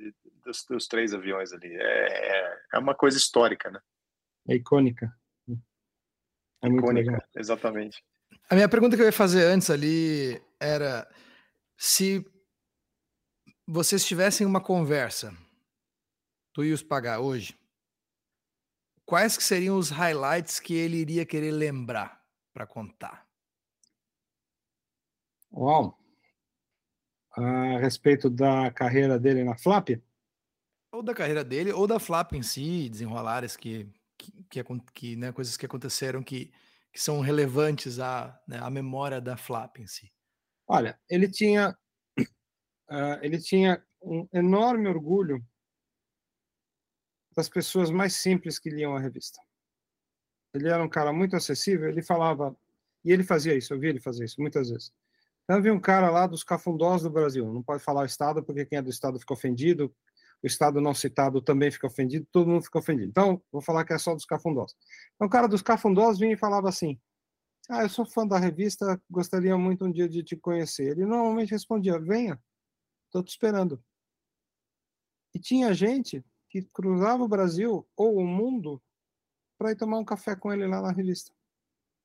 dos, 0.45 0.65
dos, 0.65 0.87
três 0.87 1.13
aviões 1.13 1.53
ali. 1.53 1.75
É, 1.75 1.81
é, 1.83 2.61
é 2.75 2.79
uma 2.79 2.95
coisa 2.95 3.19
histórica, 3.19 3.71
né? 3.71 3.81
É 4.49 4.55
icônica. 4.55 5.15
É 6.65 6.69
icônica, 6.69 7.29
exatamente. 7.37 8.03
A 8.49 8.55
minha 8.55 8.69
pergunta 8.69 8.97
que 8.97 9.03
eu 9.03 9.07
ia 9.07 9.13
fazer 9.13 9.45
antes 9.45 9.69
ali 9.69 10.41
era 10.59 11.09
se 11.77 12.25
vocês 13.67 14.05
tivessem 14.05 14.47
uma 14.47 14.61
conversa, 14.61 15.37
tu 16.53 16.65
e 16.65 16.73
os 16.73 16.83
pagar 16.83 17.21
hoje, 17.21 17.57
quais 19.07 19.37
que 19.37 19.43
seriam 19.43 19.77
os 19.77 19.91
highlights 19.91 20.61
que 20.61 20.75
ele 20.75 20.97
iria 20.97 21.27
querer 21.27 21.51
lembrar 21.51 22.23
para 22.53 22.67
contar? 22.67 23.27
Uau! 25.53 25.99
A 27.35 27.79
respeito 27.79 28.29
da 28.29 28.71
carreira 28.71 29.19
dele 29.19 29.45
na 29.45 29.57
Flap? 29.57 29.91
Ou 30.93 31.03
da 31.03 31.15
carreira 31.15 31.43
dele, 31.43 31.73
ou 31.73 31.87
da 31.87 31.99
Flap 31.99 32.35
em 32.35 32.43
si, 32.43 32.89
desenrolares 32.89 33.57
que, 33.57 33.89
que, 34.19 34.45
que, 34.45 34.65
que 34.93 35.17
né, 35.17 35.33
coisas 35.33 35.57
que 35.57 35.65
aconteceram 35.65 36.23
que, 36.23 36.53
que 36.93 37.01
são 37.01 37.21
relevantes 37.21 37.99
à, 37.99 38.39
né, 38.47 38.59
à 38.59 38.69
memória 38.69 39.21
da 39.21 39.37
Flap 39.37 39.79
em 39.79 39.87
si. 39.87 40.13
Olha, 40.67 40.99
ele 41.09 41.31
tinha, 41.31 41.77
uh, 42.19 43.19
ele 43.23 43.39
tinha 43.39 43.83
um 44.03 44.29
enorme 44.33 44.89
orgulho 44.89 45.43
das 47.35 47.49
pessoas 47.49 47.91
mais 47.91 48.15
simples 48.15 48.59
que 48.59 48.71
liam 48.71 48.97
a 48.97 49.01
revista. 49.01 49.41
Ele 50.55 50.69
era 50.69 50.83
um 50.83 50.89
cara 50.89 51.13
muito 51.13 51.35
acessível, 51.35 51.89
ele 51.89 52.03
falava, 52.03 52.57
e 53.05 53.11
ele 53.11 53.25
fazia 53.25 53.55
isso, 53.55 53.73
eu 53.73 53.81
vi 53.81 53.89
ele 53.89 54.01
fazer 54.01 54.25
isso 54.25 54.41
muitas 54.41 54.71
vezes. 54.71 54.93
Então 55.45 55.57
havia 55.57 55.73
um 55.73 55.81
cara 55.81 56.11
lá 56.11 56.27
dos 56.27 56.45
cafundós 56.45 57.03
do 57.03 57.11
Brasil, 57.11 57.53
não 57.53 57.63
pode 57.63 57.83
falar 57.83 58.05
Estado, 58.05 58.43
porque 58.43 58.65
quem 58.67 58.79
é 58.79 58.83
do 58.83 58.91
Estado 58.91 59.19
fica 59.19 59.33
ofendido, 59.35 59.95
o 60.43 60.47
Estado 60.47 60.81
não 60.81 60.93
citado 60.93 61.41
também 61.41 61.71
fica 61.71 61.87
ofendido, 61.87 62.27
todo 62.31 62.49
mundo 62.49 62.65
fica 62.65 62.79
ofendido. 62.79 63.09
Então, 63.09 63.41
vou 63.51 63.63
falar 63.63 63.85
que 63.85 63.93
é 63.93 63.99
só 63.99 64.13
dos 64.13 64.25
cafundós. 64.25 64.75
Então, 65.15 65.27
o 65.29 65.31
cara 65.31 65.47
dos 65.47 65.63
cafundós 65.63 66.19
vinha 66.19 66.33
e 66.33 66.37
falava 66.37 66.69
assim, 66.69 67.01
ah, 67.69 67.83
eu 67.83 67.89
sou 67.89 68.05
fã 68.05 68.27
da 68.27 68.39
revista, 68.39 69.01
gostaria 69.09 69.57
muito 69.57 69.85
um 69.85 69.93
dia 69.93 70.09
de 70.09 70.23
te 70.23 70.37
conhecer. 70.37 70.89
Ele 70.91 71.07
normalmente 71.07 71.53
respondia, 71.53 71.99
venha, 71.99 72.41
estou 73.07 73.23
te 73.23 73.29
esperando. 73.29 73.83
E 75.33 75.39
tinha 75.39 75.73
gente 75.73 76.25
que 76.53 76.61
cruzava 76.65 77.23
o 77.23 77.29
Brasil 77.29 77.89
ou 77.97 78.19
o 78.19 78.27
mundo 78.27 78.81
para 79.57 79.73
ir 79.73 79.77
tomar 79.77 79.99
um 79.99 80.05
café 80.05 80.37
com 80.37 80.53
ele 80.53 80.67
lá 80.67 80.83
na 80.83 80.93
revista. 80.93 81.33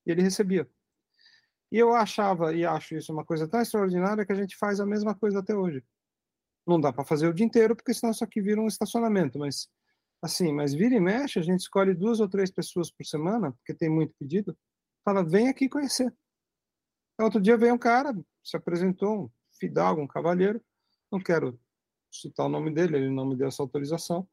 E 0.05 0.11
ele 0.11 0.21
recebia. 0.21 0.65
E 1.69 1.77
eu 1.77 1.93
achava 1.93 2.53
e 2.55 2.65
acho 2.65 2.95
isso 2.95 3.11
uma 3.11 3.25
coisa 3.25 3.45
tão 3.45 3.59
extraordinária 3.59 4.25
que 4.25 4.31
a 4.31 4.35
gente 4.35 4.55
faz 4.55 4.79
a 4.79 4.85
mesma 4.85 5.13
coisa 5.13 5.39
até 5.39 5.53
hoje. 5.53 5.83
Não 6.65 6.79
dá 6.79 6.93
para 6.93 7.03
fazer 7.03 7.27
o 7.27 7.33
dia 7.33 7.45
inteiro, 7.45 7.75
porque 7.75 7.93
senão 7.93 8.11
isso 8.11 8.23
aqui 8.23 8.41
vira 8.41 8.61
um 8.61 8.67
estacionamento, 8.67 9.37
mas 9.37 9.67
assim, 10.21 10.53
mas 10.53 10.73
vira 10.73 10.95
e 10.95 10.99
mexe, 10.99 11.39
a 11.39 11.41
gente 11.41 11.59
escolhe 11.59 11.93
duas 11.93 12.21
ou 12.21 12.29
três 12.29 12.49
pessoas 12.49 12.89
por 12.89 13.05
semana, 13.05 13.51
porque 13.51 13.73
tem 13.73 13.89
muito 13.89 14.15
pedido, 14.17 14.57
fala, 15.03 15.25
vem 15.25 15.49
aqui 15.49 15.67
conhecer. 15.67 16.15
Outro 17.19 17.41
dia 17.41 17.57
veio 17.57 17.73
um 17.73 17.77
cara, 17.77 18.17
se 18.41 18.55
apresentou, 18.55 19.25
um 19.25 19.29
fidalgo, 19.59 20.01
um 20.01 20.07
cavalheiro, 20.07 20.63
não 21.11 21.19
quero 21.19 21.59
citar 22.09 22.45
o 22.45 22.49
nome 22.49 22.71
dele, 22.71 22.95
ele 22.95 23.09
não 23.09 23.25
me 23.25 23.35
deu 23.35 23.49
essa 23.49 23.61
autorização, 23.61 24.27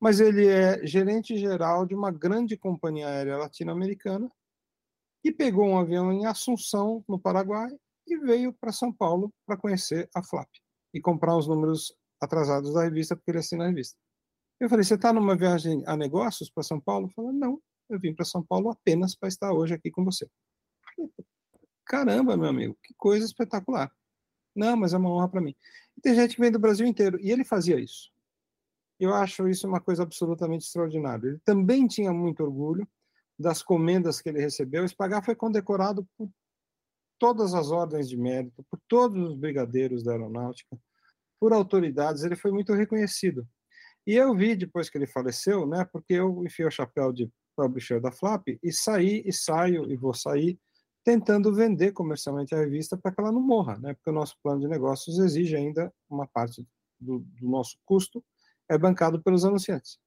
mas 0.00 0.20
ele 0.20 0.46
é 0.46 0.86
gerente 0.86 1.36
geral 1.36 1.84
de 1.84 1.94
uma 1.94 2.10
grande 2.10 2.56
companhia 2.56 3.08
aérea 3.08 3.36
latino-americana 3.36 4.30
e 5.24 5.32
pegou 5.32 5.66
um 5.66 5.78
avião 5.78 6.12
em 6.12 6.26
Assunção, 6.26 7.04
no 7.08 7.18
Paraguai, 7.18 7.70
e 8.06 8.16
veio 8.16 8.52
para 8.52 8.72
São 8.72 8.92
Paulo 8.92 9.32
para 9.44 9.56
conhecer 9.56 10.08
a 10.14 10.22
Flap 10.22 10.48
e 10.94 11.00
comprar 11.00 11.36
os 11.36 11.46
números 11.46 11.94
atrasados 12.20 12.72
da 12.72 12.84
revista, 12.84 13.14
porque 13.14 13.30
ele 13.30 13.38
assina 13.38 13.64
a 13.64 13.68
revista. 13.68 13.98
Eu 14.58 14.68
falei: 14.68 14.84
Você 14.84 14.94
está 14.94 15.12
numa 15.12 15.36
viagem 15.36 15.82
a 15.86 15.96
negócios 15.96 16.50
para 16.50 16.62
São 16.62 16.80
Paulo? 16.80 17.06
Eu 17.08 17.10
falei: 17.10 17.32
Não, 17.32 17.60
eu 17.88 17.98
vim 17.98 18.14
para 18.14 18.24
São 18.24 18.42
Paulo 18.42 18.70
apenas 18.70 19.14
para 19.14 19.28
estar 19.28 19.52
hoje 19.52 19.74
aqui 19.74 19.90
com 19.90 20.04
você. 20.04 20.28
Caramba, 21.84 22.36
meu 22.36 22.48
amigo, 22.48 22.76
que 22.82 22.94
coisa 22.94 23.24
espetacular. 23.24 23.90
Não, 24.54 24.76
mas 24.76 24.92
é 24.92 24.98
uma 24.98 25.10
honra 25.10 25.28
para 25.28 25.40
mim. 25.40 25.54
E 25.96 26.00
tem 26.00 26.14
gente 26.14 26.34
que 26.34 26.40
vem 26.40 26.50
do 26.50 26.58
Brasil 26.58 26.86
inteiro, 26.86 27.18
e 27.20 27.30
ele 27.30 27.44
fazia 27.44 27.78
isso. 27.78 28.10
Eu 28.98 29.14
acho 29.14 29.48
isso 29.48 29.66
uma 29.66 29.80
coisa 29.80 30.02
absolutamente 30.02 30.64
extraordinária. 30.64 31.28
Ele 31.28 31.40
também 31.44 31.86
tinha 31.86 32.12
muito 32.12 32.42
orgulho 32.42 32.86
das 33.38 33.62
comendas 33.62 34.20
que 34.20 34.28
ele 34.28 34.40
recebeu. 34.40 34.84
O 34.84 34.88
Spagar 34.88 35.24
foi 35.24 35.36
condecorado 35.36 36.06
por 36.16 36.28
todas 37.18 37.54
as 37.54 37.70
ordens 37.70 38.08
de 38.08 38.16
mérito, 38.16 38.64
por 38.70 38.80
todos 38.88 39.30
os 39.30 39.36
brigadeiros 39.36 40.02
da 40.02 40.12
aeronáutica, 40.12 40.76
por 41.38 41.52
autoridades. 41.52 42.24
Ele 42.24 42.34
foi 42.34 42.50
muito 42.50 42.72
reconhecido. 42.72 43.46
E 44.06 44.14
eu 44.14 44.34
vi 44.34 44.56
depois 44.56 44.90
que 44.90 44.98
ele 44.98 45.06
faleceu, 45.06 45.66
né? 45.66 45.84
Porque 45.92 46.14
eu 46.14 46.44
enfiei 46.44 46.66
o 46.66 46.70
chapéu 46.70 47.12
de 47.12 47.30
publisher 47.56 48.00
da 48.00 48.10
Flap 48.10 48.48
e 48.62 48.72
saí 48.72 49.22
e 49.24 49.32
saio 49.32 49.90
e 49.90 49.96
vou 49.96 50.14
sair 50.14 50.58
tentando 51.04 51.54
vender 51.54 51.92
comercialmente 51.92 52.54
a 52.54 52.58
revista 52.58 52.96
para 52.96 53.12
que 53.12 53.20
ela 53.20 53.32
não 53.32 53.40
morra, 53.40 53.78
né? 53.78 53.94
Porque 53.94 54.10
o 54.10 54.12
nosso 54.12 54.36
plano 54.42 54.60
de 54.60 54.68
negócios 54.68 55.18
exige 55.18 55.56
ainda 55.56 55.92
uma 56.08 56.26
parte 56.26 56.66
do, 57.00 57.20
do 57.20 57.48
nosso 57.48 57.78
custo 57.84 58.24
é 58.68 58.76
bancado 58.76 59.22
pelos 59.22 59.44
anunciantes. 59.44 59.98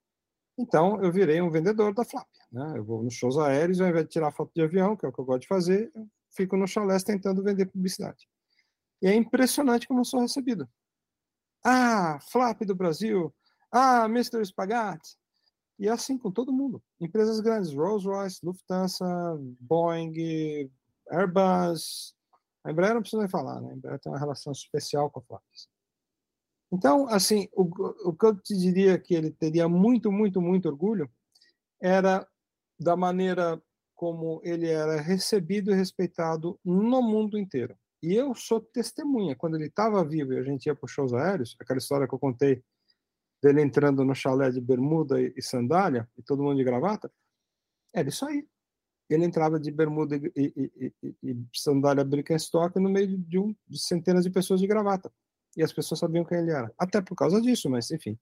Então, 0.57 1.01
eu 1.01 1.11
virei 1.11 1.41
um 1.41 1.49
vendedor 1.49 1.93
da 1.93 2.03
Flap. 2.05 2.27
Né? 2.51 2.73
Eu 2.75 2.83
vou 2.83 3.03
nos 3.03 3.13
shows 3.13 3.37
aéreos, 3.37 3.81
ao 3.81 3.87
invés 3.87 4.05
de 4.05 4.11
tirar 4.11 4.31
foto 4.31 4.51
de 4.53 4.61
avião, 4.61 4.95
que 4.95 5.05
é 5.05 5.09
o 5.09 5.13
que 5.13 5.19
eu 5.19 5.25
gosto 5.25 5.41
de 5.41 5.47
fazer, 5.47 5.91
eu 5.95 6.07
fico 6.35 6.55
no 6.55 6.67
chalés 6.67 7.03
tentando 7.03 7.43
vender 7.43 7.65
publicidade. 7.65 8.27
E 9.01 9.07
é 9.07 9.15
impressionante 9.15 9.87
como 9.87 10.01
eu 10.01 10.05
sou 10.05 10.19
recebido. 10.19 10.69
Ah, 11.65 12.19
Flap 12.31 12.61
do 12.61 12.75
Brasil. 12.75 13.33
Ah, 13.71 14.05
Mr. 14.05 14.45
Spaghetti. 14.45 15.17
E 15.79 15.87
é 15.87 15.91
assim 15.91 16.17
com 16.17 16.31
todo 16.31 16.53
mundo. 16.53 16.83
Empresas 16.99 17.39
grandes, 17.39 17.73
Rolls-Royce, 17.73 18.45
Lufthansa, 18.45 19.05
Boeing, 19.59 20.69
Airbus. 21.09 22.15
A 22.63 22.71
Embraer 22.71 22.93
não 22.93 23.01
precisa 23.01 23.21
nem 23.21 23.29
falar, 23.29 23.59
né? 23.61 23.71
A 23.71 23.75
Embraer 23.75 23.99
tem 23.99 24.11
uma 24.11 24.19
relação 24.19 24.51
especial 24.51 25.09
com 25.09 25.19
a 25.19 25.23
Flap. 25.23 25.41
Então, 26.71 27.07
assim, 27.09 27.49
o, 27.51 27.63
o 28.09 28.13
que 28.13 28.25
eu 28.25 28.35
te 28.35 28.57
diria 28.57 28.97
que 28.97 29.13
ele 29.13 29.29
teria 29.29 29.67
muito, 29.67 30.11
muito, 30.11 30.41
muito 30.41 30.69
orgulho 30.69 31.09
era 31.81 32.25
da 32.79 32.95
maneira 32.95 33.61
como 33.93 34.41
ele 34.43 34.67
era 34.67 35.01
recebido 35.01 35.71
e 35.71 35.75
respeitado 35.75 36.57
no 36.63 37.01
mundo 37.01 37.37
inteiro. 37.37 37.77
E 38.01 38.15
eu 38.15 38.33
sou 38.33 38.59
testemunha. 38.59 39.35
Quando 39.35 39.55
ele 39.55 39.67
estava 39.67 40.03
vivo 40.03 40.33
e 40.33 40.39
a 40.39 40.43
gente 40.43 40.65
ia 40.65 40.75
para 40.75 40.85
os 40.85 40.91
shows 40.91 41.13
aéreos, 41.13 41.55
aquela 41.59 41.77
história 41.77 42.07
que 42.07 42.15
eu 42.15 42.19
contei 42.19 42.63
dele 43.43 43.61
entrando 43.61 44.03
no 44.05 44.15
chalé 44.15 44.49
de 44.49 44.61
bermuda 44.61 45.21
e, 45.21 45.41
sandália, 45.41 46.09
e 46.17 46.23
todo 46.23 46.41
mundo 46.41 46.57
de 46.57 46.63
gravata, 46.63 47.11
era 47.93 48.07
isso 48.07 48.25
aí. 48.25 48.47
Ele 49.09 49.25
entrava 49.25 49.59
de 49.59 49.69
bermuda 49.71 50.15
e, 50.15 50.31
e, 50.35 50.93
e, 51.03 51.15
e 51.21 51.45
sandália 51.53 52.03
Birkenstock 52.03 52.79
no 52.79 52.89
meio 52.89 53.17
de, 53.17 53.37
um, 53.37 53.53
de 53.67 53.79
centenas 53.79 54.23
de 54.23 54.29
pessoas 54.29 54.61
de 54.61 54.67
gravata 54.67 55.11
e 55.55 55.63
as 55.63 55.73
pessoas 55.73 55.99
sabiam 55.99 56.23
quem 56.23 56.37
ele 56.37 56.51
era. 56.51 56.73
Até 56.77 57.01
por 57.01 57.15
causa 57.15 57.41
disso, 57.41 57.69
mas 57.69 57.91
enfim. 57.91 58.17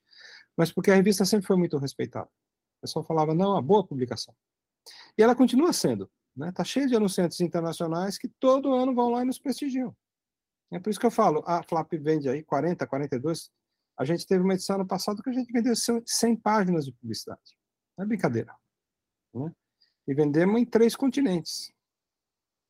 Mas 0.58 0.72
porque 0.72 0.92
a 0.92 0.96
revista 0.96 1.26
sempre 1.26 1.48
foi 1.48 1.58
muito 1.58 1.78
respeitada. 1.78 2.28
O 2.28 2.82
pessoal 2.82 3.04
falava, 3.04 3.34
não, 3.34 3.52
uma 3.52 3.62
boa 3.62 3.86
publicação. 3.86 4.34
E 5.18 5.22
ela 5.22 5.36
continua 5.36 5.74
sendo. 5.74 6.10
Está 6.34 6.46
né? 6.46 6.52
Tá 6.52 6.64
cheia 6.64 6.88
de 6.88 6.96
anunciantes 6.96 7.40
internacionais 7.42 8.18
que 8.18 8.28
todo 8.40 8.74
ano 8.74 8.96
vão 8.96 9.10
lá 9.10 9.22
e 9.22 9.26
nos 9.26 9.40
prestigiam. 9.40 9.96
É 10.72 10.80
por 10.80 10.90
isso 10.90 11.00
que 11.00 11.06
eu 11.06 11.12
falo, 11.12 11.44
a 11.46 11.64
Flap 11.64 11.92
vende 11.94 12.30
aí 12.30 12.44
40, 12.44 12.86
42. 12.86 13.52
A 13.98 14.06
gente 14.06 14.26
teve 14.26 14.44
uma 14.44 14.54
edição 14.54 14.76
ano 14.76 14.88
passado 14.88 15.22
que 15.22 15.30
a 15.30 15.34
gente 15.34 15.52
vendeu 15.52 15.74
100 15.76 16.36
páginas 16.38 16.86
de 16.86 16.94
publicidade. 16.94 17.58
Não 17.98 18.06
é 18.06 18.08
brincadeira. 18.08 18.56
Né? 19.34 19.52
E 20.08 20.14
vendemos 20.14 20.62
em 20.62 20.66
três 20.66 20.96
continentes. 20.96 21.72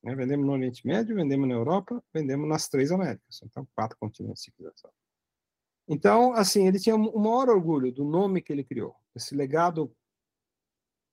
Né? 0.02 0.14
Vendemos 0.14 0.46
no 0.46 0.52
Oriente 0.52 0.86
Médio, 0.86 1.14
vendemos 1.14 1.48
na 1.48 1.54
Europa, 1.54 2.02
vendemos 2.12 2.48
nas 2.48 2.68
três 2.68 2.90
Américas. 2.90 3.40
Então, 3.44 3.66
quatro 3.74 3.96
continentes, 3.98 4.42
se 4.42 4.52
quiser 4.52 4.72
saber. 4.76 4.94
Então, 5.88 6.32
assim, 6.32 6.66
ele 6.68 6.78
tinha 6.78 6.94
o 6.94 7.18
maior 7.18 7.48
orgulho 7.48 7.92
do 7.92 8.04
nome 8.04 8.40
que 8.40 8.52
ele 8.52 8.62
criou, 8.62 8.94
esse 9.14 9.34
legado 9.34 9.94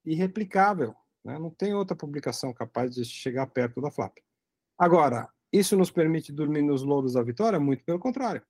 irreplicável. 0.06 0.96
Né? 1.26 1.38
Não 1.40 1.50
tem 1.50 1.74
outra 1.74 1.96
publicação 1.96 2.54
capaz 2.54 2.94
de 2.94 3.04
chegar 3.04 3.48
perto 3.48 3.82
da 3.82 3.92
Flap. 3.92 4.18
Agora, 4.78 5.30
isso 5.52 5.76
nos 5.76 5.90
permite 5.90 6.32
dormir 6.32 6.62
nos 6.62 6.84
louros 6.84 7.14
da 7.14 7.24
vitória? 7.24 7.60
Muito 7.60 7.84
pelo 7.84 8.00
contrário. 8.00 8.44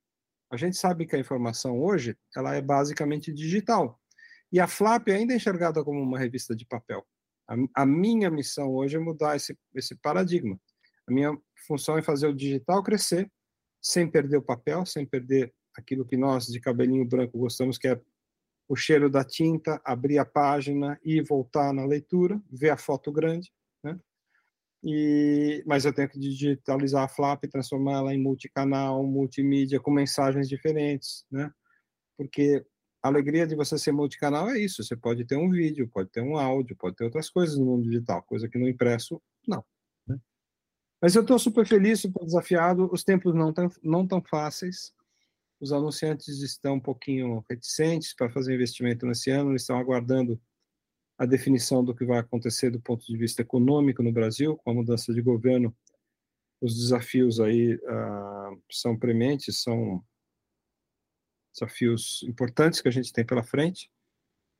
A 0.51 0.57
gente 0.57 0.77
sabe 0.77 1.05
que 1.05 1.15
a 1.15 1.19
informação 1.19 1.81
hoje 1.81 2.17
ela 2.35 2.55
é 2.55 2.61
basicamente 2.61 3.33
digital. 3.33 3.99
E 4.51 4.59
a 4.59 4.67
Flap 4.67 5.07
ainda 5.09 5.33
é 5.33 5.37
enxergada 5.37 5.83
como 5.83 6.01
uma 6.01 6.19
revista 6.19 6.55
de 6.55 6.65
papel. 6.65 7.05
A, 7.47 7.81
a 7.83 7.85
minha 7.85 8.29
missão 8.29 8.73
hoje 8.73 8.97
é 8.97 8.99
mudar 8.99 9.35
esse, 9.35 9.57
esse 9.73 9.95
paradigma. 9.95 10.59
A 11.07 11.11
minha 11.11 11.37
função 11.67 11.97
é 11.97 12.01
fazer 12.01 12.27
o 12.27 12.35
digital 12.35 12.83
crescer 12.83 13.31
sem 13.81 14.09
perder 14.09 14.37
o 14.37 14.41
papel, 14.41 14.85
sem 14.85 15.05
perder 15.05 15.53
aquilo 15.75 16.05
que 16.05 16.17
nós 16.17 16.47
de 16.47 16.59
cabelinho 16.59 17.05
branco 17.05 17.37
gostamos, 17.37 17.77
que 17.77 17.87
é 17.87 18.01
o 18.67 18.75
cheiro 18.75 19.09
da 19.09 19.23
tinta, 19.23 19.79
abrir 19.85 20.17
a 20.17 20.25
página 20.25 20.99
e 21.03 21.21
voltar 21.21 21.71
na 21.71 21.85
leitura, 21.85 22.41
ver 22.51 22.69
a 22.69 22.77
foto 22.77 23.11
grande, 23.11 23.51
né? 23.83 23.97
E, 24.83 25.63
mas 25.65 25.85
eu 25.85 25.93
tenho 25.93 26.09
que 26.09 26.19
digitalizar 26.19 27.03
a 27.03 27.07
Flap 27.07 27.43
transformá-la 27.45 28.13
em 28.13 28.21
multicanal, 28.21 29.03
multimídia, 29.03 29.79
com 29.79 29.91
mensagens 29.91 30.49
diferentes, 30.49 31.25
né? 31.31 31.51
Porque 32.17 32.65
a 33.07 33.09
alegria 33.09 33.47
de 33.47 33.55
você 33.55 33.77
ser 33.77 33.93
multicanal 33.93 34.49
é 34.49 34.59
isso. 34.59 34.83
Você 34.83 34.95
pode 34.95 35.23
ter 35.25 35.37
um 35.37 35.49
vídeo, 35.49 35.87
pode 35.87 36.09
ter 36.09 36.21
um 36.21 36.37
áudio, 36.37 36.75
pode 36.75 36.95
ter 36.95 37.05
outras 37.05 37.29
coisas 37.29 37.57
no 37.57 37.65
mundo 37.65 37.83
digital, 37.83 38.21
coisa 38.23 38.49
que 38.49 38.57
no 38.57 38.67
impresso, 38.67 39.21
não. 39.47 39.63
Né? 40.05 40.19
Mas 41.01 41.15
eu 41.15 41.21
estou 41.21 41.39
super 41.39 41.65
feliz, 41.65 42.01
super 42.01 42.25
desafiado. 42.25 42.89
Os 42.91 43.03
tempos 43.03 43.33
não 43.33 43.53
tão, 43.53 43.69
não 43.81 44.05
tão 44.05 44.21
fáceis. 44.21 44.93
Os 45.59 45.71
anunciantes 45.71 46.41
estão 46.41 46.75
um 46.75 46.79
pouquinho 46.79 47.43
reticentes 47.49 48.13
para 48.13 48.29
fazer 48.29 48.53
investimento 48.53 49.05
nesse 49.05 49.31
ano, 49.31 49.51
eles 49.51 49.63
estão 49.63 49.79
aguardando 49.79 50.39
a 51.17 51.25
definição 51.25 51.83
do 51.83 51.95
que 51.95 52.05
vai 52.05 52.19
acontecer 52.19 52.69
do 52.69 52.79
ponto 52.79 53.03
de 53.05 53.17
vista 53.17 53.41
econômico 53.41 54.03
no 54.03 54.11
Brasil, 54.11 54.55
com 54.57 54.69
a 54.69 54.73
mudança 54.73 55.11
de 55.13 55.21
governo. 55.21 55.75
Os 56.61 56.75
desafios 56.75 57.39
aí 57.39 57.73
uh, 57.73 58.61
são 58.69 58.97
prementes, 58.97 59.63
são 59.63 60.03
desafios 61.57 62.23
importantes 62.23 62.81
que 62.81 62.87
a 62.87 62.91
gente 62.91 63.11
tem 63.11 63.25
pela 63.25 63.43
frente. 63.43 63.89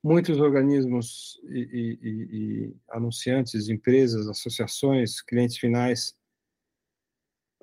Muitos 0.04 0.40
organismos 0.40 1.40
e, 1.50 1.98
e, 2.02 2.10
e 2.12 2.76
anunciantes, 2.90 3.70
empresas, 3.70 4.28
associações, 4.28 5.22
clientes 5.22 5.58
finais 5.58 6.16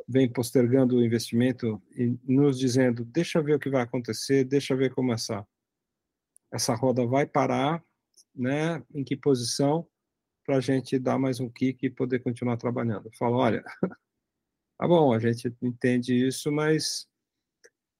vem 0.07 0.31
postergando 0.31 0.97
o 0.97 1.05
investimento 1.05 1.83
e 1.97 2.19
nos 2.25 2.59
dizendo: 2.59 3.05
deixa 3.05 3.43
ver 3.43 3.55
o 3.55 3.59
que 3.59 3.71
vai 3.71 3.83
acontecer, 3.83 4.45
deixa 4.45 4.77
ver 4.77 4.93
como 4.93 5.13
essa 5.13 5.47
essa 6.53 6.75
roda 6.75 7.05
vai 7.05 7.27
parar, 7.27 7.83
né? 8.35 8.83
Em 8.95 9.03
que 9.03 9.17
posição 9.17 9.89
para 10.45 10.59
a 10.59 10.61
gente 10.61 10.99
dar 10.99 11.19
mais 11.19 11.41
um 11.41 11.49
kick 11.49 11.85
e 11.85 11.91
poder 11.91 12.21
continuar 12.21 12.57
trabalhando. 12.57 13.07
Eu 13.07 13.13
falo, 13.19 13.39
olha, 13.39 13.65
tá 14.79 14.87
bom, 14.87 15.13
a 15.13 15.19
gente 15.19 15.53
entende 15.63 16.15
isso, 16.15 16.53
mas 16.53 17.09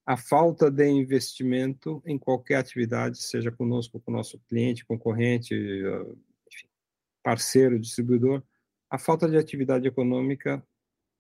a 0.07 0.17
falta 0.17 0.71
de 0.71 0.87
investimento 0.87 2.03
em 2.05 2.19
qualquer 2.19 2.57
atividade, 2.57 3.23
seja 3.23 3.51
conosco, 3.51 4.01
com 4.01 4.11
o 4.11 4.15
nosso 4.15 4.39
cliente, 4.49 4.85
concorrente, 4.85 5.55
enfim, 5.55 6.69
parceiro, 7.23 7.79
distribuidor, 7.79 8.43
a 8.91 8.99
falta 8.99 9.29
de 9.29 9.37
atividade 9.37 9.89
econômica 9.89 10.63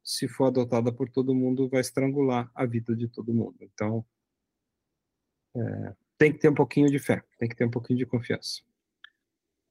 se 0.04 0.28
for 0.28 0.44
adotada 0.44 0.92
por 0.92 1.08
todo 1.08 1.34
mundo, 1.34 1.66
vai 1.66 1.80
estrangular 1.80 2.50
a 2.54 2.66
vida 2.66 2.94
de 2.94 3.08
todo 3.08 3.32
mundo. 3.32 3.56
Então, 3.62 4.04
é, 5.56 5.94
tem 6.18 6.30
que 6.30 6.38
ter 6.38 6.50
um 6.50 6.54
pouquinho 6.54 6.90
de 6.90 6.98
fé, 6.98 7.24
tem 7.38 7.48
que 7.48 7.56
ter 7.56 7.64
um 7.64 7.70
pouquinho 7.70 7.98
de 7.98 8.04
confiança. 8.04 8.62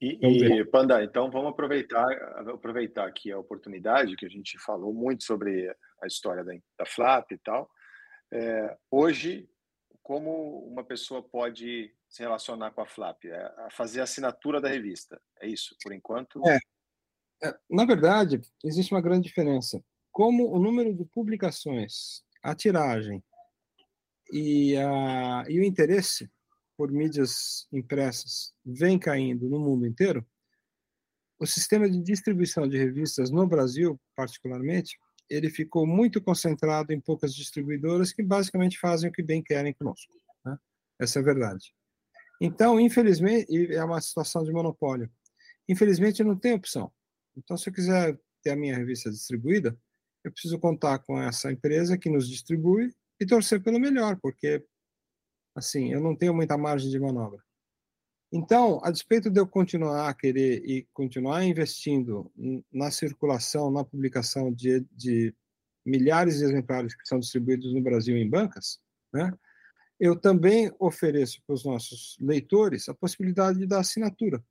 E, 0.01 0.17
e, 0.21 0.65
Panda, 0.65 1.01
então 1.03 1.29
vamos 1.31 1.51
aproveitar, 1.51 2.11
aproveitar 2.49 3.07
aqui 3.07 3.31
a 3.31 3.37
oportunidade 3.37 4.15
que 4.17 4.25
a 4.25 4.29
gente 4.29 4.59
falou 4.59 4.91
muito 4.91 5.23
sobre 5.23 5.73
a 6.01 6.07
história 6.07 6.43
da, 6.43 6.51
da 6.77 6.85
Flap 6.85 7.31
e 7.31 7.37
tal. 7.37 7.69
É, 8.35 8.77
hoje, 8.89 9.47
como 10.01 10.65
uma 10.65 10.83
pessoa 10.83 11.21
pode 11.21 11.93
se 12.09 12.23
relacionar 12.23 12.71
com 12.71 12.81
a 12.81 12.85
Flap? 12.85 13.23
É, 13.25 13.67
fazer 13.71 14.01
a 14.01 14.05
assinatura 14.05 14.59
da 14.59 14.67
revista, 14.67 15.21
é 15.39 15.47
isso, 15.47 15.75
por 15.83 15.93
enquanto? 15.93 16.41
É, 16.47 16.57
é 17.43 17.55
na 17.69 17.85
verdade, 17.85 18.41
existe 18.63 18.91
uma 18.91 19.01
grande 19.01 19.27
diferença 19.27 19.83
como 20.11 20.51
o 20.51 20.59
número 20.59 20.93
de 20.95 21.03
publicações, 21.05 22.23
a 22.41 22.53
tiragem 22.53 23.23
e, 24.31 24.77
a, 24.77 25.43
e 25.49 25.59
o 25.59 25.63
interesse 25.63 26.29
por 26.77 26.91
mídias 26.91 27.67
impressas 27.71 28.53
vem 28.63 28.99
caindo 28.99 29.49
no 29.49 29.59
mundo 29.59 29.87
inteiro, 29.87 30.25
o 31.39 31.47
sistema 31.47 31.89
de 31.89 31.99
distribuição 31.99 32.67
de 32.67 32.77
revistas 32.77 33.31
no 33.31 33.45
Brasil, 33.47 33.99
particularmente, 34.15 34.97
ele 35.29 35.49
ficou 35.49 35.85
muito 35.85 36.21
concentrado 36.21 36.93
em 36.93 36.99
poucas 36.99 37.33
distribuidoras 37.33 38.11
que 38.11 38.23
basicamente 38.23 38.79
fazem 38.79 39.09
o 39.09 39.13
que 39.13 39.23
bem 39.23 39.41
querem 39.41 39.73
conosco. 39.73 40.13
Né? 40.45 40.57
Essa 40.99 41.19
é 41.19 41.21
a 41.21 41.25
verdade. 41.25 41.73
Então, 42.41 42.79
infelizmente, 42.79 43.73
é 43.73 43.83
uma 43.83 44.01
situação 44.01 44.43
de 44.43 44.51
monopólio. 44.51 45.09
Infelizmente, 45.67 46.23
não 46.23 46.37
tem 46.37 46.53
opção. 46.53 46.91
Então, 47.37 47.57
se 47.57 47.69
eu 47.69 47.73
quiser 47.73 48.19
ter 48.43 48.51
a 48.51 48.55
minha 48.55 48.75
revista 48.75 49.09
distribuída, 49.09 49.77
eu 50.23 50.31
preciso 50.31 50.59
contar 50.59 50.99
com 50.99 51.21
essa 51.21 51.51
empresa 51.51 51.97
que 51.97 52.09
nos 52.09 52.27
distribui 52.27 52.93
e 53.19 53.25
torcer 53.25 53.61
pelo 53.61 53.79
melhor, 53.79 54.17
porque 54.21 54.63
assim, 55.55 55.93
eu 55.93 56.01
não 56.01 56.15
tenho 56.15 56.33
muita 56.33 56.57
margem 56.57 56.89
de 56.89 56.99
manobra. 56.99 57.41
Então, 58.35 58.81
a 58.83 58.89
despeito 58.89 59.29
de 59.29 59.39
eu 59.39 59.47
continuar 59.47 60.09
a 60.09 60.13
querer 60.13 60.63
e 60.65 60.87
continuar 60.91 61.43
investindo 61.43 62.31
na 62.71 62.89
circulação, 62.89 63.69
na 63.69 63.85
publicação 63.85 64.51
de, 64.51 64.79
de 64.91 65.33
milhares 65.85 66.39
de 66.39 66.45
exemplares 66.45 66.95
que 66.95 67.07
são 67.07 67.19
distribuídos 67.19 67.71
no 67.73 67.81
Brasil 67.81 68.17
em 68.17 68.27
bancas, 68.27 68.79
né, 69.13 69.31
eu 69.99 70.19
também 70.19 70.71
ofereço 70.79 71.43
para 71.45 71.53
os 71.53 71.63
nossos 71.63 72.17
leitores 72.19 72.89
a 72.89 72.95
possibilidade 72.95 73.67
da 73.67 73.79
assinatura 73.79 74.43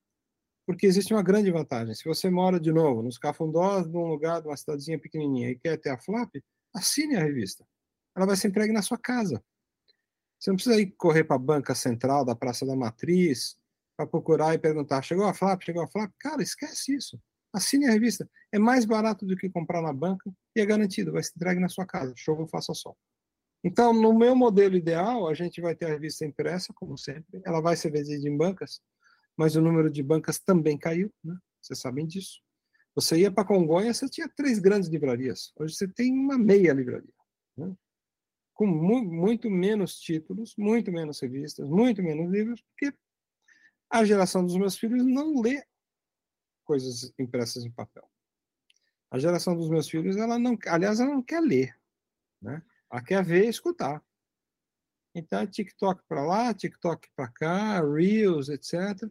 porque 0.67 0.87
existe 0.87 1.13
uma 1.13 1.23
grande 1.23 1.51
vantagem. 1.51 1.95
Se 1.95 2.05
você 2.05 2.31
mora, 2.31 2.61
de 2.61 2.73
novo, 2.73 3.03
nos 3.03 3.19
Cafundós, 3.19 3.87
num 3.87 4.07
lugar, 4.07 4.41
de 4.41 4.49
uma 4.49 4.57
cidadezinha 4.57 4.99
pequenininha, 4.99 5.51
e 5.51 5.59
quer 5.59 5.77
ter 5.77 5.91
a 5.91 5.99
Flap, 5.99 6.31
assine 6.75 7.17
a 7.17 7.21
revista. 7.21 7.67
Ela 8.17 8.27
vai 8.27 8.37
ser 8.37 8.49
entregue 8.49 8.73
na 8.73 8.83
sua 8.83 8.99
casa. 8.99 9.43
Você 10.39 10.51
não 10.51 10.57
precisa 10.57 10.81
ir 10.81 10.93
correr 10.93 11.25
para 11.25 11.37
a 11.37 11.39
banca 11.39 11.75
central 11.75 12.25
da 12.25 12.35
Praça 12.35 12.67
da 12.67 12.77
Matriz 12.77 13.57
para 13.97 14.07
procurar 14.07 14.55
e 14.55 14.59
perguntar: 14.59 15.03
chegou 15.03 15.27
a 15.27 15.35
Flap? 15.35 15.63
Chegou 15.63 15.83
a 15.83 15.89
Flap? 15.89 16.13
Cara, 16.19 16.43
esquece 16.43 16.95
isso. 16.95 17.21
Assine 17.53 17.87
a 17.87 17.91
revista. 17.91 18.29
É 18.51 18.59
mais 18.59 18.85
barato 18.85 19.27
do 19.27 19.37
que 19.37 19.51
comprar 19.51 19.83
na 19.83 19.93
banca 19.93 20.31
e 20.57 20.61
é 20.61 20.67
garantido, 20.67 21.13
vai 21.13 21.23
ser 21.23 21.33
entregue 21.37 21.61
na 21.61 21.69
sua 21.69 21.87
casa. 21.87 22.15
Show, 22.17 22.47
faça 22.49 22.73
só. 22.73 22.95
Então, 23.65 23.93
no 23.93 24.13
meu 24.13 24.35
modelo 24.35 24.75
ideal, 24.75 25.29
a 25.29 25.35
gente 25.35 25.61
vai 25.61 25.75
ter 25.75 25.87
a 25.87 25.89
revista 25.91 26.25
impressa, 26.25 26.73
como 26.75 26.97
sempre. 26.97 27.41
Ela 27.45 27.61
vai 27.61 27.77
ser 27.77 27.93
vendida 27.93 28.29
em 28.29 28.37
bancas 28.37 28.81
mas 29.37 29.57
o 29.57 29.63
número 29.63 29.91
de 29.91 30.03
bancas 30.03 30.39
também 30.39 30.79
caiu, 30.79 31.13
né? 31.25 31.37
vocês 31.61 31.79
sabem 31.81 32.07
disso. 32.07 32.41
Você 32.95 33.19
ia 33.21 33.31
para 33.31 33.47
Congonha, 33.47 33.93
você 33.93 34.09
tinha 34.09 34.29
três 34.29 34.59
grandes 34.59 34.89
livrarias. 34.89 35.53
Hoje 35.57 35.75
você 35.75 35.89
tem 35.89 36.13
uma 36.13 36.37
meia 36.37 36.73
livraria. 36.73 37.13
Né? 37.57 37.75
Com 38.53 38.67
mu 38.67 39.03
muito 39.03 39.51
menos 39.51 39.99
títulos, 39.99 40.55
muito 40.59 40.93
menos 40.93 41.21
revistas, 41.21 41.67
muito 41.67 42.03
menos 42.03 42.31
livros, 42.31 42.63
porque 42.63 42.95
a 43.93 44.05
geração 44.07 44.45
dos 44.45 44.57
meus 44.57 44.77
filhos 44.79 45.05
não 45.05 45.41
lê 45.41 45.63
coisas 46.65 47.13
impressas 47.19 47.63
em 47.63 47.71
papel. 47.71 48.09
A 49.11 49.19
geração 49.19 49.55
dos 49.55 49.69
meus 49.69 49.89
filhos, 49.89 50.17
ela 50.17 50.39
não, 50.39 50.57
aliás, 50.67 50.99
ela 50.99 51.11
não 51.11 51.23
quer 51.23 51.41
ler, 51.41 51.79
né? 52.41 52.63
Ela 52.91 53.03
quer 53.03 53.23
ver 53.23 53.45
e 53.45 53.51
escutar. 53.51 54.03
Então, 55.15 55.41
é 55.41 55.47
TikTok 55.47 56.03
para 56.09 56.25
lá, 56.25 56.55
TikTok 56.55 57.07
para 57.15 57.29
cá, 57.29 57.81
Reels, 57.83 58.49
etc. 58.49 59.07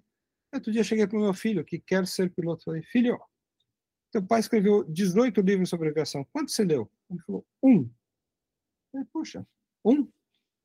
Outro 0.51 0.71
dia 0.71 0.83
cheguei 0.83 1.05
para 1.05 1.17
o 1.17 1.21
meu 1.21 1.33
filho, 1.33 1.63
que 1.63 1.79
quer 1.79 2.07
ser 2.07 2.33
piloto. 2.33 2.63
Falei, 2.63 2.81
filho, 2.81 3.21
teu 4.11 4.25
pai 4.25 4.39
escreveu 4.39 4.83
18 4.85 5.39
livros 5.41 5.69
sobre 5.69 5.89
aviação. 5.89 6.25
Quanto 6.33 6.49
você 6.49 6.63
leu? 6.63 6.91
Ele 7.07 7.19
falou, 7.19 7.45
um. 7.61 7.81
Eu 7.83 7.89
falei, 8.91 9.07
Poxa, 9.13 9.47
um? 9.85 10.11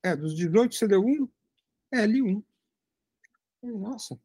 É, 0.01 0.15
dos 0.15 0.35
18 0.35 0.73
você 0.73 0.87
deu 0.87 1.05
um? 1.05 1.29
É, 1.91 2.03
li 2.07 2.23
um. 2.23 2.43
Nossa, 3.61 4.19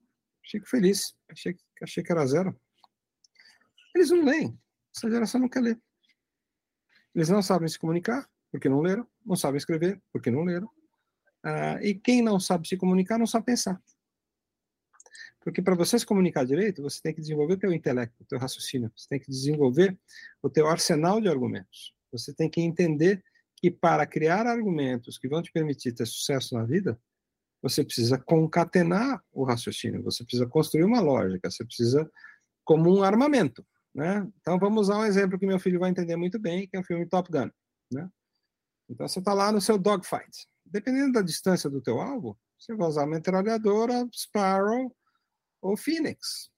fico 0.44 0.66
feliz. 0.66 1.14
Achei, 1.28 1.56
achei 1.82 2.02
que 2.02 2.12
era 2.12 2.26
zero. 2.26 2.58
Eles 3.94 4.10
não 4.10 4.24
leem. 4.24 4.58
Essa 4.94 5.10
geração 5.10 5.40
não 5.40 5.48
quer 5.48 5.60
ler. 5.60 5.80
Eles 7.14 7.28
não 7.28 7.42
sabem 7.42 7.68
se 7.68 7.78
comunicar, 7.78 8.28
porque 8.50 8.68
não 8.68 8.80
leram, 8.80 9.06
não 9.24 9.36
sabem 9.36 9.58
escrever, 9.58 10.02
porque 10.12 10.30
não 10.30 10.44
leram. 10.44 10.66
Uh, 11.44 11.82
e 11.82 11.94
quem 11.94 12.22
não 12.22 12.38
sabe 12.38 12.68
se 12.68 12.76
comunicar, 12.76 13.18
não 13.18 13.26
sabe 13.26 13.46
pensar. 13.46 13.82
Porque 15.40 15.60
para 15.60 15.74
você 15.74 15.98
se 15.98 16.06
comunicar 16.06 16.46
direito, 16.46 16.82
você 16.82 17.00
tem 17.02 17.12
que 17.12 17.20
desenvolver 17.20 17.54
o 17.54 17.58
teu 17.58 17.72
intelecto, 17.72 18.22
o 18.22 18.26
teu 18.26 18.38
raciocínio, 18.38 18.92
você 18.96 19.08
tem 19.08 19.18
que 19.18 19.28
desenvolver 19.28 19.98
o 20.40 20.48
teu 20.48 20.68
arsenal 20.68 21.20
de 21.20 21.28
argumentos. 21.28 21.94
Você 22.12 22.32
tem 22.32 22.48
que 22.48 22.60
entender 22.60 23.22
que 23.56 23.70
para 23.70 24.06
criar 24.06 24.46
argumentos 24.46 25.18
que 25.18 25.28
vão 25.28 25.42
te 25.42 25.50
permitir 25.52 25.92
ter 25.92 26.06
sucesso 26.06 26.54
na 26.54 26.64
vida, 26.64 26.98
você 27.62 27.84
precisa 27.84 28.18
concatenar 28.18 29.22
o 29.32 29.44
raciocínio, 29.44 30.02
você 30.02 30.24
precisa 30.24 30.46
construir 30.46 30.84
uma 30.84 31.00
lógica, 31.00 31.48
você 31.48 31.64
precisa 31.64 32.10
como 32.64 32.94
um 32.94 33.02
armamento, 33.02 33.64
né? 33.94 34.28
Então 34.40 34.58
vamos 34.58 34.82
usar 34.82 34.98
um 34.98 35.04
exemplo 35.04 35.38
que 35.38 35.46
meu 35.46 35.60
filho 35.60 35.78
vai 35.78 35.90
entender 35.90 36.16
muito 36.16 36.38
bem, 36.38 36.66
que 36.66 36.76
é 36.76 36.80
o 36.80 36.84
filme 36.84 37.06
Top 37.06 37.30
Gun, 37.30 37.50
né? 37.92 38.10
Então 38.90 39.06
você 39.06 39.20
está 39.20 39.32
lá 39.32 39.52
no 39.52 39.60
seu 39.60 39.78
dogfight. 39.78 40.46
Dependendo 40.66 41.12
da 41.12 41.22
distância 41.22 41.70
do 41.70 41.80
teu 41.80 42.00
alvo, 42.00 42.38
você 42.58 42.74
vai 42.74 42.88
usar 42.88 43.06
metralhadora 43.06 44.08
Sparrow 44.12 44.94
ou 45.60 45.76
Phoenix, 45.76 46.50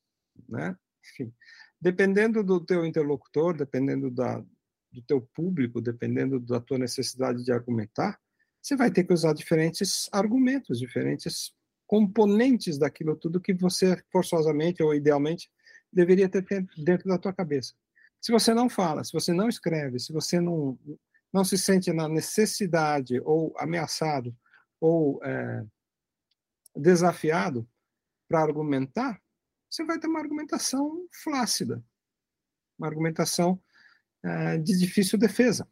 né? 0.49 0.77
Enfim, 1.13 1.33
dependendo 1.79 2.43
do 2.43 2.65
teu 2.65 2.87
interlocutor, 2.87 3.55
dependendo 3.55 4.11
da, 4.11 4.43
do 4.91 5.03
teu 5.07 5.21
público, 5.21 5.83
dependendo 5.83 6.41
da 6.41 6.59
tua 6.59 6.79
necessidade 6.79 7.45
de 7.45 7.53
argumentar, 7.53 8.19
você 8.65 8.77
vai 8.77 8.91
ter 8.91 9.05
que 9.05 9.13
usar 9.13 9.35
diferentes 9.35 10.09
argumentos, 10.11 10.79
diferentes 10.79 11.55
componentes 11.87 12.79
daquilo 12.79 13.15
tudo 13.15 13.41
que 13.41 13.53
você 13.53 14.03
forçosamente 14.11 14.83
ou 14.83 14.95
idealmente 14.95 15.51
deveria 15.93 16.31
ter 16.31 16.43
dentro 16.79 17.07
da 17.07 17.19
tua 17.19 17.35
cabeça. 17.35 17.75
Se 18.23 18.33
você 18.33 18.55
não 18.55 18.71
fala, 18.71 19.05
se 19.05 19.13
você 19.13 19.35
não 19.35 19.51
escreve, 19.51 19.99
se 19.99 20.15
você 20.15 20.41
não 20.41 20.79
não 21.31 21.45
se 21.45 21.59
sente 21.59 21.93
na 21.93 22.09
necessidade 22.09 23.21
ou 23.25 23.53
ameaçado 23.59 24.35
ou 24.81 25.23
é, 25.25 25.65
desafiado 26.77 27.69
para 28.29 28.41
argumentar, 28.41 29.21
você 29.69 29.85
vai 29.85 29.99
ter 29.99 30.07
uma 30.07 30.21
argumentação 30.21 31.07
flácida, 31.11 31.85
uma 32.79 32.87
argumentação 32.87 33.61
é, 34.23 34.57
de 34.57 34.79
difícil 34.79 35.19
defesa. 35.19 35.69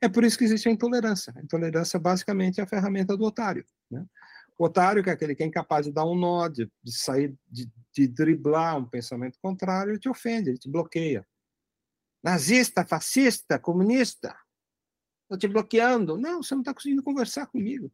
É 0.00 0.08
por 0.08 0.24
isso 0.24 0.38
que 0.38 0.44
existe 0.44 0.68
a 0.68 0.72
intolerância. 0.72 1.32
A 1.36 1.42
intolerância 1.42 1.98
basicamente 1.98 2.60
é 2.60 2.64
a 2.64 2.66
ferramenta 2.66 3.16
do 3.16 3.24
otário. 3.24 3.64
Né? 3.90 4.04
O 4.58 4.64
otário, 4.64 5.02
que 5.02 5.10
é 5.10 5.12
aquele 5.12 5.34
que 5.34 5.42
é 5.42 5.46
incapaz 5.46 5.86
de 5.86 5.92
dar 5.92 6.06
um 6.06 6.14
nó, 6.14 6.48
de, 6.48 6.70
de 6.82 6.92
sair, 6.92 7.34
de, 7.48 7.70
de 7.92 8.08
driblar 8.08 8.78
um 8.78 8.88
pensamento 8.88 9.38
contrário, 9.40 9.92
ele 9.92 9.98
te 9.98 10.08
ofende, 10.08 10.50
ele 10.50 10.58
te 10.58 10.70
bloqueia. 10.70 11.26
Nazista, 12.22 12.84
fascista, 12.84 13.58
comunista, 13.58 14.36
Estou 15.30 15.38
te 15.38 15.46
bloqueando. 15.46 16.18
Não, 16.18 16.42
você 16.42 16.54
não 16.54 16.62
está 16.62 16.74
conseguindo 16.74 17.04
conversar 17.04 17.46
comigo. 17.46 17.92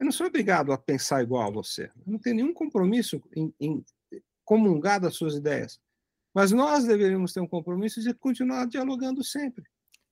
Eu 0.00 0.04
não 0.04 0.12
sou 0.12 0.26
obrigado 0.26 0.72
a 0.72 0.78
pensar 0.78 1.22
igual 1.22 1.46
a 1.46 1.52
você. 1.52 1.84
Eu 2.04 2.12
não 2.12 2.18
tenho 2.18 2.36
nenhum 2.36 2.52
compromisso 2.52 3.22
em, 3.36 3.54
em 3.60 3.84
comungar 4.44 5.00
das 5.00 5.14
suas 5.14 5.36
ideias. 5.36 5.80
Mas 6.34 6.50
nós 6.50 6.84
deveríamos 6.84 7.32
ter 7.32 7.40
um 7.40 7.46
compromisso 7.46 8.02
de 8.02 8.12
continuar 8.14 8.66
dialogando 8.66 9.22
sempre. 9.22 9.64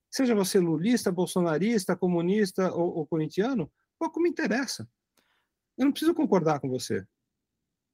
Seja 0.09 0.33
você 0.33 0.59
lulista, 0.59 1.11
bolsonarista, 1.11 1.95
comunista 1.95 2.71
ou, 2.73 2.97
ou 2.97 3.07
corintiano, 3.07 3.71
pouco 3.99 4.19
me 4.19 4.29
interessa. 4.29 4.87
Eu 5.77 5.85
não 5.85 5.91
preciso 5.91 6.13
concordar 6.13 6.59
com 6.59 6.69
você. 6.69 7.05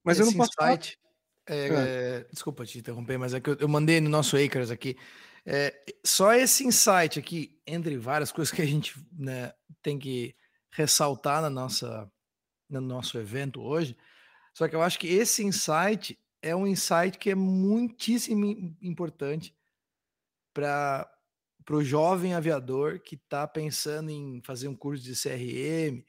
Mas 0.03 0.19
Esse 0.19 0.29
eu 0.29 0.31
não 0.31 0.37
posso. 0.37 0.51
Insight, 0.61 0.99
é, 1.47 1.67
é. 1.67 2.27
Desculpa 2.31 2.65
te 2.65 2.79
interromper, 2.79 3.17
mas 3.17 3.33
é 3.33 3.39
que 3.39 3.49
eu, 3.49 3.57
eu 3.59 3.67
mandei 3.67 3.99
no 3.99 4.09
nosso 4.09 4.37
Acres 4.37 4.71
aqui. 4.71 4.97
É, 5.45 5.73
só 6.05 6.33
esse 6.33 6.65
insight 6.65 7.19
aqui, 7.19 7.59
entre 7.67 7.97
várias 7.97 8.31
coisas 8.31 8.53
que 8.53 8.61
a 8.61 8.65
gente 8.65 8.93
né, 9.11 9.53
tem 9.81 9.99
que 9.99 10.35
ressaltar 10.71 11.41
na 11.41 11.49
nossa, 11.49 12.09
no 12.69 12.79
nosso 12.79 13.17
evento 13.17 13.61
hoje, 13.61 13.97
só 14.53 14.67
que 14.67 14.75
eu 14.75 14.81
acho 14.81 14.97
que 14.99 15.07
esse 15.07 15.43
insight 15.43 16.17
é 16.41 16.55
um 16.55 16.65
insight 16.65 17.17
que 17.17 17.29
é 17.29 17.35
muitíssimo 17.35 18.75
importante 18.81 19.55
para 20.53 21.11
o 21.71 21.83
jovem 21.83 22.33
aviador 22.33 22.99
que 22.99 23.15
está 23.15 23.47
pensando 23.47 24.09
em 24.09 24.41
fazer 24.43 24.67
um 24.67 24.75
curso 24.75 25.03
de 25.03 25.13
CRM 25.13 26.03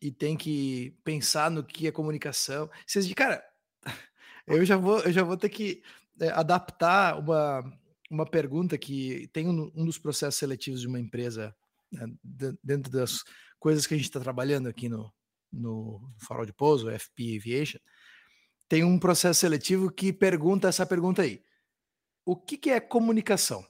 e 0.00 0.10
tem 0.10 0.36
que 0.36 0.98
pensar 1.04 1.50
no 1.50 1.64
que 1.64 1.86
é 1.86 1.92
comunicação. 1.92 2.68
Vocês 2.86 3.04
dizem, 3.04 3.14
cara, 3.14 3.42
eu 4.46 4.64
já 4.64 4.76
vou, 4.76 5.00
eu 5.00 5.12
já 5.12 5.22
vou 5.22 5.36
ter 5.36 5.48
que 5.48 5.82
é, 6.20 6.28
adaptar 6.28 7.18
uma, 7.18 7.62
uma 8.10 8.26
pergunta 8.26 8.76
que 8.76 9.28
tem 9.32 9.48
um, 9.48 9.70
um 9.74 9.84
dos 9.84 9.98
processos 9.98 10.36
seletivos 10.36 10.80
de 10.80 10.88
uma 10.88 11.00
empresa, 11.00 11.54
né, 11.90 12.06
dentro 12.62 12.90
das 12.90 13.22
coisas 13.58 13.86
que 13.86 13.94
a 13.94 13.96
gente 13.96 14.06
está 14.06 14.20
trabalhando 14.20 14.68
aqui 14.68 14.88
no, 14.88 15.12
no 15.52 16.00
Farol 16.18 16.44
de 16.44 16.52
Pouso, 16.52 16.90
FP 16.90 17.36
Aviation, 17.38 17.78
tem 18.68 18.82
um 18.82 18.98
processo 18.98 19.40
seletivo 19.40 19.90
que 19.90 20.12
pergunta 20.12 20.68
essa 20.68 20.84
pergunta 20.84 21.22
aí. 21.22 21.42
O 22.24 22.36
que, 22.36 22.56
que 22.56 22.70
é 22.70 22.80
comunicação? 22.80 23.66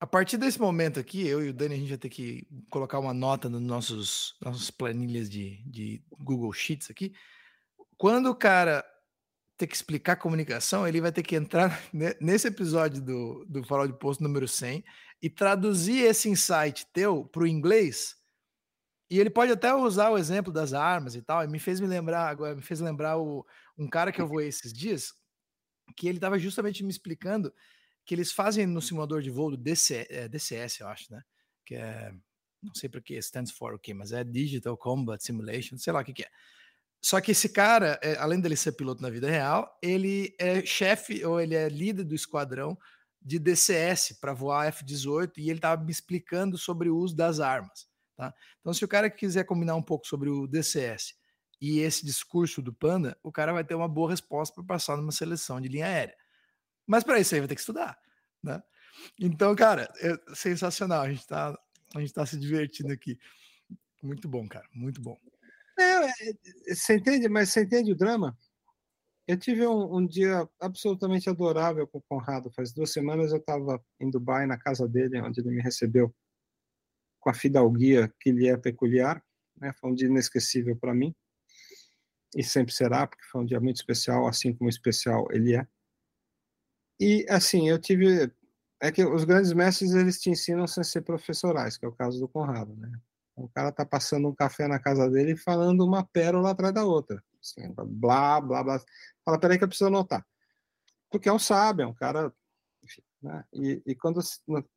A 0.00 0.06
partir 0.06 0.38
desse 0.38 0.58
momento 0.58 0.98
aqui, 0.98 1.26
eu 1.26 1.44
e 1.44 1.50
o 1.50 1.52
Dani, 1.52 1.74
a 1.74 1.78
gente 1.78 1.90
vai 1.90 1.98
ter 1.98 2.08
que 2.08 2.48
colocar 2.70 2.98
uma 2.98 3.12
nota 3.12 3.50
nos 3.50 3.60
nossos 3.60 4.34
nossas 4.40 4.70
planilhas 4.70 5.28
de, 5.28 5.62
de 5.66 6.02
Google 6.18 6.50
Sheets 6.54 6.90
aqui. 6.90 7.12
Quando 7.98 8.30
o 8.30 8.34
cara 8.34 8.82
ter 9.58 9.66
que 9.66 9.76
explicar 9.76 10.16
comunicação, 10.16 10.88
ele 10.88 11.02
vai 11.02 11.12
ter 11.12 11.22
que 11.22 11.36
entrar 11.36 11.78
nesse 12.18 12.48
episódio 12.48 13.02
do, 13.02 13.44
do 13.44 13.62
Farol 13.62 13.86
de 13.86 13.92
Posto 13.92 14.22
número 14.22 14.48
100 14.48 14.82
e 15.20 15.28
traduzir 15.28 16.02
esse 16.06 16.30
insight 16.30 16.86
teu 16.94 17.26
para 17.26 17.42
o 17.42 17.46
inglês. 17.46 18.16
E 19.10 19.20
ele 19.20 19.28
pode 19.28 19.52
até 19.52 19.74
usar 19.74 20.08
o 20.08 20.16
exemplo 20.16 20.50
das 20.50 20.72
armas 20.72 21.14
e 21.14 21.20
tal. 21.20 21.44
E 21.44 21.46
me 21.46 21.58
fez 21.58 21.78
me 21.78 21.86
lembrar 21.86 22.26
agora, 22.26 22.56
me 22.56 22.62
fez 22.62 22.80
lembrar 22.80 23.18
o, 23.18 23.44
um 23.76 23.86
cara 23.86 24.10
que 24.10 24.22
eu 24.22 24.26
voei 24.26 24.48
esses 24.48 24.72
dias, 24.72 25.12
que 25.94 26.08
ele 26.08 26.16
estava 26.16 26.38
justamente 26.38 26.82
me 26.82 26.90
explicando 26.90 27.52
que 28.10 28.14
eles 28.16 28.32
fazem 28.32 28.66
no 28.66 28.82
simulador 28.82 29.22
de 29.22 29.30
voo 29.30 29.52
do 29.52 29.56
DC, 29.56 30.04
é, 30.10 30.26
DCS, 30.26 30.80
eu 30.80 30.88
acho, 30.88 31.12
né? 31.12 31.22
Que 31.64 31.76
é, 31.76 32.12
não 32.60 32.74
sei 32.74 32.88
para 32.88 33.00
que 33.00 33.14
stands 33.18 33.52
for 33.52 33.70
o 33.70 33.76
okay, 33.76 33.94
mas 33.94 34.10
é 34.10 34.24
Digital 34.24 34.76
Combat 34.76 35.22
Simulation, 35.22 35.78
sei 35.78 35.92
lá 35.92 36.00
o 36.00 36.04
que, 36.04 36.12
que 36.12 36.24
é 36.24 36.30
só 37.00 37.20
que 37.20 37.30
esse 37.30 37.48
cara, 37.50 38.00
é, 38.02 38.16
além 38.16 38.40
dele 38.40 38.56
ser 38.56 38.72
piloto 38.72 39.00
na 39.00 39.08
vida 39.08 39.30
real, 39.30 39.78
ele 39.80 40.34
é 40.40 40.60
chefe 40.66 41.24
ou 41.24 41.40
ele 41.40 41.54
é 41.54 41.68
líder 41.68 42.02
do 42.02 42.12
esquadrão 42.12 42.76
de 43.22 43.38
DCS 43.38 44.18
para 44.20 44.34
voar 44.34 44.66
F-18 44.66 45.34
e 45.38 45.48
ele 45.48 45.58
estava 45.60 45.80
me 45.80 45.92
explicando 45.92 46.58
sobre 46.58 46.88
o 46.90 46.96
uso 46.96 47.14
das 47.14 47.38
armas. 47.38 47.86
Tá? 48.16 48.34
Então, 48.58 48.74
se 48.74 48.84
o 48.84 48.88
cara 48.88 49.08
quiser 49.08 49.44
combinar 49.44 49.76
um 49.76 49.82
pouco 49.82 50.04
sobre 50.04 50.28
o 50.28 50.48
DCS 50.48 51.14
e 51.60 51.78
esse 51.78 52.04
discurso 52.04 52.60
do 52.60 52.72
Panda, 52.72 53.16
o 53.22 53.30
cara 53.30 53.52
vai 53.52 53.62
ter 53.62 53.76
uma 53.76 53.88
boa 53.88 54.10
resposta 54.10 54.52
para 54.56 54.64
passar 54.64 54.96
numa 54.96 55.12
seleção 55.12 55.60
de 55.60 55.68
linha 55.68 55.86
aérea. 55.86 56.16
Mas 56.90 57.04
para 57.04 57.20
isso 57.20 57.32
aí 57.32 57.40
vai 57.40 57.46
ter 57.46 57.54
que 57.54 57.60
estudar. 57.60 57.96
Né? 58.42 58.60
Então, 59.20 59.54
cara, 59.54 59.88
é 60.00 60.34
sensacional. 60.34 61.02
A 61.02 61.08
gente 61.08 61.20
está 61.20 61.56
a 61.94 62.00
gente 62.00 62.12
tá 62.12 62.26
se 62.26 62.36
divertindo 62.36 62.92
aqui. 62.92 63.16
Muito 64.02 64.28
bom, 64.28 64.48
cara. 64.48 64.66
Muito 64.74 65.00
bom. 65.00 65.16
É, 65.78 66.06
é, 66.06 66.74
você 66.74 66.96
entende, 66.96 67.28
mas 67.28 67.50
você 67.50 67.62
entende 67.62 67.92
o 67.92 67.96
drama? 67.96 68.36
Eu 69.24 69.38
tive 69.38 69.64
um, 69.68 69.98
um, 69.98 70.04
dia 70.06 70.48
absolutamente 70.58 71.30
adorável 71.30 71.86
com 71.86 71.98
o 71.98 72.02
Conrado. 72.02 72.50
Faz 72.50 72.72
duas 72.72 72.92
semanas 72.92 73.30
eu 73.30 73.38
estava 73.38 73.80
em 74.00 74.10
Dubai, 74.10 74.44
na 74.44 74.58
casa 74.58 74.88
dele, 74.88 75.20
onde 75.20 75.40
ele 75.40 75.50
me 75.50 75.62
recebeu 75.62 76.12
com 77.20 77.30
a 77.30 77.34
fidalguia 77.34 78.12
que 78.18 78.32
lhe 78.32 78.48
é 78.48 78.56
peculiar. 78.56 79.24
Né? 79.56 79.72
Foi 79.80 79.90
um 79.90 79.94
dia 79.94 80.08
inesquecível 80.08 80.74
para 80.74 80.92
mim. 80.92 81.14
E 82.34 82.42
sempre 82.42 82.74
será, 82.74 83.06
porque 83.06 83.24
foi 83.30 83.42
um 83.42 83.46
dia 83.46 83.60
muito 83.60 83.76
especial, 83.76 84.26
assim 84.26 84.52
como 84.52 84.68
especial 84.68 85.28
ele 85.30 85.54
é. 85.54 85.66
E, 87.00 87.26
assim, 87.28 87.68
eu 87.68 87.78
tive... 87.78 88.30
É 88.82 88.92
que 88.92 89.04
os 89.04 89.24
grandes 89.24 89.52
mestres, 89.52 89.92
eles 89.92 90.20
te 90.20 90.30
ensinam 90.30 90.66
sem 90.66 90.84
ser 90.84 91.02
professorais, 91.02 91.76
que 91.76 91.84
é 91.84 91.88
o 91.88 91.92
caso 91.92 92.18
do 92.18 92.28
Conrado, 92.28 92.74
né? 92.76 92.90
O 93.36 93.48
cara 93.48 93.72
tá 93.72 93.84
passando 93.84 94.28
um 94.28 94.34
café 94.34 94.68
na 94.68 94.78
casa 94.78 95.08
dele 95.10 95.32
e 95.32 95.36
falando 95.36 95.84
uma 95.84 96.04
pérola 96.04 96.50
atrás 96.50 96.74
da 96.74 96.84
outra. 96.84 97.22
Assim, 97.42 97.74
blá, 97.74 98.40
blá, 98.40 98.62
blá. 98.62 98.80
Fala, 99.24 99.38
peraí 99.38 99.58
que 99.58 99.64
eu 99.64 99.68
preciso 99.68 99.88
anotar. 99.88 100.24
Porque 101.10 101.28
é 101.28 101.32
um 101.32 101.38
sábio, 101.38 101.84
é 101.84 101.86
um 101.86 101.94
cara. 101.94 102.32
Enfim, 102.82 103.02
né? 103.22 103.44
e, 103.52 103.82
e 103.86 103.94
quando 103.94 104.20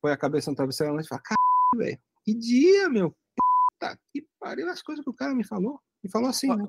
põe 0.02 0.12
a 0.12 0.18
cabeça 0.18 0.50
no 0.50 0.56
travesseiro, 0.56 0.94
a 0.94 1.02
gente 1.02 1.08
fala, 1.08 1.22
caralho, 1.22 1.78
velho, 1.78 2.00
que 2.24 2.34
dia, 2.34 2.90
meu. 2.90 3.12
Puta 3.12 4.00
que 4.12 4.26
pariu 4.40 4.70
as 4.70 4.82
coisas 4.82 5.04
que 5.04 5.10
o 5.10 5.14
cara 5.14 5.36
me 5.36 5.46
falou. 5.46 5.80
Me 6.04 6.10
falou 6.10 6.30
assim, 6.30 6.48
né? 6.48 6.68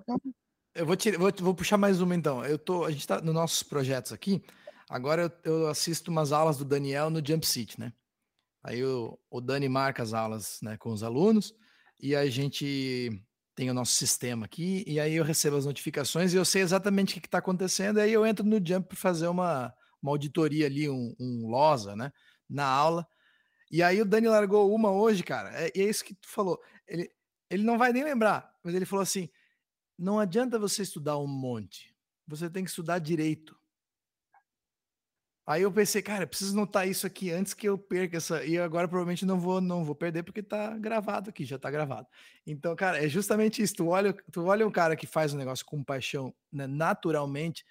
Eu 0.74 0.86
vou, 0.86 0.97
vou, 1.18 1.32
vou, 1.39 1.55
puxar 1.55 1.76
mais 1.76 2.01
uma 2.01 2.14
então. 2.14 2.44
Eu 2.44 2.59
tô, 2.59 2.85
a 2.85 2.90
gente 2.90 3.06
tá 3.06 3.20
nos 3.20 3.35
nossos 3.35 3.62
projetos 3.62 4.12
aqui. 4.12 4.44
Agora 4.95 5.23
eu, 5.45 5.53
eu 5.53 5.66
assisto 5.66 6.09
umas 6.09 6.31
aulas 6.31 6.57
do 6.57 6.65
Daniel 6.65 7.11
no 7.11 7.19
Jump 7.19 7.45
City, 7.45 7.81
né? 7.81 7.93
Aí 8.62 8.85
o, 8.85 9.19
o 9.29 9.41
Dani 9.41 9.69
marca 9.69 10.05
as 10.05 10.15
aulas 10.15 10.61
né, 10.62 10.77
com 10.77 10.93
os 10.93 11.03
alunos 11.03 11.53
e 11.99 12.15
a 12.15 12.25
gente 12.31 13.11
tem 13.57 13.69
o 13.69 13.75
nosso 13.75 13.91
sistema 13.91 14.47
aqui, 14.47 14.85
e 14.87 15.01
aí 15.01 15.16
eu 15.16 15.25
recebo 15.25 15.57
as 15.57 15.66
notificações 15.66 16.33
e 16.33 16.37
eu 16.37 16.45
sei 16.45 16.62
exatamente 16.62 17.19
o 17.19 17.21
que 17.21 17.27
está 17.27 17.39
acontecendo, 17.39 17.99
aí 17.99 18.12
eu 18.12 18.25
entro 18.25 18.47
no 18.47 18.65
Jump 18.65 18.87
para 18.87 18.97
fazer 18.97 19.27
uma, 19.27 19.75
uma 20.01 20.12
auditoria 20.12 20.66
ali, 20.66 20.89
um, 20.89 21.12
um 21.19 21.49
LOSA, 21.49 21.97
né, 21.97 22.12
na 22.49 22.65
aula, 22.65 23.05
E 23.73 23.83
aí 23.83 24.01
o 24.01 24.05
Dani 24.07 24.29
largou 24.29 24.73
uma 24.73 24.93
hoje, 24.93 25.25
cara. 25.25 25.51
É, 25.61 25.73
é 25.75 25.83
isso 25.83 26.05
que 26.05 26.15
tu 26.15 26.29
falou. 26.29 26.61
Ele, 26.87 27.11
ele 27.51 27.65
não 27.65 27.79
vai 27.79 27.93
nem 27.93 28.05
lembrar, 28.05 28.49
mas 28.62 28.77
ele 28.77 28.87
falou 28.87 29.03
assim: 29.03 29.29
não 29.99 30.21
adianta 30.21 30.57
você 30.59 30.83
estudar 30.83 31.19
um 31.19 31.27
monte. 31.27 31.93
Você 32.29 32.49
tem 32.49 32.62
que 32.62 32.71
estudar 32.71 33.01
direito. 33.01 33.59
Aí 35.47 35.61
eu 35.61 35.71
pensei, 35.71 36.01
cara, 36.01 36.27
preciso 36.27 36.57
notar 36.57 36.89
isso 36.89 37.07
aqui 37.07 37.31
antes 37.31 37.53
que 37.53 37.69
eu 37.69 37.77
perca 37.77 38.16
essa. 38.16 38.43
E 38.45 38.59
agora 38.59 38.89
provavelmente 38.89 39.27
não 39.27 39.39
vou, 39.39 39.61
não 39.61 39.85
vou 39.85 39.95
perder 39.95 40.23
porque 40.23 40.43
tá 40.43 40.77
gravado 40.79 41.29
aqui, 41.29 41.45
já 41.45 41.59
tá 41.59 41.71
gravado. 41.71 42.07
Então, 42.47 42.75
cara, 42.75 43.05
é 43.05 43.09
justamente 43.09 43.62
isso. 43.62 43.77
Tu 43.77 43.87
olha, 43.87 44.15
tu 44.33 44.47
olha 44.47 44.66
um 44.66 44.71
cara 44.71 44.97
que 44.97 45.07
faz 45.07 45.35
um 45.35 45.39
negócio 45.39 45.65
com 45.66 45.85
paixão, 45.85 46.35
né, 46.51 46.66
naturalmente, 46.66 47.65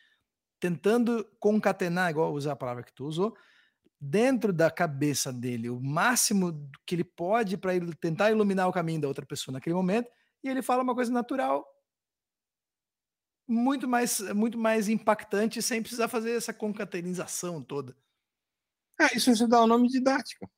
tentando 0.59 1.27
concatenar, 1.39 2.11
igual 2.11 2.31
usar 2.31 2.51
a 2.53 2.55
palavra 2.55 2.83
que 2.83 2.93
tu 2.93 3.05
usou, 3.05 3.35
dentro 3.99 4.53
da 4.53 4.69
cabeça 4.69 5.33
dele, 5.33 5.69
o 5.69 5.79
máximo 5.79 6.69
que 6.85 6.93
ele 6.93 7.03
pode 7.03 7.57
para 7.57 7.73
ele 7.73 7.93
tentar 7.95 8.31
iluminar 8.31 8.67
o 8.67 8.73
caminho 8.73 9.01
da 9.01 9.07
outra 9.07 9.25
pessoa 9.25 9.53
naquele 9.53 9.75
momento, 9.75 10.09
e 10.43 10.49
ele 10.49 10.61
fala 10.61 10.83
uma 10.83 10.93
coisa 10.93 11.11
natural 11.11 11.65
muito 13.47 13.87
mais, 13.87 14.19
muito 14.33 14.57
mais 14.57 14.87
impactante 14.87 15.61
sem 15.61 15.81
precisar 15.81 16.07
fazer 16.07 16.31
essa 16.31 16.53
concatenação 16.53 17.61
toda. 17.61 17.95
É, 18.99 19.15
isso 19.17 19.35
se 19.35 19.47
dá 19.47 19.61
o 19.61 19.67
nome 19.67 19.87
didática. 19.87 20.49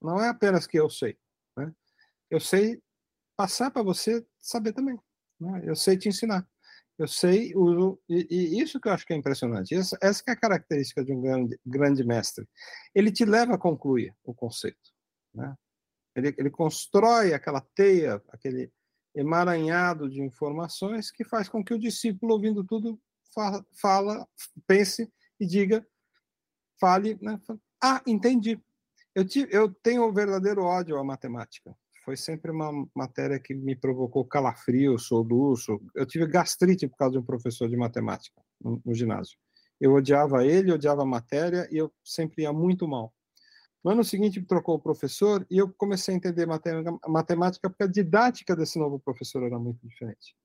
Não 0.00 0.20
é 0.20 0.28
apenas 0.28 0.66
que 0.66 0.78
eu 0.78 0.90
sei. 0.90 1.18
Né? 1.56 1.72
Eu 2.30 2.40
sei 2.40 2.80
passar 3.36 3.70
para 3.70 3.82
você 3.82 4.24
saber 4.38 4.72
também. 4.72 4.98
Né? 5.40 5.62
Eu 5.64 5.76
sei 5.76 5.96
te 5.96 6.08
ensinar. 6.08 6.46
Eu 6.98 7.06
sei, 7.06 7.54
uso, 7.54 8.00
e, 8.08 8.26
e, 8.28 8.60
isso 8.60 8.80
que 8.80 8.88
eu 8.88 8.92
acho 8.92 9.06
que 9.06 9.12
é 9.12 9.16
impressionante. 9.16 9.72
Essa, 9.72 9.96
essa 10.02 10.22
é 10.26 10.32
a 10.32 10.36
característica 10.36 11.04
de 11.04 11.12
um 11.12 11.20
grande, 11.20 11.60
grande 11.64 12.04
mestre. 12.04 12.44
Ele 12.92 13.12
te 13.12 13.24
leva 13.24 13.54
a 13.54 13.58
concluir 13.58 14.12
o 14.24 14.34
conceito. 14.34 14.90
Né? 15.32 15.54
Ele, 16.16 16.34
ele 16.36 16.50
constrói 16.50 17.32
aquela 17.32 17.60
teia, 17.76 18.20
aquele, 18.30 18.72
emaranhado 19.18 20.08
de 20.08 20.22
informações 20.22 21.10
que 21.10 21.24
faz 21.24 21.48
com 21.48 21.64
que 21.64 21.74
o 21.74 21.78
discípulo, 21.78 22.34
ouvindo 22.34 22.62
tudo, 22.62 23.00
fala, 23.34 23.66
fala 23.80 24.28
pense 24.66 25.10
e 25.40 25.46
diga, 25.46 25.84
fale, 26.80 27.18
né? 27.20 27.40
ah, 27.82 28.00
entendi. 28.06 28.60
Eu, 29.14 29.26
tive, 29.26 29.48
eu 29.54 29.74
tenho 29.82 30.06
um 30.06 30.12
verdadeiro 30.12 30.62
ódio 30.62 30.96
à 30.96 31.02
matemática. 31.02 31.76
Foi 32.04 32.16
sempre 32.16 32.52
uma 32.52 32.70
matéria 32.94 33.40
que 33.40 33.52
me 33.52 33.74
provocou 33.74 34.24
calafrio, 34.24 34.98
soluço. 34.98 35.80
Eu 35.94 36.06
tive 36.06 36.26
gastrite 36.26 36.86
por 36.86 36.96
causa 36.96 37.12
de 37.12 37.18
um 37.18 37.24
professor 37.24 37.68
de 37.68 37.76
matemática 37.76 38.40
no, 38.60 38.80
no 38.84 38.94
ginásio. 38.94 39.36
Eu 39.80 39.94
odiava 39.94 40.44
ele, 40.44 40.72
odiava 40.72 41.02
a 41.02 41.06
matéria 41.06 41.68
e 41.72 41.76
eu 41.76 41.92
sempre 42.04 42.42
ia 42.42 42.52
muito 42.52 42.86
mal. 42.86 43.12
No 43.88 43.92
ano 43.92 44.04
seguinte, 44.04 44.42
trocou 44.42 44.74
o 44.74 44.78
professor 44.78 45.46
e 45.50 45.56
eu 45.56 45.72
comecei 45.72 46.12
a 46.12 46.16
entender 46.18 46.46
matemática 47.06 47.70
porque 47.70 47.84
a 47.84 47.86
didática 47.86 48.54
desse 48.54 48.78
novo 48.78 49.00
professor 49.00 49.42
era 49.42 49.58
muito 49.58 49.78
diferente. 49.88 50.36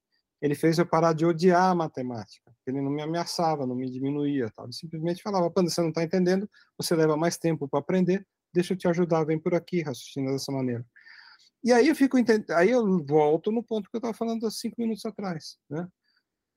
Ele 0.41 0.55
fez 0.55 0.79
eu 0.79 0.85
parar 0.85 1.11
de 1.11 1.25
odiar 1.25 1.71
a 1.71 1.75
matemática. 1.75 2.55
Ele 2.65 2.79
não 2.79 2.89
me 2.89 3.01
ameaçava, 3.01 3.67
não 3.67 3.75
me 3.75 3.91
diminuía. 3.91 4.49
Tal. 4.55 4.63
Ele 4.63 4.71
simplesmente 4.71 5.21
falava: 5.21 5.51
Panda, 5.51 5.69
você 5.69 5.81
não 5.81 5.89
está 5.89 6.01
entendendo, 6.01 6.49
você 6.77 6.95
leva 6.95 7.17
mais 7.17 7.37
tempo 7.37 7.67
para 7.67 7.81
aprender, 7.81 8.25
deixa 8.53 8.75
eu 8.75 8.77
te 8.77 8.87
ajudar, 8.87 9.25
vem 9.25 9.37
por 9.37 9.53
aqui, 9.53 9.81
raciocina 9.81 10.31
dessa 10.31 10.49
maneira. 10.49 10.85
E 11.61 11.73
aí 11.73 11.89
eu 11.89 11.95
fico 11.97 12.15
aí 12.55 12.69
eu 12.69 13.05
volto 13.05 13.51
no 13.51 13.61
ponto 13.61 13.89
que 13.89 13.97
eu 13.97 13.99
estava 13.99 14.13
falando 14.13 14.47
há 14.47 14.51
cinco 14.51 14.75
minutos 14.79 15.05
atrás. 15.05 15.57
Né? 15.69 15.85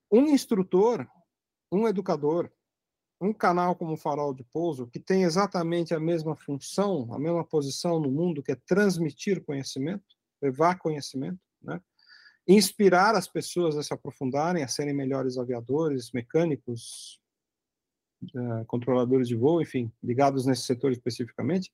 Um 0.09 0.27
instrutor, 0.27 1.05
um 1.69 1.85
educador, 1.85 2.49
um 3.19 3.33
canal 3.33 3.75
como 3.75 3.93
o 3.93 3.97
Farol 3.97 4.33
de 4.33 4.43
Pouso, 4.43 4.87
que 4.87 4.99
tem 4.99 5.23
exatamente 5.23 5.93
a 5.93 5.99
mesma 5.99 6.35
função, 6.35 7.11
a 7.13 7.19
mesma 7.19 7.43
posição 7.43 7.99
no 7.99 8.11
mundo, 8.11 8.43
que 8.43 8.51
é 8.51 8.55
transmitir 8.55 9.43
conhecimento, 9.43 10.05
levar 10.41 10.77
conhecimento, 10.77 11.39
né? 11.61 11.81
inspirar 12.47 13.15
as 13.15 13.27
pessoas 13.27 13.75
a 13.75 13.83
se 13.83 13.93
aprofundarem, 13.93 14.63
a 14.63 14.67
serem 14.67 14.93
melhores 14.93 15.37
aviadores, 15.37 16.11
mecânicos, 16.11 17.19
uh, 18.35 18.65
controladores 18.67 19.27
de 19.27 19.35
voo, 19.35 19.61
enfim, 19.61 19.91
ligados 20.01 20.45
nesse 20.45 20.63
setor 20.63 20.91
especificamente. 20.91 21.71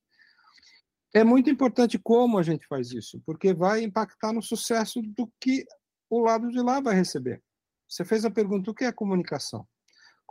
É 1.12 1.22
muito 1.22 1.48
importante 1.48 1.98
como 1.98 2.38
a 2.38 2.42
gente 2.42 2.66
faz 2.66 2.90
isso, 2.90 3.22
porque 3.24 3.54
vai 3.54 3.84
impactar 3.84 4.32
no 4.32 4.42
sucesso 4.42 5.00
do 5.00 5.30
que 5.40 5.64
o 6.10 6.20
lado 6.20 6.48
de 6.50 6.60
lá 6.60 6.80
vai 6.80 6.96
receber. 6.96 7.40
Você 7.88 8.04
fez 8.04 8.24
a 8.24 8.30
pergunta: 8.30 8.70
o 8.70 8.74
que 8.74 8.84
é 8.84 8.90
comunicação? 8.90 9.64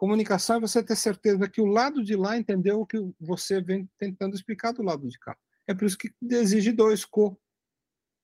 Comunicação 0.03 0.57
é 0.57 0.59
você 0.59 0.83
ter 0.83 0.97
certeza 0.97 1.49
que 1.49 1.61
o 1.61 1.65
lado 1.65 2.03
de 2.03 2.13
lá 2.13 2.37
entendeu 2.37 2.81
o 2.81 2.85
que 2.85 2.97
você 3.17 3.61
vem 3.61 3.89
tentando 3.97 4.35
explicar 4.35 4.73
do 4.73 4.83
lado 4.83 5.07
de 5.07 5.17
cá. 5.17 5.33
É 5.65 5.73
por 5.73 5.85
isso 5.85 5.97
que 5.97 6.13
exige 6.29 6.73
dois, 6.73 7.05
co. 7.05 7.39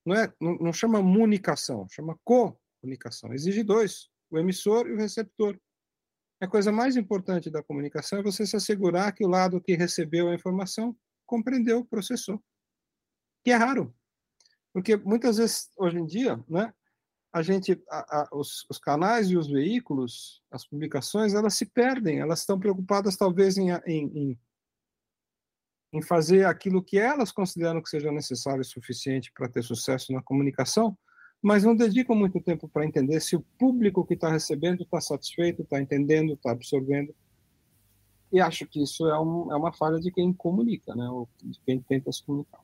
Não, 0.05 0.13
é, 0.13 0.33
não, 0.41 0.55
não 0.55 0.73
chama 0.73 0.97
comunicação, 0.97 1.87
chama 1.87 2.19
comunicação. 2.25 3.33
Exige 3.33 3.63
dois, 3.63 4.09
o 4.29 4.37
emissor 4.37 4.89
e 4.89 4.91
o 4.91 4.97
receptor. 4.97 5.57
A 6.41 6.49
coisa 6.49 6.69
mais 6.69 6.97
importante 6.97 7.49
da 7.49 7.63
comunicação 7.63 8.19
é 8.19 8.23
você 8.23 8.45
se 8.45 8.57
assegurar 8.57 9.13
que 9.13 9.23
o 9.23 9.29
lado 9.29 9.61
que 9.61 9.73
recebeu 9.73 10.27
a 10.27 10.35
informação 10.35 10.93
compreendeu, 11.25 11.85
processou. 11.85 12.43
Que 13.41 13.51
é 13.51 13.55
raro. 13.55 13.95
Porque 14.73 14.97
muitas 14.97 15.37
vezes, 15.37 15.69
hoje 15.77 15.97
em 15.97 16.05
dia, 16.05 16.43
né, 16.49 16.73
a 17.31 17.41
gente, 17.41 17.79
a, 17.89 18.21
a, 18.21 18.29
os, 18.33 18.65
os, 18.69 18.79
canais 18.79 19.29
e 19.29 19.37
os 19.37 19.47
veículos, 19.47 20.41
as 20.51 20.65
publicações, 20.65 21.33
elas 21.33 21.53
se 21.53 21.65
perdem, 21.65 22.19
elas 22.19 22.39
estão 22.39 22.59
preocupadas 22.59 23.15
talvez 23.15 23.57
em, 23.57 23.69
em, 23.85 24.39
em 25.93 26.01
fazer 26.01 26.45
aquilo 26.45 26.83
que 26.83 26.97
elas 26.97 27.31
consideram 27.31 27.81
que 27.81 27.89
seja 27.89 28.11
necessário 28.11 28.61
e 28.61 28.65
suficiente 28.65 29.31
para 29.31 29.47
ter 29.47 29.63
sucesso 29.63 30.11
na 30.11 30.23
comunicação, 30.23 30.97
mas 31.41 31.63
não 31.63 31.75
dedicam 31.75 32.15
muito 32.15 32.41
tempo 32.41 32.67
para 32.67 32.85
entender 32.85 33.19
se 33.19 33.35
o 33.35 33.45
público 33.57 34.05
que 34.05 34.15
está 34.15 34.29
recebendo 34.29 34.83
está 34.83 34.99
satisfeito, 34.99 35.61
está 35.61 35.79
entendendo, 35.79 36.33
está 36.33 36.51
absorvendo. 36.51 37.15
E 38.31 38.39
acho 38.39 38.65
que 38.67 38.83
isso 38.83 39.07
é, 39.07 39.19
um, 39.19 39.51
é 39.51 39.55
uma 39.55 39.71
falha 39.71 39.99
de 39.99 40.11
quem 40.11 40.33
comunica, 40.33 40.93
né, 40.95 41.07
ou 41.09 41.29
de 41.41 41.59
quem 41.61 41.79
tenta 41.81 42.11
se 42.11 42.23
comunicar. 42.23 42.61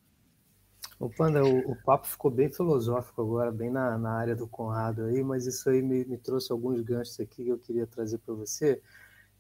O 0.98 1.10
Panda, 1.10 1.44
o, 1.44 1.72
o, 1.72 1.76
papo 1.84 2.08
ficou 2.08 2.32
bem 2.32 2.50
filosófico 2.50 3.22
agora, 3.22 3.52
bem 3.52 3.70
na, 3.70 3.98
na 3.98 4.12
área 4.12 4.36
do 4.36 4.48
Conrado 4.48 5.04
aí, 5.04 5.22
mas 5.24 5.46
isso 5.46 5.70
aí 5.70 5.82
me, 5.82 6.06
me 6.06 6.18
trouxe 6.18 6.52
alguns 6.54 6.80
ganchos 6.82 7.20
aqui 7.20 7.44
que 7.44 7.50
eu 7.50 7.58
queria 7.60 7.86
trazer 7.86 8.18
para 8.20 8.34
você, 8.34 8.82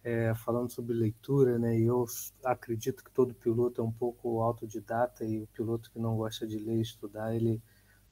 é, 0.03 0.33
falando 0.35 0.69
sobre 0.69 0.93
leitura, 0.93 1.57
né? 1.57 1.79
E 1.79 1.85
eu 1.85 2.05
acredito 2.43 3.03
que 3.03 3.11
todo 3.11 3.33
piloto 3.33 3.79
é 3.81 3.83
um 3.83 3.91
pouco 3.91 4.41
autodidata 4.41 5.23
e 5.23 5.43
o 5.43 5.47
piloto 5.47 5.89
que 5.91 5.97
não 5.97 6.17
gosta 6.17 6.45
de 6.45 6.59
ler 6.59 6.75
e 6.77 6.81
estudar, 6.81 7.33
ele 7.33 7.61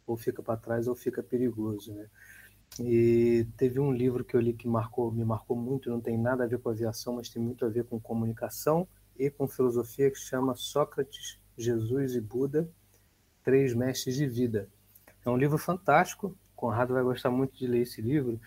ou 0.07 0.17
fica 0.17 0.41
para 0.41 0.57
trás 0.57 0.87
ou 0.87 0.95
fica 0.95 1.21
perigoso, 1.21 1.93
né? 1.93 2.07
E 2.79 3.45
teve 3.57 3.79
um 3.79 3.91
livro 3.91 4.23
que 4.23 4.35
eu 4.35 4.41
li 4.41 4.53
que 4.53 4.67
marcou, 4.67 5.11
me 5.11 5.23
marcou 5.25 5.55
muito, 5.55 5.89
não 5.89 6.01
tem 6.01 6.17
nada 6.17 6.45
a 6.45 6.47
ver 6.47 6.59
com 6.59 6.69
aviação, 6.69 7.15
mas 7.15 7.29
tem 7.29 7.41
muito 7.41 7.65
a 7.65 7.69
ver 7.69 7.83
com 7.85 7.99
comunicação 7.99 8.87
e 9.17 9.29
com 9.29 9.47
filosofia, 9.47 10.09
que 10.09 10.17
chama 10.17 10.55
Sócrates, 10.55 11.39
Jesus 11.57 12.15
e 12.15 12.21
Buda, 12.21 12.67
Três 13.43 13.73
Mestres 13.73 14.15
de 14.15 14.25
Vida. 14.25 14.69
É 15.25 15.29
um 15.29 15.37
livro 15.37 15.57
fantástico, 15.57 16.35
Conrado 16.55 16.93
vai 16.93 17.03
gostar 17.03 17.29
muito 17.29 17.57
de 17.57 17.67
ler 17.67 17.81
esse 17.81 18.01
livro, 18.01 18.39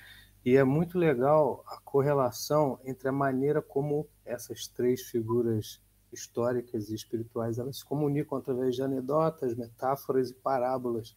e 0.44 0.56
é 0.56 0.64
muito 0.64 0.98
legal 0.98 1.64
a 1.66 1.78
correlação 1.78 2.78
entre 2.84 3.08
a 3.08 3.12
maneira 3.12 3.60
como 3.60 4.08
essas 4.24 4.66
três 4.66 5.02
figuras 5.02 5.80
históricas 6.12 6.88
e 6.88 6.94
espirituais 6.94 7.58
elas 7.58 7.78
se 7.78 7.84
comunicam 7.84 8.38
através 8.38 8.74
de 8.74 8.82
anedotas, 8.82 9.54
metáforas 9.54 10.30
e 10.30 10.34
parábolas, 10.34 11.14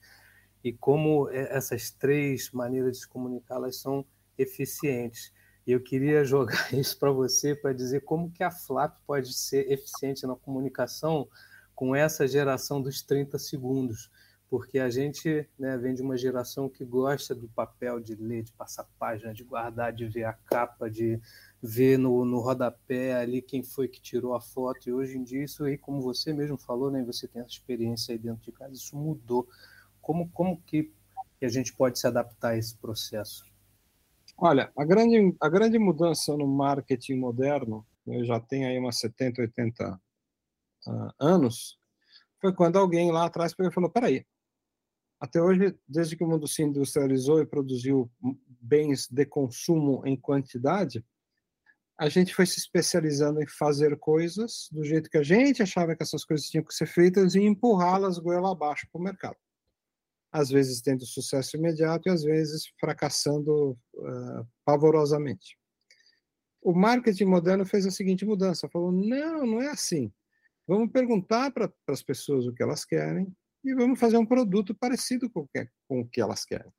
e 0.64 0.74
como 0.74 1.30
essas 1.30 1.90
três 1.90 2.52
maneiras 2.52 2.94
de 2.94 3.00
se 3.00 3.08
comunicar 3.08 3.56
elas 3.56 3.78
são 3.78 4.06
eficientes. 4.38 5.32
E 5.66 5.72
eu 5.72 5.80
queria 5.82 6.24
jogar 6.26 6.74
isso 6.74 6.98
para 6.98 7.12
você 7.12 7.56
para 7.56 7.72
dizer 7.72 8.02
como 8.02 8.32
que 8.32 8.44
a 8.44 8.52
FLAP 8.52 8.98
pode 9.06 9.34
ser 9.34 9.72
eficiente 9.72 10.26
na 10.28 10.36
comunicação 10.36 11.28
com 11.80 11.96
essa 11.96 12.28
geração 12.28 12.82
dos 12.82 13.02
30 13.02 13.40
segundos, 13.40 14.12
porque 14.50 14.80
a 14.80 14.90
gente 14.90 15.48
né, 15.58 15.78
vem 15.78 15.96
de 15.96 16.02
uma 16.02 16.18
geração 16.18 16.68
que 16.68 16.84
gosta 16.84 17.34
do 17.34 17.48
papel 17.48 18.02
de 18.02 18.16
ler, 18.16 18.44
de 18.44 18.52
passar 18.52 18.86
página, 19.00 19.34
de 19.34 19.46
guardar, 19.46 19.94
de 19.94 20.06
ver 20.06 20.26
a 20.26 20.34
capa, 20.34 20.90
de 20.90 21.22
ver 21.64 21.98
no, 21.98 22.26
no 22.26 22.42
rodapé 22.42 23.14
ali 23.14 23.42
quem 23.42 23.64
foi 23.64 23.88
que 23.88 24.02
tirou 24.02 24.36
a 24.36 24.42
foto. 24.42 24.90
E 24.90 24.92
hoje 24.92 25.18
em 25.18 25.24
dia, 25.24 25.42
isso 25.42 25.64
aí, 25.64 25.78
como 25.78 26.02
você 26.02 26.34
mesmo 26.34 26.58
falou, 26.58 26.92
né, 26.92 27.02
você 27.02 27.30
tem 27.30 27.42
essa 27.42 27.52
experiência 27.52 28.12
aí 28.12 28.20
dentro 28.20 28.44
de 28.44 28.52
casa, 28.52 28.74
isso 28.74 28.98
mudou. 28.98 29.48
Como, 30.02 30.28
como 30.32 30.62
que, 30.64 30.92
a 31.42 31.48
gente 31.48 31.74
pode 31.74 31.98
se 31.98 32.06
adaptar 32.06 32.50
a 32.50 32.58
esse 32.58 32.76
processo? 32.76 33.46
Olha, 34.38 34.70
a 34.78 34.84
grande, 34.84 35.34
a 35.40 35.48
grande 35.48 35.80
mudança 35.80 36.36
no 36.36 36.46
marketing 36.46 37.16
moderno, 37.16 37.88
eu 38.06 38.26
já 38.26 38.38
tenho 38.38 38.68
aí 38.68 38.78
umas 38.78 39.00
70, 39.00 39.44
80 39.44 39.98
uh, 40.88 41.12
anos, 41.20 41.78
foi 42.42 42.54
quando 42.54 42.78
alguém 42.78 43.12
lá 43.12 43.26
atrás 43.26 43.54
falou: 43.74 43.90
peraí, 43.90 44.26
até 45.20 45.42
hoje, 45.42 45.78
desde 45.88 46.16
que 46.16 46.24
o 46.24 46.28
mundo 46.28 46.48
se 46.48 46.64
industrializou 46.64 47.42
e 47.42 47.46
produziu 47.46 48.10
bens 48.48 49.08
de 49.10 49.26
consumo 49.26 50.02
em 50.06 50.16
quantidade, 50.16 51.06
a 52.00 52.08
gente 52.08 52.34
foi 52.34 52.46
se 52.46 52.58
especializando 52.58 53.42
em 53.42 53.48
fazer 53.48 53.98
coisas 53.98 54.70
do 54.72 54.86
jeito 54.86 55.10
que 55.10 55.18
a 55.18 55.24
gente 55.24 55.62
achava 55.62 55.94
que 55.94 56.02
essas 56.02 56.24
coisas 56.24 56.48
tinham 56.48 56.64
que 56.64 56.74
ser 56.74 56.88
feitas 56.88 57.36
e 57.36 57.42
empurrá-las 57.42 58.18
goela 58.18 58.54
abaixo 58.54 58.88
para 58.90 59.00
o 59.00 59.04
mercado. 59.04 59.36
Às 60.32 60.50
vezes 60.50 60.80
tendo 60.80 61.06
sucesso 61.06 61.58
imediato 61.58 62.08
e 62.08 62.12
às 62.12 62.24
vezes 62.24 62.72
fracassando 62.80 63.72
uh, 63.72 64.48
pavorosamente. 64.64 65.58
O 66.62 66.74
marketing 66.74 67.26
moderno 67.26 67.66
fez 67.66 67.86
a 67.86 67.92
seguinte 67.92 68.26
mudança: 68.26 68.70
falou, 68.70 68.92
não, 68.92 69.46
não 69.46 69.62
é 69.62 69.68
assim. 69.68 70.10
Vamos 70.70 70.92
perguntar 70.92 71.50
para 71.50 71.74
as 71.88 72.04
pessoas 72.04 72.46
o 72.46 72.54
que 72.54 72.62
elas 72.62 72.86
querem 72.86 73.36
e 73.64 73.74
vamos 73.74 74.00
fazer 74.00 74.18
um 74.18 74.26
produto 74.26 74.76
parecido 74.76 75.28
com 75.28 75.40
o 75.40 75.48
que, 75.48 75.68
com 75.88 76.02
o 76.02 76.08
que 76.08 76.22
elas 76.22 76.46
querem. 76.46 76.72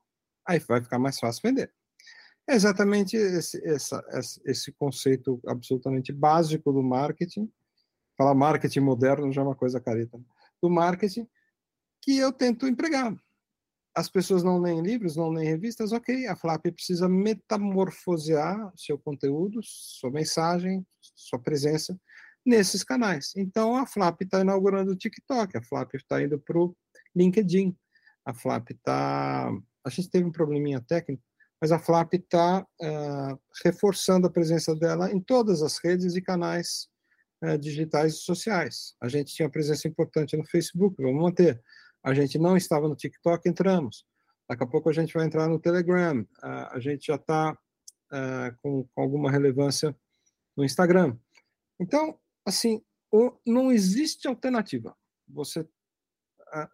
Aí 0.46 0.60
vai 0.60 0.80
ficar 0.80 1.00
mais 1.00 1.18
fácil 1.18 1.42
vender. 1.42 1.74
É 2.48 2.54
exatamente 2.54 3.16
esse, 3.16 3.60
essa, 3.66 4.00
esse 4.44 4.70
conceito 4.70 5.40
absolutamente 5.44 6.12
básico 6.12 6.72
do 6.72 6.84
marketing. 6.84 7.52
Falar 8.16 8.32
marketing 8.32 8.78
moderno 8.78 9.32
já 9.32 9.40
é 9.40 9.44
uma 9.44 9.56
coisa 9.56 9.80
careta. 9.80 10.16
Né? 10.16 10.24
Do 10.62 10.70
marketing 10.70 11.26
que 12.00 12.16
eu 12.16 12.32
tento 12.32 12.68
empregar. 12.68 13.12
As 13.92 14.08
pessoas 14.08 14.44
não 14.44 14.60
leem 14.60 14.82
livros, 14.82 15.16
não 15.16 15.30
leem 15.30 15.48
revistas, 15.48 15.90
ok. 15.90 16.28
A 16.28 16.36
Flap 16.36 16.62
precisa 16.62 17.08
metamorfosear 17.08 18.72
seu 18.76 18.96
conteúdo, 18.96 19.58
sua 19.64 20.12
mensagem, 20.12 20.86
sua 21.00 21.40
presença 21.40 22.00
nesses 22.44 22.82
canais. 22.82 23.32
Então 23.36 23.76
a 23.76 23.86
Flap 23.86 24.22
está 24.22 24.40
inaugurando 24.40 24.92
o 24.92 24.96
TikTok, 24.96 25.56
a 25.56 25.62
Flap 25.62 25.94
está 25.94 26.22
indo 26.22 26.38
para 26.38 26.58
o 26.58 26.74
LinkedIn, 27.14 27.76
a 28.24 28.34
Flap 28.34 28.70
está. 28.70 29.50
A 29.84 29.90
gente 29.90 30.10
teve 30.10 30.24
um 30.24 30.32
probleminha 30.32 30.80
técnico, 30.80 31.22
mas 31.60 31.72
a 31.72 31.78
Flap 31.78 32.14
está 32.14 32.60
uh, 32.60 32.66
eh, 32.80 33.38
reforçando 33.64 34.26
a 34.26 34.30
presença 34.30 34.74
dela 34.74 35.10
em 35.10 35.20
todas 35.20 35.62
as 35.62 35.78
redes 35.78 36.16
e 36.16 36.22
canais 36.22 36.88
uh, 37.44 37.58
digitais 37.58 38.14
e 38.14 38.18
sociais. 38.18 38.94
A 39.00 39.08
gente 39.08 39.34
tinha 39.34 39.48
presença 39.48 39.88
importante 39.88 40.36
no 40.36 40.44
Facebook, 40.44 40.96
vamos 41.02 41.20
manter. 41.20 41.62
A 42.02 42.14
gente 42.14 42.38
não 42.38 42.56
estava 42.56 42.88
no 42.88 42.96
TikTok, 42.96 43.48
entramos. 43.48 44.04
Daqui 44.48 44.64
a 44.64 44.66
pouco 44.66 44.88
a 44.88 44.92
gente 44.92 45.12
vai 45.12 45.26
entrar 45.26 45.48
no 45.48 45.58
Telegram. 45.58 46.20
Uh, 46.20 46.68
a 46.72 46.80
gente 46.80 47.06
já 47.06 47.16
está 47.16 47.56
com, 48.60 48.88
com, 48.92 49.02
alguma 49.02 49.30
relevância 49.30 49.96
no 50.56 50.64
Instagram. 50.64 51.16
Então, 51.78 52.18
assim, 52.50 52.82
não 53.46 53.72
existe 53.72 54.28
alternativa. 54.28 54.96
Você 55.28 55.66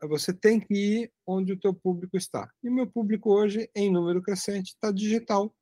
você 0.09 0.33
tem 0.33 0.59
que 0.59 0.75
ir 0.75 1.13
onde 1.27 1.53
o 1.53 1.61
teu 1.61 1.75
público 1.75 2.17
está. 2.17 2.51
E 2.63 2.69
o 2.69 2.73
meu 2.73 2.87
público 2.87 3.31
hoje, 3.31 3.71
em 3.75 3.91
número 3.91 4.23
crescente, 4.23 4.69
está 4.69 4.91
digital. 4.91 5.55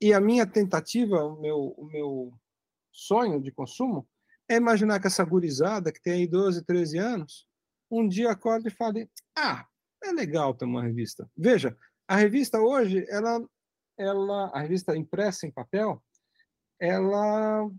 E 0.00 0.12
a 0.12 0.20
minha 0.20 0.46
tentativa, 0.46 1.24
o 1.24 1.40
meu, 1.40 1.74
o 1.76 1.86
meu 1.86 2.32
sonho 2.90 3.40
de 3.40 3.52
consumo, 3.52 4.08
é 4.48 4.56
imaginar 4.56 5.00
que 5.00 5.06
essa 5.06 5.24
gurizada, 5.24 5.92
que 5.92 6.02
tem 6.02 6.14
aí 6.14 6.26
12, 6.26 6.64
13 6.64 6.98
anos, 6.98 7.46
um 7.90 8.08
dia 8.08 8.32
acorde 8.32 8.68
e 8.68 8.72
fale, 8.72 9.08
ah, 9.36 9.66
é 10.02 10.12
legal 10.12 10.54
ter 10.54 10.64
uma 10.64 10.82
revista. 10.82 11.30
Veja, 11.36 11.76
a 12.08 12.16
revista 12.16 12.60
hoje, 12.60 13.06
ela, 13.08 13.40
ela, 13.96 14.50
a 14.52 14.60
revista 14.60 14.96
impressa 14.96 15.46
em 15.46 15.52
papel, 15.52 16.02
ela 16.80 17.70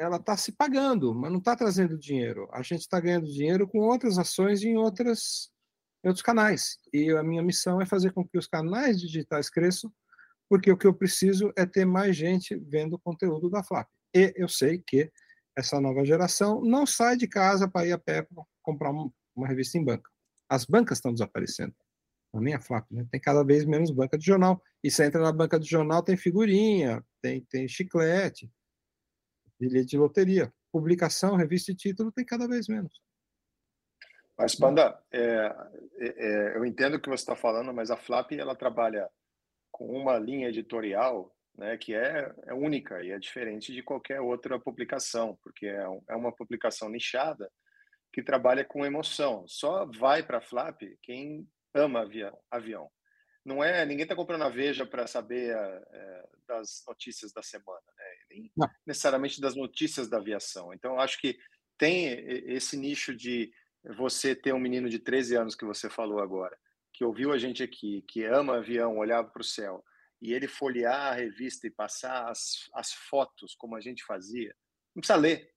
ela 0.00 0.16
está 0.16 0.34
se 0.34 0.52
pagando, 0.52 1.14
mas 1.14 1.30
não 1.30 1.38
está 1.38 1.54
trazendo 1.54 1.98
dinheiro. 1.98 2.48
A 2.52 2.62
gente 2.62 2.80
está 2.80 2.98
ganhando 2.98 3.26
dinheiro 3.26 3.68
com 3.68 3.80
outras 3.80 4.16
ações 4.16 4.62
em, 4.62 4.74
outras, 4.74 5.52
em 6.02 6.08
outros 6.08 6.22
canais. 6.22 6.78
E 6.90 7.10
a 7.10 7.22
minha 7.22 7.42
missão 7.42 7.82
é 7.82 7.86
fazer 7.86 8.10
com 8.12 8.26
que 8.26 8.38
os 8.38 8.46
canais 8.46 8.98
digitais 8.98 9.50
cresçam, 9.50 9.92
porque 10.48 10.72
o 10.72 10.76
que 10.76 10.86
eu 10.86 10.94
preciso 10.94 11.52
é 11.54 11.66
ter 11.66 11.84
mais 11.84 12.16
gente 12.16 12.56
vendo 12.56 12.94
o 12.94 12.98
conteúdo 12.98 13.50
da 13.50 13.62
Flap. 13.62 13.86
E 14.16 14.32
eu 14.36 14.48
sei 14.48 14.82
que 14.84 15.12
essa 15.54 15.78
nova 15.78 16.02
geração 16.02 16.62
não 16.62 16.86
sai 16.86 17.14
de 17.18 17.28
casa 17.28 17.68
para 17.68 17.86
ir 17.86 17.92
a 17.92 17.98
pé 17.98 18.26
comprar 18.62 18.90
uma, 18.90 19.12
revista 19.46 19.76
em 19.76 19.84
banca. 19.84 20.08
As 20.48 20.64
bancas 20.64 20.96
estão 20.96 21.12
desaparecendo. 21.12 21.74
Não 22.32 22.40
nem 22.40 22.54
a 22.54 22.60
Flap, 22.60 22.90
né? 22.90 23.06
Tem 23.10 23.20
cada 23.20 23.44
vez 23.44 23.66
menos 23.66 23.90
banca 23.90 24.16
de 24.16 24.24
jornal. 24.24 24.62
E 24.82 24.90
você 24.90 25.04
entra 25.04 25.20
na 25.20 25.32
banca 25.32 25.60
de 25.60 25.68
jornal, 25.68 26.02
tem 26.02 26.16
figurinha, 26.16 27.04
tem, 27.20 27.44
tem 27.50 27.68
chiclete, 27.68 28.50
bilhete 29.60 29.90
de 29.90 29.98
loteria. 29.98 30.52
Publicação, 30.72 31.36
revista 31.36 31.70
e 31.70 31.76
título 31.76 32.10
tem 32.10 32.24
cada 32.24 32.48
vez 32.48 32.66
menos. 32.66 33.00
Mas, 34.38 34.54
Panda, 34.54 34.98
é, 35.12 35.20
é, 35.98 36.06
é 36.06 36.56
eu 36.56 36.64
entendo 36.64 36.94
o 36.94 37.00
que 37.00 37.10
você 37.10 37.22
está 37.22 37.36
falando, 37.36 37.74
mas 37.74 37.90
a 37.90 37.96
Flap 37.96 38.32
ela 38.32 38.56
trabalha 38.56 39.08
com 39.70 39.86
uma 39.86 40.18
linha 40.18 40.48
editorial 40.48 41.34
né, 41.56 41.76
que 41.76 41.94
é, 41.94 42.32
é, 42.46 42.54
única 42.54 43.02
e 43.04 43.10
é 43.10 43.18
diferente 43.18 43.72
de 43.72 43.82
qualquer 43.82 44.20
outra 44.20 44.58
publicação, 44.58 45.38
porque 45.42 45.66
é, 45.66 45.84
é 46.08 46.16
uma 46.16 46.34
publicação 46.34 46.88
nichada 46.88 47.50
que 48.12 48.22
trabalha 48.22 48.64
com 48.64 48.86
emoção. 48.86 49.44
Só 49.46 49.84
vai 49.84 50.22
para 50.22 50.38
a 50.38 50.42
Flap 50.42 50.80
quem 51.02 51.46
ama 51.74 52.00
avião. 52.00 52.38
avião. 52.50 52.90
Não 53.44 53.64
é 53.64 53.86
ninguém 53.86 54.02
está 54.02 54.14
comprando 54.14 54.42
a 54.42 54.48
Veja 54.48 54.84
para 54.84 55.06
saber 55.06 55.54
é, 55.56 56.28
das 56.46 56.82
notícias 56.86 57.32
da 57.32 57.42
semana, 57.42 57.86
né? 57.96 58.04
nem 58.30 58.52
Não. 58.56 58.68
necessariamente 58.86 59.40
das 59.40 59.54
notícias 59.54 60.08
da 60.08 60.18
aviação. 60.18 60.72
Então, 60.74 60.98
acho 60.98 61.18
que 61.20 61.38
tem 61.78 62.06
esse 62.52 62.76
nicho 62.76 63.14
de 63.14 63.50
você 63.96 64.34
ter 64.34 64.52
um 64.52 64.58
menino 64.58 64.88
de 64.88 64.98
13 64.98 65.36
anos 65.36 65.54
que 65.54 65.64
você 65.64 65.88
falou 65.88 66.20
agora, 66.20 66.58
que 66.92 67.04
ouviu 67.04 67.32
a 67.32 67.38
gente 67.38 67.62
aqui, 67.62 68.02
que 68.02 68.24
ama 68.24 68.58
avião, 68.58 68.98
olhava 68.98 69.28
para 69.28 69.40
o 69.40 69.44
céu, 69.44 69.82
e 70.20 70.34
ele 70.34 70.46
folhear 70.46 71.12
a 71.12 71.14
revista 71.14 71.66
e 71.66 71.70
passar 71.70 72.28
as, 72.28 72.68
as 72.74 72.92
fotos 72.92 73.54
como 73.54 73.74
a 73.74 73.80
gente 73.80 74.04
fazia, 74.04 74.54
não 74.94 75.00
precisa 75.00 75.18
ler. 75.18 75.50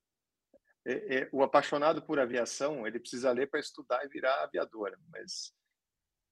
É, 0.86 1.18
é, 1.18 1.30
o 1.32 1.44
apaixonado 1.44 2.02
por 2.02 2.20
aviação, 2.20 2.86
ele 2.86 3.00
precisa 3.00 3.32
ler 3.32 3.50
para 3.50 3.60
estudar 3.60 4.04
e 4.06 4.10
virar 4.10 4.44
aviador, 4.44 4.98
mas 5.10 5.54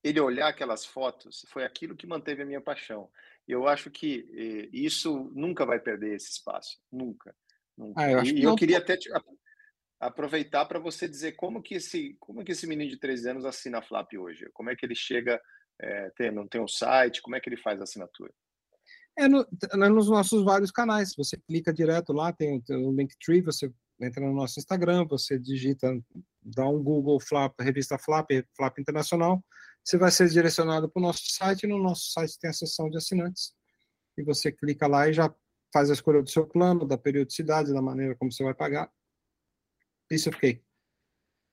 ele 0.04 0.20
olhar 0.20 0.48
aquelas 0.48 0.86
fotos 0.86 1.46
foi 1.48 1.64
aquilo 1.64 1.96
que 1.96 2.08
manteve 2.08 2.42
a 2.42 2.46
minha 2.46 2.62
paixão. 2.62 3.10
Eu 3.48 3.68
acho 3.68 3.90
que 3.90 4.28
eh, 4.34 4.70
isso 4.72 5.32
nunca 5.36 5.66
vai 5.66 5.80
perder 5.80 6.16
esse 6.16 6.32
espaço, 6.32 6.80
nunca. 6.92 7.36
nunca. 7.78 8.02
Ah, 8.02 8.12
eu 8.12 8.24
e 8.24 8.44
eu 8.44 8.56
queria 8.56 8.78
até 8.78 8.98
te, 8.98 9.10
aproveitar 10.00 10.66
para 10.66 10.80
você 10.80 11.08
dizer 11.08 11.34
como 11.34 11.62
que 11.62 11.76
esse 11.76 12.16
como 12.20 12.44
que 12.44 12.52
esse 12.52 12.66
menino 12.66 12.90
de 12.90 12.98
13 12.98 13.30
anos 13.30 13.46
assina 13.46 13.80
a 13.80 13.82
Flap 13.82 14.12
hoje, 14.18 14.50
como 14.54 14.70
é 14.70 14.76
que 14.76 14.86
ele 14.86 14.96
chega, 14.96 15.40
é, 15.80 16.10
tem, 16.12 16.32
não 16.32 16.48
tem 16.48 16.62
um 16.62 16.68
site, 16.68 17.22
como 17.22 17.36
é 17.36 17.40
que 17.40 17.48
ele 17.50 17.58
faz 17.58 17.80
a 17.80 17.84
assinatura? 17.84 18.34
É, 19.18 19.28
no, 19.28 19.46
é 19.74 19.90
nos 19.90 20.10
nossos 20.10 20.44
vários 20.44 20.72
canais. 20.72 21.14
Você 21.16 21.38
clica 21.38 21.74
direto 21.74 22.14
lá, 22.14 22.32
tem, 22.32 22.62
tem 22.62 22.78
o 22.78 22.92
Linktree, 22.92 23.42
você 23.42 23.72
entra 24.00 24.26
no 24.26 24.34
nosso 24.34 24.60
Instagram, 24.60 25.06
você 25.06 25.38
digita, 25.38 25.94
dá 26.42 26.68
um 26.68 26.82
Google 26.82 27.20
Flap, 27.20 27.60
revista 27.60 28.00
Flap, 28.00 28.30
Flap 28.56 28.80
Internacional, 28.80 29.44
você 29.84 29.98
vai 29.98 30.12
ser 30.12 30.30
direcionado 30.30 30.90
para 30.90 31.00
o 31.00 31.04
nosso 31.04 31.24
site, 31.26 31.68
no 31.68 31.82
nosso 31.82 32.12
site 32.12 32.40
tem 32.40 32.50
a 32.50 32.54
seção 32.54 32.90
de 32.90 32.98
assinantes, 32.98 33.54
e 34.18 34.24
você 34.24 34.52
clica 34.52 34.88
lá 34.88 35.08
e 35.10 35.14
já 35.14 35.34
faz 35.74 35.90
a 35.90 35.94
escolha 35.94 36.22
do 36.22 36.30
seu 36.30 36.46
plano, 36.46 36.86
da 36.86 36.98
periodicidade, 36.98 37.74
da 37.74 37.82
maneira 37.82 38.16
como 38.16 38.32
você 38.32 38.44
vai 38.44 38.54
pagar. 38.54 38.92
Isso 40.10 40.30
eu 40.30 40.34
fiquei. 40.34 40.62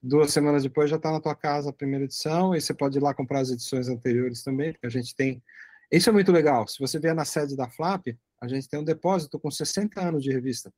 Duas 0.02 0.32
semanas 0.32 0.62
depois 0.62 0.90
já 0.90 0.96
está 0.96 1.10
na 1.10 1.20
tua 1.20 1.34
casa 1.34 1.70
a 1.70 1.72
primeira 1.72 2.04
edição, 2.04 2.54
e 2.54 2.60
você 2.60 2.74
pode 2.74 2.98
ir 2.98 3.02
lá 3.02 3.14
comprar 3.14 3.40
as 3.40 3.50
edições 3.50 3.88
anteriores 3.88 4.42
também, 4.42 4.76
a 4.82 4.88
gente 4.88 5.14
tem. 5.14 5.42
Isso 5.90 6.10
é 6.10 6.12
muito 6.12 6.30
legal. 6.30 6.68
Se 6.68 6.78
você 6.78 6.98
vier 6.98 7.14
na 7.14 7.24
sede 7.24 7.56
da 7.56 7.68
Flap, 7.68 8.06
a 8.40 8.46
gente 8.46 8.68
tem 8.68 8.78
um 8.78 8.84
depósito 8.84 9.40
com 9.40 9.50
60 9.50 10.00
anos 10.00 10.22
de 10.22 10.30
revista, 10.30 10.72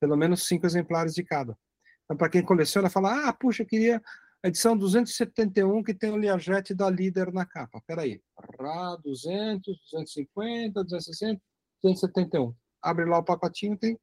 pelo 0.00 0.16
menos 0.16 0.46
cinco 0.46 0.64
exemplares 0.64 1.14
de 1.14 1.24
cada. 1.24 1.58
Então, 2.04 2.16
para 2.16 2.28
quem 2.28 2.42
coleciona, 2.42 2.88
fala: 2.88 3.28
ah, 3.28 3.32
puxa, 3.32 3.62
eu 3.62 3.66
queria 3.66 4.02
edição 4.44 4.76
271, 4.76 5.82
que 5.82 5.94
tem 5.94 6.10
o 6.10 6.16
Learjet 6.16 6.74
da 6.74 6.90
Líder 6.90 7.32
na 7.32 7.46
capa. 7.46 7.80
Peraí. 7.86 8.20
RA 8.38 8.96
200, 8.96 9.80
250, 9.90 10.84
260, 10.84 11.40
271. 11.82 12.54
Abre 12.82 13.06
lá 13.06 13.18
o 13.18 13.24
pacotinho, 13.24 13.76
tem 13.78 13.98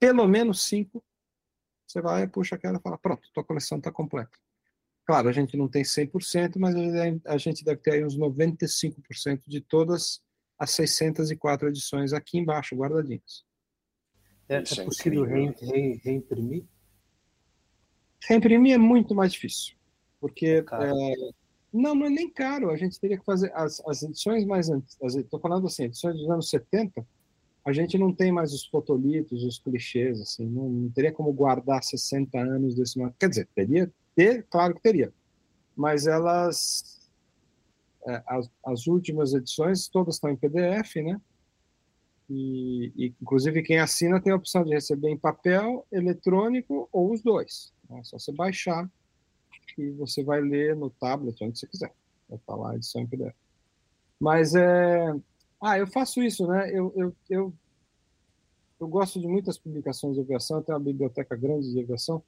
pelo 0.00 0.26
menos 0.26 0.62
cinco. 0.62 1.04
Você 1.86 2.00
vai, 2.00 2.26
puxa 2.26 2.56
aquela 2.56 2.78
e 2.78 2.80
fala, 2.80 2.96
pronto, 2.96 3.28
tua 3.34 3.44
coleção 3.44 3.78
está 3.78 3.92
completa. 3.92 4.36
Claro, 5.04 5.28
a 5.28 5.32
gente 5.32 5.56
não 5.56 5.68
tem 5.68 5.82
100%, 5.82 6.54
mas 6.56 6.74
a 7.26 7.36
gente 7.36 7.62
deve 7.62 7.82
ter 7.82 7.92
aí 7.92 8.04
uns 8.04 8.16
95% 8.16 9.42
de 9.46 9.60
todas 9.60 10.22
as 10.58 10.70
604 10.70 11.68
edições 11.68 12.12
aqui 12.12 12.38
embaixo, 12.38 12.76
guardadinhas. 12.76 13.44
É, 14.48 14.56
é 14.56 14.84
possível 14.84 15.24
re, 15.24 15.50
re, 15.60 16.00
reimprimir? 16.02 16.64
Reimprimir 18.26 18.74
é 18.74 18.78
muito 18.78 19.14
mais 19.14 19.32
difícil 19.32 19.76
porque 20.22 20.64
é, 20.70 21.32
não, 21.72 21.96
não 21.96 22.06
é 22.06 22.10
nem 22.10 22.30
caro. 22.30 22.70
A 22.70 22.76
gente 22.76 22.98
teria 23.00 23.18
que 23.18 23.24
fazer 23.24 23.52
as, 23.56 23.82
as 23.88 24.04
edições 24.04 24.44
mais 24.44 24.70
antigas. 24.70 25.16
Estou 25.16 25.40
falando 25.40 25.66
assim, 25.66 25.82
edições 25.82 26.16
dos 26.16 26.30
anos 26.30 26.48
70. 26.48 27.04
A 27.64 27.72
gente 27.72 27.98
não 27.98 28.14
tem 28.14 28.30
mais 28.30 28.52
os 28.52 28.64
fotolitos, 28.66 29.42
os 29.42 29.58
clichês, 29.58 30.20
assim, 30.20 30.46
não, 30.46 30.68
não 30.68 30.90
teria 30.90 31.12
como 31.12 31.32
guardar 31.32 31.82
60 31.82 32.38
anos 32.38 32.76
desse. 32.76 33.00
Quer 33.18 33.28
dizer, 33.28 33.48
teria, 33.52 33.90
ter, 34.14 34.46
claro 34.48 34.74
que 34.76 34.80
teria, 34.80 35.12
mas 35.74 36.06
elas, 36.06 37.10
é, 38.06 38.22
as, 38.26 38.48
as 38.64 38.86
últimas 38.86 39.34
edições 39.34 39.88
todas 39.88 40.14
estão 40.14 40.30
em 40.30 40.36
PDF, 40.36 40.96
né? 40.96 41.20
E, 42.30 42.92
e, 42.96 43.14
inclusive, 43.20 43.62
quem 43.62 43.78
assina 43.78 44.20
tem 44.20 44.32
a 44.32 44.36
opção 44.36 44.64
de 44.64 44.72
receber 44.72 45.10
em 45.10 45.18
papel, 45.18 45.84
eletrônico 45.90 46.88
ou 46.92 47.12
os 47.12 47.22
dois. 47.22 47.72
É 47.90 48.02
só 48.04 48.18
você 48.18 48.32
baixar 48.32 48.88
e 49.78 49.90
você 49.90 50.22
vai 50.22 50.40
ler 50.40 50.76
no 50.76 50.90
tablet, 50.90 51.42
onde 51.44 51.58
você 51.58 51.66
quiser. 51.66 51.92
Vai 52.28 52.38
estar 52.38 52.54
lá 52.54 52.72
a 52.72 52.76
edição 52.76 53.02
em 53.02 53.06
PDF. 53.06 53.34
Mas 54.20 54.54
é. 54.54 55.14
Ah, 55.60 55.78
eu 55.78 55.86
faço 55.86 56.22
isso, 56.22 56.46
né? 56.46 56.70
Eu, 56.70 56.92
eu, 56.96 57.16
eu, 57.28 57.54
eu 58.80 58.88
gosto 58.88 59.20
de 59.20 59.28
muitas 59.28 59.58
publicações 59.58 60.14
de 60.14 60.20
aviação, 60.20 60.58
eu 60.58 60.62
tenho 60.62 60.78
uma 60.78 60.84
biblioteca 60.84 61.36
grande 61.36 61.72
de 61.72 61.80
aviação, 61.80 62.22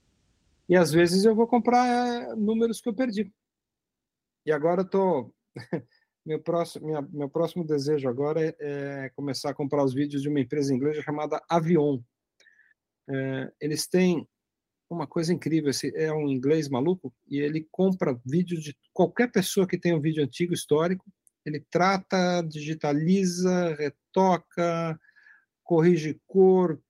e 0.68 0.76
às 0.76 0.92
vezes 0.92 1.24
eu 1.24 1.34
vou 1.34 1.46
comprar 1.46 1.86
é, 1.86 2.34
números 2.34 2.80
que 2.80 2.88
eu 2.88 2.94
perdi. 2.94 3.32
E 4.46 4.52
agora 4.52 4.82
eu 4.82 4.88
tô. 4.88 5.32
meu 6.24 6.40
próximo, 6.40 6.86
minha, 6.86 7.02
meu 7.02 7.28
próximo 7.28 7.64
desejo 7.64 8.08
agora 8.08 8.40
é, 8.40 8.56
é, 8.58 9.08
começar 9.10 9.50
a 9.50 9.54
comprar 9.54 9.84
os 9.84 9.92
vídeos 9.92 10.22
de 10.22 10.28
uma 10.28 10.40
empresa 10.40 10.74
inglesa 10.74 11.02
chamada 11.02 11.42
Avion. 11.48 12.00
É, 13.08 13.52
eles 13.60 13.86
têm 13.86 14.26
uma 14.94 15.06
coisa 15.06 15.32
incrível, 15.32 15.70
esse 15.70 15.92
é 15.96 16.12
um 16.12 16.28
inglês 16.28 16.68
maluco 16.68 17.12
e 17.28 17.38
ele 17.38 17.66
compra 17.70 18.18
vídeos 18.24 18.62
de 18.62 18.76
qualquer 18.92 19.30
pessoa 19.30 19.66
que 19.66 19.78
tem 19.78 19.94
um 19.94 20.00
vídeo 20.00 20.22
antigo 20.22 20.54
histórico, 20.54 21.04
ele 21.44 21.64
trata, 21.70 22.42
digitaliza, 22.42 23.74
retoca, 23.74 24.98
corrige 25.62 26.20
cor, 26.26 26.80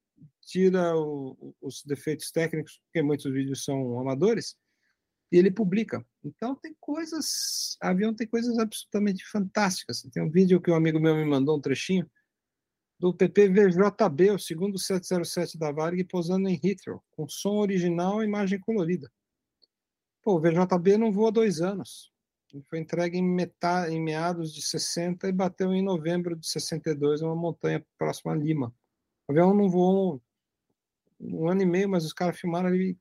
tira 0.43 0.97
o, 0.97 1.55
os 1.61 1.83
defeitos 1.85 2.31
técnicos, 2.31 2.81
porque 2.85 3.03
muitos 3.03 3.33
vídeos 3.33 3.65
são 3.65 3.99
amadores, 3.99 4.57
e 5.33 5.39
ele 5.39 5.51
publica. 5.51 6.05
Então 6.23 6.55
tem 6.55 6.77
coisas, 6.79 7.77
avião 7.81 8.15
tem 8.15 8.27
coisas 8.27 8.59
absolutamente 8.59 9.25
fantásticas. 9.27 10.03
Tem 10.13 10.23
um 10.23 10.31
vídeo 10.31 10.61
que 10.61 10.71
um 10.71 10.77
amigo 10.77 11.01
meu 11.01 11.17
me 11.17 11.25
mandou 11.25 11.57
um 11.59 11.61
trechinho 11.61 12.09
do 13.05 13.13
PPVJB, 13.13 14.31
o 14.31 14.39
segundo 14.39 14.79
707 14.79 15.59
da 15.59 15.71
Varg, 15.71 16.03
posando 16.05 16.49
em 16.49 16.59
Heathrow, 16.65 17.05
com 17.11 17.29
som 17.29 17.57
original 17.57 18.23
e 18.23 18.27
imagem 18.27 18.59
colorida. 18.59 19.13
Pô, 20.23 20.37
o 20.37 20.41
VJB 20.41 20.97
não 20.97 21.13
voa 21.13 21.31
dois 21.31 21.61
anos. 21.61 22.11
Ele 22.51 22.63
foi 22.63 22.79
entregue 22.79 23.19
em, 23.19 23.23
metade, 23.23 23.93
em 23.93 24.03
meados 24.03 24.55
de 24.55 24.63
60 24.63 25.29
e 25.29 25.33
bateu 25.33 25.75
em 25.75 25.83
novembro 25.83 26.35
de 26.35 26.49
62 26.49 27.21
numa 27.21 27.37
montanha 27.37 27.85
próxima 27.99 28.33
a 28.33 28.37
Lima. 28.37 28.75
O 29.29 29.33
avião 29.33 29.53
não 29.53 29.69
voou 29.69 30.23
um, 31.21 31.51
ano 31.51 31.61
e 31.61 31.67
meio, 31.67 31.91
mas 31.91 32.07
os 32.07 32.13
caras 32.15 32.41
filmaram 32.41 32.69
ali 32.69 32.97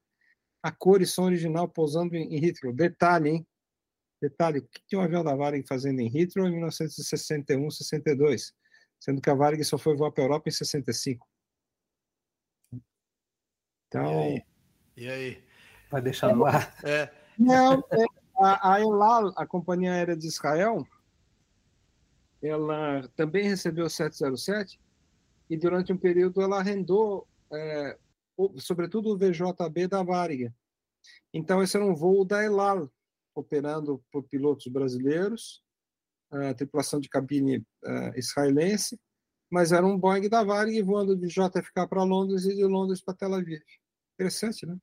a 0.61 0.69
cor 0.69 1.01
e 1.01 1.05
som 1.05 1.23
original 1.23 1.69
pousando 1.69 2.13
em, 2.13 2.35
em 2.35 2.45
Heathrow. 2.45 2.73
Detalhe, 2.73 3.29
hein? 3.29 3.47
Detalhe, 4.21 4.59
o 4.59 4.67
que 4.67 4.81
tinha 4.85 4.99
um 4.99 5.03
avião 5.05 5.23
da 5.23 5.33
Varig 5.33 5.65
fazendo 5.65 6.01
em 6.01 6.11
Heathrow 6.13 6.45
em 6.45 6.51
1961, 6.51 7.71
62? 7.71 8.53
Sendo 9.03 9.19
que 9.19 9.29
a 9.29 9.35
Varig 9.35 9.61
só 9.65 9.77
foi 9.77 9.97
voar 9.97 10.13
para 10.13 10.23
a 10.23 10.27
Europa 10.27 10.47
em 10.47 10.51
65. 10.53 11.27
Então... 13.85 14.05
E 14.05 14.15
aí? 14.15 14.45
E 14.95 15.09
aí? 15.09 15.43
Vai 15.91 16.01
deixar 16.01 16.33
no 16.33 16.45
ar? 16.45 16.73
É. 16.85 17.13
Não, 17.37 17.83
é, 17.91 18.05
a, 18.37 18.75
a 18.75 18.79
Elal, 18.79 19.33
a 19.35 19.45
companhia 19.45 19.91
aérea 19.91 20.15
de 20.15 20.25
Israel, 20.25 20.87
ela 22.41 23.05
também 23.09 23.49
recebeu 23.49 23.89
707 23.89 24.79
e 25.49 25.57
durante 25.57 25.91
um 25.91 25.97
período 25.97 26.41
ela 26.41 26.59
arrendou 26.59 27.27
é, 27.51 27.97
sobretudo 28.57 29.09
o 29.09 29.17
VJB 29.17 29.85
da 29.89 30.01
Varig. 30.01 30.49
Então, 31.33 31.61
esse 31.61 31.75
era 31.75 31.85
um 31.85 31.93
voo 31.93 32.23
da 32.23 32.41
Elal, 32.41 32.89
operando 33.35 34.01
por 34.09 34.23
pilotos 34.23 34.67
brasileiros, 34.67 35.61
a 36.33 36.53
tripulação 36.53 36.99
de 36.99 37.09
cabine 37.09 37.57
uh, 37.57 38.17
israelense, 38.17 38.99
mas 39.51 39.71
era 39.71 39.85
um 39.85 39.97
Boeing 39.97 40.29
da 40.29 40.43
Varig 40.43 40.81
voando 40.81 41.15
de 41.15 41.27
JFK 41.27 41.87
para 41.87 42.03
Londres 42.03 42.45
e 42.45 42.55
de 42.55 42.63
Londres 42.63 43.01
para 43.01 43.13
Tel 43.13 43.33
Aviv. 43.33 43.61
Interessante, 44.15 44.65
né? 44.65 44.77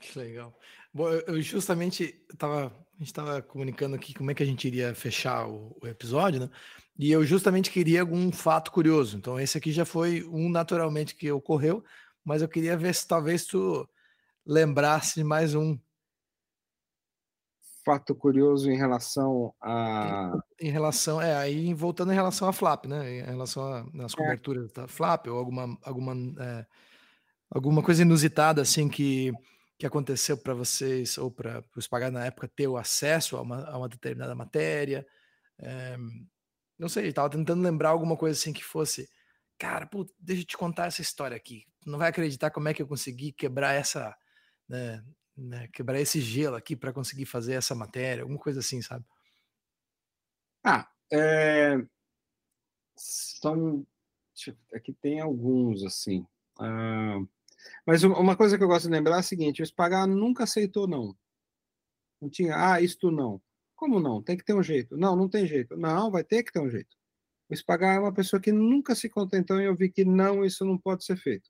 Que 0.00 0.18
legal. 0.18 0.58
Bom, 0.92 1.08
eu 1.10 1.40
justamente 1.40 2.24
tava, 2.38 2.66
a 2.66 2.98
gente 2.98 3.08
estava 3.08 3.42
comunicando 3.42 3.96
aqui 3.96 4.14
como 4.14 4.30
é 4.30 4.34
que 4.34 4.42
a 4.42 4.46
gente 4.46 4.66
iria 4.66 4.94
fechar 4.94 5.46
o, 5.48 5.76
o, 5.82 5.86
episódio, 5.86 6.40
né? 6.40 6.50
E 6.98 7.12
eu 7.12 7.24
justamente 7.24 7.70
queria 7.70 8.00
algum 8.00 8.32
fato 8.32 8.70
curioso. 8.70 9.16
Então, 9.16 9.38
esse 9.38 9.58
aqui 9.58 9.72
já 9.72 9.84
foi 9.84 10.22
um 10.24 10.48
naturalmente 10.48 11.14
que 11.14 11.30
ocorreu, 11.30 11.84
mas 12.24 12.40
eu 12.40 12.48
queria 12.48 12.76
ver 12.76 12.94
se 12.94 13.06
talvez 13.06 13.44
tu 13.44 13.88
lembrasse 14.46 15.22
mais 15.22 15.54
um. 15.54 15.78
Fato 17.86 18.16
curioso 18.16 18.68
em 18.68 18.76
relação 18.76 19.54
a. 19.62 20.36
Em, 20.60 20.70
relação, 20.70 21.22
é, 21.22 21.36
aí 21.36 21.72
voltando 21.72 22.10
em 22.10 22.16
relação 22.16 22.48
a 22.48 22.52
Flap, 22.52 22.86
né? 22.86 23.20
Em 23.20 23.22
relação 23.22 23.62
às 24.02 24.12
é. 24.12 24.16
coberturas 24.16 24.72
da 24.72 24.88
Flap, 24.88 25.28
ou 25.28 25.38
alguma, 25.38 25.78
alguma, 25.84 26.12
é, 26.42 26.66
alguma 27.48 27.84
coisa 27.84 28.02
inusitada 28.02 28.60
assim 28.60 28.88
que, 28.88 29.32
que 29.78 29.86
aconteceu 29.86 30.36
para 30.36 30.52
vocês, 30.52 31.16
ou 31.16 31.30
para 31.30 31.62
os 31.76 31.84
Spagar 31.84 32.10
na 32.10 32.26
época 32.26 32.48
ter 32.48 32.66
o 32.66 32.76
acesso 32.76 33.36
a 33.36 33.42
uma, 33.42 33.64
a 33.64 33.78
uma 33.78 33.88
determinada 33.88 34.34
matéria. 34.34 35.06
É, 35.60 35.96
não 36.76 36.88
sei, 36.88 37.06
estava 37.06 37.30
tentando 37.30 37.62
lembrar 37.62 37.90
alguma 37.90 38.16
coisa 38.16 38.36
assim 38.36 38.52
que 38.52 38.64
fosse 38.64 39.08
cara, 39.56 39.86
pô, 39.86 40.04
deixa 40.18 40.42
eu 40.42 40.46
te 40.46 40.56
contar 40.56 40.86
essa 40.86 41.00
história 41.00 41.36
aqui. 41.36 41.64
Não 41.86 41.98
vai 41.98 42.08
acreditar 42.08 42.50
como 42.50 42.68
é 42.68 42.74
que 42.74 42.82
eu 42.82 42.86
consegui 42.88 43.32
quebrar 43.32 43.74
essa, 43.74 44.12
né, 44.68 45.02
né 45.36 45.68
quebrar 45.68 46.00
esse 46.00 46.20
gelo 46.20 46.56
aqui 46.56 46.74
para 46.74 46.92
conseguir 46.92 47.26
fazer 47.26 47.54
essa 47.54 47.74
matéria, 47.74 48.22
alguma 48.22 48.38
coisa 48.38 48.60
assim, 48.60 48.80
sabe? 48.80 49.04
Ah, 50.64 50.88
é... 51.12 51.76
são 52.96 53.86
aqui 54.74 54.92
tem 54.94 55.20
alguns 55.20 55.84
assim. 55.84 56.26
Ah, 56.58 57.20
mas 57.86 58.02
uma 58.04 58.36
coisa 58.36 58.56
que 58.58 58.64
eu 58.64 58.68
gosto 58.68 58.86
de 58.86 58.92
lembrar 58.92 59.16
é 59.16 59.18
a 59.20 59.22
seguinte: 59.22 59.62
o 59.62 59.66
Spagar 59.66 60.06
nunca 60.06 60.44
aceitou 60.44 60.86
não. 60.86 61.16
Não 62.20 62.28
tinha, 62.30 62.72
ah, 62.72 62.80
isto 62.80 63.10
não. 63.10 63.40
Como 63.74 64.00
não? 64.00 64.22
Tem 64.22 64.36
que 64.36 64.44
ter 64.44 64.54
um 64.54 64.62
jeito. 64.62 64.96
Não, 64.96 65.14
não 65.14 65.28
tem 65.28 65.46
jeito. 65.46 65.76
Não, 65.76 66.10
vai 66.10 66.24
ter 66.24 66.42
que 66.42 66.52
ter 66.52 66.60
um 66.60 66.70
jeito. 66.70 66.96
O 67.48 67.54
Spagar 67.54 67.96
é 67.96 68.00
uma 68.00 68.12
pessoa 68.12 68.40
que 68.40 68.50
nunca 68.52 68.94
se 68.94 69.08
contentou 69.08 69.60
em 69.60 69.68
ouvir 69.68 69.90
que 69.90 70.04
não, 70.04 70.44
isso 70.44 70.64
não 70.64 70.78
pode 70.78 71.04
ser 71.04 71.16
feito. 71.16 71.48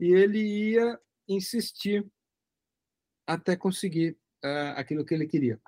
E 0.00 0.12
ele 0.12 0.40
ia 0.40 1.00
insistir 1.28 2.06
até 3.26 3.56
conseguir 3.56 4.16
uh, 4.44 4.76
aquilo 4.76 5.04
que 5.04 5.14
ele 5.14 5.26
queria. 5.26 5.60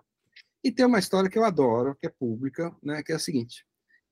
E 0.62 0.72
tem 0.72 0.84
uma 0.84 0.98
história 0.98 1.30
que 1.30 1.38
eu 1.38 1.44
adoro, 1.44 1.96
que 1.96 2.06
é 2.06 2.10
pública, 2.10 2.74
né, 2.82 3.02
que 3.02 3.12
é 3.12 3.14
a 3.14 3.20
seguinte: 3.20 3.64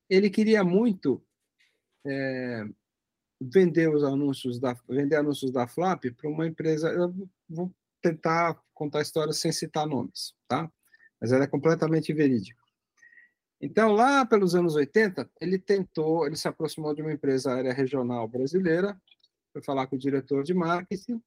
ele 0.08 0.30
queria 0.30 0.62
muito 0.62 1.22
é, 2.06 2.64
vender 3.40 3.88
os 3.88 4.04
anúncios 4.04 4.60
da 4.60 4.76
vender 4.88 5.16
anúncios 5.16 5.50
da 5.50 5.66
Flap 5.66 6.04
para 6.16 6.30
uma 6.30 6.46
empresa. 6.46 6.90
Eu 6.90 7.12
vou 7.48 7.74
tentar 8.00 8.60
contar 8.72 9.00
a 9.00 9.02
história 9.02 9.32
sem 9.32 9.50
citar 9.50 9.86
nomes, 9.86 10.34
tá? 10.46 10.70
Mas 11.20 11.32
ela 11.32 11.44
é 11.44 11.48
completamente 11.48 12.12
verídica. 12.12 12.62
Então, 13.60 13.92
lá 13.92 14.26
pelos 14.26 14.54
anos 14.54 14.74
80, 14.74 15.30
ele 15.40 15.58
tentou, 15.58 16.26
ele 16.26 16.36
se 16.36 16.46
aproximou 16.46 16.94
de 16.94 17.00
uma 17.00 17.12
empresa 17.12 17.54
aérea 17.54 17.72
regional 17.72 18.28
brasileira, 18.28 19.00
foi 19.52 19.62
falar 19.62 19.86
com 19.86 19.96
o 19.96 19.98
diretor 19.98 20.42
de 20.42 20.52
marketing 20.52 21.22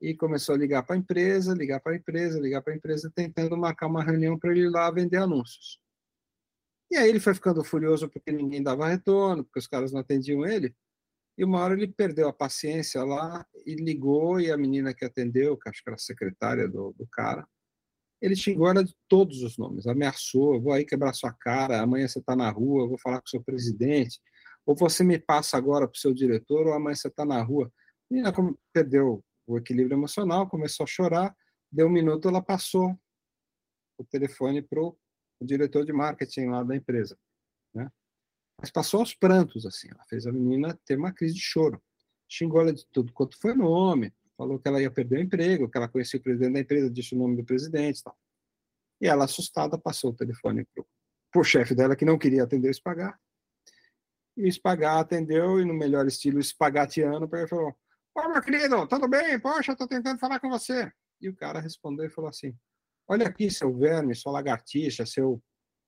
e 0.00 0.14
começou 0.14 0.54
a 0.54 0.58
ligar 0.58 0.82
para 0.84 0.94
a 0.94 0.98
empresa, 0.98 1.54
ligar 1.54 1.80
para 1.80 1.92
a 1.92 1.96
empresa, 1.96 2.40
ligar 2.40 2.62
para 2.62 2.72
a 2.72 2.76
empresa, 2.76 3.10
tentando 3.14 3.56
marcar 3.56 3.86
uma 3.86 4.02
reunião 4.02 4.38
para 4.38 4.50
ele 4.52 4.62
ir 4.62 4.70
lá 4.70 4.90
vender 4.90 5.16
anúncios. 5.16 5.80
E 6.90 6.96
aí 6.96 7.08
ele 7.08 7.20
foi 7.20 7.34
ficando 7.34 7.62
furioso 7.64 8.08
porque 8.08 8.32
ninguém 8.32 8.62
dava 8.62 8.88
retorno, 8.88 9.44
porque 9.44 9.58
os 9.58 9.66
caras 9.66 9.92
não 9.92 10.00
atendiam 10.00 10.46
ele. 10.46 10.74
E 11.36 11.44
uma 11.44 11.60
hora 11.60 11.74
ele 11.74 11.86
perdeu 11.86 12.28
a 12.28 12.32
paciência 12.32 13.02
lá 13.04 13.46
e 13.66 13.74
ligou, 13.74 14.40
e 14.40 14.50
a 14.50 14.56
menina 14.56 14.94
que 14.94 15.04
atendeu, 15.04 15.56
que 15.56 15.68
acho 15.68 15.82
que 15.82 15.88
era 15.88 15.96
a 15.96 15.98
secretária 15.98 16.66
do, 16.66 16.92
do 16.98 17.06
cara, 17.06 17.46
ele 18.20 18.34
xingou 18.34 18.68
ela 18.68 18.82
de 18.82 18.94
todos 19.06 19.42
os 19.42 19.56
nomes, 19.56 19.86
ameaçou, 19.86 20.60
vou 20.60 20.72
aí 20.72 20.84
quebrar 20.84 21.12
sua 21.12 21.32
cara, 21.32 21.80
amanhã 21.80 22.08
você 22.08 22.18
está 22.18 22.34
na 22.34 22.50
rua, 22.50 22.88
vou 22.88 22.98
falar 22.98 23.20
com 23.20 23.26
o 23.26 23.30
seu 23.30 23.42
presidente, 23.42 24.18
ou 24.66 24.74
você 24.74 25.04
me 25.04 25.18
passa 25.18 25.56
agora 25.56 25.86
para 25.86 25.96
o 25.96 26.00
seu 26.00 26.12
diretor, 26.12 26.66
ou 26.66 26.72
amanhã 26.72 26.96
você 26.96 27.08
está 27.08 27.24
na 27.24 27.40
rua. 27.40 27.72
E 28.10 28.18
ela 28.18 28.32
perdeu 28.72 29.22
o 29.48 29.56
equilíbrio 29.56 29.96
emocional, 29.96 30.46
começou 30.46 30.84
a 30.84 30.86
chorar, 30.86 31.34
deu 31.72 31.86
um 31.86 31.90
minuto, 31.90 32.28
ela 32.28 32.42
passou 32.42 32.96
o 33.96 34.04
telefone 34.04 34.60
para 34.60 34.80
o 34.80 34.96
diretor 35.40 35.86
de 35.86 35.92
marketing 35.92 36.46
lá 36.46 36.62
da 36.62 36.76
empresa. 36.76 37.18
Né? 37.74 37.90
Mas 38.60 38.70
passou 38.70 39.00
aos 39.00 39.14
prantos, 39.14 39.64
assim, 39.64 39.88
ela 39.90 40.04
fez 40.04 40.26
a 40.26 40.32
menina 40.32 40.78
ter 40.84 40.98
uma 40.98 41.12
crise 41.12 41.34
de 41.34 41.40
choro. 41.40 41.82
Xingou 42.28 42.60
ela 42.60 42.74
de 42.74 42.86
tudo 42.92 43.10
quanto 43.12 43.40
foi 43.40 43.54
nome, 43.54 44.12
falou 44.36 44.58
que 44.58 44.68
ela 44.68 44.82
ia 44.82 44.90
perder 44.90 45.18
o 45.18 45.22
emprego, 45.22 45.70
que 45.70 45.78
ela 45.78 45.88
conhecia 45.88 46.20
o 46.20 46.22
presidente 46.22 46.52
da 46.52 46.60
empresa, 46.60 46.90
disse 46.90 47.14
o 47.14 47.18
nome 47.18 47.36
do 47.36 47.44
presidente 47.44 48.00
e 48.00 48.02
tal. 48.04 48.16
E 49.00 49.06
ela, 49.06 49.24
assustada, 49.24 49.78
passou 49.78 50.10
o 50.10 50.14
telefone 50.14 50.66
para 51.32 51.40
o 51.40 51.44
chefe 51.44 51.74
dela, 51.74 51.96
que 51.96 52.04
não 52.04 52.18
queria 52.18 52.44
atender 52.44 52.68
o 52.68 52.74
Spagar. 52.74 53.18
E 54.36 54.46
o 54.46 54.52
Spagar 54.52 54.98
atendeu, 54.98 55.58
e 55.58 55.64
no 55.64 55.72
melhor 55.72 56.06
estilo 56.06 56.38
espagatiano, 56.38 57.28
ele 57.32 57.46
falou, 57.46 57.74
Ô, 58.14 58.28
meu 58.28 58.42
querido, 58.42 58.86
tudo 58.86 59.08
bem? 59.08 59.38
Poxa, 59.38 59.72
estou 59.72 59.86
tentando 59.86 60.18
falar 60.18 60.40
com 60.40 60.48
você. 60.48 60.92
E 61.20 61.28
o 61.28 61.36
cara 61.36 61.60
respondeu 61.60 62.06
e 62.06 62.10
falou 62.10 62.30
assim, 62.30 62.56
olha 63.06 63.26
aqui, 63.26 63.50
seu 63.50 63.76
verme, 63.76 64.14
sua 64.14 64.32
lagartixa, 64.32 65.06
seu... 65.06 65.42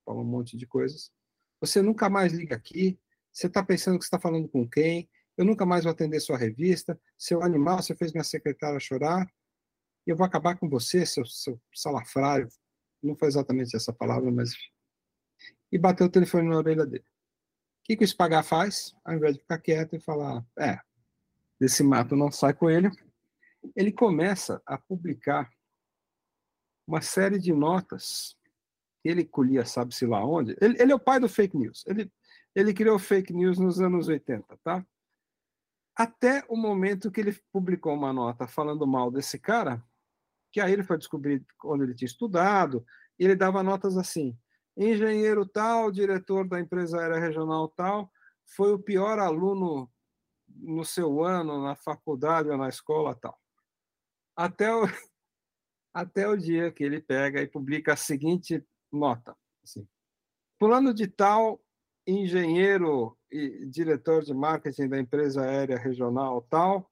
falou 0.04 0.22
um 0.22 0.26
monte 0.26 0.56
de 0.56 0.66
coisas. 0.66 1.10
Você 1.60 1.82
nunca 1.82 2.08
mais 2.08 2.32
liga 2.32 2.56
aqui, 2.56 2.98
Você 3.32 3.46
está 3.46 3.62
pensando 3.62 3.98
que 3.98 4.04
está 4.04 4.18
falando 4.18 4.48
com 4.48 4.68
quem? 4.68 5.08
Eu 5.36 5.44
nunca 5.44 5.64
mais 5.64 5.84
vou 5.84 5.92
atender 5.92 6.20
sua 6.20 6.36
revista. 6.36 7.00
Seu 7.16 7.42
animal, 7.42 7.82
você 7.82 7.94
fez 7.94 8.12
minha 8.12 8.24
secretária 8.24 8.78
chorar. 8.80 9.26
Eu 10.06 10.16
vou 10.16 10.26
acabar 10.26 10.58
com 10.58 10.68
você, 10.68 11.06
seu, 11.06 11.24
seu 11.24 11.60
salafrário. 11.74 12.48
Não 13.02 13.16
foi 13.16 13.28
exatamente 13.28 13.76
essa 13.76 13.92
palavra, 13.92 14.30
mas. 14.30 14.52
E 15.70 15.78
bateu 15.78 16.06
o 16.06 16.10
telefone 16.10 16.48
na 16.48 16.56
orelha 16.56 16.84
dele. 16.84 17.04
O 17.04 17.84
que, 17.84 17.96
que 17.96 18.04
o 18.04 18.08
Spagar 18.08 18.44
faz? 18.44 18.94
Ao 19.04 19.14
invés 19.14 19.34
de 19.34 19.40
ficar 19.40 19.58
quieto 19.58 19.96
e 19.96 20.00
falar, 20.00 20.44
é, 20.58 20.78
desse 21.60 21.82
mato 21.82 22.16
não 22.16 22.32
sai 22.32 22.54
coelho, 22.54 22.90
ele 23.76 23.92
começa 23.92 24.62
a 24.64 24.78
publicar 24.78 25.50
uma 26.86 27.02
série 27.02 27.38
de 27.38 27.52
notas 27.52 28.34
que 29.02 29.08
ele 29.08 29.24
colhia, 29.24 29.64
sabe-se 29.64 30.06
lá 30.06 30.24
onde. 30.24 30.56
Ele, 30.60 30.80
ele, 30.80 30.92
é 30.92 30.94
o 30.94 31.00
pai 31.00 31.20
do 31.20 31.28
fake 31.28 31.56
news. 31.56 31.84
Ele, 31.86 32.10
ele 32.54 32.72
criou 32.72 32.98
fake 32.98 33.32
news 33.32 33.58
nos 33.58 33.80
anos 33.80 34.08
80, 34.08 34.58
tá? 34.64 34.84
Até 35.94 36.44
o 36.48 36.56
momento 36.56 37.10
que 37.10 37.20
ele 37.20 37.38
publicou 37.52 37.94
uma 37.94 38.12
nota 38.12 38.46
falando 38.46 38.86
mal 38.86 39.10
desse 39.10 39.38
cara, 39.38 39.84
que 40.50 40.60
aí 40.60 40.72
ele 40.72 40.82
foi 40.82 40.96
descobrir 40.96 41.44
onde 41.64 41.84
ele 41.84 41.94
tinha 41.94 42.06
estudado, 42.06 42.84
e 43.18 43.24
ele 43.24 43.36
dava 43.36 43.62
notas 43.62 43.96
assim: 43.98 44.36
engenheiro 44.76 45.46
tal, 45.46 45.92
diretor 45.92 46.48
da 46.48 46.58
empresa 46.58 46.98
aérea 46.98 47.20
regional 47.20 47.68
tal, 47.68 48.10
foi 48.56 48.72
o 48.72 48.78
pior 48.78 49.18
aluno 49.18 49.90
no 50.56 50.84
seu 50.84 51.24
ano, 51.24 51.62
na 51.62 51.74
faculdade 51.74 52.48
ou 52.48 52.56
na 52.56 52.68
escola 52.68 53.14
tal. 53.14 53.38
Até 54.36 54.74
o, 54.74 54.82
até 55.94 56.28
o 56.28 56.36
dia 56.36 56.70
que 56.72 56.84
ele 56.84 57.00
pega 57.00 57.40
e 57.40 57.48
publica 57.48 57.92
a 57.92 57.96
seguinte 57.96 58.64
nota. 58.92 59.36
Assim, 59.62 59.86
de 60.94 61.06
tal, 61.06 61.60
engenheiro 62.06 63.16
e 63.30 63.66
diretor 63.66 64.22
de 64.22 64.34
marketing 64.34 64.88
da 64.88 64.98
empresa 64.98 65.42
aérea 65.42 65.78
regional 65.78 66.42
tal, 66.42 66.90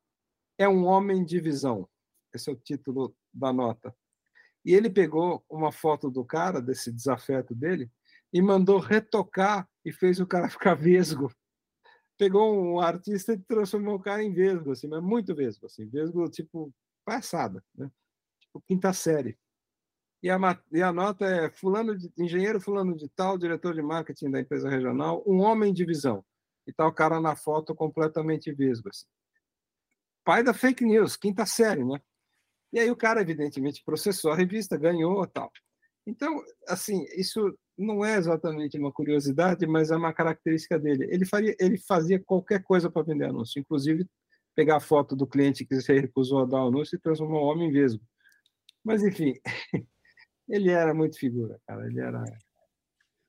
é 0.57 0.69
um 0.69 0.85
homem 0.87 1.25
de 1.25 1.41
visão. 1.41 1.89
Esse 2.33 2.51
é 2.51 2.53
o 2.53 2.57
título 2.57 3.17
da 3.33 3.53
nota. 3.53 3.95
E 4.65 4.75
ele 4.75 4.91
pegou 4.91 5.45
uma 5.49 5.73
foto 5.73 6.11
do 6.11 6.25
cara, 6.25 6.61
desse 6.61 6.93
desafeto 6.93 7.55
dele, 7.55 7.91
e 8.33 8.43
mandou 8.43 8.79
retocar 8.79 9.69
e 9.85 9.93
fez 9.93 10.21
o 10.21 10.27
cara 10.27 10.49
ficar 10.51 10.75
vesgo. 10.75 11.33
Pegou 12.19 12.53
um 12.53 12.81
artista 12.81 13.33
e 13.33 13.39
transformou 13.39 13.95
o 13.95 14.01
cara 14.01 14.23
em 14.23 14.33
vesgo, 14.33 14.73
assim, 14.73 14.89
mas 14.89 15.03
muito 15.03 15.35
vesgo, 15.35 15.67
assim, 15.67 15.87
vesgo 15.87 16.29
tipo 16.29 16.73
passada, 17.05 17.65
né? 17.75 17.91
tipo 18.41 18.61
quinta 18.67 18.93
série. 18.93 19.39
E 20.23 20.29
a, 20.29 20.37
e 20.73 20.83
a 20.83 20.93
nota 20.93 21.25
é 21.27 21.51
fulano 21.51 21.97
de, 21.97 22.13
engenheiro 22.19 22.61
fulano 22.61 22.97
de 22.97 23.09
tal, 23.09 23.39
diretor 23.39 23.73
de 23.73 23.83
marketing 23.83 24.31
da 24.31 24.41
empresa 24.41 24.69
regional, 24.69 25.23
um 25.27 25.39
homem 25.41 25.73
de 25.73 25.85
visão. 25.85 26.25
E 26.67 26.73
tá 26.73 26.87
o 26.87 26.93
cara 26.93 27.21
na 27.21 27.37
foto 27.37 27.75
completamente 27.75 28.53
vesgo. 28.53 28.89
Assim. 28.89 29.07
Pai 30.25 30.43
da 30.43 30.53
fake 30.53 30.85
news, 30.85 31.17
quinta 31.17 31.47
série, 31.47 31.85
né? 31.85 32.01
E 32.73 32.81
aí 32.81 32.91
o 32.91 32.97
cara, 32.97 33.23
evidentemente, 33.23 33.83
processou 33.85 34.33
a 34.33 34.37
revista, 34.37 34.77
ganhou 34.77 35.27
tal. 35.27 35.51
Então, 36.09 36.43
assim, 36.67 37.05
isso 37.15 37.55
não 37.77 38.03
é 38.03 38.17
exatamente 38.17 38.79
uma 38.79 38.91
curiosidade, 38.91 39.67
mas 39.67 39.91
é 39.91 39.97
uma 39.97 40.11
característica 40.11 40.79
dele. 40.79 41.07
Ele, 41.11 41.27
faria, 41.27 41.55
ele 41.61 41.77
fazia 41.77 42.19
qualquer 42.19 42.63
coisa 42.63 42.91
para 42.91 43.03
vender 43.03 43.27
anúncio, 43.27 43.61
inclusive 43.61 44.09
pegar 44.55 44.77
a 44.77 44.81
foto 44.81 45.15
do 45.15 45.27
cliente 45.27 45.67
que 45.67 45.79
se 45.79 45.93
recusou 45.93 46.41
a 46.41 46.47
dar 46.47 46.65
o 46.65 46.69
anúncio 46.69 46.97
e 46.97 46.99
transformar 46.99 47.41
o 47.41 47.45
homem 47.45 47.69
em 47.69 47.73
vesgo. 47.73 48.03
Mas, 48.83 49.05
enfim, 49.05 49.35
ele 50.49 50.71
era 50.71 50.95
muito 50.95 51.19
figura, 51.19 51.61
cara. 51.67 51.87
Ele 51.87 52.01
era. 52.01 52.25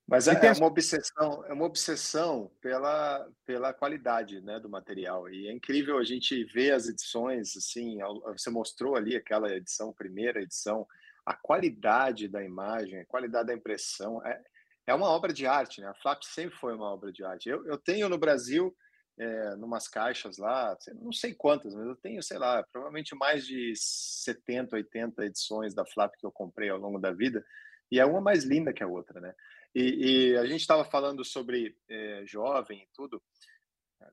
Mas 0.07 0.29
é, 0.29 0.45
é, 0.47 0.53
uma 0.53 0.67
obsessão, 0.67 1.45
é 1.47 1.53
uma 1.53 1.65
obsessão 1.65 2.49
pela, 2.61 3.29
pela 3.45 3.73
qualidade 3.73 4.39
né, 4.39 4.57
do 4.57 4.69
material. 4.69 5.29
E 5.29 5.49
é 5.49 5.51
incrível 5.51 5.97
a 5.97 6.03
gente 6.05 6.45
ver 6.45 6.71
as 6.71 6.87
edições, 6.87 7.57
assim, 7.57 7.97
você 8.25 8.49
mostrou 8.49 8.95
ali 8.95 9.17
aquela 9.17 9.53
edição, 9.53 9.93
primeira 9.93 10.41
edição, 10.41 10.87
a 11.25 11.33
qualidade 11.33 12.27
da 12.27 12.43
imagem, 12.43 12.99
a 12.99 13.05
qualidade 13.05 13.47
da 13.47 13.53
impressão. 13.53 14.25
É, 14.25 14.41
é 14.87 14.93
uma 14.93 15.09
obra 15.09 15.31
de 15.31 15.45
arte, 15.45 15.81
né? 15.81 15.87
A 15.87 15.93
Flap 15.93 16.23
sempre 16.23 16.57
foi 16.57 16.73
uma 16.73 16.91
obra 16.91 17.11
de 17.11 17.23
arte. 17.23 17.49
Eu, 17.49 17.65
eu 17.65 17.77
tenho 17.77 18.09
no 18.09 18.17
Brasil, 18.17 18.75
é, 19.19 19.55
numas 19.55 19.87
caixas 19.87 20.37
lá, 20.37 20.77
não 20.95 21.11
sei 21.11 21.33
quantas, 21.33 21.75
mas 21.75 21.85
eu 21.85 21.95
tenho, 21.95 22.23
sei 22.23 22.37
lá, 22.37 22.63
provavelmente 22.71 23.13
mais 23.15 23.45
de 23.45 23.73
70, 23.75 24.77
80 24.77 25.25
edições 25.25 25.73
da 25.75 25.85
Flap 25.85 26.13
que 26.17 26.25
eu 26.25 26.31
comprei 26.31 26.69
ao 26.69 26.79
longo 26.79 26.97
da 26.97 27.11
vida, 27.11 27.45
e 27.91 27.99
é 27.99 28.05
uma 28.05 28.21
mais 28.21 28.43
linda 28.43 28.73
que 28.73 28.83
a 28.83 28.87
outra, 28.87 29.19
né? 29.19 29.33
E, 29.75 30.31
e 30.31 30.37
a 30.37 30.45
gente 30.45 30.61
estava 30.61 30.85
falando 30.85 31.23
sobre 31.23 31.75
é, 31.87 32.23
jovem 32.25 32.81
e 32.81 32.87
tudo. 32.93 33.21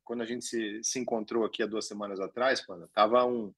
Quando 0.04 0.22
a 0.22 0.26
gente 0.26 0.44
se, 0.44 0.80
se 0.82 0.98
encontrou 0.98 1.44
aqui 1.44 1.62
há 1.62 1.66
duas 1.66 1.86
semanas 1.86 2.20
atrás, 2.20 2.60
quando 2.64 2.88
tava 2.88 3.24
um, 3.24 3.54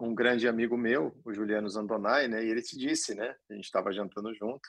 um 0.00 0.14
grande 0.14 0.48
amigo 0.48 0.76
meu, 0.76 1.16
o 1.24 1.32
Juliano 1.32 1.68
Zandonai, 1.68 2.28
né? 2.28 2.44
E 2.44 2.50
ele 2.50 2.62
te 2.62 2.76
disse, 2.76 3.14
né? 3.14 3.34
A 3.50 3.54
gente 3.54 3.64
estava 3.64 3.92
jantando 3.92 4.34
junto 4.34 4.68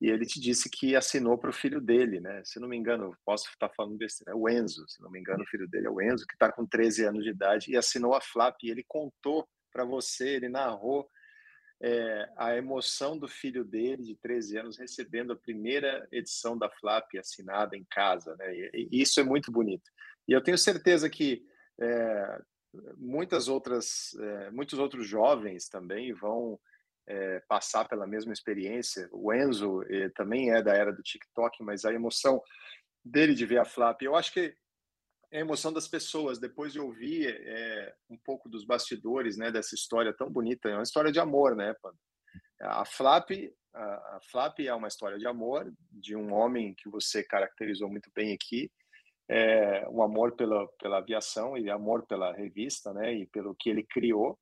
e 0.00 0.08
ele 0.08 0.26
te 0.26 0.40
disse 0.40 0.68
que 0.68 0.94
assinou 0.94 1.38
para 1.38 1.50
o 1.50 1.54
filho 1.54 1.80
dele, 1.80 2.20
né? 2.20 2.42
Se 2.44 2.60
não 2.60 2.68
me 2.68 2.76
engano, 2.76 3.16
posso 3.24 3.48
estar 3.48 3.68
falando 3.70 3.96
besteira, 3.96 4.32
é 4.32 4.34
o 4.34 4.48
Enzo, 4.48 4.86
se 4.88 5.00
não 5.02 5.10
me 5.10 5.18
engano, 5.18 5.42
o 5.42 5.46
filho 5.46 5.68
dele 5.68 5.86
é 5.86 5.90
o 5.90 6.00
Enzo, 6.00 6.26
que 6.26 6.34
está 6.34 6.52
com 6.52 6.66
13 6.66 7.04
anos 7.04 7.24
de 7.24 7.30
idade 7.30 7.70
e 7.70 7.76
assinou 7.76 8.14
a 8.14 8.20
Flap. 8.20 8.56
E 8.62 8.70
ele 8.70 8.84
contou 8.86 9.48
para 9.72 9.84
você, 9.84 10.28
ele 10.28 10.48
narrou 10.48 11.08
é, 11.82 12.28
a 12.36 12.56
emoção 12.56 13.18
do 13.18 13.28
filho 13.28 13.64
dele, 13.64 14.02
de 14.02 14.16
13 14.16 14.58
anos, 14.58 14.78
recebendo 14.78 15.32
a 15.32 15.36
primeira 15.36 16.06
edição 16.12 16.58
da 16.58 16.70
Flap 16.70 17.14
assinada 17.18 17.76
em 17.76 17.86
casa. 17.90 18.36
Né? 18.36 18.54
E, 18.54 18.88
e 18.92 19.02
isso 19.02 19.18
é 19.20 19.24
muito 19.24 19.50
bonito. 19.50 19.90
E 20.28 20.32
eu 20.32 20.42
tenho 20.42 20.58
certeza 20.58 21.08
que 21.08 21.42
é, 21.80 22.42
muitas 22.96 23.48
outras, 23.48 24.14
é, 24.18 24.50
muitos 24.50 24.78
outros 24.78 25.06
jovens 25.06 25.68
também 25.68 26.12
vão 26.12 26.58
é, 27.06 27.40
passar 27.48 27.88
pela 27.88 28.06
mesma 28.06 28.32
experiência. 28.32 29.08
O 29.12 29.32
Enzo 29.32 29.82
eh, 29.88 30.08
também 30.10 30.50
é 30.50 30.62
da 30.62 30.74
era 30.74 30.92
do 30.92 31.02
TikTok, 31.02 31.62
mas 31.62 31.84
a 31.84 31.92
emoção 31.92 32.42
dele 33.04 33.34
de 33.34 33.46
ver 33.46 33.58
a 33.58 33.64
Flap, 33.64 34.02
eu 34.02 34.16
acho 34.16 34.32
que 34.32 34.56
é 35.30 35.38
a 35.38 35.40
emoção 35.40 35.72
das 35.72 35.86
pessoas 35.86 36.38
depois 36.38 36.72
de 36.72 36.80
ouvir 36.80 37.28
é, 37.28 37.94
um 38.08 38.16
pouco 38.16 38.48
dos 38.48 38.64
bastidores, 38.64 39.36
né, 39.36 39.50
dessa 39.50 39.74
história 39.74 40.12
tão 40.12 40.30
bonita, 40.30 40.68
é 40.68 40.74
uma 40.74 40.82
história 40.82 41.12
de 41.12 41.20
amor, 41.20 41.54
né? 41.54 41.74
A 42.60 42.84
Flap, 42.84 43.30
a, 43.74 43.84
a 44.16 44.20
Flap 44.30 44.60
é 44.60 44.74
uma 44.74 44.88
história 44.88 45.18
de 45.18 45.26
amor 45.26 45.72
de 45.90 46.16
um 46.16 46.32
homem 46.32 46.74
que 46.74 46.88
você 46.88 47.22
caracterizou 47.22 47.88
muito 47.88 48.10
bem 48.14 48.32
aqui, 48.32 48.70
é, 49.28 49.86
um 49.88 50.02
amor 50.02 50.32
pela 50.32 50.66
pela 50.78 50.98
aviação 50.98 51.56
e 51.56 51.70
amor 51.70 52.06
pela 52.06 52.32
revista, 52.32 52.92
né, 52.92 53.12
e 53.12 53.26
pelo 53.26 53.54
que 53.54 53.68
ele 53.70 53.82
criou 53.82 54.38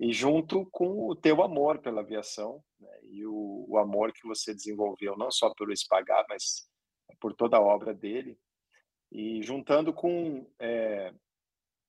e 0.00 0.12
junto 0.12 0.66
com 0.70 1.08
o 1.08 1.16
teu 1.16 1.42
amor 1.42 1.80
pela 1.80 2.00
aviação 2.00 2.62
né, 2.80 2.98
e 3.10 3.26
o, 3.26 3.66
o, 3.68 3.78
amor 3.78 4.12
que 4.12 4.26
você 4.26 4.54
desenvolveu 4.54 5.16
não 5.16 5.30
só 5.30 5.52
pelo 5.54 5.72
Espagar, 5.72 6.24
mas 6.28 6.68
por 7.20 7.34
toda 7.34 7.56
a 7.56 7.60
obra 7.60 7.92
dele 7.92 8.38
e 9.10 9.42
juntando 9.42 9.92
com 9.92 10.46
é, 10.58 11.12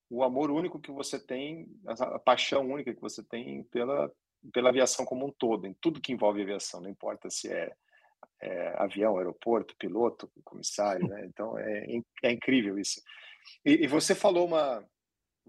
o 0.10 0.24
amor 0.24 0.50
único 0.50 0.80
que 0.80 0.92
você 0.92 1.20
tem, 1.20 1.68
a, 1.86 2.20
paixão 2.20 2.68
única 2.68 2.94
que 2.94 3.02
você 3.02 3.24
tem 3.24 3.64
pela 3.66 4.12
pela 4.54 4.70
aviação 4.70 5.06
como 5.06 5.26
um 5.26 5.32
todo, 5.32 5.68
em 5.68 5.74
tudo 5.82 6.00
que 6.00 6.14
envolve 6.14 6.42
aviação, 6.42 6.80
não 6.80 6.90
importa 6.90 7.30
se 7.30 7.52
é, 7.52 7.76
é 8.42 8.74
avião, 8.78 9.18
aeroporto, 9.18 9.76
piloto, 9.78 10.32
comissário, 10.44 11.08
né? 11.08 11.26
Então 11.26 11.58
é, 11.58 11.86
é 12.24 12.32
incrível 12.32 12.78
isso. 12.78 13.02
E, 13.66 13.84
e 13.84 13.88
você 13.88 14.16
falou 14.16 14.46
uma 14.46 14.84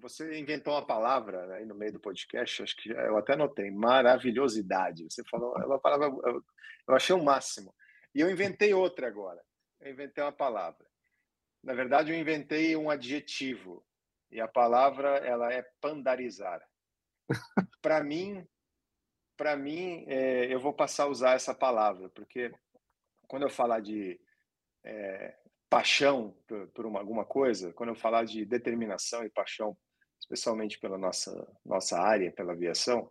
você 0.00 0.38
inventou 0.38 0.72
uma 0.72 0.86
palavra 0.86 1.54
aí 1.54 1.66
no 1.66 1.74
meio 1.74 1.92
do 1.92 2.00
podcast, 2.00 2.62
acho 2.62 2.76
que 2.76 2.90
eu 2.90 3.16
até 3.18 3.36
notei, 3.36 3.70
maravilhosidade. 3.70 5.04
Você 5.04 5.22
falou, 5.30 5.54
é 5.58 5.66
uma 5.66 5.78
palavra, 5.78 6.06
eu, 6.06 6.42
eu 6.88 6.94
achei 6.94 7.14
o 7.14 7.22
máximo. 7.22 7.74
E 8.14 8.20
eu 8.20 8.30
inventei 8.30 8.72
outra 8.72 9.06
agora. 9.06 9.40
Eu 9.80 9.92
inventei 9.92 10.24
uma 10.24 10.32
palavra. 10.32 10.86
Na 11.62 11.74
verdade, 11.74 12.12
eu 12.12 12.18
inventei 12.18 12.74
um 12.76 12.90
adjetivo. 12.90 13.84
E 14.30 14.40
a 14.40 14.48
palavra 14.48 15.18
ela 15.18 15.52
é 15.52 15.62
pandarizar. 15.80 16.60
para 17.82 18.02
mim, 18.02 18.46
para 19.40 19.56
mim, 19.56 20.04
é, 20.06 20.52
eu 20.52 20.60
vou 20.60 20.70
passar 20.70 21.04
a 21.04 21.08
usar 21.08 21.32
essa 21.32 21.54
palavra, 21.54 22.10
porque 22.10 22.52
quando 23.26 23.44
eu 23.44 23.48
falar 23.48 23.80
de 23.80 24.20
é, 24.84 25.34
paixão 25.66 26.36
por, 26.46 26.68
por 26.68 26.84
uma, 26.84 26.98
alguma 26.98 27.24
coisa, 27.24 27.72
quando 27.72 27.88
eu 27.88 27.94
falar 27.94 28.26
de 28.26 28.44
determinação 28.44 29.24
e 29.24 29.30
paixão 29.30 29.74
especialmente 30.20 30.78
pela 30.78 30.98
nossa, 30.98 31.50
nossa 31.64 31.98
área, 31.98 32.30
pela 32.30 32.52
aviação, 32.52 33.10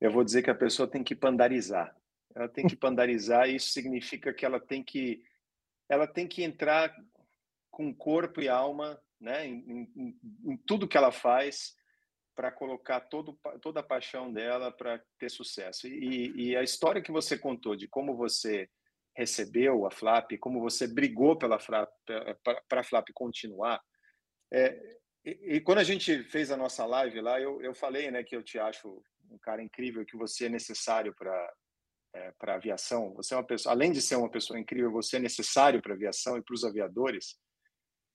eu 0.00 0.10
vou 0.10 0.24
dizer 0.24 0.42
que 0.42 0.50
a 0.50 0.54
pessoa 0.54 0.90
tem 0.90 1.04
que 1.04 1.14
pandarizar. 1.14 1.96
Ela 2.34 2.48
tem 2.48 2.66
que 2.66 2.74
pandarizar 2.74 3.48
e 3.48 3.54
isso 3.54 3.68
significa 3.68 4.34
que 4.34 4.44
ela 4.44 4.58
tem 4.58 4.82
que, 4.82 5.22
ela 5.88 6.08
tem 6.08 6.26
que 6.26 6.42
entrar 6.42 6.92
com 7.70 7.94
corpo 7.94 8.40
e 8.40 8.48
alma 8.48 9.00
né, 9.20 9.46
em, 9.46 9.88
em, 9.94 10.20
em 10.44 10.56
tudo 10.66 10.88
que 10.88 10.96
ela 10.96 11.12
faz 11.12 11.78
para 12.34 12.50
colocar 12.50 13.00
todo, 13.00 13.38
toda 13.60 13.80
a 13.80 13.84
paixão 13.84 14.32
dela 14.32 14.70
para 14.72 15.02
ter 15.18 15.30
sucesso. 15.30 15.86
E, 15.86 16.32
e, 16.36 16.56
a 16.56 16.62
história 16.62 17.02
que 17.02 17.12
você 17.12 17.38
contou 17.38 17.76
de 17.76 17.88
como 17.88 18.16
você 18.16 18.68
recebeu 19.16 19.86
a 19.86 19.90
Flap, 19.90 20.32
como 20.38 20.60
você 20.60 20.86
brigou 20.86 21.36
pela 21.36 21.58
Flap, 21.58 21.90
para 22.68 22.80
a 22.80 22.84
Flap 22.84 23.08
continuar. 23.12 23.80
É, 24.52 24.98
e, 25.24 25.56
e, 25.56 25.60
quando 25.60 25.78
a 25.78 25.84
gente 25.84 26.22
fez 26.24 26.50
a 26.50 26.56
nossa 26.56 26.86
live 26.86 27.20
lá, 27.20 27.40
eu, 27.40 27.60
eu 27.60 27.74
falei 27.74 28.10
né, 28.10 28.22
que 28.22 28.34
eu 28.34 28.42
te 28.42 28.58
acho 28.58 29.02
um 29.30 29.38
cara 29.38 29.62
incrível, 29.62 30.06
que 30.06 30.16
você 30.16 30.46
é 30.46 30.48
necessário 30.48 31.14
para 31.14 31.52
é, 32.12 32.32
para 32.38 32.54
aviação. 32.54 33.14
Você 33.14 33.34
é 33.34 33.36
uma 33.36 33.46
pessoa, 33.46 33.72
além 33.72 33.92
de 33.92 34.02
ser 34.02 34.16
uma 34.16 34.30
pessoa 34.30 34.58
incrível, 34.58 34.90
você 34.90 35.16
é 35.16 35.20
necessário 35.20 35.80
para 35.80 35.94
aviação 35.94 36.36
e 36.36 36.42
para 36.42 36.54
os 36.54 36.64
aviadores. 36.64 37.38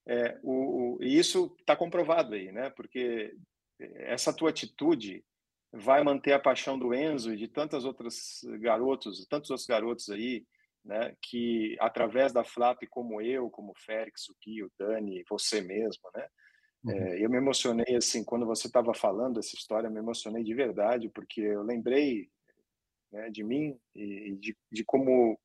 É, 0.07 0.37
o, 0.43 0.97
o, 0.97 1.03
e 1.03 1.17
isso 1.17 1.55
está 1.59 1.75
comprovado 1.75 2.35
aí, 2.35 2.51
né? 2.51 2.69
Porque 2.71 3.35
essa 3.79 4.33
tua 4.33 4.49
atitude 4.49 5.23
vai 5.71 6.03
manter 6.03 6.33
a 6.33 6.39
paixão 6.39 6.79
do 6.79 6.93
Enzo 6.93 7.33
e 7.33 7.37
de 7.37 7.47
tantas 7.47 7.83
outras 7.83 8.41
garotos, 8.59 9.25
tantos 9.27 9.49
outros 9.49 9.67
garotos 9.67 10.09
aí, 10.09 10.45
né? 10.83 11.15
Que 11.21 11.75
através 11.79 12.31
da 12.31 12.43
Flap, 12.43 12.83
como 12.89 13.21
eu, 13.21 13.49
como 13.49 13.71
o 13.71 13.79
Félix, 13.85 14.29
o 14.29 14.35
Gui, 14.41 14.63
o 14.63 14.71
Dani, 14.79 15.23
você 15.29 15.61
mesmo, 15.61 16.09
né? 16.15 16.27
Uhum. 16.85 16.91
É, 16.91 17.23
eu 17.23 17.29
me 17.29 17.37
emocionei 17.37 17.95
assim 17.95 18.23
quando 18.23 18.45
você 18.45 18.67
estava 18.67 18.93
falando 18.93 19.39
essa 19.39 19.55
história, 19.55 19.89
me 19.89 19.99
emocionei 19.99 20.43
de 20.43 20.53
verdade 20.53 21.09
porque 21.09 21.41
eu 21.41 21.63
lembrei 21.63 22.29
né, 23.11 23.29
de 23.31 23.43
mim 23.43 23.77
e 23.95 24.35
de, 24.35 24.55
de 24.71 24.83
como 24.85 25.39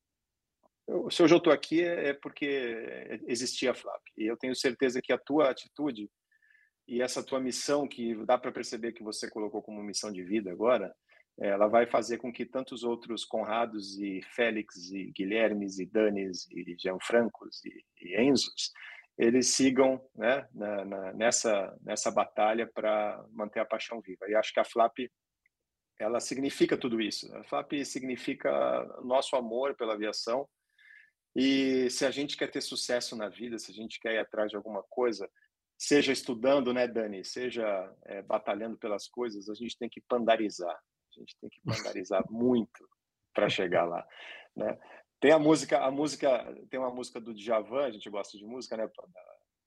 eu, 0.86 1.10
se 1.10 1.22
hoje 1.22 1.32
eu 1.32 1.38
estou 1.38 1.52
aqui 1.52 1.82
é, 1.82 2.08
é 2.08 2.14
porque 2.14 3.20
existia 3.26 3.70
a 3.70 3.74
Flap 3.74 4.02
e 4.18 4.26
eu 4.26 4.36
tenho 4.36 4.54
certeza 4.54 5.00
que 5.00 5.12
a 5.12 5.18
tua 5.18 5.50
atitude 5.50 6.10
e 6.90 7.00
essa 7.00 7.22
tua 7.22 7.40
missão 7.40 7.86
que 7.86 8.14
dá 8.24 8.36
para 8.36 8.52
perceber 8.52 8.92
que 8.92 9.02
você 9.02 9.30
colocou 9.30 9.62
como 9.62 9.82
missão 9.82 10.12
de 10.12 10.22
vida 10.22 10.50
agora 10.50 10.94
ela 11.38 11.68
vai 11.68 11.86
fazer 11.86 12.18
com 12.18 12.30
que 12.30 12.44
tantos 12.44 12.84
outros 12.84 13.24
Conrados 13.24 13.98
e 13.98 14.20
Félix 14.34 14.90
e 14.90 15.10
Guilhermes 15.12 15.78
e 15.78 15.86
Danis 15.86 16.46
e 16.50 16.76
Gianfrancos 16.78 17.64
e, 17.64 17.84
e 18.02 18.20
Enzos 18.20 18.72
eles 19.16 19.54
sigam 19.54 20.02
né, 20.14 20.46
na, 20.52 20.84
na, 20.84 21.12
nessa 21.14 21.76
nessa 21.82 22.10
batalha 22.10 22.66
para 22.66 23.24
manter 23.30 23.60
a 23.60 23.64
paixão 23.64 24.00
viva 24.00 24.28
e 24.28 24.34
acho 24.34 24.52
que 24.52 24.60
a 24.60 24.64
Flap 24.64 24.98
ela 26.00 26.18
significa 26.18 26.76
tudo 26.76 27.00
isso. 27.00 27.32
A 27.36 27.44
FAP 27.44 27.84
significa 27.84 28.50
nosso 29.04 29.36
amor 29.36 29.76
pela 29.76 29.92
aviação. 29.92 30.48
E 31.36 31.88
se 31.90 32.04
a 32.06 32.10
gente 32.10 32.36
quer 32.36 32.50
ter 32.50 32.62
sucesso 32.62 33.14
na 33.14 33.28
vida, 33.28 33.58
se 33.58 33.70
a 33.70 33.74
gente 33.74 34.00
quer 34.00 34.14
ir 34.14 34.18
atrás 34.18 34.50
de 34.50 34.56
alguma 34.56 34.82
coisa, 34.88 35.30
seja 35.80 36.12
estudando, 36.12 36.74
né, 36.74 36.86
Dani, 36.86 37.24
seja 37.24 37.90
é, 38.04 38.20
batalhando 38.20 38.76
pelas 38.76 39.08
coisas, 39.08 39.48
a 39.48 39.54
gente 39.54 39.78
tem 39.78 39.88
que 39.88 40.02
pandarizar. 40.02 40.76
A 40.76 41.18
gente 41.18 41.34
tem 41.40 41.48
que 41.48 41.58
pandarizar 41.62 42.22
muito 42.30 42.86
para 43.34 43.48
chegar 43.48 43.86
lá, 43.86 44.06
né? 44.54 44.78
Tem 45.18 45.32
a 45.32 45.38
música, 45.38 45.78
a 45.78 45.90
música, 45.90 46.54
tem 46.70 46.78
uma 46.78 46.92
música 46.92 47.20
do 47.20 47.34
Djavan, 47.34 47.86
a 47.86 47.90
gente 47.90 48.08
gosta 48.10 48.36
de 48.36 48.44
música, 48.44 48.76
né, 48.76 48.90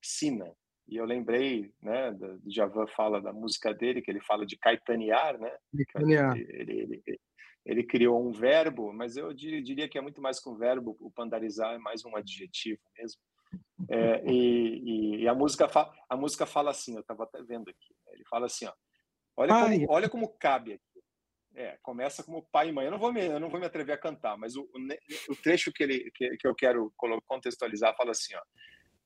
Piscina, 0.00 0.52
e 0.86 0.96
eu 0.96 1.04
lembrei, 1.04 1.72
né, 1.82 2.12
do 2.12 2.40
Javan 2.46 2.86
fala 2.88 3.20
da 3.20 3.32
música 3.32 3.72
dele, 3.72 4.02
que 4.02 4.10
ele 4.10 4.20
fala 4.20 4.46
de 4.46 4.56
caetanear, 4.56 5.38
né? 5.38 5.56
Caetanear. 5.92 6.36
Ele, 6.36 6.52
ele, 6.52 7.02
ele, 7.06 7.20
ele, 7.64 7.84
criou 7.84 8.24
um 8.24 8.32
verbo, 8.32 8.92
mas 8.92 9.16
eu 9.16 9.32
diria 9.32 9.88
que 9.88 9.98
é 9.98 10.00
muito 10.00 10.20
mais 10.20 10.40
que 10.40 10.48
um 10.48 10.56
verbo, 10.56 10.96
o 11.00 11.10
pandarizar 11.10 11.74
é 11.74 11.78
mais 11.78 12.04
um 12.04 12.16
adjetivo 12.16 12.80
mesmo. 12.98 13.20
É, 13.88 14.24
e, 14.24 15.22
e, 15.22 15.28
a 15.28 15.34
música 15.34 15.68
fala, 15.68 15.92
a 16.08 16.16
música 16.16 16.46
fala 16.46 16.70
assim, 16.70 16.94
eu 16.94 17.00
estava 17.00 17.24
até 17.24 17.42
vendo 17.42 17.68
aqui, 17.68 17.94
né? 18.06 18.12
ele 18.14 18.24
fala 18.24 18.46
assim, 18.46 18.66
ó, 18.66 18.72
olha, 19.36 19.54
como, 19.54 19.86
olha 19.90 20.08
como 20.08 20.38
cabe 20.38 20.74
aqui. 20.74 21.04
É, 21.56 21.78
começa 21.82 22.24
como 22.24 22.48
pai 22.50 22.68
e 22.68 22.72
mãe. 22.72 22.84
Eu 22.84 22.90
não 22.90 22.98
vou 22.98 23.12
me, 23.12 23.24
eu 23.24 23.38
não 23.38 23.48
vou 23.48 23.60
me 23.60 23.66
atrever 23.66 23.94
a 23.94 23.98
cantar, 23.98 24.36
mas 24.36 24.56
o, 24.56 24.62
o, 24.62 25.32
o 25.32 25.36
trecho 25.36 25.72
que, 25.72 25.84
ele, 25.84 26.10
que, 26.12 26.36
que 26.36 26.46
eu 26.48 26.54
quero 26.54 26.92
contextualizar 27.26 27.94
fala 27.96 28.10
assim, 28.10 28.34
ó, 28.34 28.40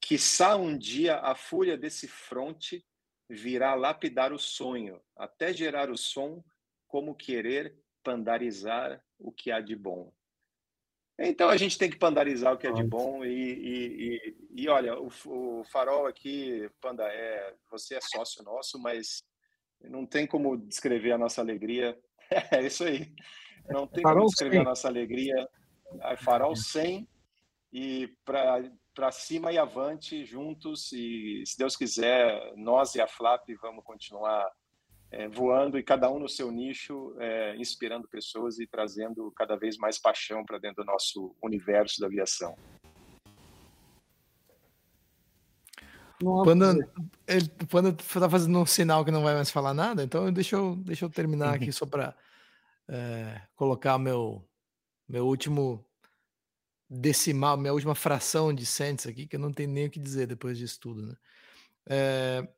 Quiçá 0.00 0.56
um 0.56 0.76
dia 0.76 1.16
a 1.18 1.34
fúria 1.34 1.76
desse 1.76 2.06
fronte 2.06 2.84
virá 3.28 3.74
lapidar 3.74 4.32
o 4.32 4.38
sonho, 4.38 5.00
até 5.16 5.52
gerar 5.52 5.90
o 5.90 5.98
som, 5.98 6.42
como 6.86 7.14
querer 7.14 7.76
pandarizar 8.02 9.02
o 9.18 9.30
que 9.30 9.50
há 9.50 9.60
de 9.60 9.76
bom. 9.76 10.12
Então 11.18 11.48
a 11.48 11.56
gente 11.56 11.76
tem 11.76 11.90
que 11.90 11.98
pandarizar 11.98 12.54
o 12.54 12.58
que 12.58 12.66
é 12.66 12.72
de 12.72 12.84
bom 12.84 13.24
e, 13.24 13.28
e, 13.28 14.36
e, 14.54 14.62
e 14.62 14.68
olha, 14.68 14.96
o, 14.96 15.10
o, 15.26 15.64
farol 15.64 16.06
aqui, 16.06 16.70
Panda, 16.80 17.02
é, 17.04 17.54
você 17.70 17.96
é 17.96 18.00
sócio 18.00 18.44
nosso, 18.44 18.78
mas 18.78 19.24
não 19.80 20.06
tem 20.06 20.26
como 20.26 20.56
descrever 20.56 21.12
a 21.12 21.18
nossa 21.18 21.40
alegria. 21.40 21.98
É 22.52 22.62
isso 22.62 22.84
aí. 22.84 23.10
Não 23.70 23.86
tem 23.86 24.02
farol 24.02 24.18
como 24.18 24.28
descrever 24.28 24.56
100. 24.56 24.60
a 24.60 24.64
nossa 24.64 24.86
alegria. 24.86 25.48
Farol 26.18 26.54
100 26.54 27.08
e 27.72 28.08
para 28.24 28.70
para 28.94 29.12
cima 29.12 29.52
e 29.52 29.56
avante 29.56 30.24
juntos 30.24 30.92
e 30.92 31.44
se 31.46 31.56
Deus 31.56 31.76
quiser 31.76 32.52
nós 32.56 32.96
e 32.96 33.00
a 33.00 33.06
Flap 33.06 33.48
vamos 33.62 33.84
continuar 33.84 34.44
é, 35.10 35.28
voando 35.28 35.78
e 35.78 35.82
cada 35.82 36.10
um 36.10 36.18
no 36.18 36.28
seu 36.28 36.50
nicho 36.50 37.14
é, 37.18 37.56
inspirando 37.56 38.08
pessoas 38.08 38.58
e 38.58 38.66
trazendo 38.66 39.30
cada 39.32 39.56
vez 39.56 39.76
mais 39.78 39.98
paixão 39.98 40.44
para 40.44 40.58
dentro 40.58 40.84
do 40.84 40.86
nosso 40.86 41.34
universo 41.42 42.00
da 42.00 42.06
aviação. 42.06 42.54
Quando 46.20 46.64
ele, 47.28 47.48
quando 47.70 47.90
está 47.90 48.28
fazendo 48.28 48.58
um 48.58 48.66
sinal 48.66 49.04
que 49.04 49.10
não 49.10 49.22
vai 49.22 49.34
mais 49.34 49.50
falar 49.52 49.72
nada, 49.72 50.02
então 50.02 50.32
deixa 50.32 50.56
eu, 50.56 50.74
deixa 50.74 51.04
eu 51.04 51.10
terminar 51.10 51.54
aqui 51.54 51.70
só 51.70 51.86
para 51.86 52.12
é, 52.88 53.40
colocar 53.54 53.98
meu, 53.98 54.44
meu 55.08 55.24
último 55.26 55.84
decimal, 56.90 57.56
minha 57.56 57.72
última 57.72 57.94
fração 57.94 58.52
de 58.52 58.66
cents 58.66 59.06
aqui, 59.06 59.26
que 59.26 59.36
eu 59.36 59.40
não 59.40 59.52
tenho 59.52 59.70
nem 59.70 59.86
o 59.86 59.90
que 59.90 60.00
dizer 60.00 60.26
depois 60.26 60.58
disso 60.58 60.80
tudo, 60.80 61.06
né? 61.06 61.14
É... 61.88 62.48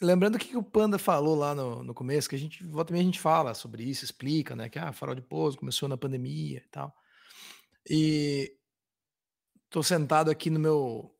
Lembrando 0.00 0.36
o 0.36 0.38
que 0.38 0.56
o 0.56 0.62
Panda 0.62 0.98
falou 0.98 1.34
lá 1.34 1.54
no, 1.54 1.82
no 1.82 1.94
começo, 1.94 2.28
que 2.28 2.36
a 2.36 2.38
gente 2.38 2.64
volta 2.64 2.88
também 2.88 3.02
a 3.02 3.04
gente 3.04 3.18
fala 3.18 3.54
sobre 3.54 3.82
isso, 3.82 4.04
explica, 4.04 4.54
né? 4.54 4.68
Que 4.68 4.78
ah, 4.78 4.92
farol 4.92 5.14
de 5.14 5.22
pouso 5.22 5.58
começou 5.58 5.88
na 5.88 5.96
pandemia 5.96 6.62
e 6.64 6.68
tal. 6.68 6.94
E 7.88 8.56
tô 9.68 9.82
sentado 9.82 10.30
aqui 10.30 10.50
no 10.50 10.60
meu 10.60 11.14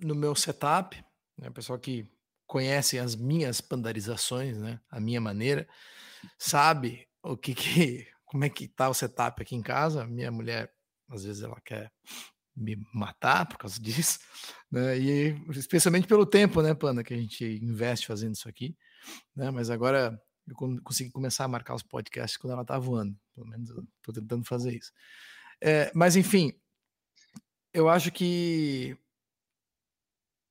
no 0.00 0.14
meu 0.14 0.34
setup, 0.34 1.02
né? 1.36 1.50
Pessoal 1.50 1.78
que 1.78 2.08
conhece 2.46 2.98
as 2.98 3.16
minhas 3.16 3.60
pandarizações, 3.60 4.58
né? 4.58 4.80
A 4.90 5.00
minha 5.00 5.20
maneira, 5.20 5.68
sabe 6.38 7.08
o 7.22 7.36
que 7.36 7.54
que 7.54 8.06
como 8.32 8.44
é 8.44 8.48
que 8.48 8.66
tá 8.66 8.88
o 8.88 8.94
setup 8.94 9.42
aqui 9.42 9.54
em 9.54 9.62
casa. 9.62 10.06
Minha 10.06 10.30
mulher, 10.30 10.72
às 11.08 11.24
vezes, 11.24 11.42
ela 11.42 11.60
quer 11.60 11.92
me 12.54 12.76
matar 12.92 13.46
por 13.46 13.58
causa 13.58 13.78
disso, 13.80 14.18
né? 14.70 14.98
E 14.98 15.36
especialmente 15.50 16.06
pelo 16.06 16.26
tempo, 16.26 16.62
né, 16.62 16.74
Panda, 16.74 17.02
que 17.02 17.14
a 17.14 17.16
gente 17.16 17.44
investe 17.62 18.06
fazendo 18.06 18.34
isso 18.34 18.48
aqui, 18.48 18.76
né? 19.34 19.50
Mas 19.50 19.70
agora 19.70 20.20
eu 20.46 20.54
consegui 20.82 21.10
começar 21.10 21.44
a 21.44 21.48
marcar 21.48 21.74
os 21.74 21.82
podcasts 21.82 22.36
quando 22.36 22.52
ela 22.52 22.64
tá 22.64 22.78
voando. 22.78 23.16
Pelo 23.34 23.46
menos 23.46 23.70
eu 23.70 23.86
tô 24.02 24.12
tentando 24.12 24.44
fazer 24.44 24.74
isso. 24.74 24.92
É, 25.60 25.90
mas 25.94 26.16
enfim, 26.16 26.52
eu 27.72 27.88
acho 27.88 28.10
que 28.10 28.96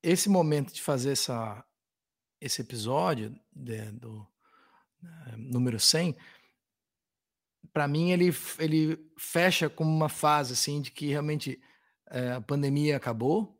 esse 0.01 0.29
momento 0.29 0.73
de 0.73 0.81
fazer 0.81 1.11
essa, 1.11 1.63
esse 2.39 2.61
episódio 2.61 3.35
de, 3.51 3.91
do 3.91 4.21
uh, 4.21 5.37
número 5.37 5.79
100 5.79 6.15
para 7.73 7.87
mim 7.87 8.11
ele, 8.11 8.35
ele 8.59 8.97
fecha 9.17 9.69
como 9.69 9.89
uma 9.89 10.09
fase 10.09 10.53
assim 10.53 10.81
de 10.81 10.91
que 10.91 11.07
realmente 11.07 11.61
é, 12.11 12.33
a 12.33 12.41
pandemia 12.41 12.97
acabou, 12.97 13.57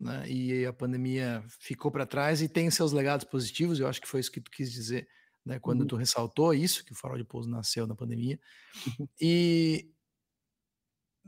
né? 0.00 0.28
E 0.28 0.64
a 0.64 0.72
pandemia 0.72 1.44
ficou 1.60 1.90
para 1.90 2.06
trás 2.06 2.40
e 2.40 2.48
tem 2.48 2.70
seus 2.70 2.92
legados 2.92 3.24
positivos. 3.24 3.78
Eu 3.78 3.88
acho 3.88 4.00
que 4.00 4.08
foi 4.08 4.20
isso 4.20 4.32
que 4.32 4.40
tu 4.40 4.50
quis 4.50 4.72
dizer, 4.72 5.08
né? 5.44 5.58
Quando 5.58 5.82
uhum. 5.82 5.86
tu 5.86 5.96
ressaltou 5.96 6.54
isso 6.54 6.84
que 6.84 6.92
o 6.92 6.94
Farol 6.94 7.18
de 7.18 7.24
Pouso 7.24 7.50
nasceu 7.50 7.86
na 7.86 7.94
pandemia. 7.94 8.38
Uhum. 8.86 9.08
E 9.20 9.92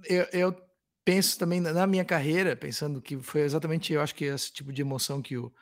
eu, 0.05 0.27
eu, 0.33 0.57
penso 1.05 1.39
também 1.39 1.61
na 1.61 1.87
minha 1.87 2.05
carreira, 2.05 2.57
pensando 2.57 3.03
que 3.03 3.21
foi 3.21 3.43
exatamente, 3.43 3.93
eu 3.93 4.01
acho 4.01 4.15
que 4.15 4.25
esse 4.25 4.51
tipo 4.51 4.73
de 4.73 4.81
emoção 4.81 5.21
que 5.21 5.37
o 5.37 5.53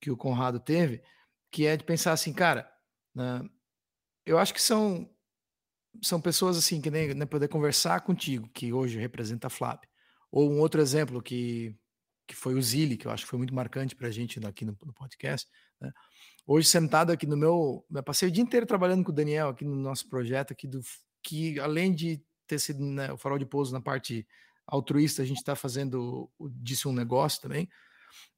que 0.00 0.10
o 0.10 0.16
Conrado 0.16 0.60
teve, 0.60 1.02
que 1.50 1.66
é 1.66 1.76
de 1.78 1.82
pensar 1.82 2.12
assim, 2.12 2.30
cara, 2.30 2.70
né? 3.14 3.40
eu 4.26 4.38
acho 4.38 4.52
que 4.52 4.60
são 4.60 5.10
são 6.02 6.20
pessoas 6.20 6.58
assim 6.58 6.80
que 6.80 6.90
nem, 6.90 7.14
nem 7.14 7.26
poder 7.26 7.48
conversar 7.48 8.00
contigo, 8.02 8.48
que 8.52 8.72
hoje 8.72 8.98
representa 8.98 9.46
a 9.46 9.50
Flap. 9.50 9.84
Ou 10.34 10.50
um 10.50 10.58
outro 10.58 10.80
exemplo 10.80 11.22
que, 11.22 11.76
que 12.26 12.34
foi 12.34 12.54
o 12.54 12.60
Zili, 12.60 12.96
que 12.96 13.06
eu 13.06 13.12
acho 13.12 13.22
que 13.22 13.30
foi 13.30 13.38
muito 13.38 13.54
marcante 13.54 13.94
para 13.94 14.08
a 14.08 14.10
gente 14.10 14.44
aqui 14.44 14.64
no, 14.64 14.76
no 14.84 14.92
podcast. 14.92 15.48
Né? 15.80 15.92
Hoje, 16.44 16.66
sentado 16.66 17.12
aqui 17.12 17.24
no 17.24 17.36
meu. 17.36 17.86
Eu 17.88 18.02
passei 18.02 18.28
o 18.28 18.32
dia 18.32 18.42
inteiro 18.42 18.66
trabalhando 18.66 19.04
com 19.04 19.12
o 19.12 19.14
Daniel 19.14 19.50
aqui 19.50 19.64
no 19.64 19.76
nosso 19.76 20.08
projeto, 20.08 20.52
aqui 20.52 20.66
do, 20.66 20.80
que 21.22 21.60
além 21.60 21.94
de 21.94 22.20
ter 22.48 22.58
sido 22.58 22.84
né, 22.84 23.12
o 23.12 23.16
farol 23.16 23.38
de 23.38 23.46
pouso 23.46 23.72
na 23.72 23.80
parte 23.80 24.26
altruísta, 24.66 25.22
a 25.22 25.24
gente 25.24 25.36
está 25.36 25.54
fazendo 25.54 26.28
o 26.36 26.48
Disse 26.48 26.88
um 26.88 26.92
Negócio 26.92 27.40
também. 27.40 27.68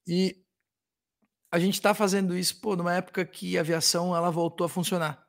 E 0.07 0.45
a 1.51 1.59
gente 1.59 1.75
está 1.77 1.95
fazendo 1.95 2.37
isso 2.37 2.61
pô, 2.61 2.77
numa 2.77 2.93
época 2.93 3.25
que 3.25 3.57
a 3.57 3.63
aviação 3.63 4.15
ela 4.15 4.31
voltou 4.31 4.67
a 4.67 4.69
funcionar. 4.69 5.27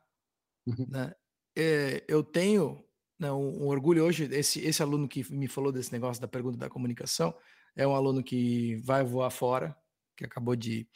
Uhum. 0.68 0.86
Né? 0.90 1.14
é, 1.58 2.04
eu 2.08 2.24
tenho 2.24 2.87
não, 3.20 3.42
um 3.42 3.68
orgulho 3.68 4.04
hoje. 4.04 4.28
Esse, 4.32 4.60
esse 4.60 4.82
aluno 4.82 5.08
que 5.08 5.32
me 5.34 5.48
falou 5.48 5.72
desse 5.72 5.92
negócio 5.92 6.22
da 6.22 6.28
pergunta 6.28 6.58
da 6.58 6.70
comunicação 6.70 7.34
é 7.76 7.88
um 7.88 7.96
aluno 7.96 8.24
que 8.24 8.76
vai 8.78 9.04
voar 9.04 9.30
fora, 9.30 9.76
que 10.16 10.26
acabou 10.26 10.56
de 10.56 10.88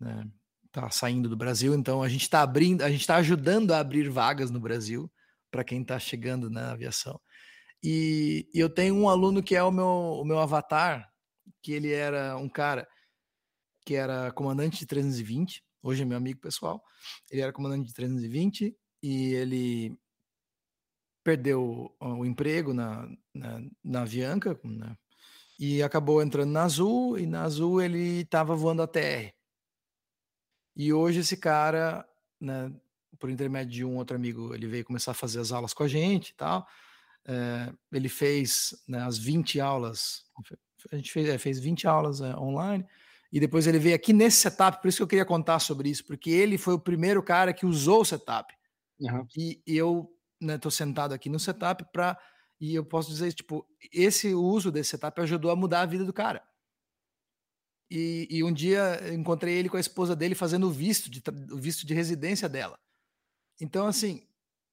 né, 0.00 0.26
tá 0.70 0.90
saindo 0.90 1.28
do 1.28 1.36
Brasil. 1.36 1.74
Então 1.74 2.02
a 2.02 2.08
gente 2.08 2.22
está 2.22 2.42
abrindo, 2.42 2.82
a 2.82 2.90
gente 2.90 3.02
está 3.02 3.16
ajudando 3.16 3.72
a 3.72 3.78
abrir 3.78 4.08
vagas 4.08 4.50
no 4.50 4.60
Brasil 4.60 5.10
para 5.50 5.62
quem 5.64 5.82
está 5.82 5.98
chegando 5.98 6.50
na 6.50 6.72
aviação. 6.72 7.20
E, 7.82 8.48
e, 8.54 8.60
eu 8.60 8.70
tenho 8.70 8.94
um 8.94 9.08
aluno 9.08 9.42
que 9.42 9.56
é 9.56 9.62
o 9.62 9.70
meu, 9.70 9.86
o 9.86 10.24
meu 10.24 10.38
avatar, 10.38 11.10
que 11.62 11.72
ele 11.72 11.92
era 11.92 12.36
um 12.36 12.48
cara 12.48 12.88
que 13.84 13.94
era 13.94 14.30
comandante 14.32 14.78
de 14.78 14.86
320, 14.86 15.62
hoje 15.82 16.02
é 16.02 16.04
meu 16.04 16.16
amigo 16.16 16.40
pessoal. 16.40 16.82
Ele 17.30 17.42
era 17.42 17.52
comandante 17.52 17.88
de 17.88 17.94
320 17.94 18.74
e 19.02 19.34
ele 19.34 19.98
perdeu 21.22 21.94
o 22.00 22.24
emprego 22.24 22.74
na, 22.74 23.08
na, 23.34 23.62
na 23.82 24.02
Avianca 24.02 24.58
né? 24.64 24.96
e 25.58 25.82
acabou 25.82 26.22
entrando 26.22 26.50
na 26.50 26.64
Azul, 26.64 27.18
e 27.18 27.26
na 27.26 27.42
Azul 27.42 27.80
ele 27.80 28.20
estava 28.20 28.54
voando 28.54 28.82
a 28.82 28.86
TR. 28.86 29.32
E 30.74 30.92
hoje 30.92 31.20
esse 31.20 31.36
cara, 31.36 32.06
né, 32.40 32.72
por 33.18 33.30
intermédio 33.30 33.72
de 33.72 33.84
um 33.84 33.96
outro 33.96 34.16
amigo, 34.16 34.54
ele 34.54 34.66
veio 34.66 34.84
começar 34.84 35.12
a 35.12 35.14
fazer 35.14 35.38
as 35.40 35.52
aulas 35.52 35.72
com 35.72 35.84
a 35.84 35.88
gente 35.88 36.30
e 36.30 36.34
tal. 36.34 36.66
É, 37.24 37.72
ele 37.92 38.08
fez 38.08 38.74
né, 38.88 39.02
as 39.02 39.16
20 39.18 39.60
aulas, 39.60 40.24
a 40.90 40.96
gente 40.96 41.12
fez, 41.12 41.28
é, 41.28 41.38
fez 41.38 41.60
20 41.60 41.86
aulas 41.86 42.20
é, 42.20 42.34
online, 42.36 42.84
e 43.32 43.38
depois 43.38 43.66
ele 43.66 43.78
veio 43.78 43.94
aqui 43.94 44.12
nesse 44.12 44.38
setup, 44.38 44.82
por 44.82 44.88
isso 44.88 44.98
que 44.98 45.02
eu 45.04 45.08
queria 45.08 45.24
contar 45.24 45.58
sobre 45.60 45.88
isso, 45.88 46.04
porque 46.04 46.30
ele 46.30 46.58
foi 46.58 46.74
o 46.74 46.80
primeiro 46.80 47.22
cara 47.22 47.52
que 47.52 47.64
usou 47.64 48.00
o 48.00 48.04
setup. 48.04 48.52
Uhum. 49.00 49.26
E, 49.36 49.62
e 49.66 49.76
eu 49.76 50.12
né, 50.42 50.58
sentado 50.70 51.14
aqui 51.14 51.28
no 51.28 51.38
setup 51.38 51.84
para. 51.92 52.18
E 52.60 52.74
eu 52.74 52.84
posso 52.84 53.10
dizer, 53.10 53.32
tipo, 53.32 53.66
esse 53.92 54.34
uso 54.34 54.70
desse 54.70 54.90
setup 54.90 55.20
ajudou 55.20 55.50
a 55.50 55.56
mudar 55.56 55.80
a 55.80 55.86
vida 55.86 56.04
do 56.04 56.12
cara. 56.12 56.42
E, 57.90 58.26
e 58.30 58.42
um 58.42 58.52
dia 58.52 59.12
encontrei 59.12 59.54
ele 59.54 59.68
com 59.68 59.76
a 59.76 59.80
esposa 59.80 60.16
dele 60.16 60.34
fazendo 60.34 60.66
o 60.66 60.70
visto 60.70 61.10
de, 61.10 61.22
o 61.50 61.58
visto 61.58 61.84
de 61.86 61.92
residência 61.92 62.48
dela. 62.48 62.78
Então, 63.60 63.86
assim, 63.86 64.26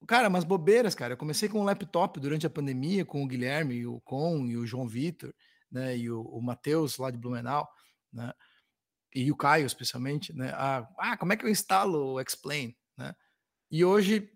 cara, 0.08 0.30
umas 0.30 0.44
bobeiras, 0.44 0.96
cara. 0.96 1.14
Eu 1.14 1.18
comecei 1.18 1.50
com 1.50 1.60
um 1.60 1.66
laptop 1.66 2.20
durante 2.20 2.48
a 2.48 2.50
pandemia, 2.50 3.04
com 3.06 3.24
o 3.24 3.28
Guilherme, 3.28 3.76
e 3.76 3.88
o 3.88 4.00
Com 4.02 4.46
e 4.46 4.56
o 4.56 4.66
João 4.66 4.88
Vitor, 4.88 5.34
né? 5.72 5.98
E 5.98 6.10
o, 6.10 6.22
o 6.22 6.42
Matheus 6.42 6.98
lá 6.98 7.12
de 7.12 7.18
Blumenau, 7.18 7.68
né? 8.14 8.34
E 9.14 9.32
o 9.32 9.36
Caio, 9.36 9.66
especialmente, 9.66 10.32
né? 10.34 10.52
Ah, 10.56 10.88
ah, 10.98 11.18
como 11.18 11.34
é 11.34 11.38
que 11.38 11.44
eu 11.44 11.50
instalo 11.50 12.14
o 12.14 12.22
Explain, 12.22 12.76
né? 12.98 13.14
E 13.72 13.84
hoje 13.84 14.32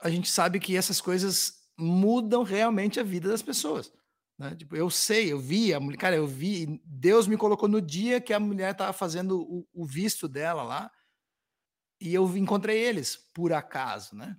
a 0.00 0.10
gente 0.10 0.28
sabe 0.30 0.60
que 0.60 0.76
essas 0.76 1.00
coisas 1.00 1.66
mudam 1.78 2.42
realmente 2.42 2.98
a 2.98 3.02
vida 3.02 3.28
das 3.28 3.42
pessoas. 3.42 3.92
Né? 4.38 4.54
Tipo, 4.54 4.76
eu 4.76 4.90
sei, 4.90 5.32
eu 5.32 5.38
vi, 5.38 5.72
a 5.72 5.80
mulher, 5.80 5.98
cara, 5.98 6.16
eu 6.16 6.26
vi, 6.26 6.80
Deus 6.84 7.26
me 7.26 7.36
colocou 7.36 7.68
no 7.68 7.80
dia 7.80 8.20
que 8.20 8.32
a 8.32 8.40
mulher 8.40 8.72
estava 8.72 8.92
fazendo 8.92 9.40
o, 9.40 9.66
o, 9.72 9.84
visto 9.84 10.28
dela 10.28 10.62
lá, 10.62 10.90
e 12.00 12.12
eu 12.12 12.36
encontrei 12.36 12.78
eles, 12.78 13.16
por 13.32 13.52
acaso, 13.52 14.14
né? 14.14 14.36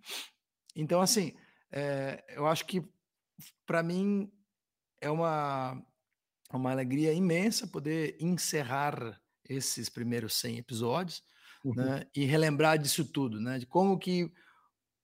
Então, 0.75 1.01
assim, 1.01 1.35
é, 1.71 2.23
eu 2.29 2.45
acho 2.45 2.65
que 2.65 2.87
para 3.65 3.81
mim 3.81 4.31
é 5.01 5.09
uma, 5.09 5.83
uma 6.51 6.71
alegria 6.71 7.13
imensa 7.13 7.67
poder 7.67 8.15
encerrar 8.19 9.19
esses 9.43 9.89
primeiros 9.89 10.35
100 10.35 10.57
episódios 10.57 11.23
uhum. 11.63 11.73
né, 11.73 12.07
e 12.15 12.25
relembrar 12.25 12.77
disso 12.77 13.05
tudo, 13.05 13.39
né? 13.39 13.57
De 13.57 13.65
como 13.65 13.97
que 13.97 14.31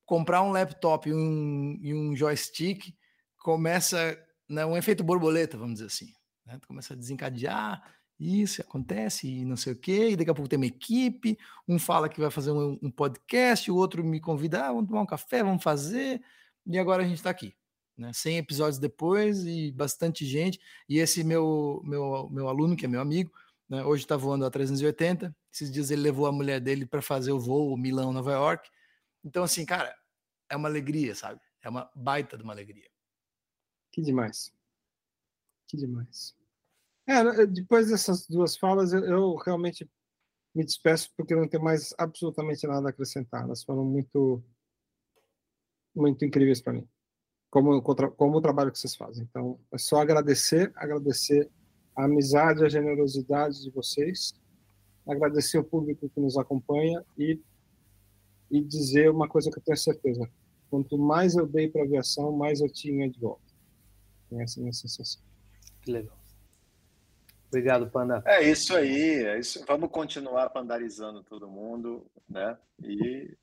comprar 0.06 0.42
um 0.42 0.52
laptop 0.52 1.10
e 1.10 1.14
um, 1.14 1.78
e 1.82 1.94
um 1.94 2.16
joystick 2.16 2.94
começa 3.38 4.18
né, 4.48 4.66
um 4.66 4.78
efeito 4.78 5.04
borboleta, 5.04 5.58
vamos 5.58 5.76
dizer 5.76 5.88
assim. 5.88 6.14
Né? 6.46 6.58
Tu 6.62 6.68
começa 6.68 6.94
a 6.94 6.98
desencadear, 6.98 7.82
isso 8.20 8.62
acontece 8.62 9.28
e 9.28 9.46
não 9.46 9.56
sei 9.56 9.74
o 9.74 9.76
quê, 9.76 10.10
e 10.10 10.16
daqui 10.16 10.30
a 10.30 10.34
pouco 10.34 10.48
tem 10.48 10.58
uma 10.58 10.66
equipe, 10.66 11.38
um 11.68 11.80
fala 11.80 12.08
que 12.08 12.20
vai 12.20 12.30
fazer 12.30 12.52
um, 12.52 12.80
um 12.82 12.92
podcast, 12.92 13.70
o 13.70 13.76
outro 13.76 14.04
me 14.04 14.20
convida, 14.20 14.66
ah, 14.66 14.72
vamos 14.72 14.88
tomar 14.88 15.02
um 15.02 15.06
café, 15.06 15.44
vamos 15.44 15.64
fazer, 15.64 16.22
e 16.66 16.78
agora 16.78 17.04
a 17.04 17.06
gente 17.06 17.18
está 17.18 17.30
aqui. 17.30 17.56
Né, 17.96 18.12
100 18.12 18.38
episódios 18.38 18.80
depois 18.80 19.46
e 19.46 19.72
bastante 19.72 20.26
gente, 20.26 20.60
e 20.90 20.98
esse 20.98 21.24
meu, 21.24 21.82
meu, 21.84 22.28
meu 22.32 22.48
aluno, 22.48 22.76
que 22.76 22.86
é 22.86 22.88
meu 22.88 23.02
amigo, 23.02 23.32
né, 23.70 23.84
hoje 23.84 24.04
está 24.04 24.18
voando 24.18 24.46
a 24.46 24.50
380, 24.50 25.36
esses 25.52 25.72
dias 25.72 25.92
ele 25.92 26.02
levou 26.02 26.26
a 26.26 26.32
mulher 26.32 26.60
dele 26.60 26.86
para 26.86 27.02
fazer 27.02 27.32
o 27.32 27.40
voo 27.40 27.78
Milão-Nova 27.78 28.32
York, 28.32 28.70
então, 29.24 29.44
assim, 29.44 29.66
cara, 29.66 29.96
é 30.50 30.56
uma 30.56 30.68
alegria, 30.68 31.16
sabe? 31.16 31.40
É 31.62 31.70
uma 31.70 31.90
baita 31.96 32.38
de 32.38 32.44
uma 32.44 32.54
alegria. 32.54 32.90
Que 33.92 34.02
demais. 34.02 34.54
Que 35.68 35.78
demais. 35.78 36.36
É, 37.08 37.46
depois 37.46 37.90
dessas 37.90 38.28
duas 38.28 38.58
falas, 38.58 38.94
eu, 38.94 39.36
realmente 39.36 39.90
me 40.54 40.64
despeço 40.64 41.12
porque 41.18 41.36
não 41.36 41.48
tenho 41.48 41.64
mais 41.64 41.94
absolutamente 41.98 42.68
nada 42.68 42.88
a 42.88 42.90
acrescentar. 42.90 43.44
Elas 43.44 43.64
foram 43.64 43.84
muito, 43.84 44.44
muito 45.96 46.24
incríveis 46.24 46.62
para 46.62 46.74
mim, 46.74 46.88
como, 47.50 47.82
como 47.82 48.38
o 48.38 48.42
trabalho 48.42 48.72
que 48.72 48.80
vocês 48.80 48.96
fazem. 48.96 49.24
Então, 49.24 49.60
é 49.72 49.78
só 49.78 49.98
agradecer, 49.98 50.72
agradecer 50.76 51.50
a 51.96 52.06
amizade, 52.06 52.64
a 52.64 52.70
generosidade 52.70 53.62
de 53.62 53.70
vocês, 53.72 54.34
agradecer 55.08 55.58
o 55.58 55.64
público 55.64 56.10
que 56.10 56.20
nos 56.20 56.38
acompanha 56.38 57.04
e 57.18 57.40
e 58.50 58.62
dizer 58.62 59.10
uma 59.10 59.28
coisa 59.28 59.50
que 59.52 59.60
eu 59.60 59.64
tenho 59.64 59.78
certeza: 59.78 60.30
quanto 60.70 60.98
mais 60.98 61.36
eu 61.36 61.48
dei 61.48 61.68
para 61.68 61.82
a 61.82 61.86
aviação, 61.86 62.32
mais 62.32 62.62
eu 62.62 62.70
tinha 62.72 63.10
de 63.10 63.20
volta. 63.20 63.42
Essa 64.40 64.60
é 64.60 64.62
a 64.62 64.64
minha 64.64 64.74
sensação. 64.74 65.22
Que 65.82 65.92
legal. 65.92 66.18
Obrigado, 67.48 67.88
Panda. 67.92 68.24
É 68.26 68.50
isso 68.50 68.76
aí. 68.76 69.26
É 69.26 69.40
isso. 69.40 69.64
Vamos 69.68 69.92
continuar 69.92 70.50
pandarizando 70.50 71.24
todo 71.24 71.48
mundo, 71.48 72.04
né? 72.28 72.58
E, 72.84 73.38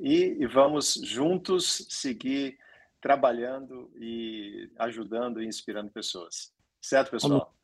e, 0.00 0.36
e 0.40 0.46
vamos 0.46 0.94
juntos 0.94 1.86
seguir 1.90 2.58
trabalhando 3.00 3.90
e 3.96 4.70
ajudando 4.78 5.42
e 5.42 5.46
inspirando 5.46 5.90
pessoas. 5.90 6.52
Certo, 6.80 7.10
pessoal? 7.10 7.54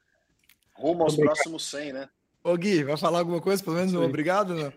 Rumo 0.75 1.05
aos 1.05 1.15
obrigado. 1.15 1.35
próximos 1.35 1.65
100, 1.65 1.93
né? 1.93 2.09
Ô 2.45 2.55
Gui, 2.57 2.85
vai 2.85 2.97
falar 2.97 3.21
alguma 3.21 3.41
coisa? 3.41 3.65
Pelo 3.65 3.77
menos 3.77 3.95
um 3.95 4.03
obrigado, 4.03 4.55
né? 4.55 4.73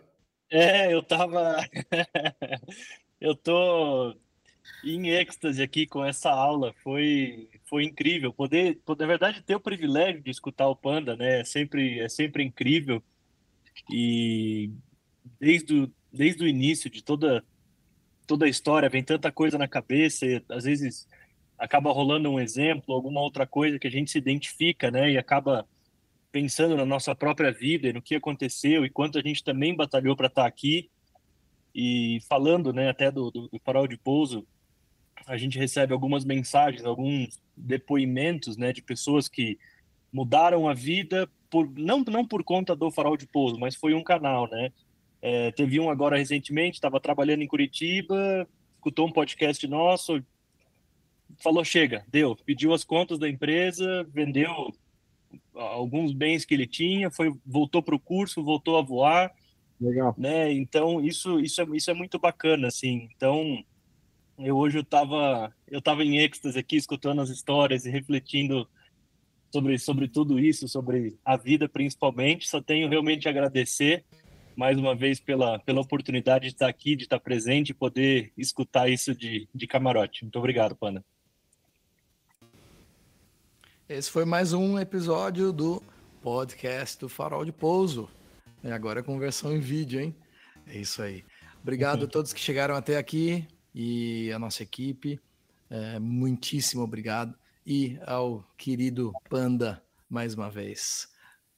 É, 0.51 0.93
eu 0.93 1.03
tava. 1.03 1.57
eu 3.21 3.35
tô 3.35 4.15
em 4.83 5.09
êxtase 5.09 5.61
aqui 5.61 5.85
com 5.85 6.03
essa 6.03 6.31
aula. 6.31 6.73
Foi, 6.83 7.49
foi 7.65 7.83
incrível. 7.83 8.33
Poder, 8.33 8.79
na 8.87 9.05
verdade, 9.05 9.43
ter 9.43 9.55
o 9.55 9.59
privilégio 9.59 10.21
de 10.21 10.31
escutar 10.31 10.67
o 10.67 10.75
Panda, 10.75 11.15
né? 11.15 11.41
É 11.41 11.43
sempre, 11.43 11.99
é 11.99 12.09
sempre 12.09 12.43
incrível. 12.43 13.03
E 13.91 14.71
desde 15.39 15.73
o, 15.75 15.93
desde 16.11 16.43
o 16.43 16.47
início 16.47 16.89
de 16.89 17.03
toda, 17.03 17.43
toda 18.27 18.45
a 18.45 18.49
história, 18.49 18.89
vem 18.89 19.03
tanta 19.03 19.31
coisa 19.31 19.57
na 19.57 19.67
cabeça, 19.67 20.25
e, 20.25 20.43
às 20.49 20.63
vezes 20.63 21.07
acaba 21.57 21.91
rolando 21.91 22.29
um 22.29 22.39
exemplo, 22.39 22.95
alguma 22.95 23.21
outra 23.21 23.45
coisa 23.45 23.77
que 23.77 23.87
a 23.87 23.91
gente 23.91 24.11
se 24.11 24.17
identifica, 24.17 24.89
né? 24.89 25.11
E 25.11 25.17
acaba 25.17 25.67
pensando 26.31 26.75
na 26.75 26.85
nossa 26.85 27.15
própria 27.15 27.51
vida 27.51 27.87
e 27.87 27.93
no 27.93 28.01
que 28.01 28.15
aconteceu 28.15 28.85
e 28.85 28.89
quanto 28.89 29.17
a 29.17 29.21
gente 29.21 29.43
também 29.43 29.75
batalhou 29.75 30.15
para 30.15 30.27
estar 30.27 30.43
tá 30.43 30.47
aqui. 30.47 30.89
E 31.73 32.19
falando 32.27 32.73
né, 32.73 32.89
até 32.89 33.11
do, 33.11 33.31
do, 33.31 33.47
do, 33.47 33.59
farol 33.63 33.87
de 33.87 33.97
pouso, 33.97 34.45
a 35.27 35.37
gente 35.37 35.57
recebe 35.57 35.93
algumas 35.93 36.25
mensagens, 36.25 36.85
alguns 36.85 37.39
depoimentos 37.55 38.57
né, 38.57 38.73
de 38.73 38.81
pessoas 38.81 39.27
que 39.27 39.57
mudaram 40.11 40.67
a 40.67 40.73
vida, 40.73 41.29
por 41.49 41.69
não, 41.77 41.99
não 42.03 42.25
por 42.25 42.43
conta 42.43 42.75
do 42.75 42.91
farol 42.91 43.15
de 43.15 43.27
pouso, 43.27 43.59
mas 43.59 43.75
foi 43.75 43.93
um 43.93 44.03
canal. 44.03 44.49
Né? 44.49 44.71
É, 45.21 45.51
teve 45.51 45.79
um 45.79 45.89
agora 45.89 46.17
recentemente, 46.17 46.77
estava 46.77 46.99
trabalhando 46.99 47.43
em 47.43 47.47
Curitiba, 47.47 48.47
escutou 48.75 49.07
um 49.07 49.11
podcast 49.11 49.65
nosso, 49.67 50.23
falou: 51.37 51.63
chega, 51.63 52.03
deu, 52.07 52.35
pediu 52.35 52.73
as 52.73 52.83
contas 52.83 53.19
da 53.19 53.29
empresa, 53.29 54.03
vendeu 54.11 54.73
alguns 55.53 56.13
bens 56.13 56.45
que 56.45 56.53
ele 56.53 56.67
tinha, 56.67 57.11
foi 57.11 57.33
voltou 57.45 57.81
para 57.81 57.95
o 57.95 57.99
curso, 57.99 58.43
voltou 58.43 58.77
a 58.77 58.81
voar. 58.81 59.31
Legal. 59.79 60.13
Né? 60.17 60.51
Então 60.53 61.01
isso 61.01 61.39
isso 61.39 61.61
é, 61.61 61.65
isso 61.73 61.89
é 61.89 61.93
muito 61.93 62.19
bacana 62.19 62.67
assim. 62.67 63.09
Então 63.15 63.63
eu 64.37 64.57
hoje 64.57 64.77
eu 64.77 64.81
estava 64.81 65.53
eu 65.67 65.81
tava 65.81 66.03
em 66.03 66.17
êxtase 66.17 66.57
aqui 66.57 66.75
escutando 66.75 67.21
as 67.21 67.29
histórias 67.29 67.85
e 67.85 67.89
refletindo 67.89 68.67
sobre 69.51 69.77
sobre 69.77 70.07
tudo 70.07 70.39
isso, 70.39 70.67
sobre 70.67 71.17
a 71.23 71.37
vida 71.37 71.67
principalmente. 71.69 72.47
Só 72.47 72.61
tenho 72.61 72.89
realmente 72.89 73.27
a 73.27 73.31
agradecer 73.31 74.03
mais 74.55 74.77
uma 74.77 74.95
vez 74.95 75.19
pela 75.19 75.59
pela 75.59 75.81
oportunidade 75.81 76.47
de 76.47 76.53
estar 76.53 76.67
aqui, 76.67 76.95
de 76.95 77.03
estar 77.03 77.19
presente 77.19 77.69
e 77.69 77.73
poder 77.73 78.31
escutar 78.37 78.89
isso 78.89 79.15
de, 79.15 79.47
de 79.53 79.67
camarote. 79.67 80.23
Muito 80.23 80.39
obrigado, 80.39 80.75
Pana. 80.75 81.03
Esse 83.89 84.11
foi 84.11 84.23
mais 84.23 84.53
um 84.53 84.77
episódio 84.77 85.51
do 85.51 85.81
podcast 86.21 86.99
do 86.99 87.09
Farol 87.09 87.43
de 87.43 87.51
Pouso. 87.51 88.07
E 88.63 88.69
agora 88.69 89.01
com 89.01 89.17
versão 89.17 89.51
em 89.51 89.59
vídeo, 89.59 89.99
hein? 89.99 90.15
É 90.67 90.77
isso 90.77 91.01
aí. 91.01 91.25
Obrigado 91.59 92.05
a 92.05 92.07
todos 92.07 92.31
que 92.31 92.39
chegaram 92.39 92.75
até 92.75 92.97
aqui 92.97 93.47
e 93.73 94.31
a 94.31 94.37
nossa 94.37 94.61
equipe. 94.61 95.19
É, 95.71 95.97
muitíssimo 95.97 96.83
obrigado. 96.83 97.33
E 97.65 97.99
ao 98.05 98.47
querido 98.55 99.11
Panda, 99.27 99.83
mais 100.07 100.35
uma 100.35 100.51
vez, 100.51 101.07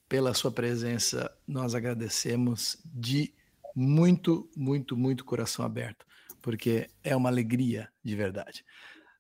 pela 0.08 0.34
sua 0.34 0.54
presença, 0.54 1.30
nós 1.46 1.76
agradecemos 1.76 2.78
de 2.86 3.34
muito, 3.76 4.50
muito, 4.56 4.96
muito 4.96 5.26
coração 5.26 5.66
aberto, 5.66 6.06
porque 6.42 6.88
é 7.04 7.14
uma 7.14 7.28
alegria 7.28 7.90
de 8.02 8.16
verdade. 8.16 8.64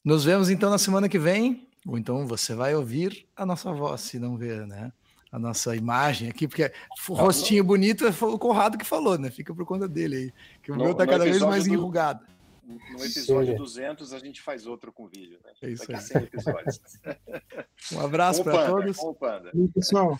Nos 0.02 0.24
vemos 0.24 0.50
então 0.50 0.70
na 0.70 0.78
semana 0.78 1.10
que 1.10 1.20
vem, 1.20 1.68
ou 1.88 1.98
então 1.98 2.26
você 2.28 2.54
vai 2.56 2.76
ouvir 2.76 3.28
a 3.36 3.46
nossa 3.46 3.72
voz, 3.74 4.02
se 4.02 4.20
não 4.20 4.38
ver, 4.38 4.66
né? 4.68 4.92
A 5.32 5.40
nossa 5.40 5.76
imagem 5.76 6.30
aqui, 6.30 6.48
porque 6.48 6.72
o 7.08 7.14
rostinho 7.14 7.64
bonito 7.64 8.12
foi 8.12 8.30
o 8.34 8.38
Conrado 8.38 8.78
que 8.78 8.84
falou, 8.86 9.18
né? 9.18 9.32
Fica 9.32 9.56
por 9.56 9.66
conta 9.66 9.88
dele 9.88 10.16
aí, 10.16 10.34
que 10.62 10.72
o 10.72 10.76
No- 10.76 10.84
meu 10.86 10.94
tá 10.94 11.08
cada 11.08 11.24
vez 11.24 11.40
mais 11.42 11.64
do- 11.66 11.74
enrugado. 11.74 12.26
No 12.64 13.04
episódio 13.04 13.54
Sim. 13.54 13.58
200 13.58 14.14
a 14.14 14.20
gente 14.20 14.42
faz 14.42 14.66
outro 14.68 14.92
com 14.94 15.08
vídeo, 15.08 15.40
né? 15.44 15.52
É 15.62 15.70
isso 15.70 15.82
Daqui 15.88 15.94
aí. 15.96 16.02
100 16.02 16.24
episódios. 16.24 16.80
Um 17.94 18.00
abraço 18.02 18.44
para 18.44 18.66
todos. 18.68 18.96
com 18.98 19.08
o 19.10 19.14
Panda. 19.16 19.52
E, 19.54 19.68
pessoal, 19.70 20.18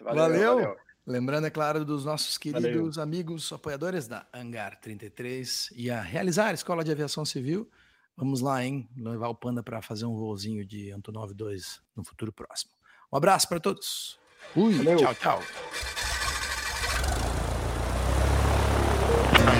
Valeu. 0.00 0.76
Lembrando, 1.06 1.46
é 1.46 1.50
claro, 1.50 1.84
dos 1.84 2.04
nossos 2.04 2.38
queridos 2.38 2.98
amigos 2.98 3.52
apoiadores 3.52 4.08
da 4.08 4.26
Hangar 4.32 4.80
33 4.80 5.70
e 5.76 5.90
a 5.90 6.00
realizar 6.00 6.48
a 6.48 6.54
Escola 6.54 6.82
de 6.82 6.90
Aviação 6.90 7.24
Civil. 7.26 7.68
Vamos 8.16 8.40
lá, 8.40 8.64
hein? 8.64 8.88
Levar 8.96 9.28
o 9.28 9.34
Panda 9.34 9.62
para 9.62 9.82
fazer 9.82 10.06
um 10.06 10.14
voozinho 10.14 10.64
de 10.64 10.90
Antonov 10.92 11.34
2 11.34 11.82
no 11.96 12.04
futuro 12.04 12.32
próximo. 12.32 12.70
Um 13.12 13.16
abraço 13.16 13.48
para 13.48 13.58
todos. 13.58 14.20
Fui. 14.52 14.72
Valeu. 14.74 14.98
Tchau, 14.98 15.14
tchau. 15.14 15.40